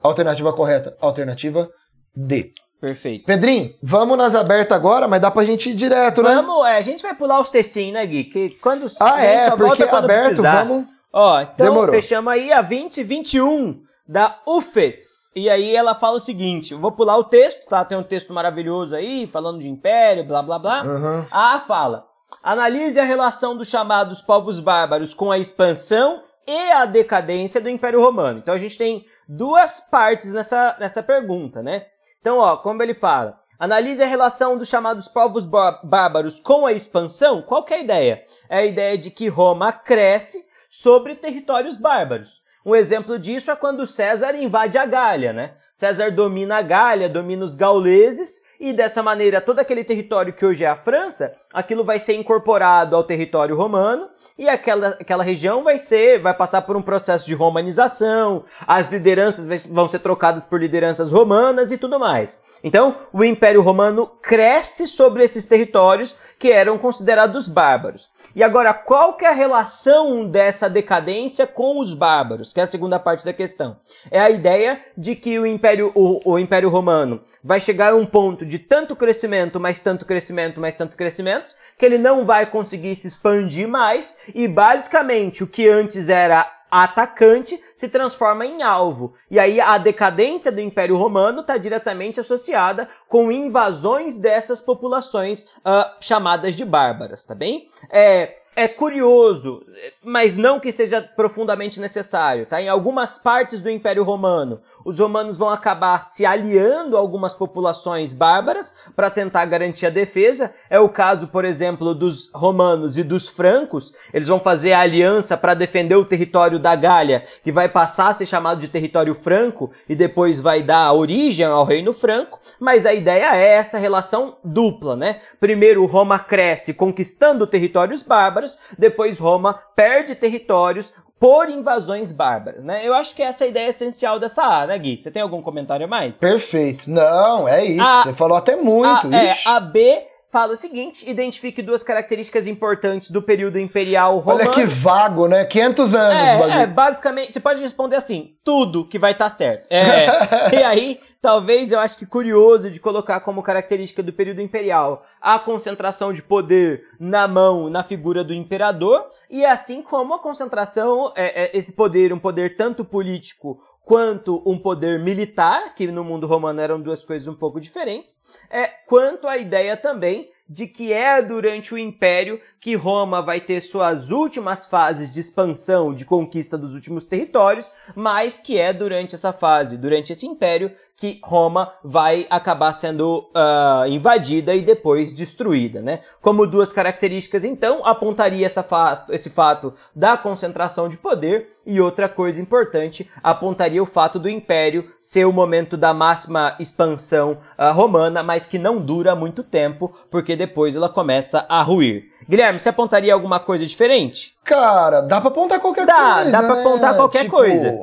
Alternativa 0.00 0.52
correta, 0.52 0.96
alternativa 1.00 1.68
D. 2.14 2.50
Perfeito. 2.80 3.24
Pedrinho, 3.26 3.72
vamos 3.80 4.18
nas 4.18 4.34
abertas 4.34 4.76
agora, 4.76 5.06
mas 5.06 5.20
dá 5.20 5.30
pra 5.30 5.44
gente 5.44 5.70
ir 5.70 5.74
direto, 5.74 6.22
vamos, 6.22 6.36
né? 6.36 6.42
Vamos, 6.42 6.66
é, 6.66 6.76
a 6.76 6.82
gente 6.82 7.02
vai 7.02 7.14
pular 7.14 7.40
os 7.40 7.48
textinhos, 7.48 7.94
né, 7.94 8.04
Gui? 8.04 8.24
Que 8.24 8.50
quando 8.60 8.90
ah, 8.98 9.24
é, 9.24 9.50
porque 9.50 9.84
aberto, 9.84 10.26
precisar. 10.26 10.64
vamos... 10.64 10.86
Ó, 11.12 11.40
então 11.40 11.66
Demorou. 11.66 11.94
fechamos 11.94 12.32
aí 12.32 12.52
a 12.52 12.60
2021 12.60 13.82
da 14.06 14.40
UFES. 14.46 15.30
E 15.34 15.48
aí 15.48 15.74
ela 15.74 15.94
fala 15.94 16.16
o 16.16 16.20
seguinte, 16.20 16.72
eu 16.72 16.80
vou 16.80 16.92
pular 16.92 17.16
o 17.16 17.24
texto, 17.24 17.66
tá? 17.66 17.84
Tem 17.84 17.96
um 17.96 18.02
texto 18.02 18.32
maravilhoso 18.32 18.94
aí, 18.94 19.26
falando 19.26 19.60
de 19.60 19.68
império, 19.68 20.24
blá, 20.24 20.42
blá, 20.42 20.58
blá. 20.58 20.82
Uhum. 20.82 21.26
A 21.30 21.60
fala, 21.60 22.06
analise 22.42 22.98
a 23.00 23.04
relação 23.04 23.56
dos 23.56 23.68
chamados 23.68 24.20
povos 24.20 24.60
bárbaros 24.60 25.14
com 25.14 25.30
a 25.30 25.38
expansão 25.38 26.22
e 26.46 26.72
a 26.72 26.84
decadência 26.84 27.60
do 27.60 27.68
Império 27.68 28.02
Romano. 28.02 28.38
Então 28.38 28.54
a 28.54 28.58
gente 28.58 28.76
tem 28.76 29.06
duas 29.28 29.80
partes 29.80 30.32
nessa, 30.32 30.76
nessa 30.78 31.02
pergunta, 31.02 31.62
né? 31.62 31.86
Então, 32.20 32.38
ó, 32.38 32.56
como 32.56 32.82
ele 32.82 32.94
fala, 32.94 33.40
analise 33.58 34.02
a 34.02 34.06
relação 34.06 34.58
dos 34.58 34.68
chamados 34.68 35.08
povos 35.08 35.46
bárbaros 35.46 36.38
com 36.40 36.66
a 36.66 36.72
expansão. 36.72 37.42
Qual 37.42 37.64
que 37.64 37.72
é 37.72 37.78
a 37.78 37.80
ideia? 37.80 38.24
É 38.48 38.58
a 38.58 38.66
ideia 38.66 38.98
de 38.98 39.10
que 39.10 39.28
Roma 39.28 39.72
cresce 39.72 40.44
sobre 40.68 41.14
territórios 41.14 41.76
bárbaros. 41.76 42.41
Um 42.64 42.76
exemplo 42.76 43.18
disso 43.18 43.50
é 43.50 43.56
quando 43.56 43.86
César 43.86 44.34
invade 44.34 44.78
a 44.78 44.86
Gália, 44.86 45.32
né? 45.32 45.54
César 45.74 46.12
domina 46.12 46.58
a 46.58 46.62
Gália, 46.62 47.08
domina 47.08 47.44
os 47.44 47.56
gauleses 47.56 48.40
e 48.60 48.72
dessa 48.72 49.02
maneira 49.02 49.40
todo 49.40 49.58
aquele 49.58 49.82
território 49.82 50.32
que 50.32 50.46
hoje 50.46 50.62
é 50.62 50.68
a 50.68 50.76
França, 50.76 51.34
aquilo 51.52 51.84
vai 51.84 51.98
ser 51.98 52.14
incorporado 52.14 52.96
ao 52.96 53.04
território 53.04 53.56
romano 53.56 54.08
e 54.38 54.48
aquela, 54.48 54.88
aquela 54.88 55.22
região 55.22 55.62
vai 55.62 55.78
ser, 55.78 56.20
vai 56.20 56.34
passar 56.34 56.62
por 56.62 56.76
um 56.76 56.82
processo 56.82 57.26
de 57.26 57.34
romanização, 57.34 58.44
as 58.66 58.90
lideranças 58.90 59.66
vão 59.66 59.86
ser 59.88 59.98
trocadas 59.98 60.44
por 60.44 60.60
lideranças 60.60 61.12
romanas 61.12 61.70
e 61.70 61.78
tudo 61.78 61.98
mais. 61.98 62.42
Então, 62.64 62.96
o 63.12 63.24
Império 63.24 63.62
Romano 63.62 64.06
cresce 64.22 64.86
sobre 64.86 65.22
esses 65.24 65.46
territórios 65.46 66.16
que 66.38 66.50
eram 66.50 66.78
considerados 66.78 67.48
bárbaros. 67.48 68.10
E 68.34 68.42
agora, 68.42 68.72
qual 68.72 69.14
que 69.14 69.24
é 69.24 69.28
a 69.28 69.34
relação 69.34 70.26
dessa 70.26 70.68
decadência 70.68 71.46
com 71.46 71.78
os 71.78 71.94
bárbaros? 71.94 72.52
Que 72.52 72.60
é 72.60 72.62
a 72.62 72.66
segunda 72.66 72.98
parte 72.98 73.24
da 73.24 73.32
questão. 73.32 73.76
É 74.10 74.20
a 74.20 74.30
ideia 74.30 74.80
de 74.96 75.14
que 75.14 75.38
o 75.38 75.46
Império, 75.46 75.92
o, 75.94 76.32
o 76.32 76.38
Império 76.38 76.68
Romano 76.68 77.22
vai 77.44 77.60
chegar 77.60 77.92
a 77.92 77.96
um 77.96 78.06
ponto 78.06 78.46
de 78.46 78.58
tanto 78.58 78.96
crescimento, 78.96 79.60
mais 79.60 79.78
tanto 79.80 80.06
crescimento, 80.06 80.60
mais 80.60 80.74
tanto 80.74 80.96
crescimento, 80.96 81.41
que 81.78 81.84
ele 81.84 81.98
não 81.98 82.24
vai 82.24 82.46
conseguir 82.46 82.94
se 82.94 83.08
expandir 83.08 83.66
mais 83.66 84.16
e 84.34 84.46
basicamente 84.46 85.42
o 85.42 85.46
que 85.46 85.68
antes 85.68 86.08
era 86.08 86.50
atacante 86.70 87.62
se 87.74 87.86
transforma 87.86 88.46
em 88.46 88.62
alvo. 88.62 89.12
E 89.30 89.38
aí 89.38 89.60
a 89.60 89.76
decadência 89.76 90.50
do 90.50 90.60
Império 90.60 90.96
Romano 90.96 91.42
está 91.42 91.58
diretamente 91.58 92.18
associada 92.18 92.88
com 93.06 93.30
invasões 93.30 94.16
dessas 94.16 94.58
populações 94.58 95.42
uh, 95.42 95.84
chamadas 96.00 96.56
de 96.56 96.64
bárbaras, 96.64 97.24
tá 97.24 97.34
bem? 97.34 97.68
É, 97.90 98.38
é 98.54 98.68
curioso, 98.68 99.64
mas 100.04 100.36
não 100.36 100.60
que 100.60 100.70
seja 100.70 101.00
profundamente 101.00 101.80
necessário, 101.80 102.44
tá? 102.44 102.60
Em 102.60 102.68
algumas 102.68 103.16
partes 103.16 103.62
do 103.62 103.70
Império 103.70 104.04
Romano, 104.04 104.60
os 104.84 104.98
romanos 104.98 105.38
vão 105.38 105.48
acabar 105.48 106.02
se 106.02 106.26
aliando 106.26 106.94
a 106.94 107.00
algumas 107.00 107.32
populações 107.32 108.12
bárbaras 108.12 108.74
para 108.94 109.08
tentar 109.08 109.46
garantir 109.46 109.86
a 109.86 109.90
defesa. 109.90 110.52
É 110.68 110.78
o 110.78 110.90
caso, 110.90 111.28
por 111.28 111.46
exemplo, 111.46 111.94
dos 111.94 112.30
romanos 112.34 112.98
e 112.98 113.02
dos 113.02 113.26
francos. 113.26 113.94
Eles 114.12 114.28
vão 114.28 114.38
fazer 114.38 114.74
a 114.74 114.80
aliança 114.80 115.34
para 115.34 115.54
defender 115.54 115.96
o 115.96 116.04
território 116.04 116.58
da 116.58 116.76
Gália, 116.76 117.22
que 117.42 117.50
vai 117.50 117.70
passar 117.70 118.08
a 118.08 118.14
ser 118.14 118.26
chamado 118.26 118.60
de 118.60 118.68
território 118.68 119.14
franco 119.14 119.70
e 119.88 119.94
depois 119.94 120.38
vai 120.38 120.62
dar 120.62 120.92
origem 120.92 121.46
ao 121.46 121.64
reino 121.64 121.94
franco. 121.94 122.38
Mas 122.60 122.84
a 122.84 122.92
ideia 122.92 123.34
é 123.34 123.54
essa 123.54 123.78
relação 123.78 124.36
dupla, 124.44 124.94
né? 124.94 125.20
Primeiro 125.40 125.86
Roma 125.86 126.18
cresce 126.18 126.74
conquistando 126.74 127.46
territórios 127.46 128.02
bárbaros 128.02 128.41
bárbaros, 128.42 128.58
depois 128.78 129.18
Roma 129.18 129.54
perde 129.76 130.14
territórios 130.14 130.92
por 131.18 131.48
invasões 131.48 132.10
bárbaras, 132.10 132.64
né? 132.64 132.82
Eu 132.84 132.92
acho 132.94 133.14
que 133.14 133.22
essa 133.22 133.44
é 133.44 133.46
a 133.46 133.50
ideia 133.50 133.68
essencial 133.68 134.18
dessa 134.18 134.42
A, 134.42 134.66
né, 134.66 134.76
Gui? 134.76 134.98
Você 134.98 135.08
tem 135.10 135.22
algum 135.22 135.40
comentário 135.40 135.86
a 135.86 135.88
mais? 135.88 136.18
Perfeito. 136.18 136.90
Não, 136.90 137.48
é 137.48 137.64
isso. 137.64 137.80
A, 137.80 138.02
Você 138.02 138.14
falou 138.14 138.36
até 138.36 138.56
muito. 138.56 139.06
A, 139.06 139.16
é, 139.16 139.36
a 139.46 139.60
B 139.60 140.04
fala 140.32 140.54
o 140.54 140.56
seguinte: 140.56 141.08
identifique 141.08 141.62
duas 141.62 141.82
características 141.82 142.46
importantes 142.46 143.10
do 143.10 143.22
período 143.22 143.58
imperial 143.58 144.18
romano. 144.18 144.40
Olha 144.40 144.50
que 144.50 144.64
vago, 144.64 145.28
né? 145.28 145.44
500 145.44 145.94
anos. 145.94 146.54
É, 146.54 146.62
é 146.62 146.66
basicamente, 146.66 147.32
você 147.32 147.38
pode 147.38 147.60
responder 147.60 147.96
assim: 147.96 148.34
tudo 148.42 148.88
que 148.88 148.98
vai 148.98 149.12
estar 149.12 149.28
tá 149.28 149.30
certo. 149.30 149.68
É, 149.70 150.06
e 150.58 150.62
aí, 150.64 150.98
talvez 151.20 151.70
eu 151.70 151.78
acho 151.78 151.98
que 151.98 152.06
curioso 152.06 152.70
de 152.70 152.80
colocar 152.80 153.20
como 153.20 153.42
característica 153.42 154.02
do 154.02 154.12
período 154.12 154.40
imperial 154.40 155.04
a 155.20 155.38
concentração 155.38 156.12
de 156.12 156.22
poder 156.22 156.82
na 156.98 157.28
mão, 157.28 157.68
na 157.68 157.84
figura 157.84 158.24
do 158.24 158.34
imperador, 158.34 159.06
e 159.30 159.44
assim 159.44 159.82
como 159.82 160.14
a 160.14 160.18
concentração, 160.18 161.12
é, 161.14 161.44
é, 161.44 161.56
esse 161.56 161.72
poder, 161.72 162.12
um 162.12 162.18
poder 162.18 162.56
tanto 162.56 162.84
político 162.84 163.58
quanto 163.84 164.42
um 164.46 164.58
poder 164.58 164.98
militar, 165.00 165.74
que 165.74 165.86
no 165.86 166.04
mundo 166.04 166.26
romano 166.26 166.60
eram 166.60 166.80
duas 166.80 167.04
coisas 167.04 167.26
um 167.28 167.34
pouco 167.34 167.60
diferentes, 167.60 168.20
é, 168.50 168.66
quanto 168.66 169.26
a 169.26 169.36
ideia 169.36 169.76
também 169.76 170.30
de 170.48 170.66
que 170.66 170.92
é 170.92 171.22
durante 171.22 171.72
o 171.72 171.78
Império 171.78 172.40
que 172.62 172.76
Roma 172.76 173.20
vai 173.20 173.40
ter 173.40 173.60
suas 173.60 174.12
últimas 174.12 174.66
fases 174.66 175.10
de 175.10 175.18
expansão, 175.18 175.92
de 175.92 176.04
conquista 176.04 176.56
dos 176.56 176.74
últimos 176.74 177.02
territórios, 177.02 177.72
mas 177.92 178.38
que 178.38 178.56
é 178.56 178.72
durante 178.72 179.16
essa 179.16 179.32
fase, 179.32 179.76
durante 179.76 180.12
esse 180.12 180.24
Império, 180.28 180.70
que 180.96 181.18
Roma 181.24 181.72
vai 181.82 182.24
acabar 182.30 182.72
sendo 182.74 183.28
uh, 183.34 183.88
invadida 183.88 184.54
e 184.54 184.62
depois 184.62 185.12
destruída, 185.12 185.82
né? 185.82 186.02
Como 186.20 186.46
duas 186.46 186.72
características, 186.72 187.44
então, 187.44 187.84
apontaria 187.84 188.46
essa 188.46 188.62
fa 188.62 189.06
esse 189.08 189.28
fato 189.28 189.74
da 189.92 190.16
concentração 190.16 190.88
de 190.88 190.96
poder 190.96 191.48
e 191.66 191.80
outra 191.80 192.08
coisa 192.08 192.40
importante, 192.40 193.10
apontaria 193.20 193.82
o 193.82 193.86
fato 193.86 194.20
do 194.20 194.28
Império 194.28 194.88
ser 195.00 195.24
o 195.24 195.32
momento 195.32 195.76
da 195.76 195.92
máxima 195.92 196.54
expansão 196.60 197.38
uh, 197.58 197.72
romana, 197.72 198.22
mas 198.22 198.46
que 198.46 198.56
não 198.56 198.80
dura 198.80 199.16
muito 199.16 199.42
tempo, 199.42 199.92
porque 200.08 200.36
depois 200.36 200.76
ela 200.76 200.88
começa 200.88 201.44
a 201.48 201.60
ruir. 201.62 202.12
Guilherme, 202.28 202.51
você 202.60 202.68
apontaria 202.68 203.12
alguma 203.12 203.40
coisa 203.40 203.66
diferente? 203.66 204.32
Cara, 204.44 205.00
dá 205.00 205.20
pra 205.20 205.30
apontar 205.30 205.60
qualquer 205.60 205.86
dá, 205.86 206.14
coisa. 206.14 206.30
Dá, 206.30 206.40
dá 206.40 206.46
pra 206.46 206.56
né? 206.56 206.60
apontar 206.60 206.96
qualquer 206.96 207.24
tipo, 207.24 207.36
coisa. 207.36 207.78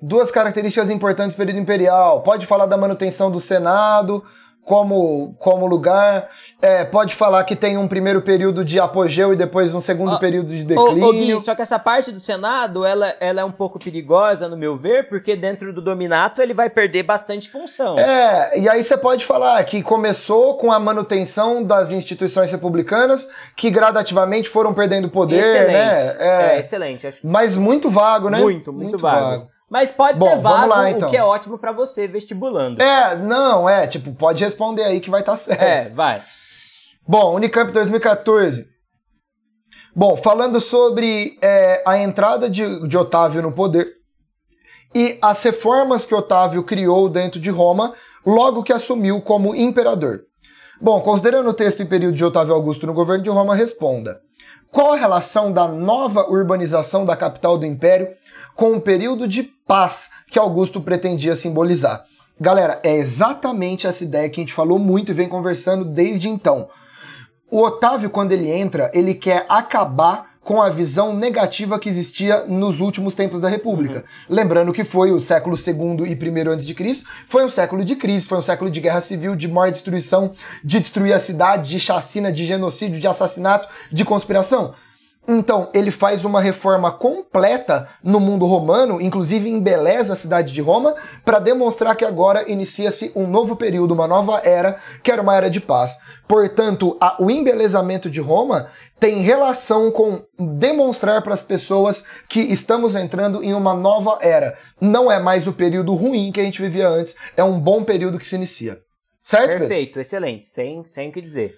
Duas 0.00 0.30
características 0.30 0.90
importantes 0.90 1.34
do 1.34 1.38
período 1.38 1.58
imperial. 1.58 2.22
Pode 2.22 2.46
falar 2.46 2.66
da 2.66 2.76
manutenção 2.76 3.30
do 3.30 3.40
Senado 3.40 4.24
como, 4.64 5.34
como 5.38 5.66
lugar. 5.66 6.30
É, 6.60 6.84
pode 6.84 7.14
falar 7.14 7.44
que 7.44 7.54
tem 7.54 7.76
um 7.76 7.86
primeiro 7.86 8.22
período 8.22 8.64
de 8.64 8.80
apogeu 8.80 9.32
e 9.32 9.36
depois 9.36 9.74
um 9.74 9.80
segundo 9.80 10.12
Ó, 10.12 10.18
período 10.18 10.48
de 10.48 10.64
declínio. 10.64 11.06
ô, 11.06 11.12
Gui, 11.12 11.40
só 11.40 11.54
que 11.54 11.62
essa 11.62 11.78
parte 11.78 12.10
do 12.10 12.18
Senado, 12.18 12.84
ela, 12.84 13.14
ela 13.20 13.42
é 13.42 13.44
um 13.44 13.52
pouco 13.52 13.78
perigosa, 13.78 14.48
no 14.48 14.56
meu 14.56 14.76
ver, 14.76 15.08
porque 15.08 15.36
dentro 15.36 15.72
do 15.72 15.82
dominato 15.82 16.40
ele 16.40 16.54
vai 16.54 16.70
perder 16.70 17.02
bastante 17.02 17.50
função. 17.50 17.98
É, 17.98 18.58
e 18.58 18.68
aí 18.68 18.82
você 18.82 18.96
pode 18.96 19.24
falar 19.24 19.62
que 19.64 19.82
começou 19.82 20.56
com 20.56 20.72
a 20.72 20.78
manutenção 20.78 21.62
das 21.62 21.92
instituições 21.92 22.50
republicanas, 22.50 23.28
que 23.54 23.70
gradativamente 23.70 24.48
foram 24.48 24.72
perdendo 24.72 25.08
poder, 25.08 25.40
excelente. 25.40 25.72
né? 25.72 26.16
É, 26.18 26.60
excelente. 26.60 27.06
Acho 27.06 27.20
Mas 27.22 27.56
muito 27.56 27.90
vago, 27.90 28.30
né? 28.30 28.40
muito, 28.40 28.72
muito, 28.72 28.98
vago. 28.98 29.53
Mas 29.74 29.90
pode 29.90 30.20
Bom, 30.20 30.28
ser 30.28 30.40
vago, 30.40 30.68
lá, 30.68 30.84
o 30.84 30.86
então. 30.86 31.10
que 31.10 31.16
é 31.16 31.24
ótimo 31.24 31.58
pra 31.58 31.72
você 31.72 32.06
vestibulando. 32.06 32.80
É, 32.80 33.16
não, 33.16 33.68
é, 33.68 33.88
tipo, 33.88 34.14
pode 34.14 34.44
responder 34.44 34.84
aí 34.84 35.00
que 35.00 35.10
vai 35.10 35.18
estar 35.18 35.36
certo. 35.36 35.60
É, 35.60 35.90
vai. 35.90 36.22
Bom, 37.04 37.34
Unicamp 37.34 37.72
2014. 37.72 38.68
Bom, 39.92 40.16
falando 40.16 40.60
sobre 40.60 41.36
é, 41.42 41.82
a 41.84 41.98
entrada 41.98 42.48
de, 42.48 42.86
de 42.86 42.96
Otávio 42.96 43.42
no 43.42 43.50
poder 43.50 43.88
e 44.94 45.18
as 45.20 45.42
reformas 45.42 46.06
que 46.06 46.14
Otávio 46.14 46.62
criou 46.62 47.08
dentro 47.08 47.40
de 47.40 47.50
Roma 47.50 47.94
logo 48.24 48.62
que 48.62 48.72
assumiu 48.72 49.20
como 49.22 49.56
imperador. 49.56 50.20
Bom, 50.80 51.00
considerando 51.00 51.50
o 51.50 51.54
texto 51.54 51.82
e 51.82 51.84
período 51.84 52.14
de 52.14 52.24
Otávio 52.24 52.54
Augusto 52.54 52.86
no 52.86 52.94
governo 52.94 53.24
de 53.24 53.30
Roma, 53.30 53.56
responda. 53.56 54.20
Qual 54.70 54.92
a 54.92 54.96
relação 54.96 55.50
da 55.50 55.66
nova 55.66 56.30
urbanização 56.30 57.04
da 57.04 57.16
capital 57.16 57.58
do 57.58 57.66
império 57.66 58.06
com 58.54 58.74
o 58.74 58.80
período 58.80 59.26
de 59.26 59.53
paz 59.66 60.10
que 60.28 60.38
Augusto 60.38 60.80
pretendia 60.80 61.36
simbolizar? 61.36 62.04
Galera, 62.40 62.80
é 62.82 62.96
exatamente 62.96 63.86
essa 63.86 64.02
ideia 64.02 64.28
que 64.28 64.40
a 64.40 64.42
gente 64.42 64.52
falou 64.52 64.78
muito 64.78 65.12
e 65.12 65.14
vem 65.14 65.28
conversando 65.28 65.84
desde 65.84 66.28
então. 66.28 66.68
O 67.50 67.62
Otávio, 67.62 68.10
quando 68.10 68.32
ele 68.32 68.50
entra, 68.50 68.90
ele 68.92 69.14
quer 69.14 69.46
acabar 69.48 70.34
com 70.44 70.60
a 70.60 70.68
visão 70.68 71.14
negativa 71.14 71.78
que 71.78 71.88
existia 71.88 72.44
nos 72.44 72.80
últimos 72.80 73.14
tempos 73.14 73.40
da 73.40 73.48
República. 73.48 74.04
Lembrando 74.28 74.72
que 74.72 74.84
foi 74.84 75.10
o 75.10 75.20
século 75.20 75.56
II 75.56 76.04
e 76.06 76.12
I 76.12 76.48
antes 76.48 76.66
de 76.66 76.74
Cristo, 76.74 77.06
foi 77.26 77.44
um 77.44 77.48
século 77.48 77.84
de 77.84 77.96
crise, 77.96 78.26
foi 78.26 78.38
um 78.38 78.42
século 78.42 78.70
de 78.70 78.80
guerra 78.80 79.00
civil, 79.00 79.34
de 79.34 79.48
maior 79.48 79.72
destruição, 79.72 80.32
de 80.62 80.80
destruir 80.80 81.14
a 81.14 81.20
cidade, 81.20 81.70
de 81.70 81.80
chacina, 81.80 82.30
de 82.30 82.44
genocídio, 82.44 83.00
de 83.00 83.06
assassinato, 83.06 83.68
de 83.90 84.04
conspiração. 84.04 84.74
Então, 85.26 85.70
ele 85.72 85.90
faz 85.90 86.24
uma 86.24 86.40
reforma 86.40 86.92
completa 86.92 87.88
no 88.02 88.20
mundo 88.20 88.44
romano, 88.44 89.00
inclusive 89.00 89.48
embeleza 89.48 90.12
a 90.12 90.16
cidade 90.16 90.52
de 90.52 90.60
Roma, 90.60 90.94
para 91.24 91.38
demonstrar 91.38 91.96
que 91.96 92.04
agora 92.04 92.50
inicia-se 92.50 93.10
um 93.16 93.26
novo 93.26 93.56
período, 93.56 93.94
uma 93.94 94.06
nova 94.06 94.40
era, 94.44 94.76
que 95.02 95.10
era 95.10 95.22
uma 95.22 95.34
era 95.34 95.48
de 95.48 95.60
paz. 95.60 95.98
Portanto, 96.28 96.96
a- 97.00 97.16
o 97.18 97.30
embelezamento 97.30 98.10
de 98.10 98.20
Roma 98.20 98.68
tem 99.00 99.20
relação 99.20 99.90
com 99.90 100.22
demonstrar 100.38 101.22
para 101.22 101.34
as 101.34 101.42
pessoas 101.42 102.04
que 102.28 102.40
estamos 102.40 102.94
entrando 102.94 103.42
em 103.42 103.54
uma 103.54 103.74
nova 103.74 104.18
era. 104.20 104.56
Não 104.80 105.10
é 105.10 105.18
mais 105.18 105.46
o 105.46 105.52
período 105.52 105.94
ruim 105.94 106.32
que 106.32 106.40
a 106.40 106.44
gente 106.44 106.60
vivia 106.60 106.88
antes, 106.88 107.14
é 107.36 107.42
um 107.42 107.58
bom 107.58 107.82
período 107.82 108.18
que 108.18 108.26
se 108.26 108.36
inicia. 108.36 108.78
Certo, 109.22 109.46
Pedro? 109.46 109.58
Perfeito, 109.60 110.00
excelente, 110.00 110.46
sem, 110.46 110.84
sem 110.84 111.08
o 111.08 111.12
que 111.12 111.20
dizer. 111.22 111.54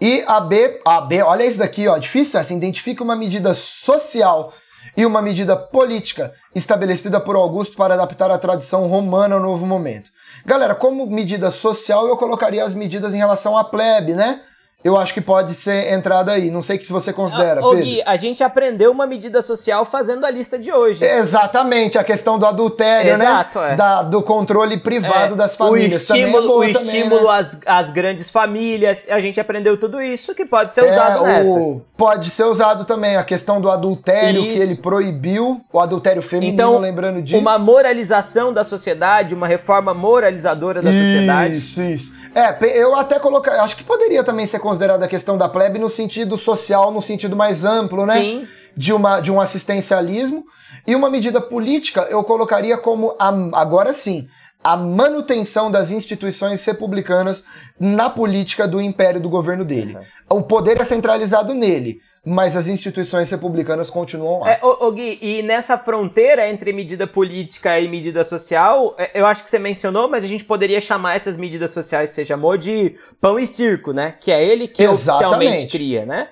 E 0.00 0.24
a 0.26 0.40
B, 0.40 0.80
a 0.84 1.00
B, 1.00 1.22
olha 1.22 1.44
isso 1.44 1.58
daqui, 1.58 1.86
ó, 1.86 1.96
difícil 1.98 2.40
essa, 2.40 2.52
identifica 2.52 3.04
uma 3.04 3.14
medida 3.14 3.54
social 3.54 4.52
e 4.96 5.06
uma 5.06 5.22
medida 5.22 5.56
política 5.56 6.32
estabelecida 6.54 7.20
por 7.20 7.36
Augusto 7.36 7.76
para 7.76 7.94
adaptar 7.94 8.30
a 8.30 8.38
tradição 8.38 8.86
romana 8.88 9.36
ao 9.36 9.40
novo 9.40 9.64
momento. 9.64 10.10
Galera, 10.44 10.74
como 10.74 11.06
medida 11.06 11.50
social, 11.50 12.08
eu 12.08 12.16
colocaria 12.16 12.64
as 12.64 12.74
medidas 12.74 13.14
em 13.14 13.18
relação 13.18 13.56
à 13.56 13.62
plebe, 13.62 14.14
né? 14.14 14.40
Eu 14.84 14.96
acho 14.96 15.14
que 15.14 15.20
pode 15.20 15.54
ser 15.54 15.92
entrada 15.92 16.32
aí. 16.32 16.50
Não 16.50 16.60
sei 16.62 16.76
o 16.76 16.78
que 16.78 16.90
você 16.90 17.12
considera, 17.12 17.60
Ah, 17.60 17.66
ô, 17.66 17.70
Pedro. 17.70 17.84
Gui, 17.86 18.02
a 18.04 18.16
gente 18.16 18.42
aprendeu 18.42 18.90
uma 18.90 19.06
medida 19.06 19.40
social 19.40 19.84
fazendo 19.86 20.24
a 20.26 20.30
lista 20.30 20.58
de 20.58 20.72
hoje. 20.72 21.04
Exatamente, 21.04 21.98
a 21.98 22.04
questão 22.04 22.38
do 22.38 22.44
adultério, 22.46 23.12
Exato, 23.14 23.58
né? 23.60 23.72
é. 23.72 23.76
Da- 23.76 24.02
do 24.02 24.22
controle 24.22 24.78
privado 24.78 25.34
É, 25.34 25.36
das 25.36 25.54
famílias. 25.56 26.02
O 26.02 26.06
também 26.08 26.22
é 26.22 26.26
estímulo, 26.26 26.58
o 26.58 26.72
também, 26.72 26.96
estímulo 26.96 27.22
né? 27.32 27.38
às, 27.38 27.56
às 27.64 27.90
grandes 27.90 28.28
famílias, 28.30 29.06
a 29.10 29.20
gente 29.20 29.40
aprendeu 29.40 29.76
tudo 29.76 30.00
isso 30.00 30.34
que 30.34 30.44
pode 30.44 30.74
ser 30.74 30.84
É, 30.84 30.92
usado 30.92 31.22
nessa. 31.22 31.50
o- 31.50 31.82
pode 31.96 32.30
ser 32.30 32.44
usado 32.44 32.84
também 32.84 33.16
a 33.16 33.22
questão 33.22 33.60
do 33.60 33.70
adultério 33.70 34.42
Isso. 34.44 34.52
que 34.56 34.60
ele 34.60 34.74
proibiu, 34.76 35.60
o 35.72 35.78
adultério 35.80 36.22
feminino, 36.22 36.54
Então, 36.54 36.78
lembrando 36.78 37.22
disso. 37.22 37.38
Uma 37.40 37.58
moralização 37.58 38.52
da 38.52 38.64
sociedade, 38.64 39.34
uma 39.34 39.46
reforma 39.46 39.94
moralizadora 39.94 40.80
da 40.82 40.90
sociedade. 40.90 41.58
Isso, 41.58 41.80
isso. 41.82 42.14
É, 42.34 42.56
eu 42.80 42.94
até 42.96 43.18
colocar, 43.18 43.60
acho 43.62 43.76
que 43.76 43.84
poderia 43.84 44.24
também 44.24 44.46
ser 44.46 44.58
considerada 44.72 45.04
a 45.04 45.08
questão 45.08 45.36
da 45.36 45.48
plebe 45.48 45.78
no 45.78 45.88
sentido 45.88 46.38
social, 46.38 46.90
no 46.90 47.02
sentido 47.02 47.36
mais 47.36 47.64
amplo, 47.64 48.06
né? 48.06 48.18
Sim. 48.18 48.48
De, 48.74 48.92
uma, 48.92 49.20
de 49.20 49.30
um 49.30 49.40
assistencialismo. 49.40 50.44
E 50.86 50.96
uma 50.96 51.10
medida 51.10 51.40
política 51.40 52.06
eu 52.10 52.24
colocaria 52.24 52.78
como, 52.78 53.14
a, 53.18 53.28
agora 53.60 53.92
sim, 53.92 54.26
a 54.64 54.76
manutenção 54.76 55.70
das 55.70 55.90
instituições 55.90 56.64
republicanas 56.64 57.44
na 57.78 58.08
política 58.08 58.66
do 58.66 58.80
império 58.80 59.20
do 59.20 59.28
governo 59.28 59.64
dele. 59.64 59.98
O 60.30 60.42
poder 60.42 60.80
é 60.80 60.84
centralizado 60.84 61.52
nele, 61.52 62.00
mas 62.24 62.56
as 62.56 62.68
instituições 62.68 63.28
republicanas 63.30 63.90
continuam 63.90 64.40
lá. 64.40 64.52
É, 64.52 64.60
ô, 64.62 64.86
ô, 64.86 64.92
Gui, 64.92 65.18
e 65.20 65.42
nessa 65.42 65.76
fronteira 65.76 66.48
entre 66.48 66.72
medida 66.72 67.04
política 67.06 67.80
e 67.80 67.88
medida 67.88 68.24
social, 68.24 68.94
é, 68.96 69.10
eu 69.14 69.26
acho 69.26 69.42
que 69.42 69.50
você 69.50 69.58
mencionou, 69.58 70.08
mas 70.08 70.22
a 70.22 70.28
gente 70.28 70.44
poderia 70.44 70.80
chamar 70.80 71.16
essas 71.16 71.36
medidas 71.36 71.72
sociais 71.72 72.10
que 72.10 72.16
você 72.16 72.24
chamou 72.24 72.56
de 72.56 72.94
pão 73.20 73.38
e 73.38 73.46
circo, 73.46 73.92
né? 73.92 74.14
Que 74.20 74.30
é 74.30 74.44
ele 74.44 74.68
que 74.68 74.82
Exatamente. 74.82 75.26
oficialmente 75.26 75.70
cria, 75.72 76.06
né? 76.06 76.28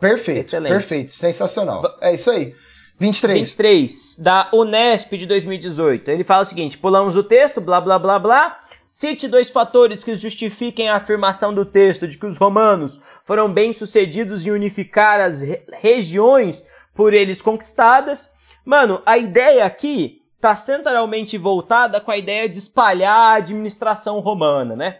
Perfeito, 0.00 0.46
Excelente. 0.46 0.72
perfeito, 0.72 1.12
sensacional. 1.12 1.82
É 2.00 2.12
isso 2.12 2.28
aí. 2.28 2.52
23. 2.98 3.38
23, 3.38 4.16
da 4.18 4.48
Unesp 4.52 5.12
de 5.16 5.26
2018. 5.26 6.10
Ele 6.10 6.24
fala 6.24 6.42
o 6.42 6.46
seguinte: 6.46 6.78
pulamos 6.78 7.16
o 7.16 7.22
texto, 7.22 7.60
blá 7.60 7.80
blá 7.80 7.98
blá 7.98 8.18
blá. 8.18 8.60
Cite 8.94 9.26
dois 9.26 9.48
fatores 9.48 10.04
que 10.04 10.14
justifiquem 10.16 10.90
a 10.90 10.96
afirmação 10.96 11.54
do 11.54 11.64
texto 11.64 12.06
de 12.06 12.18
que 12.18 12.26
os 12.26 12.36
romanos 12.36 13.00
foram 13.24 13.50
bem-sucedidos 13.50 14.46
em 14.46 14.50
unificar 14.50 15.18
as 15.18 15.40
re- 15.40 15.64
regiões 15.72 16.62
por 16.94 17.14
eles 17.14 17.40
conquistadas. 17.40 18.30
Mano, 18.62 19.00
a 19.06 19.16
ideia 19.16 19.64
aqui 19.64 20.20
tá 20.38 20.54
centralmente 20.56 21.38
voltada 21.38 22.02
com 22.02 22.10
a 22.10 22.18
ideia 22.18 22.46
de 22.46 22.58
espalhar 22.58 23.16
a 23.16 23.34
administração 23.36 24.20
romana, 24.20 24.76
né? 24.76 24.98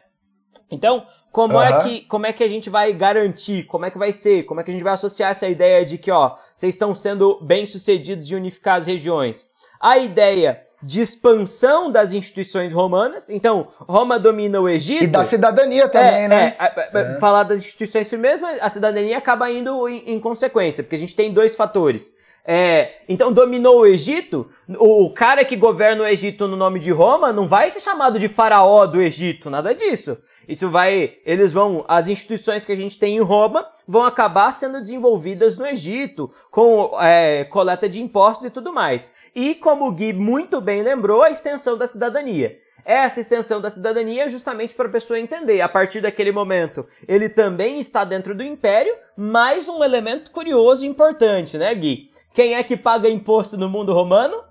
Então, 0.70 1.06
como 1.31 1.60
é 1.60 1.69
Aham. 1.69 1.82
que 1.85 2.01
como 2.06 2.24
é 2.24 2.32
que 2.32 2.43
a 2.43 2.48
gente 2.48 2.70
vai 2.70 2.94
garantir? 2.94 3.64
Como 3.64 3.85
é 3.85 3.90
que 3.90 3.98
vai 3.98 4.14
ser? 4.14 4.44
Como 4.44 4.59
é 4.59 4.64
que 4.64 4.70
a 4.70 4.73
gente 4.73 4.85
vai 4.85 4.94
associar 4.94 5.32
essa 5.32 5.47
ideia 5.51 5.85
de 5.85 5.98
que, 5.98 6.10
ó, 6.10 6.35
vocês 6.55 6.74
estão 6.74 6.94
sendo 6.94 7.39
bem-sucedidos 7.43 8.31
em 8.31 8.36
unificar 8.36 8.78
as 8.78 8.86
regiões? 8.86 9.47
A 9.78 9.98
ideia 9.98 10.62
de 10.83 11.01
expansão 11.01 11.91
das 11.91 12.13
instituições 12.13 12.73
romanas. 12.73 13.31
Então, 13.31 13.69
Roma 13.79 14.19
domina 14.19 14.61
o 14.61 14.69
Egito. 14.69 15.05
E 15.05 15.07
da 15.07 15.23
cidadania 15.25 15.89
também, 15.89 16.25
É, 16.25 16.29
né? 16.29 16.57
é, 16.59 16.99
é, 16.99 17.19
Falar 17.21 17.45
das 17.45 17.61
instituições 17.61 18.09
primeiro, 18.09 18.41
mas 18.43 18.61
a 18.61 18.69
cidadania 18.69 19.19
acaba 19.19 19.51
indo 19.51 19.89
em, 19.89 20.15
em 20.15 20.21
consequência, 20.21 20.83
porque 20.83 20.97
a 20.97 20.99
gente 20.99 21.15
tem 21.15 21.33
dois 21.33 21.55
fatores. 21.55 22.15
É, 22.45 22.95
então 23.09 23.33
dominou 23.33 23.83
o 23.83 23.87
Egito, 23.87 24.49
o 24.81 25.09
cara 25.11 25.45
que 25.45 25.55
governa 25.55 26.03
o 26.03 26.07
Egito 26.07 26.49
no 26.49 26.57
nome 26.57 26.81
de 26.81 26.91
Roma 26.91 27.33
não 27.33 27.47
vai 27.47 27.71
ser 27.71 27.79
chamado 27.79 28.19
de 28.19 28.27
faraó 28.27 28.85
do 28.85 29.01
Egito, 29.01 29.49
nada 29.49 29.73
disso. 29.73 30.19
Isso 30.49 30.69
vai, 30.69 31.19
eles 31.25 31.53
vão, 31.53 31.85
as 31.87 32.09
instituições 32.09 32.67
que 32.67 32.73
a 32.73 32.77
gente 32.77 32.99
tem 32.99 33.15
em 33.17 33.21
Roma 33.21 33.65
vão 33.87 34.05
acabar 34.05 34.55
sendo 34.55 34.81
desenvolvidas 34.81 35.57
no 35.57 35.67
Egito, 35.67 36.31
com 36.51 36.99
é, 37.01 37.45
coleta 37.45 37.89
de 37.89 38.01
impostos 38.01 38.47
e 38.47 38.51
tudo 38.51 38.73
mais. 38.73 39.13
E 39.35 39.55
como 39.55 39.87
o 39.87 39.93
Gui 39.93 40.13
muito 40.13 40.61
bem 40.61 40.83
lembrou, 40.83 41.23
a 41.23 41.31
extensão 41.31 41.77
da 41.77 41.87
cidadania. 41.87 42.59
Essa 42.85 43.21
extensão 43.21 43.61
da 43.61 43.71
cidadania 43.71 44.25
é 44.25 44.29
justamente 44.29 44.75
para 44.75 44.89
a 44.89 44.93
pessoa 44.93 45.19
entender, 45.19 45.61
a 45.61 45.69
partir 45.69 46.01
daquele 46.01 46.33
momento, 46.33 46.85
ele 47.07 47.29
também 47.29 47.79
está 47.79 48.05
dentro 48.05 48.35
do 48.35 48.43
império, 48.43 48.93
mais 49.17 49.69
um 49.69 49.85
elemento 49.85 50.33
curioso 50.33 50.85
e 50.85 50.89
importante, 50.89 51.57
né, 51.57 51.73
Gui? 51.75 52.09
Quem 52.35 52.55
é 52.55 52.63
que 52.63 52.77
paga 52.77 53.09
imposto 53.09 53.57
no 53.57 53.69
mundo 53.69 53.93
romano? 53.93 54.43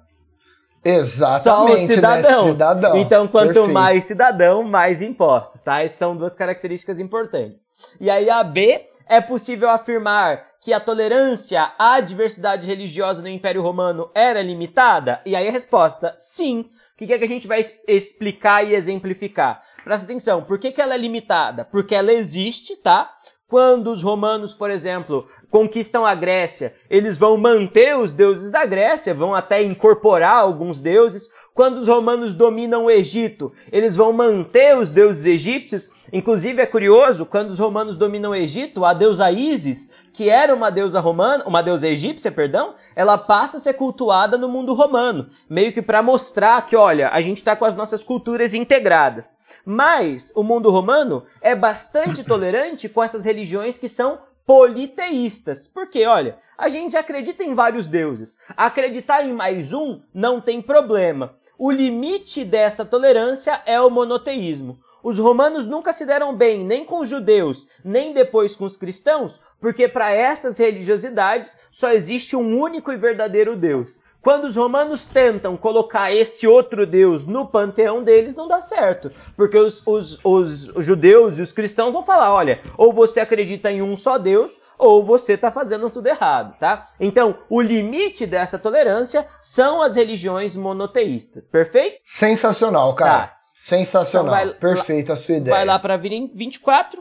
Exatamente, 0.83 1.77
Só 1.77 1.83
os 1.83 1.93
cidadãos. 1.93 2.45
Né? 2.45 2.51
Cidadão. 2.51 2.97
Então, 2.97 3.27
quanto 3.27 3.53
Perfeito. 3.53 3.73
mais 3.73 4.03
cidadão, 4.03 4.63
mais 4.63 5.01
impostos, 5.01 5.61
tá? 5.61 5.83
Essas 5.83 5.97
são 5.97 6.15
duas 6.15 6.33
características 6.33 6.99
importantes. 6.99 7.67
E 7.99 8.09
aí, 8.09 8.29
a 8.29 8.43
B, 8.43 8.87
é 9.07 9.19
possível 9.21 9.69
afirmar 9.69 10.51
que 10.61 10.71
a 10.71 10.79
tolerância 10.79 11.73
à 11.77 11.99
diversidade 11.99 12.67
religiosa 12.67 13.21
no 13.21 13.27
Império 13.27 13.61
Romano 13.61 14.11
era 14.13 14.41
limitada? 14.41 15.21
E 15.25 15.35
aí 15.35 15.47
a 15.47 15.51
resposta, 15.51 16.15
sim. 16.17 16.69
O 16.93 16.97
que 16.97 17.11
é 17.11 17.17
que 17.17 17.23
a 17.23 17.27
gente 17.27 17.47
vai 17.47 17.61
explicar 17.87 18.63
e 18.63 18.75
exemplificar? 18.75 19.61
Presta 19.83 20.05
atenção, 20.05 20.43
por 20.43 20.59
que, 20.59 20.71
que 20.71 20.79
ela 20.79 20.93
é 20.93 20.97
limitada? 20.97 21.65
Porque 21.65 21.95
ela 21.95 22.13
existe, 22.13 22.75
tá? 22.75 23.11
Quando 23.49 23.91
os 23.91 24.01
romanos, 24.01 24.53
por 24.53 24.69
exemplo, 24.69 25.27
conquistam 25.49 26.05
a 26.05 26.15
Grécia, 26.15 26.73
eles 26.89 27.17
vão 27.17 27.35
manter 27.35 27.97
os 27.97 28.13
deuses 28.13 28.49
da 28.49 28.65
Grécia, 28.65 29.13
vão 29.13 29.33
até 29.33 29.61
incorporar 29.61 30.37
alguns 30.37 30.79
deuses. 30.79 31.27
Quando 31.53 31.77
os 31.77 31.87
romanos 31.87 32.33
dominam 32.33 32.85
o 32.85 32.91
Egito, 32.91 33.51
eles 33.71 33.95
vão 33.95 34.13
manter 34.13 34.77
os 34.77 34.89
deuses 34.89 35.25
egípcios. 35.25 35.89
Inclusive 36.11 36.61
é 36.61 36.65
curioso, 36.65 37.25
quando 37.25 37.49
os 37.49 37.59
romanos 37.59 37.97
dominam 37.97 38.31
o 38.31 38.35
Egito, 38.35 38.85
a 38.85 38.93
deusa 38.93 39.29
Ísis, 39.29 39.89
que 40.13 40.29
era 40.29 40.55
uma 40.55 40.69
deusa 40.69 41.01
romana, 41.01 41.43
uma 41.45 41.61
deusa 41.61 41.89
egípcia, 41.89 42.31
perdão, 42.31 42.73
ela 42.95 43.17
passa 43.17 43.57
a 43.57 43.59
ser 43.59 43.73
cultuada 43.73 44.37
no 44.37 44.47
mundo 44.47 44.73
romano, 44.73 45.29
meio 45.49 45.73
que 45.73 45.81
para 45.81 46.01
mostrar 46.01 46.65
que, 46.65 46.75
olha, 46.75 47.09
a 47.09 47.21
gente 47.21 47.37
está 47.37 47.53
com 47.53 47.65
as 47.65 47.75
nossas 47.75 48.01
culturas 48.01 48.53
integradas. 48.53 49.35
Mas 49.65 50.31
o 50.35 50.43
mundo 50.43 50.69
romano 50.69 51.23
é 51.41 51.53
bastante 51.53 52.23
tolerante 52.23 52.87
com 52.87 53.03
essas 53.03 53.25
religiões 53.25 53.77
que 53.77 53.89
são 53.89 54.19
politeístas. 54.45 55.67
Porque, 55.67 56.05
olha, 56.05 56.37
a 56.57 56.69
gente 56.69 56.97
acredita 56.97 57.43
em 57.43 57.53
vários 57.53 57.87
deuses. 57.87 58.37
Acreditar 58.55 59.25
em 59.25 59.33
mais 59.33 59.73
um 59.73 60.01
não 60.13 60.41
tem 60.41 60.61
problema. 60.61 61.35
O 61.63 61.69
limite 61.69 62.43
dessa 62.43 62.83
tolerância 62.83 63.61
é 63.67 63.79
o 63.79 63.87
monoteísmo. 63.87 64.79
Os 65.03 65.19
romanos 65.19 65.67
nunca 65.67 65.93
se 65.93 66.07
deram 66.07 66.35
bem 66.35 66.65
nem 66.65 66.83
com 66.83 66.97
os 66.97 67.07
judeus, 67.07 67.69
nem 67.85 68.15
depois 68.15 68.55
com 68.55 68.65
os 68.65 68.75
cristãos, 68.75 69.39
porque 69.59 69.87
para 69.87 70.11
essas 70.11 70.57
religiosidades 70.57 71.59
só 71.69 71.91
existe 71.91 72.35
um 72.35 72.59
único 72.59 72.91
e 72.91 72.97
verdadeiro 72.97 73.55
Deus. 73.55 74.01
Quando 74.23 74.45
os 74.45 74.55
romanos 74.55 75.05
tentam 75.05 75.55
colocar 75.55 76.11
esse 76.11 76.47
outro 76.47 76.83
Deus 76.83 77.27
no 77.27 77.45
panteão 77.45 78.01
deles, 78.01 78.35
não 78.35 78.47
dá 78.47 78.59
certo. 78.59 79.11
Porque 79.35 79.55
os, 79.55 79.83
os, 79.85 80.17
os 80.23 80.83
judeus 80.83 81.37
e 81.37 81.43
os 81.43 81.51
cristãos 81.51 81.93
vão 81.93 82.01
falar: 82.01 82.33
olha, 82.33 82.59
ou 82.75 82.91
você 82.91 83.19
acredita 83.19 83.71
em 83.71 83.83
um 83.83 83.95
só 83.95 84.17
Deus, 84.17 84.59
ou 84.81 85.05
você 85.05 85.33
está 85.33 85.51
fazendo 85.51 85.89
tudo 85.91 86.07
errado, 86.07 86.57
tá? 86.57 86.87
Então, 86.99 87.37
o 87.49 87.61
limite 87.61 88.25
dessa 88.25 88.57
tolerância 88.57 89.27
são 89.39 89.81
as 89.81 89.95
religiões 89.95 90.55
monoteístas, 90.55 91.45
perfeito? 91.47 91.97
Sensacional, 92.03 92.93
cara. 92.95 93.27
Tá. 93.27 93.33
Sensacional. 93.53 94.33
Então 94.35 94.47
vai- 94.49 94.59
Perfeita 94.59 95.13
a 95.13 95.17
sua 95.17 95.35
ideia. 95.35 95.55
Vai 95.55 95.65
lá 95.65 95.77
para 95.77 95.97
24. 95.97 96.99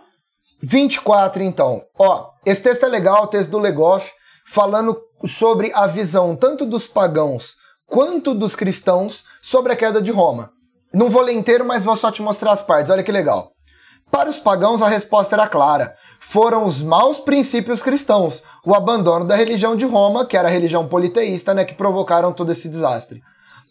24, 0.62 1.42
então. 1.42 1.82
Ó, 1.98 2.28
esse 2.44 2.62
texto 2.62 2.84
é 2.84 2.88
legal, 2.88 3.24
o 3.24 3.26
texto 3.28 3.50
do 3.50 3.58
Legoff, 3.58 4.10
falando 4.46 5.00
sobre 5.28 5.72
a 5.74 5.86
visão 5.86 6.36
tanto 6.36 6.66
dos 6.66 6.86
pagãos 6.86 7.54
quanto 7.86 8.34
dos 8.34 8.54
cristãos 8.54 9.24
sobre 9.40 9.72
a 9.72 9.76
queda 9.76 10.02
de 10.02 10.10
Roma. 10.10 10.50
Não 10.92 11.08
vou 11.08 11.22
ler 11.22 11.32
inteiro, 11.32 11.64
mas 11.64 11.82
vou 11.84 11.96
só 11.96 12.10
te 12.12 12.20
mostrar 12.20 12.52
as 12.52 12.62
partes, 12.62 12.90
olha 12.90 13.02
que 13.02 13.10
legal. 13.12 13.52
Para 14.10 14.28
os 14.28 14.38
pagãos, 14.38 14.82
a 14.82 14.88
resposta 14.88 15.34
era 15.36 15.46
clara. 15.48 15.94
Foram 16.30 16.64
os 16.64 16.80
maus 16.80 17.18
princípios 17.18 17.82
cristãos, 17.82 18.44
o 18.64 18.72
abandono 18.72 19.24
da 19.24 19.34
religião 19.34 19.74
de 19.74 19.84
Roma, 19.84 20.24
que 20.24 20.36
era 20.36 20.46
a 20.46 20.50
religião 20.50 20.86
politeísta, 20.86 21.52
né, 21.52 21.64
que 21.64 21.74
provocaram 21.74 22.32
todo 22.32 22.52
esse 22.52 22.68
desastre. 22.68 23.20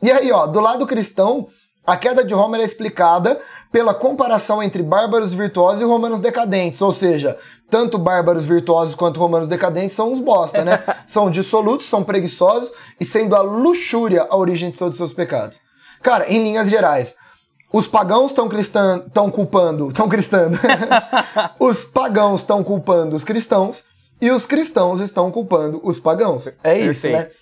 E 0.04 0.12
aí, 0.12 0.30
ó, 0.30 0.46
do 0.46 0.60
lado 0.60 0.86
cristão, 0.86 1.48
a 1.88 1.96
queda 1.96 2.22
de 2.22 2.34
Roma 2.34 2.58
era 2.58 2.66
explicada 2.66 3.40
pela 3.72 3.94
comparação 3.94 4.62
entre 4.62 4.84
bárbaros 4.84 5.34
virtuosos 5.34 5.80
e 5.80 5.86
romanos 5.86 6.20
decadentes, 6.20 6.82
ou 6.82 6.92
seja, 6.92 7.38
tanto 7.70 7.98
bárbaros 7.98 8.44
virtuosos 8.44 8.94
quanto 8.94 9.22
romanos 9.22 9.48
decadentes 9.48 9.94
são 9.94 10.12
uns 10.12 10.20
bosta, 10.20 10.66
né? 10.66 10.84
são 11.08 11.32
dissolutos, 11.32 11.88
são 11.88 12.04
preguiçosos 12.04 12.74
e 13.00 13.06
sendo 13.06 13.38
a 13.38 13.42
luxúria 13.42 14.28
a 14.30 14.36
origem 14.36 14.70
de 14.70 14.78
todos 14.78 14.96
os 14.96 14.98
seus 14.98 15.14
pecados. 15.14 15.62
Cara, 16.04 16.30
em 16.30 16.44
linhas 16.44 16.70
gerais, 16.70 17.16
os 17.72 17.88
pagãos 17.88 18.32
estão 18.32 18.48
estão 18.48 19.32
culpando, 19.32 19.90
estão 19.90 20.10
cristando. 20.10 20.58
os 21.60 21.84
pagãos 21.86 22.42
estão 22.42 22.64
culpando 22.64 23.16
os 23.16 23.24
cristãos 23.24 23.84
e 24.22 24.30
os 24.32 24.46
cristãos 24.46 25.00
estão 25.00 25.32
culpando 25.32 25.80
os 25.84 26.00
pagãos. 26.00 26.48
É 26.64 26.78
isso, 26.78 27.04
Perfeito. 27.04 27.30
né? 27.30 27.36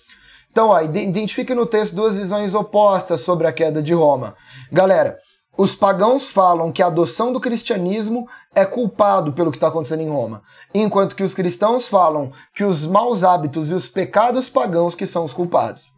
Então, 0.50 0.68
ó, 0.68 0.80
ide- 0.80 1.04
identifique 1.04 1.54
no 1.54 1.66
texto 1.66 1.94
duas 1.94 2.16
visões 2.16 2.54
opostas 2.54 3.20
sobre 3.20 3.46
a 3.46 3.52
queda 3.52 3.82
de 3.82 3.94
Roma. 3.94 4.34
Galera, 4.72 5.18
os 5.56 5.74
pagãos 5.74 6.28
falam 6.28 6.70
que 6.70 6.82
a 6.82 6.86
adoção 6.86 7.32
do 7.32 7.40
cristianismo 7.40 8.28
é 8.54 8.64
culpado 8.64 9.32
pelo 9.32 9.50
que 9.50 9.56
está 9.56 9.68
acontecendo 9.68 10.02
em 10.02 10.08
Roma, 10.08 10.42
enquanto 10.72 11.16
que 11.16 11.22
os 11.22 11.34
cristãos 11.34 11.88
falam 11.88 12.30
que 12.54 12.64
os 12.64 12.84
maus 12.86 13.24
hábitos 13.24 13.70
e 13.70 13.74
os 13.74 13.88
pecados 13.88 14.48
pagãos 14.48 14.94
que 14.94 15.04
são 15.06 15.24
os 15.24 15.32
culpados. 15.32 15.90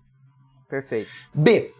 Perfeito. 0.69 1.11
B. 1.35 1.73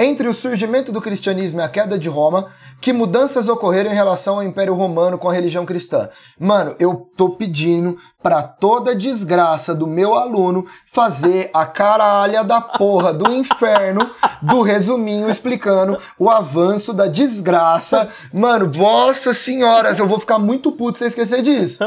Entre 0.00 0.28
o 0.28 0.32
surgimento 0.32 0.92
do 0.92 1.00
cristianismo 1.00 1.58
e 1.58 1.64
a 1.64 1.68
queda 1.68 1.98
de 1.98 2.08
Roma, 2.08 2.46
que 2.80 2.92
mudanças 2.92 3.48
ocorreram 3.48 3.90
em 3.90 3.94
relação 3.94 4.36
ao 4.36 4.44
Império 4.44 4.72
Romano 4.72 5.18
com 5.18 5.28
a 5.28 5.32
religião 5.32 5.66
cristã? 5.66 6.08
Mano, 6.38 6.76
eu 6.78 7.10
tô 7.16 7.30
pedindo 7.30 7.98
pra 8.22 8.40
toda 8.40 8.94
desgraça 8.94 9.74
do 9.74 9.88
meu 9.88 10.14
aluno 10.14 10.64
fazer 10.86 11.50
a 11.52 11.66
caralha 11.66 12.44
da 12.44 12.60
porra 12.60 13.12
do 13.12 13.28
inferno 13.32 14.08
do 14.40 14.62
resuminho 14.62 15.28
explicando 15.28 15.98
o 16.16 16.30
avanço 16.30 16.92
da 16.92 17.08
desgraça. 17.08 18.08
Mano, 18.32 18.70
nossa 18.72 19.34
senhoras, 19.34 19.98
eu 19.98 20.06
vou 20.06 20.20
ficar 20.20 20.38
muito 20.38 20.70
puto 20.70 20.96
se 20.96 21.02
eu 21.02 21.08
esquecer 21.08 21.42
disso. 21.42 21.84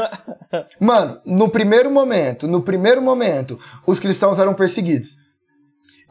Mano, 0.78 1.18
no 1.24 1.48
primeiro 1.48 1.90
momento, 1.90 2.46
no 2.46 2.60
primeiro 2.60 3.00
momento, 3.00 3.58
os 3.86 3.98
cristãos 3.98 4.38
eram 4.38 4.52
perseguidos. 4.52 5.22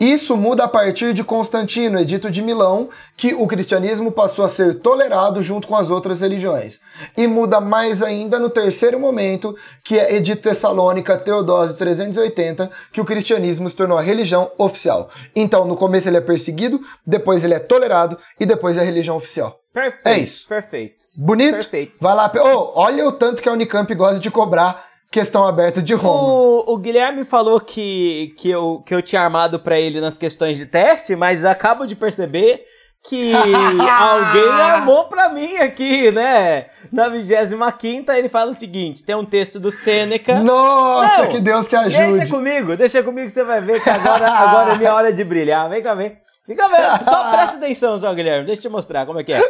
Isso 0.02 0.36
muda 0.36 0.64
a 0.64 0.68
partir 0.68 1.14
de 1.14 1.24
Constantino, 1.24 2.00
edito 2.00 2.32
de 2.32 2.42
Milão, 2.42 2.90
que 3.16 3.36
o 3.36 3.46
cristianismo 3.46 4.12
passou 4.12 4.44
a 4.44 4.50
ser 4.50 4.80
tolerado 4.80 5.44
junto 5.44 5.68
com 5.68 5.76
as 5.76 5.92
outras 5.92 6.22
religiões. 6.22 6.80
E 7.16 7.28
muda 7.28 7.62
mais 7.62 8.02
ainda 8.02 8.40
no 8.40 8.50
terceiro 8.50 9.00
momento, 9.00 9.56
que 9.84 10.00
é 10.00 10.16
edito 10.16 10.42
Tessalônica, 10.42 11.16
Teodósio 11.20 11.78
380, 11.78 12.72
que 12.92 13.00
o 13.00 13.06
cristianismo 13.06 13.70
se 13.70 13.76
tornou 13.76 13.96
a 13.96 14.02
religião 14.02 14.52
oficial. 14.58 15.08
Então, 15.36 15.66
no 15.66 15.78
começo 15.78 16.10
ele 16.10 16.18
é 16.18 16.22
perseguido, 16.22 16.82
depois 17.06 17.44
ele 17.44 17.54
é 17.54 17.60
tolerado 17.60 18.18
e 18.40 18.46
depois 18.48 18.78
é 18.78 18.80
a 18.82 18.84
religião 18.84 19.18
oficial. 19.18 19.60
Perfeito. 19.72 20.08
É 20.08 20.18
isso. 20.18 20.48
Perfeito. 20.48 21.06
Bonito? 21.16 21.54
Perfeito. 21.54 21.94
Vai 22.00 22.16
lá. 22.16 22.32
Ô, 22.38 22.72
olha 22.80 23.08
o 23.08 23.12
tanto 23.12 23.40
que 23.40 23.48
a 23.48 23.54
Unicamp 23.54 23.94
gosta 23.94 24.20
de 24.20 24.32
cobrar 24.32 24.91
questão 25.12 25.46
aberta 25.46 25.82
de 25.82 25.94
Roma. 25.94 26.24
O, 26.24 26.74
o 26.74 26.78
Guilherme 26.78 27.26
falou 27.26 27.60
que, 27.60 28.34
que, 28.38 28.50
eu, 28.50 28.82
que 28.86 28.96
eu 28.96 29.02
tinha 29.02 29.22
armado 29.22 29.60
pra 29.60 29.78
ele 29.78 30.00
nas 30.00 30.18
questões 30.18 30.58
de 30.58 30.66
teste, 30.66 31.16
mas 31.18 31.44
acabo 31.44 31.86
de 31.86 31.96
perceber 31.96 32.64
que 33.04 33.34
alguém 33.36 34.50
armou 34.62 35.06
pra 35.06 35.30
mim 35.30 35.58
aqui, 35.58 36.12
né? 36.12 36.68
Na 36.92 37.10
25 37.10 38.12
ele 38.14 38.30
fala 38.30 38.52
o 38.52 38.56
seguinte: 38.56 39.04
tem 39.04 39.16
um 39.16 39.26
texto 39.26 39.60
do 39.60 39.72
Sêneca. 39.72 40.40
Nossa, 40.40 41.24
Não, 41.24 41.28
que 41.28 41.42
Deus 41.42 41.68
te 41.68 41.78
Deixa 41.78 42.04
ajude. 42.04 42.32
comigo, 42.32 42.78
deixa 42.78 43.04
comigo 43.04 43.28
que 43.28 43.34
você 43.34 43.44
vai 43.44 43.60
ver 43.60 43.84
que 43.84 43.90
agora, 43.90 44.28
agora 44.28 44.74
é 44.74 44.78
minha 44.78 44.94
hora 44.94 45.12
de 45.12 45.24
brilhar. 45.24 45.70
Vem 45.70 45.82
cá, 45.82 45.94
vem. 45.94 46.18
Fica 46.46 46.68
vendo, 46.68 47.06
só 47.06 47.32
presta 47.32 47.58
atenção, 47.58 48.00
só, 48.00 48.14
Guilherme. 48.14 48.46
Deixa 48.46 48.60
eu 48.60 48.64
te 48.64 48.70
mostrar 48.70 49.06
como 49.06 49.20
é 49.20 49.24
que 49.24 49.34
é. 49.34 49.42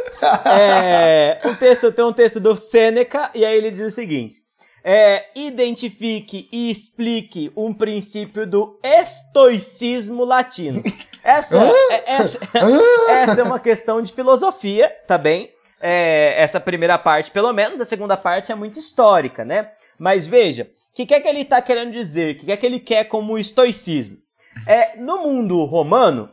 é 0.45 1.41
um 1.45 1.55
texto, 1.55 1.91
tem 1.91 2.03
um 2.03 2.13
texto 2.13 2.39
do 2.39 2.57
Sêneca, 2.57 3.31
e 3.33 3.45
aí 3.45 3.57
ele 3.57 3.71
diz 3.71 3.87
o 3.87 3.95
seguinte: 3.95 4.35
é, 4.83 5.25
identifique 5.35 6.47
e 6.51 6.71
explique 6.71 7.51
um 7.55 7.73
princípio 7.73 8.47
do 8.47 8.79
estoicismo 8.83 10.23
latino. 10.23 10.81
Essa, 11.23 11.55
é, 11.91 12.03
essa, 12.15 12.39
essa 13.11 13.41
é 13.41 13.43
uma 13.43 13.59
questão 13.59 14.01
de 14.01 14.11
filosofia, 14.11 14.89
tá 15.05 15.19
bem? 15.19 15.51
É, 15.79 16.33
essa 16.35 16.59
primeira 16.59 16.97
parte, 16.97 17.29
pelo 17.29 17.53
menos, 17.53 17.79
a 17.79 17.85
segunda 17.85 18.17
parte 18.17 18.51
é 18.51 18.55
muito 18.55 18.79
histórica, 18.79 19.45
né? 19.45 19.69
Mas 19.99 20.25
veja, 20.25 20.63
O 20.63 20.95
que, 20.95 21.05
que 21.05 21.13
é 21.13 21.19
que 21.19 21.27
ele 21.27 21.41
está 21.41 21.61
querendo 21.61 21.91
dizer? 21.91 22.33
O 22.33 22.39
que, 22.39 22.45
que 22.45 22.51
é 22.51 22.57
que 22.57 22.65
ele 22.65 22.79
quer 22.79 23.03
como 23.03 23.37
estoicismo? 23.37 24.17
É, 24.65 24.97
no 24.97 25.19
mundo 25.19 25.63
romano, 25.63 26.27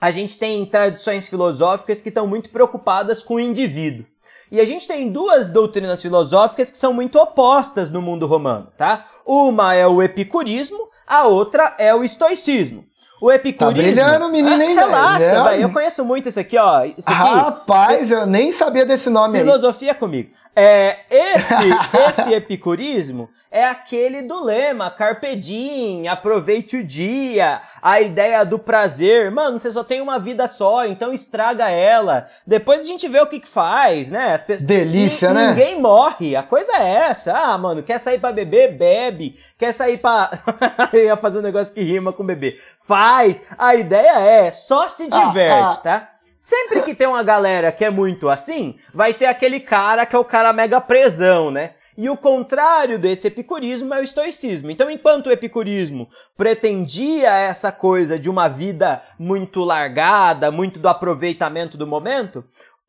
a 0.00 0.12
gente 0.12 0.38
tem 0.38 0.64
tradições 0.64 1.28
filosóficas 1.28 2.00
que 2.00 2.08
estão 2.08 2.26
muito 2.26 2.50
preocupadas 2.50 3.20
com 3.20 3.34
o 3.34 3.40
indivíduo. 3.40 4.06
E 4.50 4.60
a 4.60 4.66
gente 4.66 4.86
tem 4.86 5.10
duas 5.10 5.50
doutrinas 5.50 6.00
filosóficas 6.00 6.70
que 6.70 6.78
são 6.78 6.92
muito 6.92 7.18
opostas 7.18 7.90
no 7.90 8.02
mundo 8.02 8.26
romano, 8.26 8.68
tá? 8.76 9.06
Uma 9.26 9.74
é 9.74 9.86
o 9.86 10.02
epicurismo, 10.02 10.88
a 11.06 11.26
outra 11.26 11.74
é 11.78 11.94
o 11.94 12.04
estoicismo. 12.04 12.84
O 13.20 13.32
epicurismo. 13.32 13.74
Tá 13.74 13.82
brilhando, 13.82 14.28
menino, 14.28 14.62
hein, 14.62 14.76
ah, 14.76 14.84
Relaxa, 14.84 15.44
velho. 15.44 15.62
Eu 15.62 15.72
conheço 15.72 16.04
muito 16.04 16.28
esse 16.28 16.38
aqui, 16.38 16.58
ó. 16.58 16.78
Aqui, 16.78 16.94
Rapaz, 17.06 18.10
eu 18.10 18.26
nem 18.26 18.52
sabia 18.52 18.84
desse 18.84 19.08
nome 19.08 19.38
filosofia 19.38 19.52
aí. 19.54 19.60
Filosofia 19.60 19.94
comigo. 19.94 20.30
É, 20.56 21.00
esse, 21.10 21.54
esse 22.20 22.32
epicurismo 22.32 23.28
é 23.54 23.64
aquele 23.64 24.20
do 24.22 24.42
lema 24.42 24.90
carpe 24.90 25.36
diem, 25.36 26.08
aproveite 26.08 26.76
o 26.76 26.82
dia, 26.84 27.62
a 27.80 28.00
ideia 28.00 28.44
do 28.44 28.58
prazer. 28.58 29.30
Mano, 29.30 29.60
você 29.60 29.70
só 29.70 29.84
tem 29.84 30.00
uma 30.00 30.18
vida 30.18 30.48
só, 30.48 30.84
então 30.84 31.12
estraga 31.12 31.70
ela. 31.70 32.26
Depois 32.44 32.80
a 32.80 32.84
gente 32.84 33.06
vê 33.06 33.20
o 33.20 33.28
que, 33.28 33.38
que 33.38 33.46
faz, 33.46 34.10
né? 34.10 34.36
Pessoas, 34.38 34.66
Delícia, 34.66 35.32
né? 35.32 35.50
Ninguém 35.50 35.80
morre. 35.80 36.34
A 36.34 36.42
coisa 36.42 36.72
é 36.72 36.94
essa. 37.08 37.32
Ah, 37.32 37.56
mano, 37.56 37.80
quer 37.80 38.00
sair 38.00 38.18
para 38.18 38.34
beber? 38.34 38.76
Bebe. 38.76 39.38
Quer 39.56 39.72
sair 39.72 39.98
pra. 39.98 40.32
Eu 40.92 41.04
ia 41.04 41.16
fazer 41.16 41.38
um 41.38 41.42
negócio 41.42 41.72
que 41.72 41.80
rima 41.80 42.12
com 42.12 42.26
beber. 42.26 42.60
Faz. 42.88 43.40
A 43.56 43.76
ideia 43.76 44.18
é 44.18 44.50
só 44.50 44.88
se 44.88 45.08
ah, 45.12 45.26
diverte, 45.26 45.62
ah, 45.62 45.70
ah. 45.70 45.76
tá? 45.76 46.13
Sempre 46.44 46.82
que 46.82 46.94
tem 46.94 47.06
uma 47.06 47.22
galera 47.22 47.72
que 47.72 47.82
é 47.82 47.88
muito 47.88 48.28
assim, 48.28 48.76
vai 48.92 49.14
ter 49.14 49.24
aquele 49.24 49.58
cara 49.58 50.04
que 50.04 50.14
é 50.14 50.18
o 50.18 50.24
cara 50.26 50.52
mega 50.52 50.78
presão, 50.78 51.50
né? 51.50 51.70
E 51.96 52.10
o 52.10 52.18
contrário 52.18 52.98
desse 52.98 53.28
epicurismo 53.28 53.94
é 53.94 54.00
o 54.00 54.04
estoicismo. 54.04 54.70
Então, 54.70 54.90
enquanto 54.90 55.28
o 55.28 55.32
epicurismo 55.32 56.06
pretendia 56.36 57.30
essa 57.30 57.72
coisa 57.72 58.18
de 58.18 58.28
uma 58.28 58.46
vida 58.46 59.00
muito 59.18 59.60
largada, 59.60 60.50
muito 60.50 60.78
do 60.78 60.86
aproveitamento 60.86 61.78
do 61.78 61.86
momento, 61.86 62.44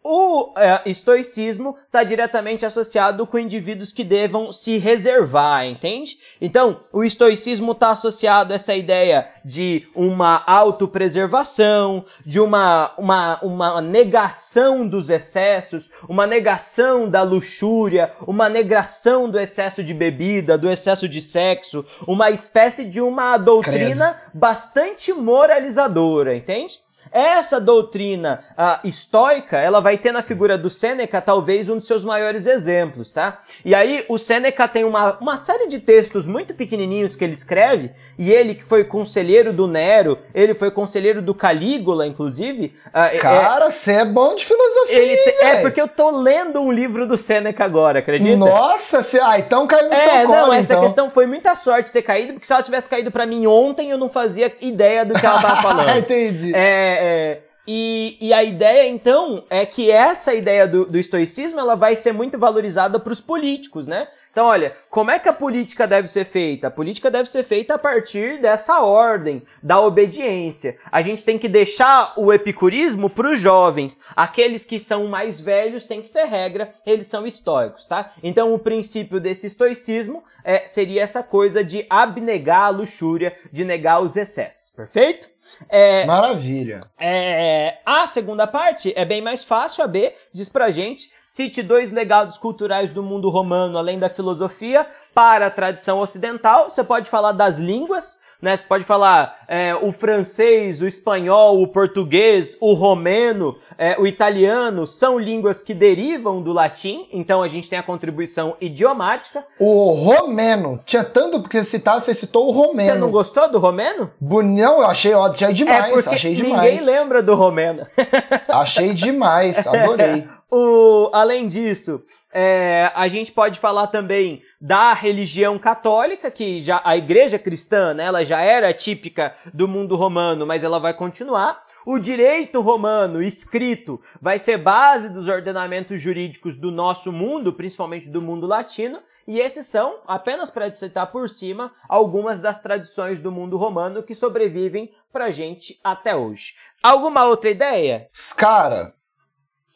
o 0.08 0.54
é, 0.56 0.84
estoicismo 0.86 1.76
está 1.88 2.04
diretamente 2.04 2.64
associado 2.64 3.26
com 3.26 3.40
indivíduos 3.40 3.92
que 3.92 4.04
devam 4.04 4.52
se 4.52 4.78
reservar, 4.78 5.66
entende? 5.66 6.20
Então, 6.40 6.80
o 6.94 7.04
estoicismo 7.04 7.72
está 7.72 7.90
associado 7.90 8.54
a 8.54 8.56
essa 8.56 8.76
ideia 8.76 9.28
de 9.44 9.88
uma 9.96 10.44
autopreservação, 10.46 12.06
de 12.24 12.40
uma, 12.40 12.94
uma, 13.00 13.40
uma 13.42 13.82
negação 13.82 14.88
dos 14.88 15.10
excessos, 15.10 15.90
uma 16.08 16.28
negação 16.28 17.10
da 17.10 17.24
luxúria, 17.24 18.14
uma 18.28 18.48
negação 18.48 19.28
do 19.28 19.40
excesso 19.40 19.84
de 19.84 19.94
bebida, 19.96 20.56
do 20.56 20.70
excesso 20.70 21.10
de 21.10 21.20
sexo, 21.20 21.84
uma 22.08 22.30
espécie 22.30 22.86
de 22.86 23.02
uma 23.02 23.40
doutrina 23.40 24.14
Credo. 24.14 24.32
bastante 24.36 25.12
moralizadora, 25.12 26.36
entende? 26.36 26.85
Essa 27.12 27.60
doutrina 27.60 28.44
uh, 28.52 28.88
estoica, 28.88 29.58
ela 29.58 29.80
vai 29.80 29.98
ter 29.98 30.12
na 30.12 30.22
figura 30.22 30.58
do 30.58 30.70
Sêneca 30.70 31.22
talvez 31.22 31.70
um 31.70 31.78
dos 31.78 31.88
seus 31.88 32.04
maiores 32.04 32.46
exemplos, 32.46 33.12
tá? 33.12 33.40
E 33.64 33.74
aí 33.74 34.06
o 34.10 34.18
Sêneca 34.18 34.68
tem 34.68 34.84
uma, 34.84 35.18
uma 35.20 35.38
série 35.38 35.68
de 35.68 35.80
textos 35.80 36.26
muito 36.26 36.54
pequenininhos 36.54 37.16
que 37.16 37.24
ele 37.24 37.34
escreve, 37.34 37.92
e 38.18 38.32
ele 38.32 38.56
que 38.56 38.64
foi 38.64 38.84
conselheiro 38.84 39.54
do 39.54 39.68
Nero, 39.68 40.18
ele 40.34 40.54
foi 40.54 40.72
conselheiro 40.72 41.22
do 41.22 41.34
Calígula, 41.34 42.06
inclusive. 42.06 42.74
Uh, 42.88 43.20
Cara, 43.20 43.72
você 43.72 43.92
é, 43.92 43.96
é, 44.02 44.06
bom 44.06 44.36
de 44.36 44.46
filosofia, 44.46 45.18
te, 45.18 45.30
É 45.42 45.62
porque 45.62 45.82
eu 45.82 45.88
tô 45.88 46.10
lendo 46.12 46.62
um 46.62 46.72
livro 46.72 47.08
do 47.08 47.18
Sêneca 47.18 47.64
agora, 47.64 48.00
acredita? 48.00 48.36
Nossa, 48.36 49.02
cê, 49.04 49.20
ah, 49.22 49.40
então 49.40 49.66
caiu 49.68 49.88
no 49.88 49.94
é, 49.94 49.98
seu 49.98 50.28
colo, 50.28 50.48
não, 50.48 50.54
essa 50.54 50.74
então. 50.74 50.84
questão 50.84 51.10
foi 51.10 51.26
muita 51.26 51.56
sorte 51.56 51.92
ter 51.92 52.02
caído, 52.02 52.34
porque 52.34 52.46
se 52.46 52.54
ela 52.54 52.64
tivesse 52.64 52.90
caído 52.90 53.12
para 53.12 53.26
mim 53.26 53.48
ontem, 53.48 53.90
eu 53.90 53.98
não 53.98 54.10
fazia 54.10 54.52
ideia 54.60 55.06
do 55.06 55.14
que 55.14 55.26
ela 55.26 55.42
tava 55.42 55.62
falando. 55.62 55.98
Entendi. 55.98 56.54
É, 56.54 56.95
é, 56.96 57.42
e, 57.68 58.18
e, 58.22 58.32
a 58.32 58.44
ideia, 58.44 58.88
então, 58.88 59.44
é 59.50 59.66
que 59.66 59.90
essa 59.90 60.34
ideia 60.36 60.68
do, 60.68 60.86
do 60.86 61.00
estoicismo 61.00 61.60
ela 61.60 61.76
vai 61.76 61.96
ser 61.96 62.12
muito 62.12 62.38
valorizada 62.38 63.00
para 63.00 63.12
os 63.12 63.20
políticos, 63.20 63.88
né? 63.88 64.08
Então, 64.32 64.46
olha, 64.48 64.76
como 64.90 65.10
é 65.10 65.18
que 65.18 65.30
a 65.30 65.34
política 65.34 65.88
deve 65.88 66.10
ser 66.10 66.26
feita? 66.26 66.68
A 66.68 66.72
política 66.72 67.10
deve 67.10 67.30
ser 67.30 67.44
feita 67.44 67.76
a 67.76 67.78
partir 67.78 68.40
dessa 68.40 68.82
ordem, 68.82 69.42
da 69.64 69.80
obediência. 69.80 70.78
A 70.92 71.02
gente 71.02 71.24
tem 71.24 71.40
que 71.40 71.48
deixar 71.48 72.14
o 72.18 72.34
epicurismo 72.34 73.10
para 73.10 73.32
os 73.32 73.40
jovens. 73.40 74.00
Aqueles 74.14 74.66
que 74.66 74.78
são 74.78 75.08
mais 75.08 75.40
velhos 75.40 75.86
têm 75.86 76.02
que 76.02 76.10
ter 76.10 76.26
regra, 76.26 76.70
eles 76.86 77.08
são 77.08 77.26
estoicos, 77.26 77.88
tá? 77.88 78.12
Então, 78.22 78.54
o 78.54 78.60
princípio 78.60 79.22
desse 79.22 79.48
estoicismo 79.48 80.22
é, 80.44 80.68
seria 80.68 81.02
essa 81.02 81.24
coisa 81.24 81.64
de 81.64 81.86
abnegar 81.90 82.66
a 82.66 82.70
luxúria, 82.70 83.36
de 83.52 83.64
negar 83.64 84.02
os 84.02 84.18
excessos, 84.18 84.70
perfeito? 84.76 85.30
É, 85.70 86.06
Maravilha. 86.06 86.82
É, 87.00 87.78
a 87.86 88.08
segunda 88.08 88.46
parte 88.48 88.94
é 88.96 89.06
bem 89.06 89.22
mais 89.22 89.44
fácil. 89.44 89.84
A 89.84 89.88
B 89.88 90.14
diz 90.34 90.50
pra 90.50 90.72
gente: 90.72 91.12
cite 91.26 91.62
dois 91.62 91.92
legados 91.92 92.38
culturais 92.38 92.92
do 92.92 93.04
mundo 93.04 93.30
romano, 93.30 93.78
além 93.78 94.00
da 94.00 94.10
filosofia, 94.10 94.88
para 95.14 95.48
a 95.48 95.52
tradição 95.52 96.00
ocidental. 96.00 96.70
Você 96.70 96.84
pode 96.84 97.10
falar 97.10 97.32
das 97.32 97.58
línguas, 97.58 98.20
né? 98.42 98.56
Você 98.56 98.64
pode 98.64 98.84
falar 98.84 99.40
é, 99.48 99.76
o 99.76 99.92
francês, 99.92 100.82
o 100.82 100.88
espanhol, 100.88 101.62
o 101.62 101.68
português, 101.68 102.58
o 102.60 102.74
romeno, 102.74 103.58
é, 103.78 103.96
o 104.00 104.06
italiano, 104.06 104.86
são 104.86 105.18
línguas 105.20 105.62
que 105.62 105.74
derivam 105.74 106.42
do 106.42 106.52
latim, 106.52 107.08
então 107.12 107.42
a 107.42 107.48
gente 107.48 107.70
tem 107.70 107.80
a 107.80 107.84
contribuição 107.84 108.56
idiomática. 108.60 109.46
O 109.60 109.92
romeno, 109.92 110.80
tinha 110.86 111.04
tanto 111.04 111.42
porque 111.42 111.58
você 111.58 111.78
citar, 111.78 112.02
você 112.02 112.14
citou 112.14 112.48
o 112.48 112.52
romeno. 112.52 112.94
Você 112.94 113.00
não 113.00 113.12
gostou 113.12 113.50
do 113.52 113.60
romeno? 113.60 114.12
Não, 114.22 114.82
eu 114.82 114.88
achei, 114.88 115.14
achei 115.14 115.54
demais, 115.54 116.08
é 116.08 116.14
achei 116.14 116.36
demais. 116.36 116.72
Ninguém 116.72 116.86
lembra 116.86 117.22
do 117.22 117.36
romeno. 117.36 117.86
achei 118.48 118.94
demais, 118.94 119.66
adorei. 119.68 120.28
o, 120.52 121.10
além 121.14 121.48
disso, 121.48 122.02
é, 122.38 122.92
a 122.94 123.08
gente 123.08 123.32
pode 123.32 123.62
falar 123.62 123.88
também 123.88 124.44
da 124.60 124.92
religião 124.92 125.58
católica, 125.58 126.30
que 126.30 126.60
já 126.60 126.82
a 126.84 126.98
igreja 126.98 127.40
cristã, 127.40 127.94
né, 127.94 128.04
ela 128.04 128.26
já 128.26 128.42
era 128.42 128.74
típica 128.74 129.34
do 129.54 129.70
mundo 129.70 129.96
romano, 129.96 130.46
mas 130.46 130.62
ela 130.62 130.78
vai 130.78 130.94
continuar. 130.94 131.62
O 131.86 131.98
direito 131.98 132.60
romano 132.60 133.22
escrito 133.22 134.02
vai 134.22 134.38
ser 134.38 134.58
base 134.58 135.08
dos 135.08 135.30
ordenamentos 135.30 136.02
jurídicos 136.02 136.58
do 136.58 136.72
nosso 136.72 137.10
mundo, 137.10 137.54
principalmente 137.54 138.10
do 138.10 138.22
mundo 138.22 138.46
latino, 138.46 139.00
e 139.26 139.40
esses 139.40 139.66
são, 139.68 140.00
apenas 140.06 140.50
para 140.50 140.74
citar 140.74 141.10
por 141.14 141.30
cima, 141.30 141.72
algumas 141.88 142.38
das 142.38 142.60
tradições 142.60 143.22
do 143.22 143.32
mundo 143.32 143.56
romano 143.56 144.04
que 144.04 144.14
sobrevivem 144.14 144.92
pra 145.10 145.32
gente 145.32 145.80
até 145.82 146.14
hoje. 146.14 146.54
Alguma 146.84 147.26
outra 147.26 147.50
ideia? 147.50 148.08
Cara, 148.36 148.94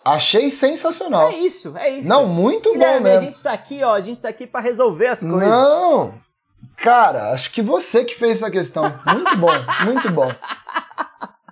Achei 0.04 0.50
sensacional. 0.52 1.30
É 1.30 1.36
isso, 1.36 1.76
é 1.78 1.90
isso. 1.98 2.08
Não, 2.08 2.26
muito 2.26 2.74
bom 2.78 3.00
mesmo. 3.00 3.20
A 3.20 3.26
gente 3.26 3.44
tá 3.44 3.52
aqui, 3.52 3.84
ó, 3.84 3.94
a 3.94 4.02
gente 4.02 4.22
tá 4.22 4.30
aqui 4.30 4.48
para 4.48 4.62
resolver 4.62 5.08
as 5.08 5.20
coisas. 5.20 5.48
Não! 5.48 6.14
Cara, 6.78 7.32
acho 7.32 7.52
que 7.52 7.62
você 7.62 8.06
que 8.06 8.16
fez 8.16 8.38
essa 8.38 8.50
questão. 8.50 9.00
Muito 9.06 9.38
bom, 9.38 9.52
muito 9.84 10.10
bom. 10.10 10.34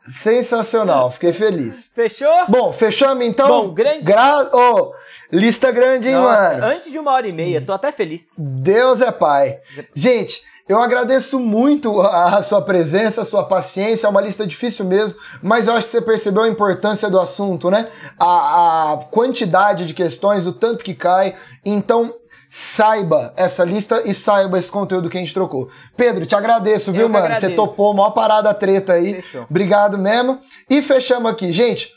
Sensacional, 0.05 1.11
fiquei 1.11 1.33
feliz. 1.33 1.91
Fechou? 1.93 2.45
Bom, 2.47 2.71
fechamos 2.71 3.25
então? 3.25 3.47
Bom, 3.47 3.73
grande. 3.73 4.05
Gra... 4.05 4.49
Oh, 4.53 4.93
lista 5.29 5.69
grande, 5.69 6.07
hein, 6.07 6.15
Nossa, 6.15 6.53
mano? 6.53 6.65
Antes 6.65 6.89
de 6.89 6.97
uma 6.97 7.11
hora 7.11 7.27
e 7.27 7.33
meia, 7.33 7.65
tô 7.65 7.73
até 7.73 7.91
feliz. 7.91 8.29
Deus 8.37 9.01
é 9.01 9.11
pai. 9.11 9.59
Gente, 9.93 10.41
eu 10.67 10.79
agradeço 10.79 11.39
muito 11.39 12.01
a 12.01 12.41
sua 12.43 12.61
presença, 12.61 13.21
a 13.21 13.25
sua 13.25 13.43
paciência, 13.43 14.07
é 14.07 14.09
uma 14.09 14.21
lista 14.21 14.45
difícil 14.45 14.85
mesmo, 14.85 15.17
mas 15.41 15.67
eu 15.67 15.73
acho 15.73 15.85
que 15.85 15.91
você 15.91 16.01
percebeu 16.01 16.43
a 16.43 16.47
importância 16.47 17.09
do 17.09 17.19
assunto, 17.19 17.71
né? 17.71 17.87
A, 18.19 18.93
a 18.93 18.97
quantidade 19.11 19.85
de 19.85 19.93
questões, 19.93 20.45
o 20.45 20.53
tanto 20.53 20.83
que 20.83 20.93
cai. 20.93 21.35
Então, 21.65 22.13
saiba 22.49 23.33
essa 23.37 23.63
lista 23.63 24.01
e 24.05 24.13
saiba 24.13 24.57
esse 24.57 24.71
conteúdo 24.71 25.09
que 25.09 25.17
a 25.17 25.19
gente 25.19 25.33
trocou. 25.33 25.69
Pedro, 25.95 26.25
te 26.25 26.35
agradeço, 26.35 26.91
viu, 26.91 27.07
mano? 27.07 27.25
Agradeço. 27.25 27.47
Você 27.47 27.55
topou, 27.55 27.93
maior 27.93 28.11
parada 28.11 28.53
treta 28.53 28.93
aí. 28.93 29.21
Fechou. 29.21 29.45
Obrigado 29.49 29.97
mesmo. 29.97 30.39
E 30.69 30.81
fechamos 30.81 31.31
aqui. 31.31 31.51
Gente, 31.53 31.91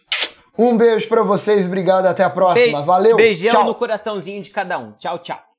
um 0.56 0.76
beijo 0.76 1.08
para 1.08 1.22
vocês, 1.22 1.66
obrigado, 1.66 2.06
até 2.06 2.22
a 2.22 2.30
próxima. 2.30 2.80
Be 2.80 2.86
Valeu. 2.86 3.16
Beijão 3.16 3.50
tchau. 3.50 3.64
no 3.64 3.74
coraçãozinho 3.74 4.42
de 4.42 4.50
cada 4.50 4.78
um. 4.78 4.92
Tchau, 4.92 5.18
tchau. 5.20 5.49